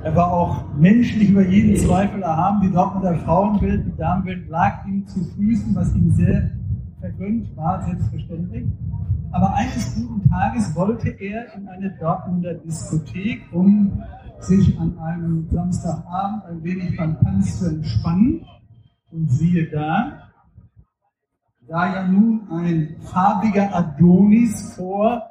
Er 0.02 0.16
war 0.16 0.32
auch 0.32 0.74
menschlich 0.74 1.28
über 1.28 1.46
jeden 1.46 1.76
Zweifel 1.76 2.22
erhaben. 2.22 2.62
Die 2.62 2.72
Dortmunder 2.72 3.16
Frauenwelt, 3.16 3.86
die 3.86 3.96
Damenwelt 3.96 4.48
lag 4.48 4.86
ihm 4.86 5.06
zu 5.06 5.22
Füßen, 5.36 5.74
was 5.74 5.94
ihm 5.94 6.10
sehr 6.12 6.52
vergönnt 7.00 7.56
war, 7.56 7.82
selbstverständlich. 7.82 8.66
Aber 9.32 9.54
eines 9.54 9.94
guten 9.94 10.28
Tages 10.28 10.74
wollte 10.74 11.10
er 11.10 11.54
in 11.54 11.68
eine 11.68 11.90
Dortmunder 11.98 12.54
Diskothek, 12.54 13.42
um 13.52 14.02
sich 14.40 14.78
an 14.78 14.98
einem 14.98 15.48
Samstagabend 15.50 16.44
ein 16.44 16.64
wenig 16.64 16.96
beim 16.96 17.18
Tanz 17.20 17.58
zu 17.58 17.68
entspannen. 17.68 18.44
Und 19.10 19.30
siehe 19.30 19.68
da, 19.70 20.30
da 21.68 21.94
ja 21.94 22.06
nun 22.06 22.48
ein 22.50 22.96
farbiger 23.00 23.74
Adonis 23.74 24.74
vor 24.74 25.22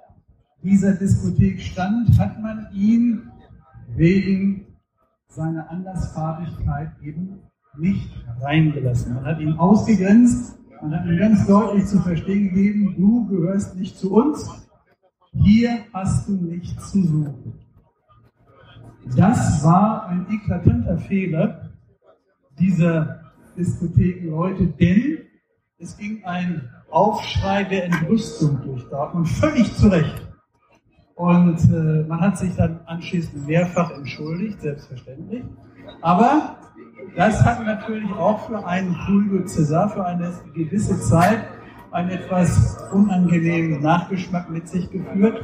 dieser 0.63 0.93
Diskothek 0.93 1.61
stand, 1.61 2.17
hat 2.19 2.41
man 2.41 2.67
ihn 2.73 3.29
wegen 3.95 4.65
seiner 5.27 5.69
Andersfarbigkeit 5.69 6.91
eben 7.01 7.39
nicht 7.77 8.09
reingelassen. 8.41 9.15
Man 9.15 9.25
hat 9.25 9.39
ihn 9.39 9.53
ausgegrenzt, 9.53 10.59
man 10.81 10.99
hat 10.99 11.05
ihm 11.05 11.17
ganz 11.17 11.45
deutlich 11.45 11.85
zu 11.85 11.99
verstehen 11.99 12.53
gegeben, 12.53 12.95
du 12.97 13.25
gehörst 13.27 13.75
nicht 13.75 13.97
zu 13.97 14.13
uns, 14.13 14.49
hier 15.33 15.79
hast 15.93 16.27
du 16.27 16.33
nichts 16.33 16.91
zu 16.91 17.03
suchen. 17.03 17.53
Das 19.15 19.63
war 19.63 20.07
ein 20.07 20.27
eklatanter 20.29 20.97
Fehler 20.97 21.69
dieser 22.59 23.31
Diskotheken 23.57 24.29
Leute, 24.29 24.67
denn 24.67 25.19
es 25.77 25.97
ging 25.97 26.23
ein 26.23 26.69
Aufschrei 26.89 27.63
der 27.63 27.85
Entrüstung 27.85 28.61
durch 28.63 28.83
Dortmund, 28.89 29.27
völlig 29.27 29.73
zu 29.75 29.87
Recht. 29.87 30.27
Und 31.15 31.59
äh, 31.71 32.07
man 32.07 32.21
hat 32.21 32.37
sich 32.37 32.55
dann 32.55 32.79
anschließend 32.85 33.45
mehrfach 33.45 33.91
entschuldigt, 33.91 34.61
selbstverständlich. 34.61 35.43
Aber 36.01 36.57
das 37.15 37.43
hat 37.43 37.65
natürlich 37.65 38.11
auch 38.13 38.47
für 38.47 38.65
einen 38.65 38.95
Julio 39.07 39.43
César 39.45 39.89
für 39.89 40.05
eine 40.05 40.31
gewisse 40.53 40.99
Zeit 41.01 41.43
einen 41.91 42.09
etwas 42.11 42.77
unangenehmen 42.91 43.81
Nachgeschmack 43.81 44.49
mit 44.49 44.67
sich 44.67 44.89
geführt. 44.91 45.43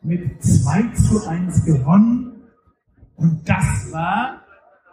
mit 0.00 0.42
2 0.42 0.82
zu 0.94 1.28
1 1.28 1.66
gewonnen. 1.66 2.32
Und 3.16 3.46
das 3.46 3.92
war 3.92 4.47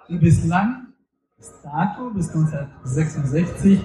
bislang 0.09 0.93
bis 1.37 1.53
dato, 1.61 2.11
bis 2.11 2.29
1966, 2.29 3.79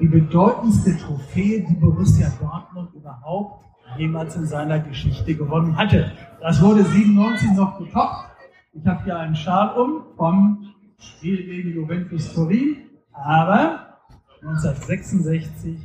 die 0.00 0.08
bedeutendste 0.08 0.96
Trophäe, 0.96 1.64
die 1.68 1.74
Borussia 1.74 2.32
Dortmund 2.40 2.94
überhaupt 2.94 3.64
jemals 3.96 4.34
in 4.36 4.46
seiner 4.46 4.80
Geschichte 4.80 5.34
gewonnen 5.34 5.76
hatte. 5.76 6.10
Das 6.40 6.60
wurde 6.60 6.84
97 6.84 7.52
noch 7.52 7.78
getoppt. 7.78 8.30
Ich 8.72 8.84
habe 8.86 9.04
hier 9.04 9.16
einen 9.18 9.36
Schal 9.36 9.78
um 9.78 10.16
vom 10.16 10.74
Spiel 10.98 11.44
gegen 11.44 11.74
Juventus 11.74 12.32
Turin, 12.34 12.76
aber 13.12 14.00
1966, 14.42 15.78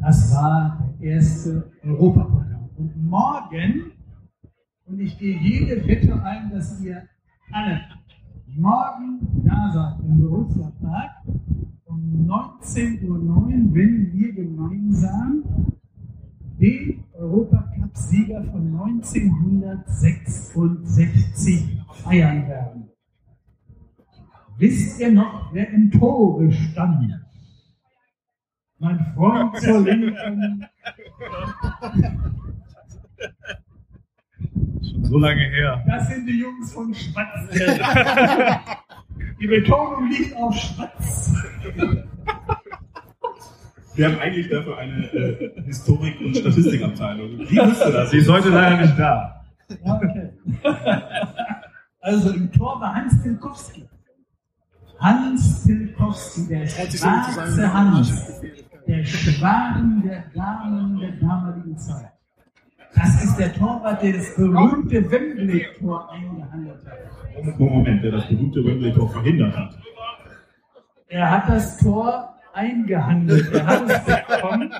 das 0.00 0.32
war 0.32 0.94
der 1.00 1.10
erste 1.10 1.72
Europapokal. 1.82 2.70
Und 2.76 2.96
morgen, 2.96 3.92
und 4.86 5.00
ich 5.00 5.18
gehe 5.18 5.36
jede 5.38 5.86
Wette 5.86 6.22
ein, 6.22 6.50
dass 6.50 6.80
ihr 6.80 7.02
alle 7.52 7.80
morgen 8.56 9.20
da 9.44 9.70
seid 9.72 10.00
im 10.04 10.20
Park 10.80 11.12
um 11.84 12.26
19.09 12.26 13.08
Uhr, 13.08 13.20
wenn 13.74 14.12
wir 14.12 14.32
gemeinsam 14.32 15.44
den 16.58 17.04
Europacup-Sieger 17.14 18.42
von 18.44 18.80
1966 18.80 21.80
feiern 22.02 22.48
werden. 22.48 22.88
Wisst 24.58 25.00
ihr 25.00 25.12
noch, 25.12 25.54
wer 25.54 25.70
im 25.70 25.90
Tore 25.90 26.52
stand? 26.52 27.18
Mein 28.78 28.98
Freund 29.14 29.56
zur 29.56 29.80
Linken. 29.80 30.66
Schon 34.82 35.04
so 35.04 35.18
lange 35.18 35.42
her. 35.42 35.82
Das 35.86 36.08
sind 36.08 36.26
die 36.26 36.38
Jungs 36.40 36.72
von 36.72 36.94
Schwarzgeld. 36.94 37.80
die 39.40 39.46
Betonung 39.46 40.08
liegt 40.10 40.36
auf 40.36 40.54
Schwarz. 40.54 41.32
Wir 43.94 44.06
haben 44.06 44.18
eigentlich 44.20 44.48
dafür 44.48 44.78
eine 44.78 45.12
äh, 45.12 45.62
Historik- 45.64 46.20
und 46.20 46.36
Statistikabteilung. 46.36 47.38
Wie 47.40 47.58
wusste 47.58 47.92
das? 47.92 48.10
Sie 48.10 48.18
ist 48.18 48.30
heute 48.30 48.48
leider 48.48 48.80
nicht 48.80 48.98
da. 48.98 49.44
Ja, 49.84 49.94
okay. 49.94 50.30
Also 52.00 52.30
im 52.30 52.50
Tor 52.50 52.80
war 52.80 52.94
Hans 52.94 53.22
Tilkowski. 53.22 53.86
Hans 54.98 55.64
Tilkowski, 55.64 56.48
der 56.48 56.66
schwarze 56.66 57.72
Hans, 57.72 58.40
der 58.86 59.04
Schwan 59.04 60.02
der 60.02 60.24
Damen 60.34 60.98
der 60.98 61.12
damaligen 61.12 61.76
Zeit. 61.76 62.12
Das 62.94 63.24
ist 63.24 63.36
der 63.38 63.52
Torwart, 63.54 64.02
der 64.02 64.14
das 64.14 64.34
berühmte 64.34 65.10
Wembley-Tor 65.10 66.10
eingehandelt 66.10 66.84
hat. 66.86 67.58
Moment, 67.58 68.02
der 68.02 68.12
das 68.12 68.28
berühmte 68.28 68.64
Wembley-Tor 68.64 69.08
verhindert 69.10 69.56
hat. 69.56 69.78
Er 71.08 71.30
hat 71.30 71.48
das 71.48 71.78
Tor 71.78 72.34
eingehandelt. 72.52 73.52
Er 73.52 73.66
hat 73.66 73.90
es 73.90 74.04
bekommen. 74.04 74.72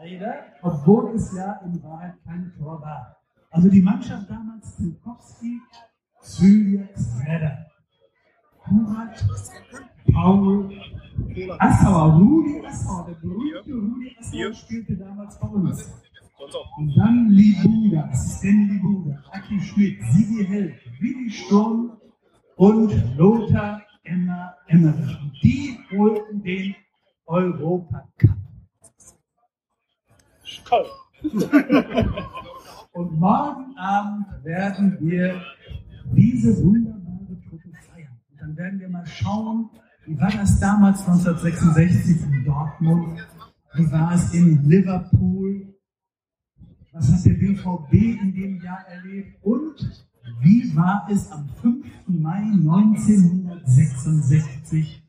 Leider, 0.00 0.34
obwohl 0.62 1.14
es 1.14 1.34
ja 1.34 1.60
in 1.64 1.82
Wahrheit 1.82 2.14
kein 2.24 2.52
Tor 2.58 2.80
war. 2.82 3.16
Also 3.50 3.70
die 3.70 3.80
Mannschaft 3.80 4.28
damals, 4.28 4.76
Tilkowski, 4.76 5.60
Zyliak, 6.20 6.98
Sredder, 6.98 7.66
Kurat, 8.58 9.24
Paul, 10.12 10.70
Assauer, 11.58 12.14
Rudi 12.14 12.66
Assauer, 12.66 13.06
der 13.06 13.14
berühmte 13.14 13.72
Rudi 13.72 14.16
Assauer 14.18 14.52
spielte 14.54 14.96
damals 14.96 15.38
bei 15.38 15.46
uns. 15.46 16.03
Und 16.76 16.96
dann 16.96 17.30
Libuda, 17.30 18.08
Assistent 18.10 18.72
Libuda, 18.72 19.22
Aki 19.32 19.60
Schmidt, 19.60 20.02
Sigi 20.12 20.44
Held, 20.44 20.74
Willi 21.00 21.30
Sturm 21.30 21.96
und 22.56 23.16
Lothar 23.16 23.82
Emma 24.04 24.54
Emmerich. 24.66 25.16
Die 25.42 25.78
holten 25.90 26.42
den 26.42 26.74
Europacup. 27.26 28.36
Toll. 30.64 30.86
Und 32.92 33.18
morgen 33.18 33.76
Abend 33.76 34.26
werden 34.44 34.98
wir 35.00 35.40
diese 36.12 36.62
wunderbare 36.62 37.40
Truppe 37.48 37.70
feiern. 37.90 38.20
Und 38.30 38.40
dann 38.40 38.56
werden 38.56 38.80
wir 38.80 38.88
mal 38.88 39.06
schauen, 39.06 39.70
wie 40.06 40.20
war 40.20 40.30
das 40.30 40.60
damals 40.60 41.00
1966 41.00 42.22
in 42.30 42.44
Dortmund? 42.44 43.26
Wie 43.74 43.90
war 43.90 44.12
es 44.12 44.32
in 44.34 44.62
Liverpool? 44.68 45.73
Was 46.94 47.12
hat 47.12 47.24
der 47.24 47.32
BVB 47.32 47.92
in 47.92 48.32
dem 48.32 48.62
Jahr 48.62 48.86
erlebt? 48.86 49.36
Und 49.42 50.06
wie 50.40 50.74
war 50.76 51.08
es 51.10 51.28
am 51.32 51.48
5. 51.60 51.84
Mai 52.06 52.38
1966 52.38 55.02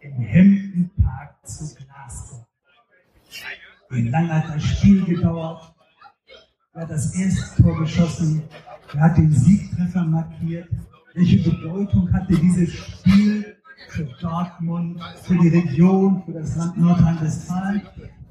im 0.00 0.12
Hampton 0.12 0.90
Park 1.02 1.46
zu 1.46 1.74
Glasgow? 1.74 2.46
Wie 3.90 4.08
lange 4.08 4.32
hat 4.32 4.48
das 4.54 4.64
Spiel 4.64 5.04
gedauert? 5.04 5.74
Wer 6.72 6.84
hat 6.84 6.90
das 6.90 7.14
erste 7.14 7.62
Tor 7.62 7.78
geschossen? 7.78 8.42
Wer 8.92 9.00
hat 9.02 9.18
den 9.18 9.30
Siegtreffer 9.30 10.04
markiert? 10.04 10.70
Welche 11.12 11.50
Bedeutung 11.50 12.10
hatte 12.10 12.38
dieses 12.38 12.72
Spiel 12.72 13.54
für 13.90 14.04
Dortmund, 14.22 14.98
für 15.24 15.36
die 15.36 15.48
Region, 15.48 16.22
für 16.24 16.32
das 16.32 16.56
Land 16.56 16.78
Nordrhein-Westfalen? 16.78 17.82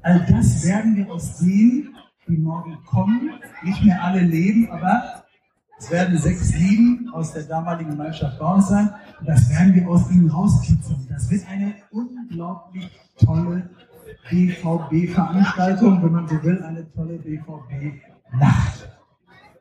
All 0.02 0.26
das 0.26 0.64
werden 0.64 0.96
wir 0.96 1.08
aus 1.12 1.38
denen, 1.38 1.94
die 2.28 2.36
morgen 2.36 2.78
kommen, 2.84 3.30
nicht 3.62 3.84
mehr 3.84 4.02
alle 4.02 4.20
leben, 4.20 4.70
aber 4.70 5.24
es 5.78 5.90
werden 5.90 6.18
sechs 6.18 6.54
Lieben 6.54 7.08
aus 7.12 7.32
der 7.32 7.44
damaligen 7.44 7.96
Mannschaft 7.96 8.40
uns 8.40 8.68
sein. 8.68 8.90
Und 9.20 9.28
das 9.28 9.48
werden 9.48 9.74
wir 9.74 9.88
aus 9.88 10.10
ihnen 10.10 10.28
rauskitzeln. 10.28 11.06
Das 11.08 11.30
wird 11.30 11.48
eine 11.48 11.74
unglaublich 11.90 12.90
tolle 13.16 13.70
BVB-Veranstaltung, 14.28 16.02
wenn 16.02 16.12
man 16.12 16.28
so 16.28 16.42
will, 16.42 16.62
eine 16.62 16.90
tolle 16.92 17.18
BVB-Nacht. 17.18 18.88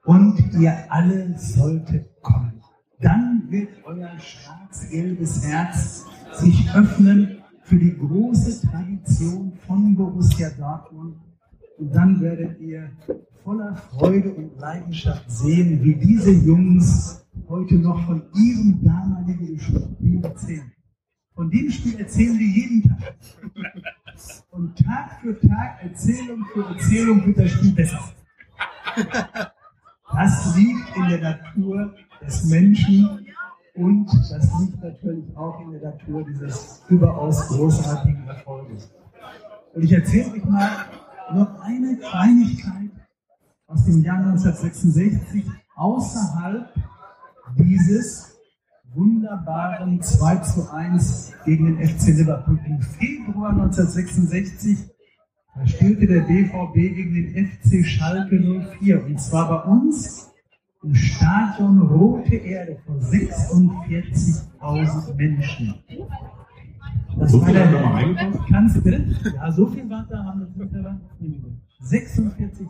Und 0.05 0.53
ihr 0.59 0.73
alle 0.89 1.37
solltet 1.37 2.09
kommen. 2.21 2.61
Dann 2.99 3.43
wird 3.49 3.69
euer 3.85 4.09
schwarz-gelbes 4.19 5.45
Herz 5.45 6.05
sich 6.33 6.73
öffnen 6.73 7.43
für 7.61 7.77
die 7.77 7.95
große 7.95 8.67
Tradition 8.67 9.53
von 9.67 9.95
Borussia 9.95 10.49
Dortmund. 10.57 11.17
Und 11.77 11.93
dann 11.93 12.19
werdet 12.21 12.59
ihr 12.59 12.89
voller 13.43 13.75
Freude 13.75 14.33
und 14.33 14.59
Leidenschaft 14.59 15.29
sehen, 15.29 15.83
wie 15.83 15.95
diese 15.95 16.31
Jungs 16.31 17.25
heute 17.47 17.75
noch 17.75 18.03
von 18.05 18.23
ihrem 18.33 18.83
damaligen 18.83 19.59
Spiel 19.59 20.23
erzählen. 20.23 20.71
Von 21.35 21.51
dem 21.51 21.69
Spiel 21.69 21.99
erzählen 21.99 22.37
wir 22.37 22.47
jeden 22.47 22.83
Tag. 22.89 23.15
Und 24.49 24.75
Tag 24.75 25.21
für 25.21 25.39
Tag, 25.39 25.83
Erzählung 25.83 26.43
für 26.51 26.65
Erzählung 26.65 27.25
wird 27.27 27.37
das 27.37 27.51
Spiel 27.51 27.73
besser. 27.73 27.99
Das 30.11 30.55
liegt 30.55 30.95
in 30.95 31.09
der 31.09 31.21
Natur 31.21 31.93
des 32.25 32.45
Menschen 32.45 33.27
und 33.75 34.07
das 34.07 34.49
liegt 34.59 34.81
natürlich 34.81 35.37
auch 35.37 35.61
in 35.61 35.73
der 35.73 35.91
Natur 35.91 36.25
dieses 36.25 36.81
überaus 36.89 37.47
großartigen 37.49 38.27
Erfolges. 38.27 38.91
Und 39.75 39.83
ich 39.83 39.91
erzähle 39.91 40.31
euch 40.31 40.45
mal 40.45 40.69
nur 41.33 41.61
eine 41.61 41.97
Kleinigkeit 41.97 42.91
aus 43.67 43.85
dem 43.85 44.03
Jahr 44.03 44.17
1966 44.17 45.45
außerhalb 45.75 46.73
dieses 47.57 48.35
wunderbaren 48.93 50.01
2 50.01 50.35
zu 50.37 50.71
1 50.71 51.33
gegen 51.45 51.77
den 51.77 51.87
FC 51.87 52.07
Liverpool. 52.07 52.59
Im 52.65 52.81
Februar 52.81 53.51
1966 53.51 54.89
da 55.57 55.65
spielte 55.65 56.05
der 56.05 56.21
BVB 56.21 56.73
gegen 56.73 57.15
den 57.15 57.47
FC 57.47 57.83
Schalke 57.83 58.39
04 58.79 59.03
und 59.05 59.19
zwar 59.19 59.49
bei 59.49 59.63
uns 59.71 60.31
im 60.83 60.93
Stadion 60.93 61.81
Rote 61.81 62.35
Erde 62.35 62.77
vor 62.85 62.97
46.000 62.97 65.15
Menschen. 65.15 65.73
Das 67.19 67.31
So 67.31 67.41
war 67.41 67.51
der, 67.51 67.65
haben 67.65 67.73
wir 67.73 67.81
mal 67.81 67.93
reingekommen? 67.93 68.45
Kannst 68.49 68.85
du? 68.85 68.89
Ja, 69.35 69.51
so 69.51 69.67
viel 69.67 69.89
war 69.89 70.05
da, 70.09 70.23
haben 70.23 70.47
wir 70.55 70.67
selber. 70.67 70.99
46.000. 71.81 72.67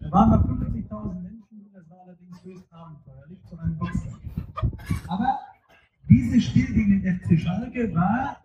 Da 0.00 0.10
waren 0.10 0.30
mal 0.30 0.38
50.000 0.38 1.22
Menschen, 1.22 1.70
das 1.72 1.90
war 1.90 1.98
allerdings 2.04 2.44
höchst 2.44 2.72
abenteuerlich 2.72 3.38
zu 3.48 3.58
einem 3.58 3.78
Boxen. 3.78 4.14
Aber 5.08 5.38
dieses 6.08 6.44
Spiel 6.44 6.66
gegen 6.72 7.02
den 7.02 7.18
FC 7.18 7.38
Schalke 7.38 7.94
war 7.94 8.36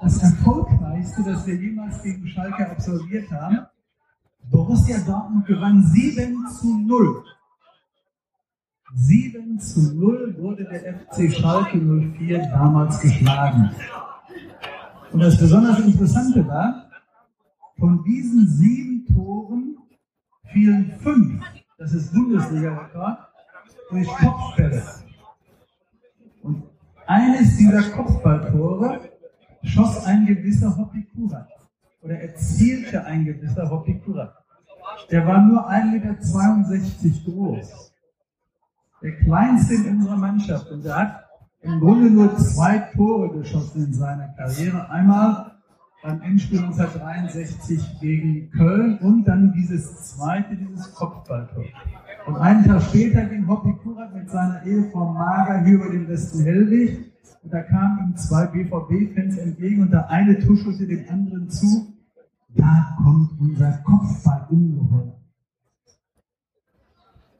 das 0.00 0.22
erfolgreichste, 0.22 1.22
das 1.22 1.46
wir 1.46 1.54
jemals 1.54 2.02
gegen 2.02 2.26
Schalke 2.26 2.70
absolviert 2.70 3.30
haben. 3.30 3.58
Borussia 4.50 4.98
Dortmund 5.06 5.46
gewann 5.46 5.82
7 5.84 6.46
zu 6.48 6.78
0. 6.78 7.24
7 8.94 9.60
zu 9.60 9.94
0 9.94 10.36
wurde 10.38 10.64
der 10.64 10.94
FC 10.94 11.32
Schalke 11.32 11.78
04 11.78 12.38
damals 12.48 13.00
geschlagen. 13.00 13.70
Und 15.12 15.20
das 15.20 15.38
besonders 15.38 15.80
Interessante 15.80 16.46
war, 16.46 16.90
von 17.78 18.04
diesen 18.04 18.46
sieben 18.46 19.06
Toren 19.12 19.76
fielen 20.52 20.92
fünf, 21.00 21.42
das 21.78 21.92
ist 21.92 22.12
Bundesliga-Rekord, 22.12 23.18
durch 23.90 24.06
Kopfbälle. 24.06 24.82
Und 26.42 26.62
eines 27.06 27.56
dieser 27.56 27.82
Kopfballtore 27.90 29.10
schoss 29.62 30.04
ein 30.06 30.26
gewisser 30.26 30.76
Hoppikura 30.76 31.48
oder 32.02 32.20
erzielte 32.20 33.04
ein 33.04 33.24
gewisser 33.24 33.68
Hoppikura. 33.68 34.32
Der 35.10 35.26
war 35.26 35.42
nur 35.42 35.68
1,62 35.68 37.04
Meter 37.04 37.30
groß. 37.30 37.92
Der 39.02 39.16
kleinste 39.16 39.74
in 39.74 39.96
unserer 39.96 40.16
Mannschaft. 40.16 40.70
Und 40.70 40.84
der 40.84 40.96
hat 40.96 41.29
im 41.62 41.80
Grunde 41.80 42.10
nur 42.10 42.36
zwei 42.36 42.78
Tore 42.94 43.30
geschossen 43.38 43.86
in 43.86 43.92
seiner 43.92 44.28
Karriere. 44.28 44.88
Einmal 44.90 45.52
beim 46.02 46.22
Endspiel 46.22 46.60
1963 46.60 48.00
gegen 48.00 48.50
Köln 48.50 48.98
und 48.98 49.24
dann 49.24 49.52
dieses 49.52 50.14
zweite, 50.14 50.56
dieses 50.56 50.94
Kopfballtor. 50.94 51.64
Und 52.26 52.36
einen 52.36 52.64
Tag 52.64 52.82
später 52.82 53.24
ging 53.26 53.46
Hoppi 53.46 53.74
Kurat 53.82 54.14
mit 54.14 54.30
seiner 54.30 54.64
Ehefrau 54.64 55.12
Mager 55.12 55.62
hier 55.64 55.74
über 55.74 55.90
den 55.90 56.08
Westen 56.08 56.42
Hellwig 56.42 57.12
und 57.42 57.52
da 57.52 57.62
kamen 57.62 58.08
ihm 58.08 58.16
zwei 58.16 58.46
BVB-Fans 58.46 59.38
entgegen 59.38 59.82
und 59.82 59.92
der 59.92 60.08
eine 60.08 60.38
tuschelte 60.38 60.86
dem 60.86 61.06
anderen 61.08 61.50
zu, 61.50 61.94
da 62.48 62.96
kommt 63.02 63.38
unser 63.38 63.72
Kopfball 63.84 64.46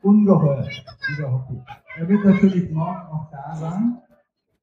ungeheuer. 0.02 0.66
Lieber 1.08 1.32
Hoppi. 1.32 1.62
Er 1.98 2.08
wird 2.08 2.24
natürlich 2.24 2.70
morgen 2.70 3.06
auch 3.08 3.30
da 3.30 3.54
sein 3.56 3.98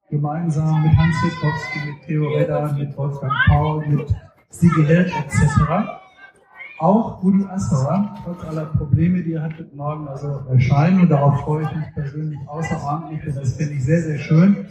gemeinsam 0.09 0.83
mit 0.83 0.97
Hans 0.97 1.15
Witkowski, 1.23 1.79
mit 1.85 2.01
Theo 2.05 2.27
Redder, 2.29 2.73
mit 2.73 2.95
Wolfgang 2.97 3.33
Paul, 3.47 3.85
mit 3.87 4.15
Sigi 4.49 4.85
Held 4.85 5.07
etc. 5.07 5.61
Auch 6.79 7.21
Rudi 7.23 7.43
Assauer, 7.45 8.15
trotz 8.23 8.43
aller 8.45 8.65
Probleme, 8.65 9.21
die 9.23 9.33
er 9.33 9.43
hat, 9.43 9.57
wird 9.57 9.75
morgen 9.75 10.07
also 10.07 10.43
erscheinen 10.49 11.01
und 11.01 11.09
darauf 11.09 11.41
freue 11.41 11.63
ich 11.63 11.75
mich 11.75 11.93
persönlich 11.93 12.39
außerordentlich 12.47 13.27
und 13.27 13.35
das 13.35 13.53
finde 13.53 13.73
ich 13.73 13.83
sehr, 13.83 14.01
sehr 14.01 14.19
schön, 14.19 14.67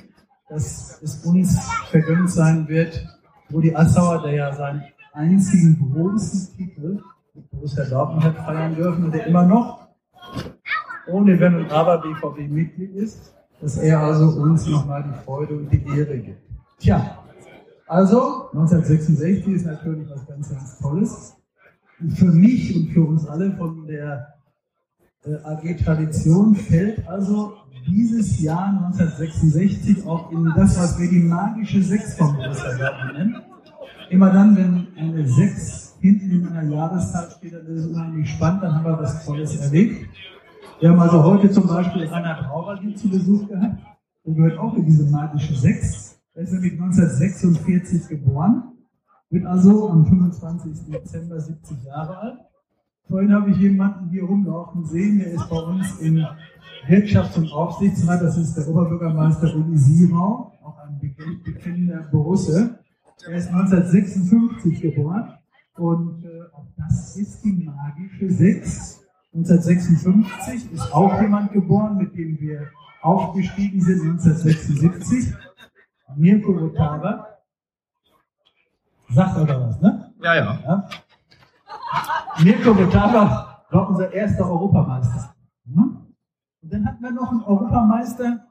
dass 0.48 1.02
es 1.02 1.24
uns 1.26 1.68
vergönnt 1.90 2.30
sein 2.30 2.68
wird, 2.68 3.06
Rudi 3.52 3.74
Assauer, 3.74 4.22
der 4.22 4.32
ja 4.32 4.52
seinen 4.54 4.84
einzigen 5.12 5.92
großen 5.92 6.56
Titel 6.56 7.02
mit 7.34 7.50
Borussia 7.50 7.84
Dortmund 7.84 8.24
hat 8.24 8.36
feiern 8.36 8.74
dürfen 8.74 9.04
und 9.04 9.14
der 9.14 9.26
immer 9.26 9.44
noch 9.44 9.86
ohne 11.08 11.38
Wenn 11.38 11.54
und 11.54 11.70
Aber 11.70 11.98
BVB-Mitglied 11.98 12.94
ist, 12.94 13.35
dass 13.60 13.76
er 13.78 14.00
also 14.00 14.40
uns 14.40 14.66
nochmal 14.66 15.04
die 15.04 15.24
Freude 15.24 15.56
und 15.56 15.72
die 15.72 15.84
Ehre 15.96 16.18
gibt. 16.18 16.40
Tja, 16.78 17.18
also 17.86 18.50
1966 18.52 19.54
ist 19.54 19.66
natürlich 19.66 20.08
was 20.10 20.26
ganz, 20.26 20.50
ganz 20.50 20.78
Tolles. 20.78 21.34
Für 22.14 22.26
mich 22.26 22.76
und 22.76 22.88
für 22.90 23.02
uns 23.02 23.26
alle 23.26 23.52
von 23.56 23.86
der 23.86 24.34
äh, 25.24 25.34
AG 25.44 25.82
Tradition 25.82 26.54
fällt 26.54 27.06
also 27.08 27.54
dieses 27.86 28.40
Jahr 28.40 28.68
1966 28.88 30.06
auch 30.06 30.30
in 30.32 30.52
das, 30.56 30.78
was 30.78 30.98
wir 30.98 31.08
die 31.08 31.20
magische 31.20 31.82
Sechs 31.82 32.14
vom 32.14 32.36
nennen. 32.36 33.36
Immer 34.10 34.32
dann, 34.32 34.56
wenn 34.56 34.88
eine 34.96 35.26
Sechs 35.26 35.96
hinten 36.00 36.30
in 36.30 36.48
einer 36.48 36.70
Jahreszahl 36.70 37.30
steht, 37.30 37.54
dann 37.54 37.66
ist 37.66 37.84
es 37.84 37.86
unheimlich 37.86 38.30
spannend, 38.30 38.62
dann 38.62 38.74
haben 38.74 38.84
wir 38.84 38.98
was 38.98 39.24
Tolles 39.24 39.56
erlebt. 39.56 40.08
Wir 40.78 40.90
haben 40.90 41.00
also 41.00 41.24
heute 41.24 41.50
zum 41.50 41.66
Beispiel 41.66 42.04
Rainer 42.04 42.42
Brauer 42.42 42.78
hier 42.78 42.94
zu 42.94 43.08
Besuch 43.08 43.48
gehabt. 43.48 43.78
Der 44.26 44.34
gehört 44.34 44.58
auch 44.58 44.74
in 44.76 44.84
diese 44.84 45.10
magische 45.10 45.54
Sechs. 45.54 46.20
Er 46.34 46.42
ist 46.42 46.52
nämlich 46.52 46.72
1946 46.74 48.08
geboren, 48.08 48.74
wird 49.30 49.46
also 49.46 49.88
am 49.88 50.04
25. 50.04 50.92
Dezember 50.92 51.40
70 51.40 51.82
Jahre 51.82 52.18
alt. 52.18 52.38
Vorhin 53.08 53.32
habe 53.32 53.52
ich 53.52 53.56
jemanden 53.56 54.10
hier 54.10 54.24
rumlaufen 54.24 54.84
sehen, 54.84 55.18
der 55.18 55.32
ist 55.32 55.48
bei 55.48 55.56
uns 55.56 55.98
im 56.00 56.26
Wirtschafts- 56.88 57.38
und 57.38 57.50
Aufsichtsrat, 57.52 58.20
das 58.20 58.36
ist 58.36 58.54
der 58.54 58.68
Oberbürgermeister 58.68 59.56
Uli 59.56 59.78
Sierau, 59.78 60.52
auch 60.62 60.78
ein 60.86 61.00
bekennender 61.42 62.06
Borusse. 62.10 62.80
Er 63.26 63.36
ist 63.36 63.48
1956 63.48 64.82
geboren 64.82 65.38
und 65.76 66.22
äh, 66.22 66.42
auch 66.52 66.66
das 66.76 67.16
ist 67.16 67.42
die 67.42 67.64
magische 67.64 68.30
6. 68.30 68.95
1956 69.36 70.72
ist 70.72 70.94
auch 70.94 71.20
jemand 71.20 71.52
geboren, 71.52 71.98
mit 71.98 72.16
dem 72.16 72.40
wir 72.40 72.70
aufgestiegen 73.02 73.82
sind, 73.82 74.00
1976. 74.00 75.34
Mirko 76.16 76.52
Rotava. 76.52 77.26
Sagt 79.10 79.38
oder 79.38 79.68
was, 79.68 79.80
ne? 79.82 80.14
Ja, 80.22 80.34
ja. 80.34 80.58
ja? 80.64 80.88
Mirko 82.42 82.72
Rotava 82.72 83.64
war 83.70 83.88
unser 83.90 84.10
erster 84.10 84.50
Europameister. 84.50 85.34
Hm? 85.66 86.06
Und 86.62 86.72
dann 86.72 86.86
hatten 86.86 87.02
wir 87.02 87.10
noch 87.10 87.30
einen 87.30 87.42
Europameister, 87.42 88.46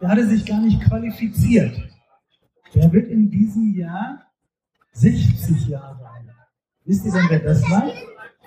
der 0.00 0.08
hatte 0.08 0.26
sich 0.28 0.46
gar 0.46 0.60
nicht 0.60 0.80
qualifiziert. 0.80 1.76
Der 2.72 2.92
wird 2.92 3.08
in 3.08 3.30
diesem 3.30 3.74
Jahr 3.74 4.22
60 4.92 5.66
Jahre 5.66 6.08
alt. 6.08 6.28
Wisst 6.84 7.04
ihr 7.04 7.12
denn, 7.12 7.26
wer 7.28 7.40
das 7.40 7.68
war? 7.68 7.90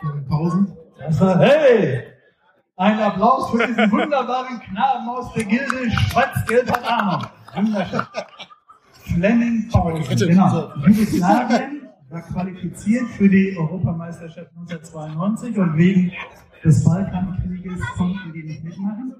1000. 0.02 0.81
War, 1.10 1.40
hey! 1.40 2.04
Ein 2.78 3.00
Applaus 3.00 3.50
für 3.50 3.66
diesen 3.66 3.92
wunderbaren 3.92 4.60
Knaben 4.60 5.10
aus 5.10 5.34
der 5.34 5.46
Gilde 5.46 5.92
Schwarz-Gelber 5.92 6.80
Ahnung. 6.88 7.28
Wunderschön. 7.56 8.02
Fleming 8.92 9.70
Paulsen, 9.70 10.30
genau. 10.30 10.72
Jugoslawien 10.86 11.90
war 12.10 12.22
qualifiziert 12.22 13.08
für 13.10 13.28
die 13.28 13.58
Europameisterschaft 13.58 14.52
1992 14.56 15.58
und 15.58 15.78
wegen 15.78 16.12
des 16.64 16.84
Balkankrieges 16.84 17.82
konnten 17.98 18.34
die 18.34 18.44
nicht 18.44 18.64
mitmachen. 18.64 19.16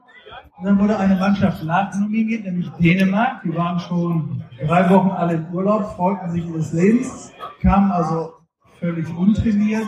Und 0.58 0.66
dann 0.66 0.80
wurde 0.80 0.98
eine 0.98 1.16
Mannschaft 1.16 1.64
nachnominiert, 1.64 2.46
nämlich 2.46 2.70
Dänemark. 2.80 3.42
Die 3.44 3.56
waren 3.56 3.80
schon 3.80 4.44
drei 4.66 4.88
Wochen 4.90 5.10
alle 5.10 5.34
im 5.34 5.48
Urlaub, 5.52 5.96
freuten 5.96 6.32
sich 6.32 6.46
ihres 6.46 6.74
Lebens, 6.74 7.32
kamen 7.60 7.92
also 7.92 8.34
völlig 8.80 9.08
untrainiert 9.18 9.88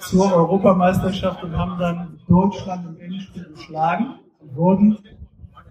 zur 0.00 0.32
Europameisterschaft 0.32 1.44
und 1.44 1.56
haben 1.56 1.78
dann 1.78 2.18
Deutschland 2.26 2.86
im 2.86 3.00
Endspiel 3.00 3.44
geschlagen 3.54 4.14
und 4.40 4.56
wurden 4.56 4.98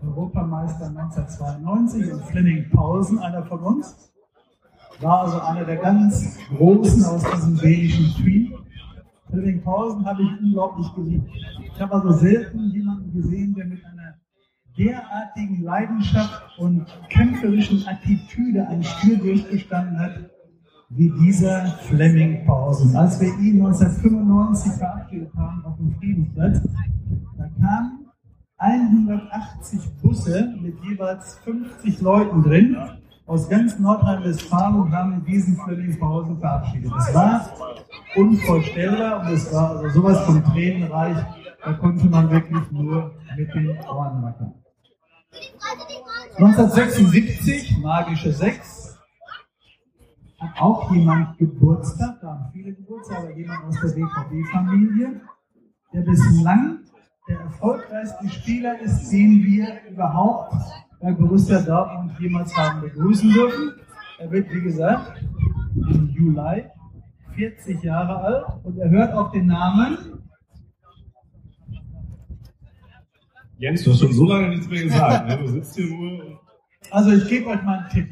Europameister 0.01 0.87
1992 0.87 2.13
und 2.13 2.23
Fleming 2.25 2.69
Paulsen, 2.69 3.19
einer 3.19 3.43
von 3.43 3.59
uns, 3.59 4.11
war 5.01 5.23
also 5.23 5.39
einer 5.41 5.65
der 5.65 5.77
ganz 5.77 6.37
Großen 6.55 7.03
aus 7.05 7.23
diesem 7.31 7.57
dänischen 7.57 8.13
Team. 8.15 8.55
Fleming 9.29 9.61
Paulsen 9.61 10.05
habe 10.05 10.23
ich 10.23 10.29
unglaublich 10.41 10.93
geliebt. 10.95 11.29
Ich 11.73 11.81
habe 11.81 11.93
also 11.93 12.11
selten 12.11 12.71
jemanden 12.71 13.13
gesehen, 13.13 13.53
der 13.55 13.65
mit 13.65 13.83
einer 13.85 14.15
derartigen 14.77 15.63
Leidenschaft 15.63 16.57
und 16.57 16.85
kämpferischen 17.09 17.85
Attitüde 17.87 18.67
ein 18.67 18.83
Spiel 18.83 19.17
durchgestanden 19.17 19.99
hat, 19.99 20.29
wie 20.89 21.09
dieser 21.09 21.67
Fleming 21.87 22.45
Pausen. 22.45 22.95
Als 22.95 23.19
wir 23.19 23.27
ihn 23.39 23.65
1995 23.65 24.73
verabschiedet 24.73 25.31
haben 25.35 25.63
auf 25.65 25.77
dem 25.77 25.95
Friedensplatz, 25.95 26.61
da 27.37 27.47
kamen 27.61 28.05
180 28.57 29.79
Busse 30.01 30.53
mit 30.59 30.75
jeweils 30.83 31.35
50 31.45 32.01
Leuten 32.01 32.43
drin 32.43 32.77
aus 33.25 33.47
ganz 33.47 33.77
Nordrhein-Westfalen 33.77 34.75
und 34.75 34.91
haben 34.91 35.23
diesen 35.23 35.55
Fleming 35.57 35.97
Pausen 35.99 36.39
verabschiedet. 36.39 36.91
Es 36.97 37.13
war 37.13 37.49
unvorstellbar 38.15 39.21
und 39.21 39.33
es 39.33 39.53
war 39.53 39.77
also 39.77 39.89
sowas 39.89 40.19
von 40.25 40.43
tränenreich, 40.43 41.17
da 41.63 41.73
konnte 41.73 42.07
man 42.07 42.29
wirklich 42.31 42.71
nur 42.71 43.13
mit 43.37 43.53
den 43.53 43.69
Ohren 43.87 44.23
wackeln. 44.23 44.53
1976, 46.37 47.77
magische 47.83 48.31
6, 48.31 48.78
hat 50.39 50.61
auch 50.61 50.91
jemand 50.91 51.37
Geburtstag, 51.37 52.19
da 52.21 52.27
haben 52.27 52.51
viele 52.53 52.73
Geburtstag, 52.73 53.19
aber 53.19 53.35
jemand 53.35 53.65
aus 53.65 53.75
der 53.81 53.89
BVB-Familie, 53.89 55.21
der 55.93 56.01
bislang 56.01 56.79
der 57.27 57.39
erfolgreichste 57.39 58.29
Spieler 58.29 58.79
ist, 58.79 59.09
den 59.11 59.43
wir 59.43 59.67
überhaupt 59.89 60.53
bei 60.99 61.11
Borussia 61.11 61.61
Dortmund 61.61 62.13
jemals 62.19 62.55
haben 62.55 62.81
begrüßen 62.81 63.31
dürfen. 63.31 63.73
Er 64.17 64.31
wird, 64.31 64.51
wie 64.51 64.61
gesagt, 64.61 65.23
im 65.75 66.09
Juli 66.09 66.65
40 67.35 67.83
Jahre 67.83 68.17
alt 68.17 68.45
und 68.63 68.77
er 68.77 68.89
hört 68.89 69.13
auf 69.13 69.31
den 69.31 69.45
Namen. 69.45 69.97
Jens, 73.57 73.83
du 73.83 73.91
hast 73.91 73.99
schon 73.99 74.13
so 74.13 74.25
lange 74.25 74.49
nichts 74.49 74.67
mehr 74.67 74.83
gesagt. 74.83 75.27
Ne? 75.27 75.37
Du 75.37 75.47
sitzt 75.47 75.75
hier 75.75 75.87
nur. 75.87 76.39
Also 76.91 77.11
ich 77.11 77.27
gebe 77.27 77.49
euch 77.49 77.61
mal 77.63 77.79
einen 77.79 77.89
Tipp. 77.89 78.09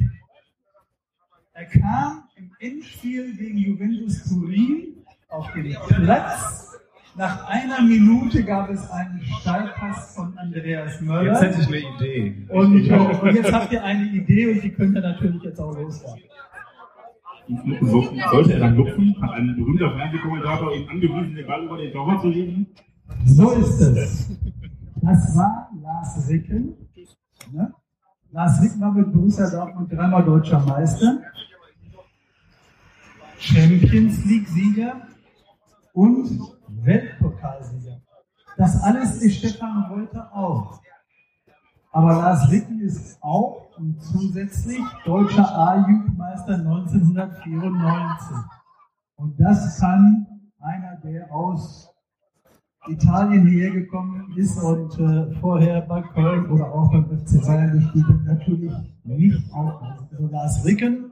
Er 1.57 1.65
kam 1.65 2.23
im 2.35 2.51
Endspiel 2.59 3.35
gegen 3.35 3.57
Juventus 3.57 4.23
Turin 4.25 5.03
auf 5.29 5.51
den 5.53 5.75
Platz. 5.87 6.77
Nach 7.15 7.47
einer 7.47 7.81
Minute 7.81 8.43
gab 8.43 8.69
es 8.69 8.87
einen 8.91 9.23
Steilpass 9.23 10.13
von 10.13 10.37
Andreas 10.37 11.01
Möller. 11.01 11.31
Jetzt 11.31 11.41
hätte 11.41 11.61
ich 11.61 11.67
eine 11.67 11.95
Idee. 11.95 12.47
Und, 12.49 12.85
äh, 12.85 12.93
und 12.93 13.35
jetzt 13.35 13.51
habt 13.51 13.71
ihr 13.71 13.83
eine 13.83 14.05
Idee 14.05 14.51
und 14.51 14.63
die 14.63 14.69
könnt 14.69 14.95
ihr 14.97 15.01
natürlich 15.01 15.41
jetzt 15.41 15.59
auch 15.59 15.75
loswerden. 15.75 16.21
So, 17.81 18.03
sollte 18.29 18.53
er 18.53 18.59
dann 18.59 18.75
lupfen, 18.75 19.19
hat 19.19 19.31
ein 19.31 19.55
berühmter 19.55 19.95
Fernsehkommentator 19.95 20.75
ihn 20.75 20.87
angewiesen, 20.87 21.33
den 21.33 21.47
Ball 21.47 21.63
über 21.63 21.77
den 21.77 21.91
Torwart 21.91 22.21
zu 22.21 22.27
legen? 22.27 22.67
So 23.25 23.49
ist 23.53 23.81
es. 23.81 24.29
Das 25.01 25.35
war 25.35 25.71
Lars 25.81 26.29
Ricken. 26.29 26.75
Ne? 27.51 27.73
Lars 28.29 28.61
Ricken 28.61 28.79
war 28.79 28.91
mit 28.91 29.11
Borussia 29.11 29.49
Dortmund 29.49 29.91
dreimal 29.91 30.23
deutscher 30.23 30.59
Meister. 30.59 31.19
Champions 33.39 34.25
League-Sieger 34.25 35.01
und 35.93 36.39
Weltpokalsieger. 36.67 38.01
Das 38.57 38.81
alles 38.81 39.21
ist 39.21 39.37
Stefan 39.37 39.83
Reuter 39.91 40.31
auch. 40.33 40.81
Aber 41.91 42.13
Lars 42.13 42.51
Ricken 42.51 42.81
ist 42.81 43.17
auch 43.21 43.69
und 43.77 44.01
zusätzlich 44.01 44.81
deutscher 45.05 45.47
A-Jugendmeister 45.55 46.55
1994. 46.55 48.37
Und 49.15 49.39
das 49.39 49.79
kann 49.79 50.25
einer, 50.59 50.95
der 51.03 51.31
aus 51.31 51.89
Italien 52.87 53.47
hierher 53.47 53.71
gekommen 53.71 54.33
ist 54.37 54.57
und 54.57 54.97
äh, 54.99 55.31
vorher 55.39 55.81
bei 55.81 56.01
Köln 56.01 56.49
oder 56.49 56.71
auch 56.71 56.91
beim 56.91 57.05
FC 57.05 57.45
Bayern 57.45 57.79
gespielt 57.79 58.05
hat, 58.07 58.23
natürlich 58.23 58.73
nicht 59.03 59.53
aufweisen. 59.53 60.07
Also 60.11 60.27
Lars 60.27 60.65
Ricken 60.65 61.11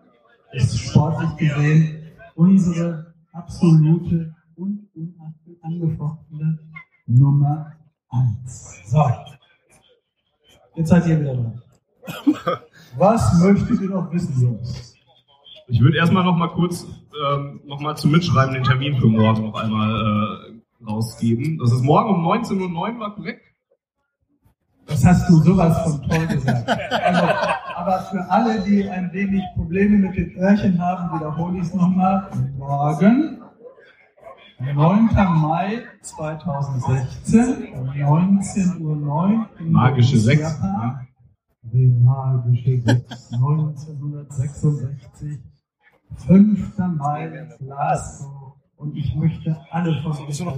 ist 0.54 0.80
sportlich 0.80 1.36
gesehen 1.38 2.05
unsere 2.36 3.14
absolute 3.32 4.36
und 4.56 4.88
unangefochtene 4.94 6.60
Nummer 7.08 7.74
1. 8.10 8.84
So. 8.92 9.04
Jetzt 10.76 10.90
seid 10.90 11.08
ihr 11.08 11.20
wieder 11.20 11.36
dran. 11.36 11.62
Was 12.98 13.40
möchtet 13.40 13.82
ihr 13.82 13.90
noch 13.90 14.12
wissen, 14.12 14.42
Jungs? 14.42 14.94
Ich 15.68 15.82
würde 15.82 15.98
erstmal 15.98 16.24
noch 16.24 16.36
mal 16.36 16.50
kurz 16.50 16.86
ähm, 17.28 17.62
noch 17.66 17.80
mal 17.80 17.96
zum 17.96 18.12
Mitschreiben 18.12 18.54
den 18.54 18.64
Termin 18.64 18.98
für 18.98 19.08
morgen 19.08 19.48
noch 19.48 19.56
einmal 19.56 19.90
äh, 19.90 20.86
rausgeben. 20.86 21.58
Das 21.58 21.72
ist 21.72 21.82
morgen 21.82 22.10
um 22.10 22.26
19.09 22.28 22.62
Uhr, 22.62 23.00
war 23.00 23.16
korrekt? 23.16 23.42
Das 24.86 25.04
hast 25.04 25.30
du 25.30 25.38
sowas 25.38 25.82
von 25.84 26.08
toll 26.08 26.28
gesagt. 26.28 26.70
Also, 26.70 27.28
aber 27.86 28.00
für 28.06 28.32
alle, 28.32 28.62
die 28.62 28.90
ein 28.90 29.14
wenig 29.14 29.44
Probleme 29.54 29.98
mit 29.98 30.18
den 30.18 30.36
Öhrchen 30.38 30.82
haben, 30.82 31.20
wiederhole 31.20 31.60
ich 31.60 31.66
es 31.66 31.74
nochmal. 31.74 32.32
Morgen, 32.58 33.42
9. 34.60 35.10
Mai 35.42 35.84
2016, 36.02 37.74
um 37.76 37.90
19.09 37.90 38.82
Uhr. 38.82 39.48
Magische 39.60 40.18
6. 40.18 40.42
Ja. 40.42 41.02
Die 41.62 41.88
magische 41.88 42.82
6, 42.82 43.34
1966. 43.34 45.40
5. 46.26 46.78
Mai, 46.98 47.48
Glasgow. 47.60 48.56
Und 48.78 48.98
ich 48.98 49.16
möchte 49.16 49.58
alle 49.70 50.02
von 50.02 50.12
euch 50.12 50.36
sehen. 50.36 50.52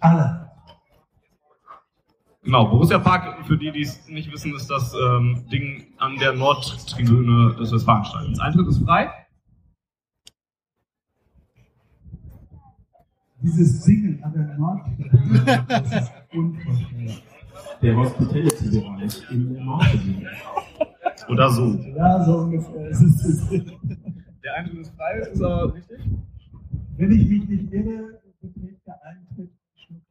Alle. 0.00 0.50
Genau, 2.46 2.64
Borussia 2.68 3.00
Park, 3.00 3.44
für 3.44 3.58
die, 3.58 3.72
die 3.72 3.82
es 3.82 4.06
nicht 4.06 4.30
wissen, 4.30 4.54
ist 4.54 4.70
das 4.70 4.94
ähm, 4.94 5.44
Ding 5.50 5.88
an 5.98 6.16
der 6.18 6.32
Nordtribüne 6.32 7.56
des 7.58 7.72
Westfalenstadions. 7.72 8.38
Eintritt 8.38 8.68
ist 8.68 8.84
frei. 8.84 9.10
Dieses 13.42 13.82
Singen 13.82 14.22
an 14.22 14.32
der 14.32 14.56
Nordtribüne, 14.58 15.64
das 15.68 15.92
ist 15.92 16.12
unvorstellbar. 16.32 17.16
Der 17.82 17.96
Hospitality-Bereich 17.96 19.30
in 19.32 19.52
der 19.52 19.64
Nordtribüne. 19.64 20.30
Oder 21.28 21.50
so. 21.50 21.74
Ja, 21.96 22.24
so 22.24 22.38
ungefähr. 22.38 22.90
Es 22.90 23.00
ist, 23.00 23.24
es 23.24 23.50
ist, 23.50 23.72
Der 24.44 24.54
Eintritt 24.54 24.78
ist 24.78 24.94
frei, 24.94 25.18
ist 25.18 25.42
aber 25.42 25.74
richtig. 25.74 25.98
wenn 26.96 27.10
ich 27.10 27.28
mich 27.28 27.48
nicht 27.48 27.72
irre, 27.72 28.20
beträgt 28.40 28.86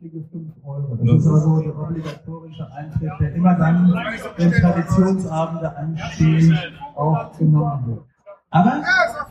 für 0.09 0.23
5 0.31 0.53
Euro. 0.63 0.95
Das 0.95 1.15
ist 1.21 1.27
also 1.27 1.61
der 1.61 1.77
obligatorische 1.77 2.71
Eintritt, 2.73 3.11
der 3.19 3.35
immer 3.35 3.55
dann, 3.55 3.93
wenn 4.37 4.51
Traditionsabende 4.51 5.75
anstehen, 5.75 6.57
auch 6.95 7.37
genommen 7.37 7.87
wird. 7.87 8.03
Aber, 8.51 8.81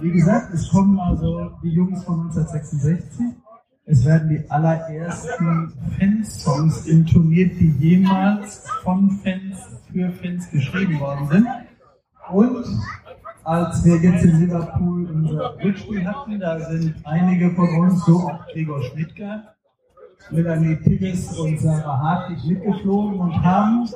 wie 0.01 0.11
gesagt, 0.11 0.53
es 0.53 0.71
kommen 0.71 0.99
also 0.99 1.51
die 1.63 1.71
Jungs 1.71 2.05
von 2.05 2.27
1966. 2.27 3.25
Es 3.87 4.05
werden 4.05 4.29
die 4.31 4.51
allerersten 4.51 5.73
Fansongs 5.99 6.87
intoniert, 6.87 7.53
die 7.61 7.71
jemals 7.79 8.67
von 8.83 9.11
Fans 9.23 9.59
für 9.93 10.11
Fans 10.11 10.51
geschrieben 10.51 10.99
worden 11.01 11.29
sind. 11.29 11.47
Und 12.31 12.65
als 13.45 13.85
wir 13.85 13.97
jetzt 13.97 14.25
in 14.25 14.41
Liverpool 14.41 15.11
unser 15.11 15.57
Rückspiel 15.63 16.07
hatten, 16.07 16.41
da 16.41 16.59
sind 16.61 16.95
einige 17.05 17.51
von 17.51 17.69
uns, 17.79 18.05
so 18.07 18.21
auch 18.21 18.47
Gregor 18.47 18.83
Schmidtke, 18.83 19.43
Melanie 20.31 20.77
Tigges 20.77 21.39
und 21.39 21.61
Sarah 21.61 21.99
Hartwig 21.99 22.45
mitgeflogen 22.45 23.21
und 23.21 23.43
haben 23.43 23.89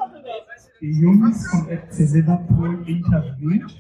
die 0.81 1.01
Jungs 1.01 1.47
vom 1.49 1.67
FC 1.67 2.11
Liverpool 2.13 2.87
interviewt. 2.87 3.77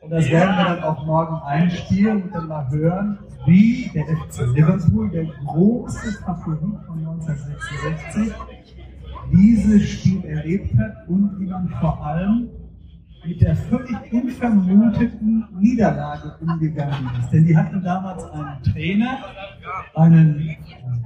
Und 0.00 0.10
das 0.10 0.28
werden 0.30 0.56
wir 0.56 0.64
dann 0.64 0.82
auch 0.82 1.04
morgen 1.06 1.36
einspielen 1.42 2.22
und 2.22 2.34
dann 2.34 2.48
mal 2.48 2.68
hören, 2.70 3.18
wie 3.46 3.90
der 3.94 4.04
FC 4.04 4.46
Liverpool, 4.54 5.10
der 5.10 5.26
große 5.46 6.12
Favorit 6.24 6.78
von 6.86 6.98
1966, 6.98 8.34
dieses 9.32 9.88
Spiel 9.88 10.24
erlebt 10.24 10.76
hat 10.78 11.08
und 11.08 11.38
wie 11.38 11.46
man 11.46 11.68
vor 11.80 12.04
allem 12.04 12.48
mit 13.24 13.40
der 13.42 13.54
völlig 13.54 14.12
unvermuteten 14.12 15.44
Niederlage 15.58 16.34
umgegangen 16.40 17.10
ist. 17.18 17.30
Denn 17.30 17.44
die 17.44 17.56
hatten 17.56 17.82
damals 17.82 18.24
einen 18.30 18.62
Trainer, 18.62 19.18
einen 19.94 20.56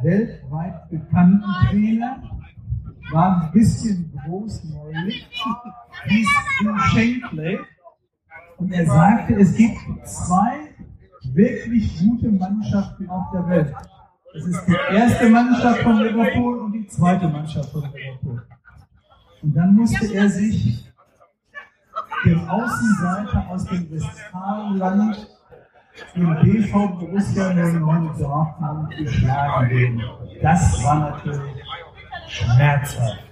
weltweit 0.03 0.89
bekannten 0.91 1.45
Trainer, 1.69 2.23
war 3.13 3.43
ein 3.43 3.53
bisschen 3.53 4.13
großmäulig, 4.25 5.29
hieß 6.07 6.29
Bill 6.61 6.79
Shankly, 6.79 7.59
und 8.57 8.73
er 8.73 8.87
sagte, 8.87 9.35
es 9.35 9.55
gibt 9.57 9.79
zwei 10.07 10.75
wirklich 11.33 11.99
gute 11.99 12.31
Mannschaften 12.31 13.09
auf 13.09 13.31
der 13.33 13.49
Welt. 13.49 13.75
Das 14.33 14.47
ist 14.47 14.67
die 14.67 14.95
erste 14.95 15.29
Mannschaft 15.29 15.81
von 15.81 15.99
Liverpool 15.99 16.59
und 16.61 16.73
die 16.73 16.87
zweite 16.87 17.29
Mannschaft 17.29 17.71
von 17.71 17.83
Liverpool. 17.83 18.47
Und 19.43 19.55
dann 19.55 19.75
musste 19.75 20.13
er 20.15 20.29
sich 20.29 20.93
dem 22.25 22.49
Außenseiter 22.49 23.47
aus 23.49 23.65
dem 23.67 23.91
Westfalenland 23.91 25.29
den 26.15 26.35
BV 26.43 26.73
Borussia 26.99 27.53
09 27.53 28.11
Dortmund 28.19 28.97
geschlagen 28.97 29.69
geben. 29.69 30.03
Das 30.43 30.83
war 30.85 31.11
natürlich 31.11 31.65
schmerzhaft. 32.29 33.25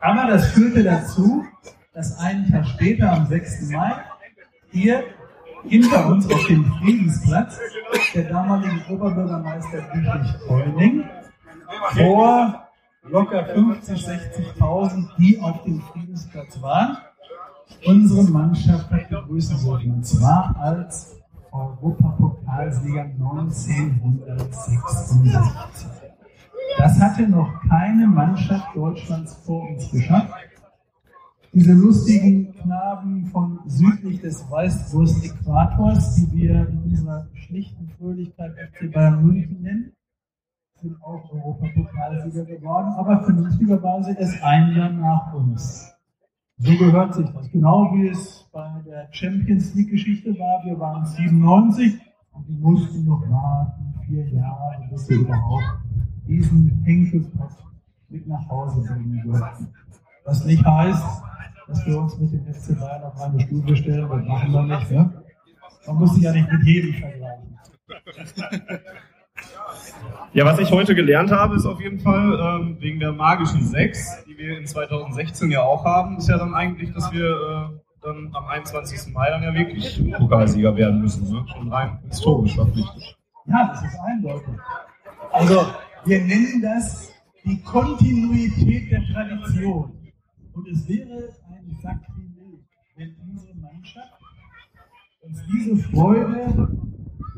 Aber 0.00 0.26
das 0.26 0.52
führte 0.52 0.82
dazu, 0.82 1.44
dass 1.92 2.18
einen 2.18 2.50
Tag 2.50 2.66
später, 2.66 3.12
am 3.12 3.26
6. 3.26 3.70
Mai, 3.70 3.92
hier 4.70 5.04
hinter 5.64 6.06
uns 6.06 6.30
auf 6.32 6.46
dem 6.46 6.64
Friedensplatz 6.64 7.58
der 8.14 8.24
damalige 8.24 8.80
Oberbürgermeister 8.90 9.82
Dietrich 9.92 10.48
Heuning 10.48 11.04
vor 11.96 12.68
locker 13.02 13.44
50, 13.46 14.06
60.000, 14.06 15.08
die 15.18 15.40
auf 15.40 15.62
dem 15.64 15.80
Friedensplatz 15.80 16.60
waren, 16.62 16.98
unsere 17.86 18.24
Mannschaft 18.24 18.88
begrüßen 18.90 19.58
dürfen. 19.64 19.92
Und 19.92 20.06
zwar 20.06 20.54
als 20.60 21.17
Europapokalsieger 21.52 23.04
1966. 23.18 24.78
Das 26.78 27.00
hatte 27.00 27.28
noch 27.28 27.60
keine 27.68 28.06
Mannschaft 28.06 28.74
Deutschlands 28.74 29.34
vor 29.44 29.68
uns 29.68 29.90
geschafft. 29.90 30.34
Diese 31.52 31.72
lustigen 31.72 32.54
Knaben 32.54 33.26
von 33.26 33.58
südlich 33.66 34.20
des 34.20 34.48
Weißwurst-Äquators, 34.50 36.14
die 36.16 36.30
wir 36.32 36.68
in 36.68 36.82
unserer 36.84 37.26
schlichten 37.34 37.88
Fröhlichkeit 37.98 38.52
FC 38.52 38.92
Bayern 38.92 39.24
München 39.24 39.62
nennen, 39.62 39.92
sind 40.80 41.02
auch 41.02 41.32
Europapokalsieger 41.32 42.44
geworden, 42.44 42.92
aber 42.96 43.24
vernünftigerweise 43.24 44.12
erst 44.12 44.42
ein 44.42 44.76
Jahr 44.76 44.90
nach 44.90 45.32
uns. 45.34 45.97
So 46.60 46.76
gehört 46.76 47.14
sich 47.14 47.28
das. 47.30 47.50
Genau 47.50 47.92
wie 47.94 48.08
es 48.08 48.48
bei 48.52 48.82
der 48.84 49.08
Champions 49.12 49.74
League-Geschichte 49.74 50.36
war. 50.38 50.64
Wir 50.64 50.78
waren 50.78 51.06
97 51.06 52.00
und 52.32 52.48
die 52.48 52.52
mussten 52.52 53.04
noch 53.04 53.22
warten, 53.30 53.94
vier 54.06 54.28
Jahre, 54.28 54.88
bis 54.90 55.08
wir 55.08 55.18
überhaupt 55.18 55.78
diesen 56.26 56.82
Henkelpott 56.84 57.52
mit 58.08 58.26
nach 58.26 58.48
Hause 58.48 58.82
bringen 58.82 59.22
durften. 59.24 59.68
Was 60.24 60.44
nicht 60.44 60.64
heißt, 60.64 61.22
dass 61.68 61.86
wir 61.86 62.00
uns 62.00 62.18
mit 62.18 62.32
dem 62.32 62.52
FC 62.52 62.78
Bayern 62.78 63.04
auf 63.04 63.20
eine 63.20 63.40
Stufe 63.40 63.76
stellen. 63.76 64.08
Das 64.08 64.24
machen 64.26 64.52
wir 64.52 64.62
nicht. 64.62 64.90
Ne? 64.90 65.22
Man 65.86 65.96
muss 65.96 66.14
sich 66.14 66.24
ja 66.24 66.32
nicht 66.32 66.50
mit 66.50 66.64
jedem 66.64 66.94
vergleichen. 66.94 67.58
Ja, 70.32 70.44
was 70.44 70.58
ich 70.58 70.70
heute 70.70 70.94
gelernt 70.94 71.30
habe, 71.30 71.56
ist 71.56 71.66
auf 71.66 71.80
jeden 71.80 72.00
Fall 72.00 72.38
ähm, 72.40 72.76
wegen 72.80 73.00
der 73.00 73.12
magischen 73.12 73.64
6, 73.64 74.24
die 74.24 74.36
wir 74.36 74.58
in 74.58 74.66
2016 74.66 75.50
ja 75.50 75.62
auch 75.62 75.84
haben, 75.84 76.18
ist 76.18 76.28
ja 76.28 76.36
dann 76.36 76.54
eigentlich, 76.54 76.92
dass 76.92 77.10
wir 77.12 77.24
äh, 77.24 77.78
dann 78.02 78.30
am 78.34 78.46
21. 78.46 79.12
Mai 79.12 79.30
dann 79.30 79.42
ja 79.42 79.54
wirklich 79.54 80.02
Pokalsieger 80.16 80.76
werden 80.76 81.00
müssen. 81.00 81.32
Ne? 81.32 81.44
Schon 81.52 81.72
rein 81.72 81.98
historisch 82.08 82.54
verpflichtet. 82.54 83.16
Ja, 83.46 83.68
das 83.68 83.82
ist 83.82 83.98
eindeutig. 84.06 84.54
Also, 85.32 85.66
wir 86.04 86.20
nennen 86.20 86.62
das 86.62 87.12
die 87.44 87.62
Kontinuität 87.62 88.90
der 88.90 89.02
Tradition. 89.12 89.92
Und 90.52 90.68
es 90.68 90.88
wäre 90.88 91.34
ein 91.50 91.78
Sakrileg, 91.82 92.64
wenn 92.96 93.16
unsere 93.28 93.54
Mannschaft 93.54 94.12
uns 95.20 95.42
diese 95.46 95.76
Freude, 95.90 96.68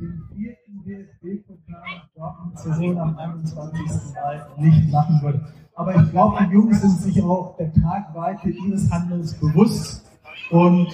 den 0.00 0.22
vierten 0.34 0.84
DFB-Pokal 0.84 1.48
nach 1.48 1.68
Dortmund 2.14 2.78
holen 2.78 2.98
am 2.98 3.16
21. 3.16 4.14
Mai, 4.14 4.40
nicht 4.58 4.90
machen 4.90 5.20
würde. 5.22 5.46
Aber 5.74 5.94
ich 5.94 6.10
glaube, 6.10 6.46
die 6.46 6.52
Jungs 6.52 6.80
sind 6.80 7.00
sich 7.00 7.22
auch 7.22 7.56
der 7.56 7.72
Tragweite 7.72 8.50
ihres 8.50 8.90
Handelns 8.90 9.34
bewusst. 9.38 10.04
Und 10.50 10.88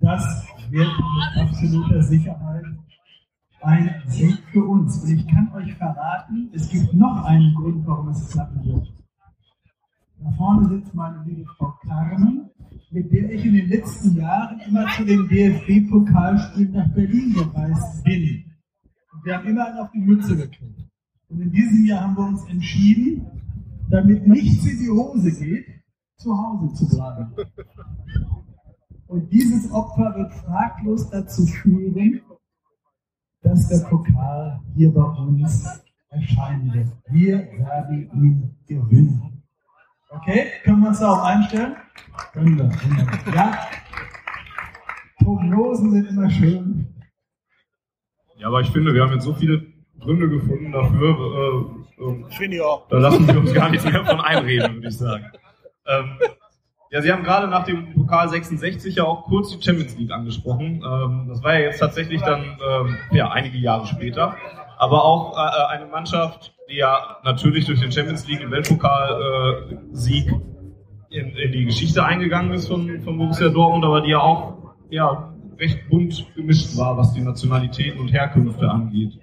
das 0.00 0.46
wird 0.70 0.88
mit 0.88 1.42
absoluter 1.42 2.02
Sicherheit 2.02 2.64
ein 3.60 4.02
Sieg 4.06 4.38
für 4.52 4.64
uns. 4.64 5.02
Und 5.02 5.10
ich 5.10 5.26
kann 5.28 5.52
euch 5.54 5.74
verraten, 5.74 6.50
es 6.52 6.68
gibt 6.68 6.94
noch 6.94 7.24
einen 7.24 7.54
Grund, 7.54 7.86
warum 7.86 8.08
es 8.08 8.30
klappen 8.30 8.64
wird. 8.64 8.92
Da 10.20 10.30
vorne 10.32 10.68
sitzt 10.68 10.94
meine 10.94 11.22
liebe 11.26 11.44
Frau 11.58 11.74
Carmen, 11.86 12.50
mit 12.90 13.12
der 13.12 13.30
ich 13.30 13.44
in 13.44 13.54
den 13.54 13.68
letzten 13.68 14.16
Jahren 14.16 14.60
immer 14.60 14.86
zu 14.96 15.04
den 15.04 15.28
DFB-Pokalspielen 15.28 16.72
nach 16.72 16.88
Berlin 16.94 17.34
gereist 17.34 18.04
bin. 18.04 18.53
Wir 19.24 19.38
haben 19.38 19.48
immer 19.48 19.66
einen 19.66 19.78
auf 19.78 19.90
die 19.90 20.00
Mütze 20.00 20.36
gekriegt. 20.36 20.80
Und 21.30 21.40
in 21.40 21.50
diesem 21.50 21.86
Jahr 21.86 22.02
haben 22.02 22.14
wir 22.14 22.26
uns 22.26 22.44
entschieden, 22.44 23.26
damit 23.88 24.26
nichts 24.26 24.66
in 24.66 24.78
die 24.78 24.90
Hose 24.90 25.32
geht, 25.32 25.66
zu 26.18 26.36
Hause 26.36 26.74
zu 26.74 26.88
bleiben. 26.88 27.32
Und 29.06 29.32
dieses 29.32 29.70
Opfer 29.72 30.14
wird 30.14 30.34
fraglos 30.34 31.08
dazu 31.08 31.46
führen, 31.46 32.20
dass 33.40 33.66
der 33.68 33.88
Pokal 33.88 34.60
hier 34.74 34.92
bei 34.92 35.02
uns 35.02 35.80
erscheinen 36.10 36.72
wird. 36.74 36.88
Wir 37.08 37.38
werden 37.38 38.10
ihn 38.12 38.56
gewinnen. 38.66 39.42
Okay, 40.10 40.48
können 40.64 40.82
wir 40.82 40.88
uns 40.88 41.00
darauf 41.00 41.22
einstellen? 41.22 41.76
Wunderbar. 42.34 43.34
Ja, 43.34 43.58
Prognosen 45.18 45.92
sind 45.92 46.08
immer 46.08 46.28
schön. 46.28 46.93
Ja, 48.44 48.48
aber 48.48 48.60
ich 48.60 48.68
finde, 48.68 48.92
wir 48.92 49.00
haben 49.00 49.14
jetzt 49.14 49.24
so 49.24 49.32
viele 49.32 49.62
Gründe 49.98 50.28
gefunden 50.28 50.70
dafür. 50.70 51.16
Äh, 51.98 52.04
äh, 52.04 52.24
Finde 52.28 52.56
ich 52.58 52.62
auch. 52.62 52.86
Da 52.88 52.98
lassen 52.98 53.26
wir 53.26 53.38
uns 53.38 53.54
gar 53.54 53.70
nichts 53.70 53.90
mehr 53.90 54.04
von 54.04 54.20
einreden, 54.20 54.74
würde 54.74 54.88
ich 54.88 54.98
sagen. 54.98 55.24
Ähm, 55.86 56.18
ja, 56.90 57.00
Sie 57.00 57.10
haben 57.10 57.22
gerade 57.22 57.48
nach 57.48 57.64
dem 57.64 57.94
Pokal 57.94 58.28
66 58.28 58.96
ja 58.96 59.04
auch 59.04 59.24
kurz 59.24 59.56
die 59.56 59.64
Champions 59.64 59.96
League 59.96 60.10
angesprochen. 60.10 60.84
Ähm, 60.84 61.24
das 61.26 61.42
war 61.42 61.54
ja 61.54 61.60
jetzt 61.60 61.78
tatsächlich 61.78 62.20
dann 62.20 62.42
ähm, 62.42 62.98
ja, 63.12 63.30
einige 63.30 63.56
Jahre 63.56 63.86
später. 63.86 64.36
Aber 64.76 65.06
auch 65.06 65.38
äh, 65.38 65.74
eine 65.74 65.86
Mannschaft, 65.86 66.54
die 66.68 66.76
ja 66.76 67.16
natürlich 67.24 67.64
durch 67.64 67.80
den 67.80 67.92
Champions 67.92 68.28
League 68.28 68.44
und 68.44 68.50
Weltpokal-Sieg 68.50 70.26
äh, 70.28 71.18
in, 71.18 71.34
in, 71.34 71.52
die 71.52 71.64
Geschichte 71.64 72.04
eingegangen 72.04 72.52
ist 72.52 72.68
von, 72.68 73.00
von 73.00 73.16
Borussia 73.16 73.48
Dortmund, 73.48 73.86
aber 73.86 74.02
die 74.02 74.10
ja 74.10 74.20
auch 74.20 74.74
ja, 74.90 75.33
recht 75.58 75.88
bunt 75.88 76.26
gemischt 76.34 76.76
war, 76.76 76.96
was 76.96 77.12
die 77.12 77.20
Nationalitäten 77.20 78.00
und 78.00 78.08
Herkünfte 78.08 78.70
angeht. 78.70 79.18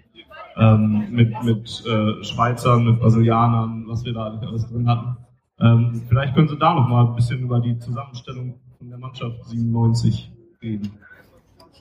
Ähm, 0.57 1.07
mit 1.11 1.43
mit 1.43 1.83
äh, 1.85 2.23
Schweizern, 2.23 2.85
mit 2.85 2.99
Brasilianern, 2.99 3.85
was 3.87 4.03
wir 4.03 4.13
da 4.13 4.25
alles 4.25 4.67
drin 4.67 4.87
hatten. 4.87 5.17
Ähm, 5.59 6.01
vielleicht 6.07 6.33
können 6.35 6.49
Sie 6.49 6.57
da 6.57 6.73
noch 6.73 6.87
mal 6.87 7.07
ein 7.07 7.15
bisschen 7.15 7.39
über 7.39 7.59
die 7.59 7.77
Zusammenstellung 7.79 8.59
von 8.77 8.89
der 8.89 8.97
Mannschaft 8.97 9.45
97 9.45 10.31
reden. 10.61 10.91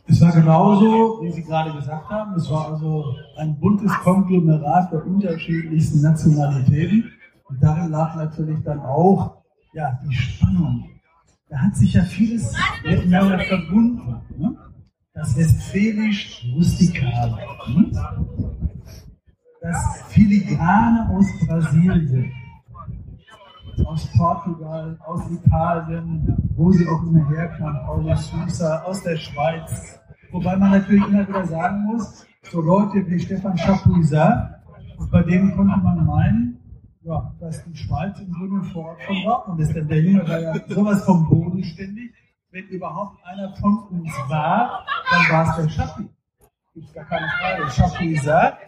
Es 0.07 0.21
war 0.21 0.33
genauso, 0.33 1.21
wie 1.23 1.31
Sie 1.31 1.43
gerade 1.43 1.73
gesagt 1.73 2.11
haben. 2.11 2.35
Es 2.35 2.51
war 2.51 2.73
also 2.73 3.15
ein 3.37 3.59
buntes 3.59 3.93
Konglomerat 4.01 4.93
der 4.93 5.07
unterschiedlichsten 5.07 6.03
Nationalitäten. 6.03 7.13
Und 7.45 7.63
darin 7.63 7.91
lag 7.91 8.17
natürlich 8.17 8.59
dann 8.65 8.81
auch 8.81 9.43
ja, 9.73 9.99
die 10.05 10.13
Spannung. 10.13 10.90
Da 11.51 11.59
hat 11.59 11.77
sich 11.77 11.93
ja 11.95 12.05
vieles 12.05 12.55
miteinander 12.85 13.41
verbunden. 13.41 14.23
Ne? 14.39 14.57
Das 15.13 15.37
Westfälisch-Rustikale. 15.37 17.37
Ne? 17.69 17.91
Das 19.61 20.03
Filigrane 20.09 21.11
aus 21.11 21.27
Brasilien 21.47 22.33
aus 23.85 24.07
Portugal, 24.17 24.99
aus 25.07 25.23
Italien, 25.31 26.37
wo 26.55 26.71
sie 26.71 26.87
auch 26.87 27.03
immer 27.03 27.29
herkamen, 27.29 27.81
aus 27.81 28.31
Susa, 28.31 28.83
aus 28.83 29.03
der 29.03 29.17
Schweiz. 29.17 29.99
Wobei 30.31 30.57
man 30.57 30.71
natürlich 30.73 31.07
immer 31.07 31.27
wieder 31.27 31.47
sagen 31.47 31.85
muss, 31.85 32.27
so 32.43 32.61
Leute 32.61 33.07
wie 33.09 33.19
Stefan 33.19 33.57
Chapuisat, 33.57 34.61
bei 35.11 35.23
denen 35.23 35.57
konnte 35.57 35.77
man 35.79 36.07
meinen, 36.07 36.50
ja, 37.03 37.35
dass 37.41 37.65
die 37.65 37.77
Schweiz 37.77 38.19
im 38.21 38.33
Grunde 38.33 38.63
vor 38.71 38.89
Ort 38.91 39.03
von 39.03 39.23
Dortmund 39.25 39.61
ist. 39.61 39.75
Denn 39.75 39.89
der 39.89 40.01
Junge 40.03 40.29
war 40.29 40.41
ja 40.41 40.55
sowas 40.69 41.05
vom 41.05 41.29
Boden 41.29 41.63
ständig. 41.65 42.15
Wenn 42.51 42.65
überhaupt 42.67 43.25
einer 43.25 43.55
von 43.57 43.79
uns 43.89 44.13
war, 44.29 44.85
dann 45.11 45.31
war 45.31 45.51
es 45.51 45.57
der 45.57 45.69
Chapuis. 45.69 46.09
Gibt 46.75 46.95
gar 46.95 47.05
keine 47.05 47.29
Frage. 47.29 47.71
Chapuisat 47.71 48.59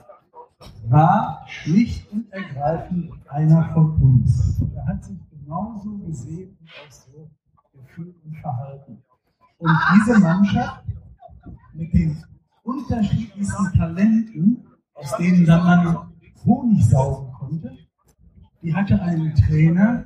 war 0.89 1.45
schlicht 1.49 2.11
und 2.13 2.33
ergreifend 2.33 3.13
einer 3.29 3.73
von 3.75 3.95
uns. 3.97 4.63
Er 4.75 4.87
hat 4.87 5.05
sich 5.05 5.19
genauso 5.31 5.99
gesehen 5.99 6.57
und 6.61 6.69
auch 6.69 6.91
so 6.91 7.31
gefühlt 7.75 8.15
und 8.25 8.37
verhalten. 8.37 9.03
Und 9.59 9.79
diese 9.95 10.19
Mannschaft 10.21 10.85
mit 11.75 11.93
den 11.93 12.25
unterschiedlichsten 12.63 13.73
Talenten, 13.77 14.65
aus 14.95 15.17
denen 15.17 15.45
dann 15.45 15.65
man 15.65 16.13
Honig 16.45 16.89
saugen 16.89 17.33
konnte, 17.33 17.77
die 18.63 18.75
hatte 18.75 19.01
einen 19.03 19.35
Trainer, 19.35 20.05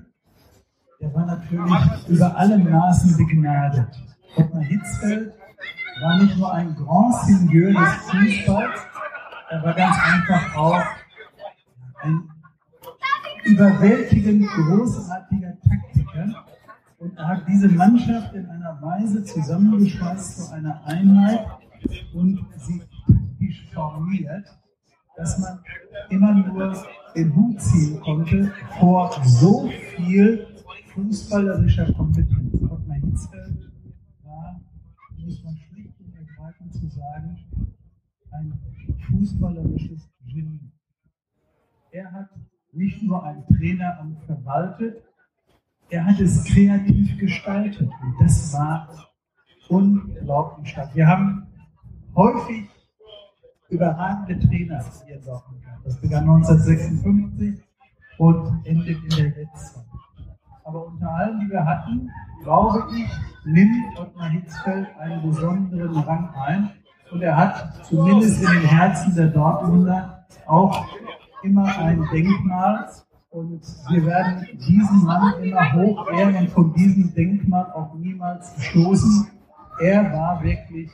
der 1.00 1.14
war 1.14 1.26
natürlich 1.26 2.08
über 2.08 2.36
alle 2.36 2.58
Maßen 2.58 3.16
begnadet. 3.16 3.88
Ottmar 4.36 4.62
Hitzfeld 4.62 5.34
war 6.00 6.22
nicht 6.22 6.36
nur 6.36 6.52
ein 6.52 6.74
Grand 6.74 7.14
Seigneur 7.14 7.72
des 7.72 7.94
Fußballs, 8.10 8.80
er 9.50 9.62
war 9.62 9.74
ganz 9.74 9.96
einfach 9.98 10.56
auch 10.56 10.82
ein 12.02 12.28
überwältigend 13.44 14.48
großartiger 14.48 15.56
Taktiker. 15.60 16.44
Und 16.98 17.16
er 17.16 17.28
hat 17.28 17.42
diese 17.46 17.68
Mannschaft 17.68 18.34
in 18.34 18.46
einer 18.46 18.80
Weise 18.82 19.22
zusammengeschweißt 19.22 20.46
zu 20.46 20.52
einer 20.52 20.82
Einheit 20.84 21.46
und 22.14 22.44
sie 22.56 22.82
taktisch 23.06 23.70
formiert, 23.72 24.46
dass 25.16 25.38
man 25.38 25.60
immer 26.08 26.32
nur 26.32 26.74
den 27.16 27.34
Hut 27.34 27.60
ziehen 27.60 28.00
konnte 28.00 28.52
vor 28.78 29.10
so 29.24 29.68
viel 29.96 30.46
fußballerischer 30.94 31.92
Kompetenz. 31.94 32.54
Ottmar 32.62 32.96
Hitzfeld 32.96 33.72
war, 34.22 34.60
muss 35.18 35.42
man 35.42 35.56
schlicht 35.56 35.98
und 36.00 36.14
ergreifend 36.14 36.74
zu 36.74 36.86
sagen, 36.88 37.38
ein 38.32 38.52
fußballerisches 39.08 40.10
Genie. 40.26 40.70
Er 41.90 42.12
hat 42.12 42.28
nicht 42.72 43.02
nur 43.02 43.24
ein 43.24 43.44
Traineramt 43.46 44.22
verwaltet, 44.24 45.02
er 45.88 46.04
hat 46.04 46.20
es 46.20 46.44
kreativ 46.44 47.16
gestaltet. 47.18 47.88
Und 48.02 48.14
das 48.20 48.52
war 48.52 48.88
unglaublich 49.68 50.68
stark. 50.68 50.94
Wir 50.94 51.06
haben 51.06 51.46
häufig 52.14 52.68
überragende 53.68 54.38
Trainer 54.46 54.84
hier 55.06 55.16
in 55.16 55.24
Dortmund. 55.24 55.62
Das 55.84 56.00
begann 56.00 56.28
1956 56.28 57.62
und 58.18 58.66
endet 58.66 59.02
in 59.02 59.08
der 59.10 59.42
Jetztzeit. 59.42 59.84
Aber 60.64 60.86
unter 60.86 61.08
allen, 61.08 61.40
die 61.40 61.50
wir 61.50 61.64
hatten, 61.64 62.10
glaube 62.42 62.88
ich, 62.96 63.08
nimmt 63.44 63.98
Ottmar 63.98 64.30
Hitzfeld 64.30 64.88
einen 64.98 65.22
besonderen 65.22 65.96
Rang 65.96 66.30
ein. 66.34 66.70
Und 67.12 67.22
er 67.22 67.36
hat 67.36 67.84
zumindest 67.84 68.42
in 68.42 68.50
den 68.50 68.68
Herzen 68.68 69.14
der 69.14 69.28
Dortmunder 69.28 70.26
auch 70.46 70.84
immer 71.44 71.66
ein 71.78 72.04
Denkmal. 72.12 72.90
Und 73.30 73.62
wir 73.90 74.06
werden 74.06 74.46
diesen 74.66 75.04
Mann 75.04 75.40
immer 75.42 75.72
hoch 75.74 76.10
ehren 76.10 76.36
und 76.36 76.50
von 76.50 76.72
diesem 76.72 77.14
Denkmal 77.14 77.70
auch 77.72 77.94
niemals 77.94 78.52
stoßen. 78.64 79.30
Er 79.80 80.12
war 80.12 80.42
wirklich 80.42 80.90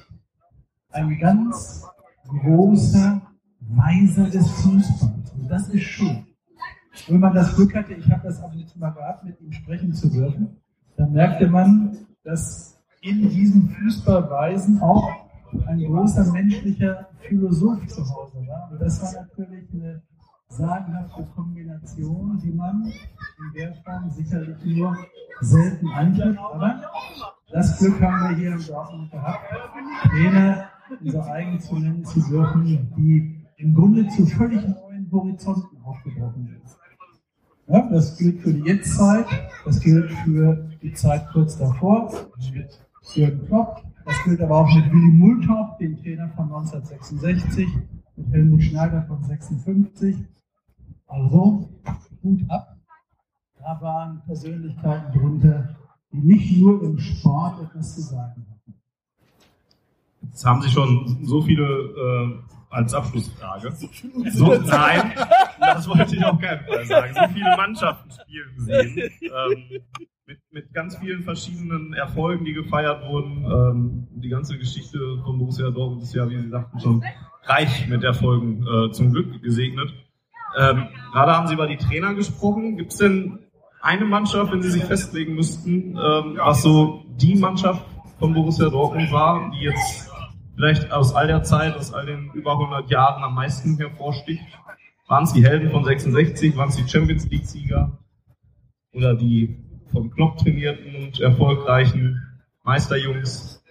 ein 0.90 1.18
ganz 1.18 1.86
großer 2.28 3.22
Weiser 3.60 4.30
des 4.30 4.48
Fußballs. 4.50 5.32
Und 5.32 5.48
das 5.48 5.68
ist 5.68 5.82
schön. 5.82 6.26
Wenn 7.08 7.20
man 7.20 7.34
das 7.34 7.54
Glück 7.54 7.74
hatte, 7.74 7.94
ich 7.94 8.10
habe 8.10 8.22
das 8.24 8.38
und 8.40 8.68
zu 8.68 8.78
mal 8.78 8.90
gehabt, 8.90 9.24
mit 9.24 9.40
ihm 9.40 9.52
sprechen 9.52 9.92
zu 9.92 10.10
dürfen, 10.10 10.56
dann 10.96 11.12
merkte 11.12 11.48
man, 11.48 11.96
dass 12.22 12.78
in 13.00 13.28
diesen 13.28 13.70
Fußballweisen 13.70 14.80
auch 14.80 15.10
ein 15.66 15.78
großer 15.80 16.32
menschlicher 16.32 17.08
Philosoph 17.20 17.86
zu 17.86 18.02
Hause 18.02 18.46
war. 18.46 18.70
Und 18.70 18.80
das 18.80 19.02
war 19.02 19.22
natürlich 19.22 19.68
eine 19.72 20.02
sagenhafte 20.48 21.24
Kombination, 21.34 22.38
die 22.42 22.52
man 22.52 22.84
in 22.84 23.52
der 23.54 23.74
Form 23.82 24.10
sicherlich 24.10 24.56
nur 24.64 24.96
selten 25.40 25.88
antrifft. 25.88 26.38
Aber 26.38 26.82
das 27.50 27.78
Glück 27.78 28.00
haben 28.00 28.30
wir 28.30 28.36
hier 28.36 28.52
in 28.52 28.66
Dortmund 28.66 29.10
gehabt, 29.10 29.40
Trainer 30.04 30.68
unser 31.00 31.26
eigen 31.32 31.60
zu 31.60 31.78
nennen 31.78 32.04
zu 32.04 32.20
dürfen, 32.20 32.64
die 32.96 33.40
im 33.56 33.74
Grunde 33.74 34.08
zu 34.08 34.26
völlig 34.26 34.62
neuen 34.62 35.10
Horizonten 35.10 35.80
aufgebrochen 35.82 36.46
sind. 36.46 36.62
Ja, 37.68 37.88
das 37.88 38.18
gilt 38.18 38.40
für 38.40 38.52
die 38.52 38.68
Jetztzeit, 38.68 39.26
das 39.64 39.80
gilt 39.80 40.10
für 40.10 40.68
die 40.82 40.92
Zeit 40.92 41.28
kurz 41.32 41.56
davor 41.56 42.12
mit 42.52 42.80
Jürgen 43.14 43.46
Klopp, 43.46 43.82
das 44.04 44.16
gilt 44.24 44.40
aber 44.40 44.58
auch 44.58 44.74
mit 44.74 44.92
Willy 44.92 45.12
Multop, 45.12 45.78
dem 45.78 45.96
Trainer 45.96 46.28
von 46.30 46.46
1966, 46.46 47.68
mit 48.16 48.32
Helmut 48.32 48.62
Schneider 48.62 49.02
von 49.02 49.22
56. 49.22 50.16
Also, 51.06 51.68
gut 52.20 52.40
ab. 52.48 52.76
Da 53.58 53.78
waren 53.80 54.22
Persönlichkeiten 54.26 55.18
drunter, 55.18 55.76
die 56.12 56.18
nicht 56.18 56.60
nur 56.60 56.82
im 56.82 56.98
Sport 56.98 57.62
etwas 57.62 57.94
zu 57.94 58.00
sagen 58.00 58.44
hatten. 58.50 58.51
Jetzt 60.32 60.46
haben 60.46 60.62
Sie 60.62 60.70
schon 60.70 61.18
so 61.24 61.42
viele 61.42 61.62
äh, 61.62 62.54
als 62.70 62.94
Abschlussfrage. 62.94 63.70
So, 64.30 64.54
nein, 64.66 65.12
das 65.60 65.86
wollte 65.86 66.16
ich 66.16 66.24
auf 66.24 66.40
keinen 66.40 66.64
Fall 66.64 66.86
sagen. 66.86 67.14
So 67.14 67.34
viele 67.34 67.56
Mannschaften 67.56 68.10
spielen 68.10 68.54
gesehen. 68.56 69.10
Ähm, 69.20 69.82
mit, 70.24 70.38
mit 70.50 70.72
ganz 70.72 70.96
vielen 70.96 71.22
verschiedenen 71.22 71.92
Erfolgen, 71.92 72.46
die 72.46 72.54
gefeiert 72.54 73.06
wurden. 73.06 73.44
Ähm, 73.44 74.08
die 74.22 74.30
ganze 74.30 74.56
Geschichte 74.56 74.98
von 75.22 75.38
Borussia 75.38 75.70
Dortmund 75.70 76.02
ist 76.02 76.14
ja, 76.14 76.28
wie 76.30 76.40
Sie 76.40 76.48
sagten, 76.48 76.80
schon 76.80 77.04
reich 77.42 77.86
mit 77.88 78.02
Erfolgen 78.02 78.66
äh, 78.66 78.90
zum 78.92 79.12
Glück 79.12 79.42
gesegnet. 79.42 79.92
Ähm, 80.58 80.88
gerade 81.12 81.32
haben 81.32 81.46
Sie 81.46 81.54
über 81.54 81.66
die 81.66 81.76
Trainer 81.76 82.14
gesprochen. 82.14 82.78
Gibt 82.78 82.92
es 82.92 82.98
denn 82.98 83.40
eine 83.82 84.06
Mannschaft, 84.06 84.50
wenn 84.50 84.62
Sie 84.62 84.70
sich 84.70 84.84
festlegen 84.84 85.34
müssten, 85.34 85.98
ähm, 85.98 86.38
was 86.38 86.62
so 86.62 87.04
die 87.16 87.34
Mannschaft 87.34 87.84
von 88.18 88.32
Borussia 88.32 88.70
Dortmund 88.70 89.12
war, 89.12 89.50
die 89.50 89.64
jetzt 89.64 90.01
vielleicht 90.54 90.92
aus 90.92 91.14
all 91.14 91.26
der 91.26 91.42
Zeit, 91.42 91.76
aus 91.76 91.92
all 91.92 92.06
den 92.06 92.30
über 92.32 92.52
100 92.52 92.90
Jahren 92.90 93.22
am 93.22 93.34
meisten 93.34 93.76
hervorsticht? 93.76 94.44
Waren 95.08 95.24
es 95.24 95.32
die 95.32 95.44
Helden 95.44 95.70
von 95.70 95.84
66? 95.84 96.56
Waren 96.56 96.68
es 96.68 96.76
die 96.76 96.88
Champions 96.88 97.28
League-Sieger? 97.28 97.98
Oder 98.94 99.14
die 99.14 99.58
vom 99.90 100.10
Klopp 100.10 100.38
trainierten 100.38 100.94
und 100.96 101.20
erfolgreichen 101.20 102.22
Meisterjungs? 102.64 103.62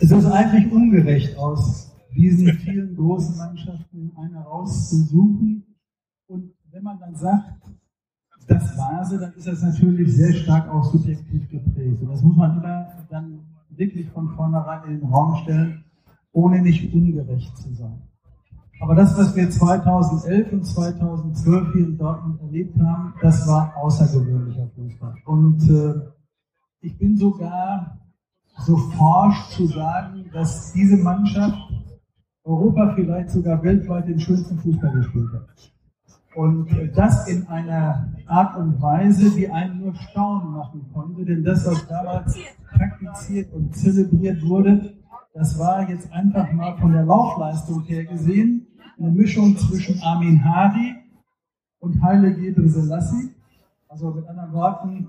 Es 0.00 0.10
ist 0.10 0.26
eigentlich 0.26 0.72
ungerecht, 0.72 1.38
aus 1.38 1.92
diesen 2.14 2.52
vielen 2.54 2.96
großen 2.96 3.36
Mannschaften 3.36 4.12
eine 4.16 4.38
rauszusuchen. 4.40 5.64
Und 6.26 6.54
wenn 6.72 6.82
man 6.82 6.98
dann 6.98 7.14
sagt, 7.14 7.62
das 8.48 8.76
war 8.76 9.04
sie, 9.04 9.18
dann 9.18 9.32
ist 9.34 9.46
das 9.46 9.62
natürlich 9.62 10.12
sehr 10.12 10.32
stark 10.32 10.68
auch 10.68 10.84
subjektiv 10.84 11.48
geprägt. 11.48 12.02
Und 12.02 12.08
das 12.08 12.22
muss 12.22 12.36
man 12.36 12.58
immer 12.58 13.06
dann 13.08 13.51
wirklich 13.82 14.08
von 14.10 14.28
vornherein 14.30 14.84
in 14.84 15.00
den 15.00 15.08
Raum 15.08 15.36
stellen, 15.42 15.84
ohne 16.32 16.62
nicht 16.62 16.94
ungerecht 16.94 17.56
zu 17.56 17.74
sein. 17.74 18.02
Aber 18.80 18.94
das, 18.94 19.16
was 19.16 19.34
wir 19.36 19.48
2011 19.48 20.52
und 20.52 20.64
2012 20.64 21.72
hier 21.72 21.86
in 21.86 21.98
Dortmund 21.98 22.40
erlebt 22.40 22.76
haben, 22.80 23.14
das 23.20 23.46
war 23.46 23.76
außergewöhnlicher 23.76 24.68
Fußball. 24.74 25.14
Und 25.24 25.68
äh, 25.70 25.94
ich 26.80 26.98
bin 26.98 27.16
sogar 27.16 27.98
so 28.58 28.76
forsch 28.76 29.50
zu 29.50 29.66
sagen, 29.66 30.24
dass 30.32 30.72
diese 30.72 30.96
Mannschaft 30.96 31.58
Europa 32.44 32.92
vielleicht 32.96 33.30
sogar 33.30 33.62
weltweit 33.62 34.08
den 34.08 34.18
schönsten 34.18 34.58
Fußball 34.58 34.92
gespielt 34.92 35.30
hat. 35.32 35.72
Und 36.34 36.68
das 36.94 37.28
in 37.28 37.46
einer 37.48 38.08
Art 38.26 38.56
und 38.56 38.80
Weise, 38.80 39.30
die 39.30 39.50
einen 39.50 39.80
nur 39.80 39.94
staunen 39.94 40.52
machen 40.52 40.90
konnte, 40.92 41.24
denn 41.24 41.44
das, 41.44 41.66
was 41.66 41.86
damals 41.86 42.38
praktiziert 42.70 43.52
und 43.52 43.76
zelebriert 43.76 44.42
wurde, 44.42 44.94
das 45.34 45.58
war 45.58 45.88
jetzt 45.88 46.10
einfach 46.12 46.50
mal 46.52 46.76
von 46.78 46.92
der 46.92 47.04
Laufleistung 47.04 47.82
her 47.82 48.04
gesehen 48.04 48.66
eine 48.98 49.10
Mischung 49.10 49.56
zwischen 49.56 50.00
Armin 50.02 50.44
Hari 50.44 50.94
und 51.80 52.00
Haile 52.02 52.34
Gebre 52.34 52.68
Selassie. 52.68 53.34
Also 53.88 54.10
mit 54.12 54.26
anderen 54.28 54.52
Worten, 54.52 55.08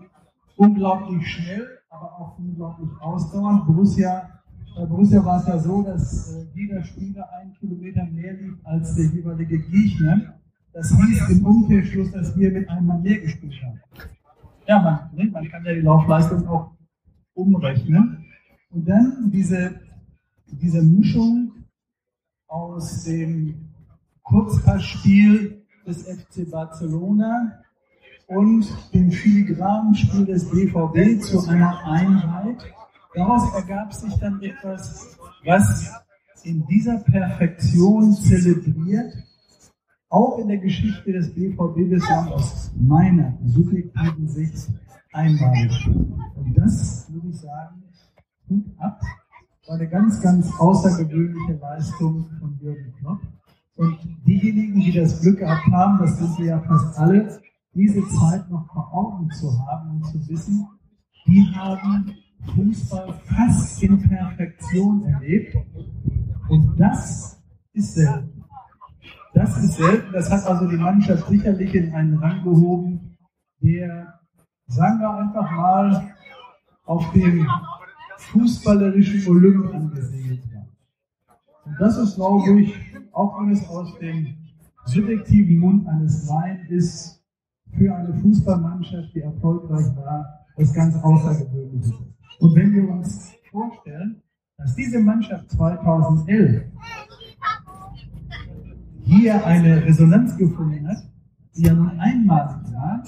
unglaublich 0.58 1.26
schnell, 1.28 1.68
aber 1.90 2.20
auch 2.20 2.38
unglaublich 2.38 2.90
ausdauernd. 3.00 3.66
Borussia, 3.66 4.30
bei 4.76 4.86
Borussia 4.86 5.24
war 5.24 5.40
es 5.40 5.48
ja 5.48 5.60
so, 5.60 5.84
dass 5.84 6.34
äh, 6.34 6.46
jeder 6.54 6.84
Spieler 6.84 7.30
einen 7.40 7.54
Kilometer 7.54 8.04
mehr 8.06 8.34
lief 8.34 8.56
als 8.64 8.96
der 8.96 9.06
jeweilige 9.06 9.60
Gegner. 9.60 10.40
Das 10.74 10.90
hieß 10.90 11.30
im 11.30 11.46
Umkehrschluss, 11.46 12.12
dass 12.12 12.36
wir 12.36 12.52
mit 12.52 12.68
einem 12.68 12.88
Mann 12.88 13.04
mehr 13.04 13.20
gespielt 13.20 13.54
haben. 13.64 13.80
Ja, 14.68 14.80
man, 14.82 15.10
ne, 15.16 15.30
man 15.32 15.48
kann 15.50 15.64
ja 15.66 15.74
die 15.74 15.82
Laufleistung 15.82 16.48
auch 16.48 16.72
umrechnen. 17.36 18.26
Und 18.72 18.88
dann 18.90 19.30
diese, 19.32 19.80
diese 20.48 20.82
Mischung 20.82 21.52
aus 22.48 23.04
dem 23.04 23.70
Kurzpassspiel 24.24 25.64
des 25.86 26.04
FC 26.04 26.50
Barcelona 26.50 27.60
und 28.28 28.66
dem 28.94 29.12
filigranen 29.12 29.94
Spiel 29.94 30.26
des 30.26 30.50
BVB 30.50 31.22
zu 31.22 31.48
einer 31.48 31.86
Einheit. 31.86 32.64
Daraus 33.14 33.54
ergab 33.54 33.94
sich 33.94 34.14
dann 34.16 34.42
etwas, 34.42 35.18
was 35.46 35.92
in 36.44 36.66
dieser 36.66 36.98
Perfektion 37.00 38.14
zelebriert, 38.14 39.14
auch 40.14 40.38
in 40.38 40.48
der 40.48 40.60
Geschichte 40.60 41.12
des 41.12 41.34
BVB 41.34 41.90
bislang 41.90 42.28
aus 42.28 42.72
meiner 42.76 43.36
subjektiven 43.46 44.28
Sicht 44.28 44.70
einmalig. 45.12 45.88
Und 45.88 46.54
das, 46.56 47.12
würde 47.12 47.30
ich 47.30 47.40
sagen, 47.40 47.84
Hut 48.48 48.66
ab, 48.78 49.02
war 49.66 49.76
eine 49.76 49.90
ganz, 49.90 50.22
ganz 50.22 50.52
außergewöhnliche 50.60 51.54
Leistung 51.54 52.26
von 52.40 52.60
Jürgen 52.62 52.94
Klopp. 53.00 53.22
Und 53.76 53.98
diejenigen, 54.28 54.82
die 54.82 54.92
das 54.92 55.20
Glück 55.20 55.40
gehabt 55.40 55.66
haben, 55.72 55.98
das 55.98 56.20
sind 56.20 56.38
wir 56.38 56.46
ja 56.46 56.60
fast 56.62 56.96
alle, 57.00 57.40
diese 57.74 58.08
Zeit 58.10 58.48
noch 58.52 58.72
vor 58.72 58.94
Augen 58.94 59.32
zu 59.32 59.52
haben 59.66 59.96
und 59.96 60.06
zu 60.06 60.30
wissen, 60.30 60.68
die 61.26 61.44
haben 61.56 62.14
Fußball 62.54 63.20
fast 63.26 63.82
in 63.82 64.00
Perfektion 64.00 65.06
erlebt. 65.06 65.58
Und 66.50 66.80
das 66.80 67.42
ist 67.74 67.96
selten. 67.96 68.33
Das 69.34 69.58
ist 69.58 69.74
selten. 69.74 70.12
Das 70.14 70.30
hat 70.30 70.46
also 70.46 70.68
die 70.68 70.78
Mannschaft 70.78 71.28
sicherlich 71.28 71.74
in 71.74 71.94
einen 71.94 72.18
Rang 72.18 72.44
gehoben, 72.44 73.18
der, 73.62 74.20
sagen 74.68 75.00
wir 75.00 75.10
einfach 75.10 75.52
mal, 75.52 76.14
auf 76.86 77.12
dem 77.14 77.48
fußballerischen 78.18 79.28
Olymp 79.28 79.74
angesiedelt 79.74 80.44
war. 80.54 80.68
Und 81.66 81.76
das 81.80 81.98
ist, 81.98 82.16
glaube 82.16 82.62
ich, 82.62 82.76
auch 83.12 83.40
wenn 83.40 83.52
es 83.52 83.68
aus 83.68 83.98
dem 84.00 84.36
subjektiven 84.86 85.58
Mund 85.58 85.88
eines 85.88 86.28
Laien 86.28 86.68
ist, 86.68 87.24
für 87.78 87.96
eine 87.96 88.14
Fußballmannschaft, 88.14 89.16
die 89.16 89.22
erfolgreich 89.22 89.96
war, 89.96 90.46
was 90.56 90.74
ganz 90.74 90.96
Außergewöhnliches. 91.04 91.94
Und 92.40 92.56
wenn 92.56 92.74
wir 92.74 92.88
uns 92.90 93.34
vorstellen, 93.50 94.22
dass 94.58 94.76
diese 94.76 95.00
Mannschaft 95.00 95.50
2011 95.52 96.66
hier 99.04 99.46
eine 99.46 99.84
Resonanz 99.84 100.38
gefunden 100.38 100.88
hat, 100.88 101.04
die 101.56 101.64
ja 101.64 101.74
nun 101.74 102.00
einmalig 102.00 102.74
war, 102.74 103.04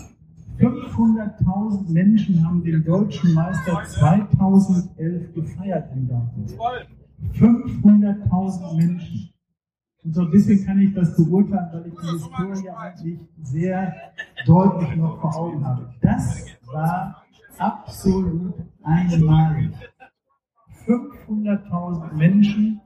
500.000 0.60 1.92
Menschen 1.92 2.46
haben 2.46 2.64
den 2.64 2.84
deutschen 2.84 3.34
Meister 3.34 3.84
2011 3.84 5.34
gefeiert 5.34 5.92
in 5.94 6.08
Dortmund. 6.08 6.56
500.000 7.34 8.78
Menschen. 8.78 9.30
Und 10.04 10.14
so 10.14 10.22
ein 10.22 10.32
bisschen 10.32 10.66
kann 10.66 10.80
ich 10.80 10.94
das 10.94 11.16
beurteilen, 11.16 11.68
weil 11.74 11.88
ich 11.88 11.94
die 11.96 12.12
Historie 12.12 12.70
eigentlich 12.70 13.20
sehr 13.42 13.94
deutlich 14.46 14.96
noch 14.96 15.20
vor 15.20 15.36
Augen 15.36 15.66
habe. 15.66 15.94
Das 16.02 16.46
war 16.72 17.24
absolut 17.58 18.54
einmalig. 18.84 19.72
500.000 20.86 22.14
Menschen 22.14 22.80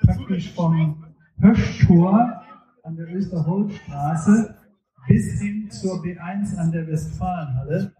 praktisch 0.00 0.52
vom 0.54 1.04
Höschtor 1.38 2.41
an 2.82 2.96
der 2.96 3.14
Österholzstraße 3.14 4.54
bis 5.06 5.40
hin 5.40 5.70
zur 5.70 6.02
B1 6.02 6.56
an 6.56 6.72
der 6.72 6.86
Westfalenhalle. 6.86 7.92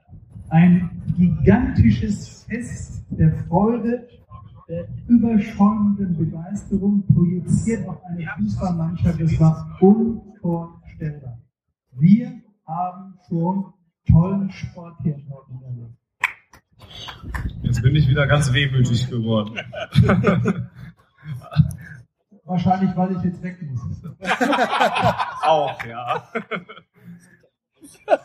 Ein 0.49 1.03
gigantisches 1.17 2.45
Fest 2.45 3.05
der 3.11 3.33
Freude 3.45 4.09
der 4.69 4.89
überschäumenden 5.07 6.17
Begeisterung 6.17 7.05
projiziert 7.07 7.87
auf 7.89 8.05
eine 8.05 8.27
Fußballmannschaft. 8.39 9.21
Das 9.21 9.41
war 9.41 9.77
unvorstellbar. 9.81 11.39
Wir 11.93 12.41
haben 12.67 13.15
schon 13.29 13.73
tollen 14.11 14.51
Sport 14.51 14.97
hier 15.03 15.15
in 15.15 15.27
erlebt. 15.63 15.95
Jetzt 17.63 17.83
bin 17.83 17.95
ich 17.95 18.09
wieder 18.09 18.27
ganz 18.27 18.53
wehmütig 18.53 19.09
geworden. 19.09 19.59
Wahrscheinlich, 22.53 22.95
weil 22.95 23.17
ich 23.17 23.23
jetzt 23.23 23.43
weg 23.43 23.57
muss. 23.63 23.81
auch, 25.43 25.83
ja. 25.85 26.23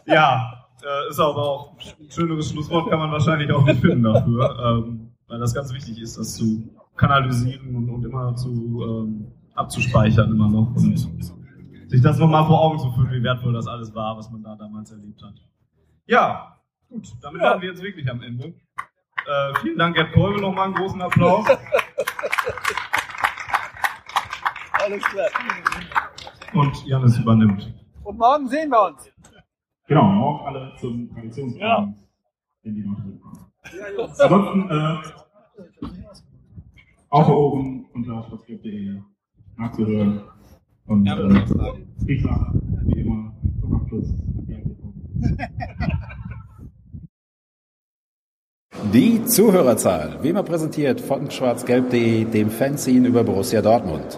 ja, 0.06 0.66
äh, 0.84 1.10
ist 1.10 1.18
aber 1.18 1.41
auch 1.41 1.78
ein 1.98 2.12
schöneres 2.12 2.49
Schlusswort, 2.52 2.90
kann 2.90 2.99
man 2.99 3.10
wahrscheinlich 3.10 3.49
auch 3.54 3.64
nicht 3.64 3.80
finden 3.80 4.04
dafür. 4.04 4.84
Ähm, 4.84 5.14
weil 5.28 5.40
das 5.40 5.54
ganz 5.54 5.74
wichtig 5.74 6.02
ist, 6.02 6.18
das 6.18 6.36
zu 6.36 6.70
kanalisieren 6.98 7.74
und, 7.74 7.90
und 7.90 8.04
immer 8.04 8.36
zu 8.36 8.84
ähm, 8.84 9.32
abzuspeichern 9.56 10.30
immer 10.30 10.49
noch 10.49 10.76
und 10.76 10.98
sich 11.88 12.02
das 12.02 12.20
nochmal 12.20 12.45
vor 12.45 12.62
Augen 12.62 12.80
zu 12.80 12.91
führen, 12.91 13.12
wie 13.12 13.24
wertvoll 13.24 13.54
das 13.54 13.68
alles 13.68 13.95
war, 13.95 14.18
was 14.18 14.30
man 14.30 14.44
da 14.44 14.58
damals 14.58 14.91
erlebt 14.91 15.24
hat. 15.24 15.36
Ja, 16.06 16.58
gut, 16.90 17.08
damit 17.22 17.41
ja. 17.41 17.52
waren 17.52 17.62
wir 17.62 17.70
jetzt 17.70 17.82
wirklich 17.82 18.12
am 18.12 18.22
Ende. 18.22 18.48
Äh, 18.48 19.60
vielen 19.62 19.78
Dank, 19.78 19.95
Gerd 19.95 20.12
Kolbe, 20.12 20.41
nochmal 20.41 20.66
einen 20.66 20.76
großen 20.76 21.02
Applaus. 21.02 21.48
Alles 24.88 25.03
klar. 25.03 25.27
Und 26.53 26.85
Janis 26.85 27.18
übernimmt. 27.19 27.73
Und 28.05 28.18
morgen 28.18 28.47
sehen 28.47 28.69
wir 28.69 28.85
uns. 28.88 29.11
Genau, 29.85 30.03
morgen 30.03 30.45
alle 30.45 30.72
zum 30.80 31.14
Traditionsabend 31.14 31.59
ja. 31.59 31.95
in 32.64 32.76
die 32.76 32.88
Nacht 32.88 33.01
Ansonsten 34.18 34.69
äh, 34.69 34.97
auf 37.09 37.27
Ohren 37.27 37.85
unter 37.93 38.23
sportclub.de 38.23 39.01
nachzuhören. 39.57 40.22
Und 40.85 41.05
äh, 41.05 41.43
ich 42.07 42.23
sag, 42.23 42.53
wie 42.85 43.01
immer, 43.01 43.34
zum 43.59 43.76
Abschluss. 43.76 44.07
Die 48.93 49.26
Zuhörerzahl, 49.26 50.23
wie 50.23 50.30
immer 50.30 50.43
präsentiert 50.43 51.01
von 51.01 51.30
schwarzgelb.de, 51.30 52.23
dem 52.23 52.49
Fanzine 52.49 53.09
über 53.09 53.26
Borussia 53.26 53.61
Dortmund. 53.61 54.18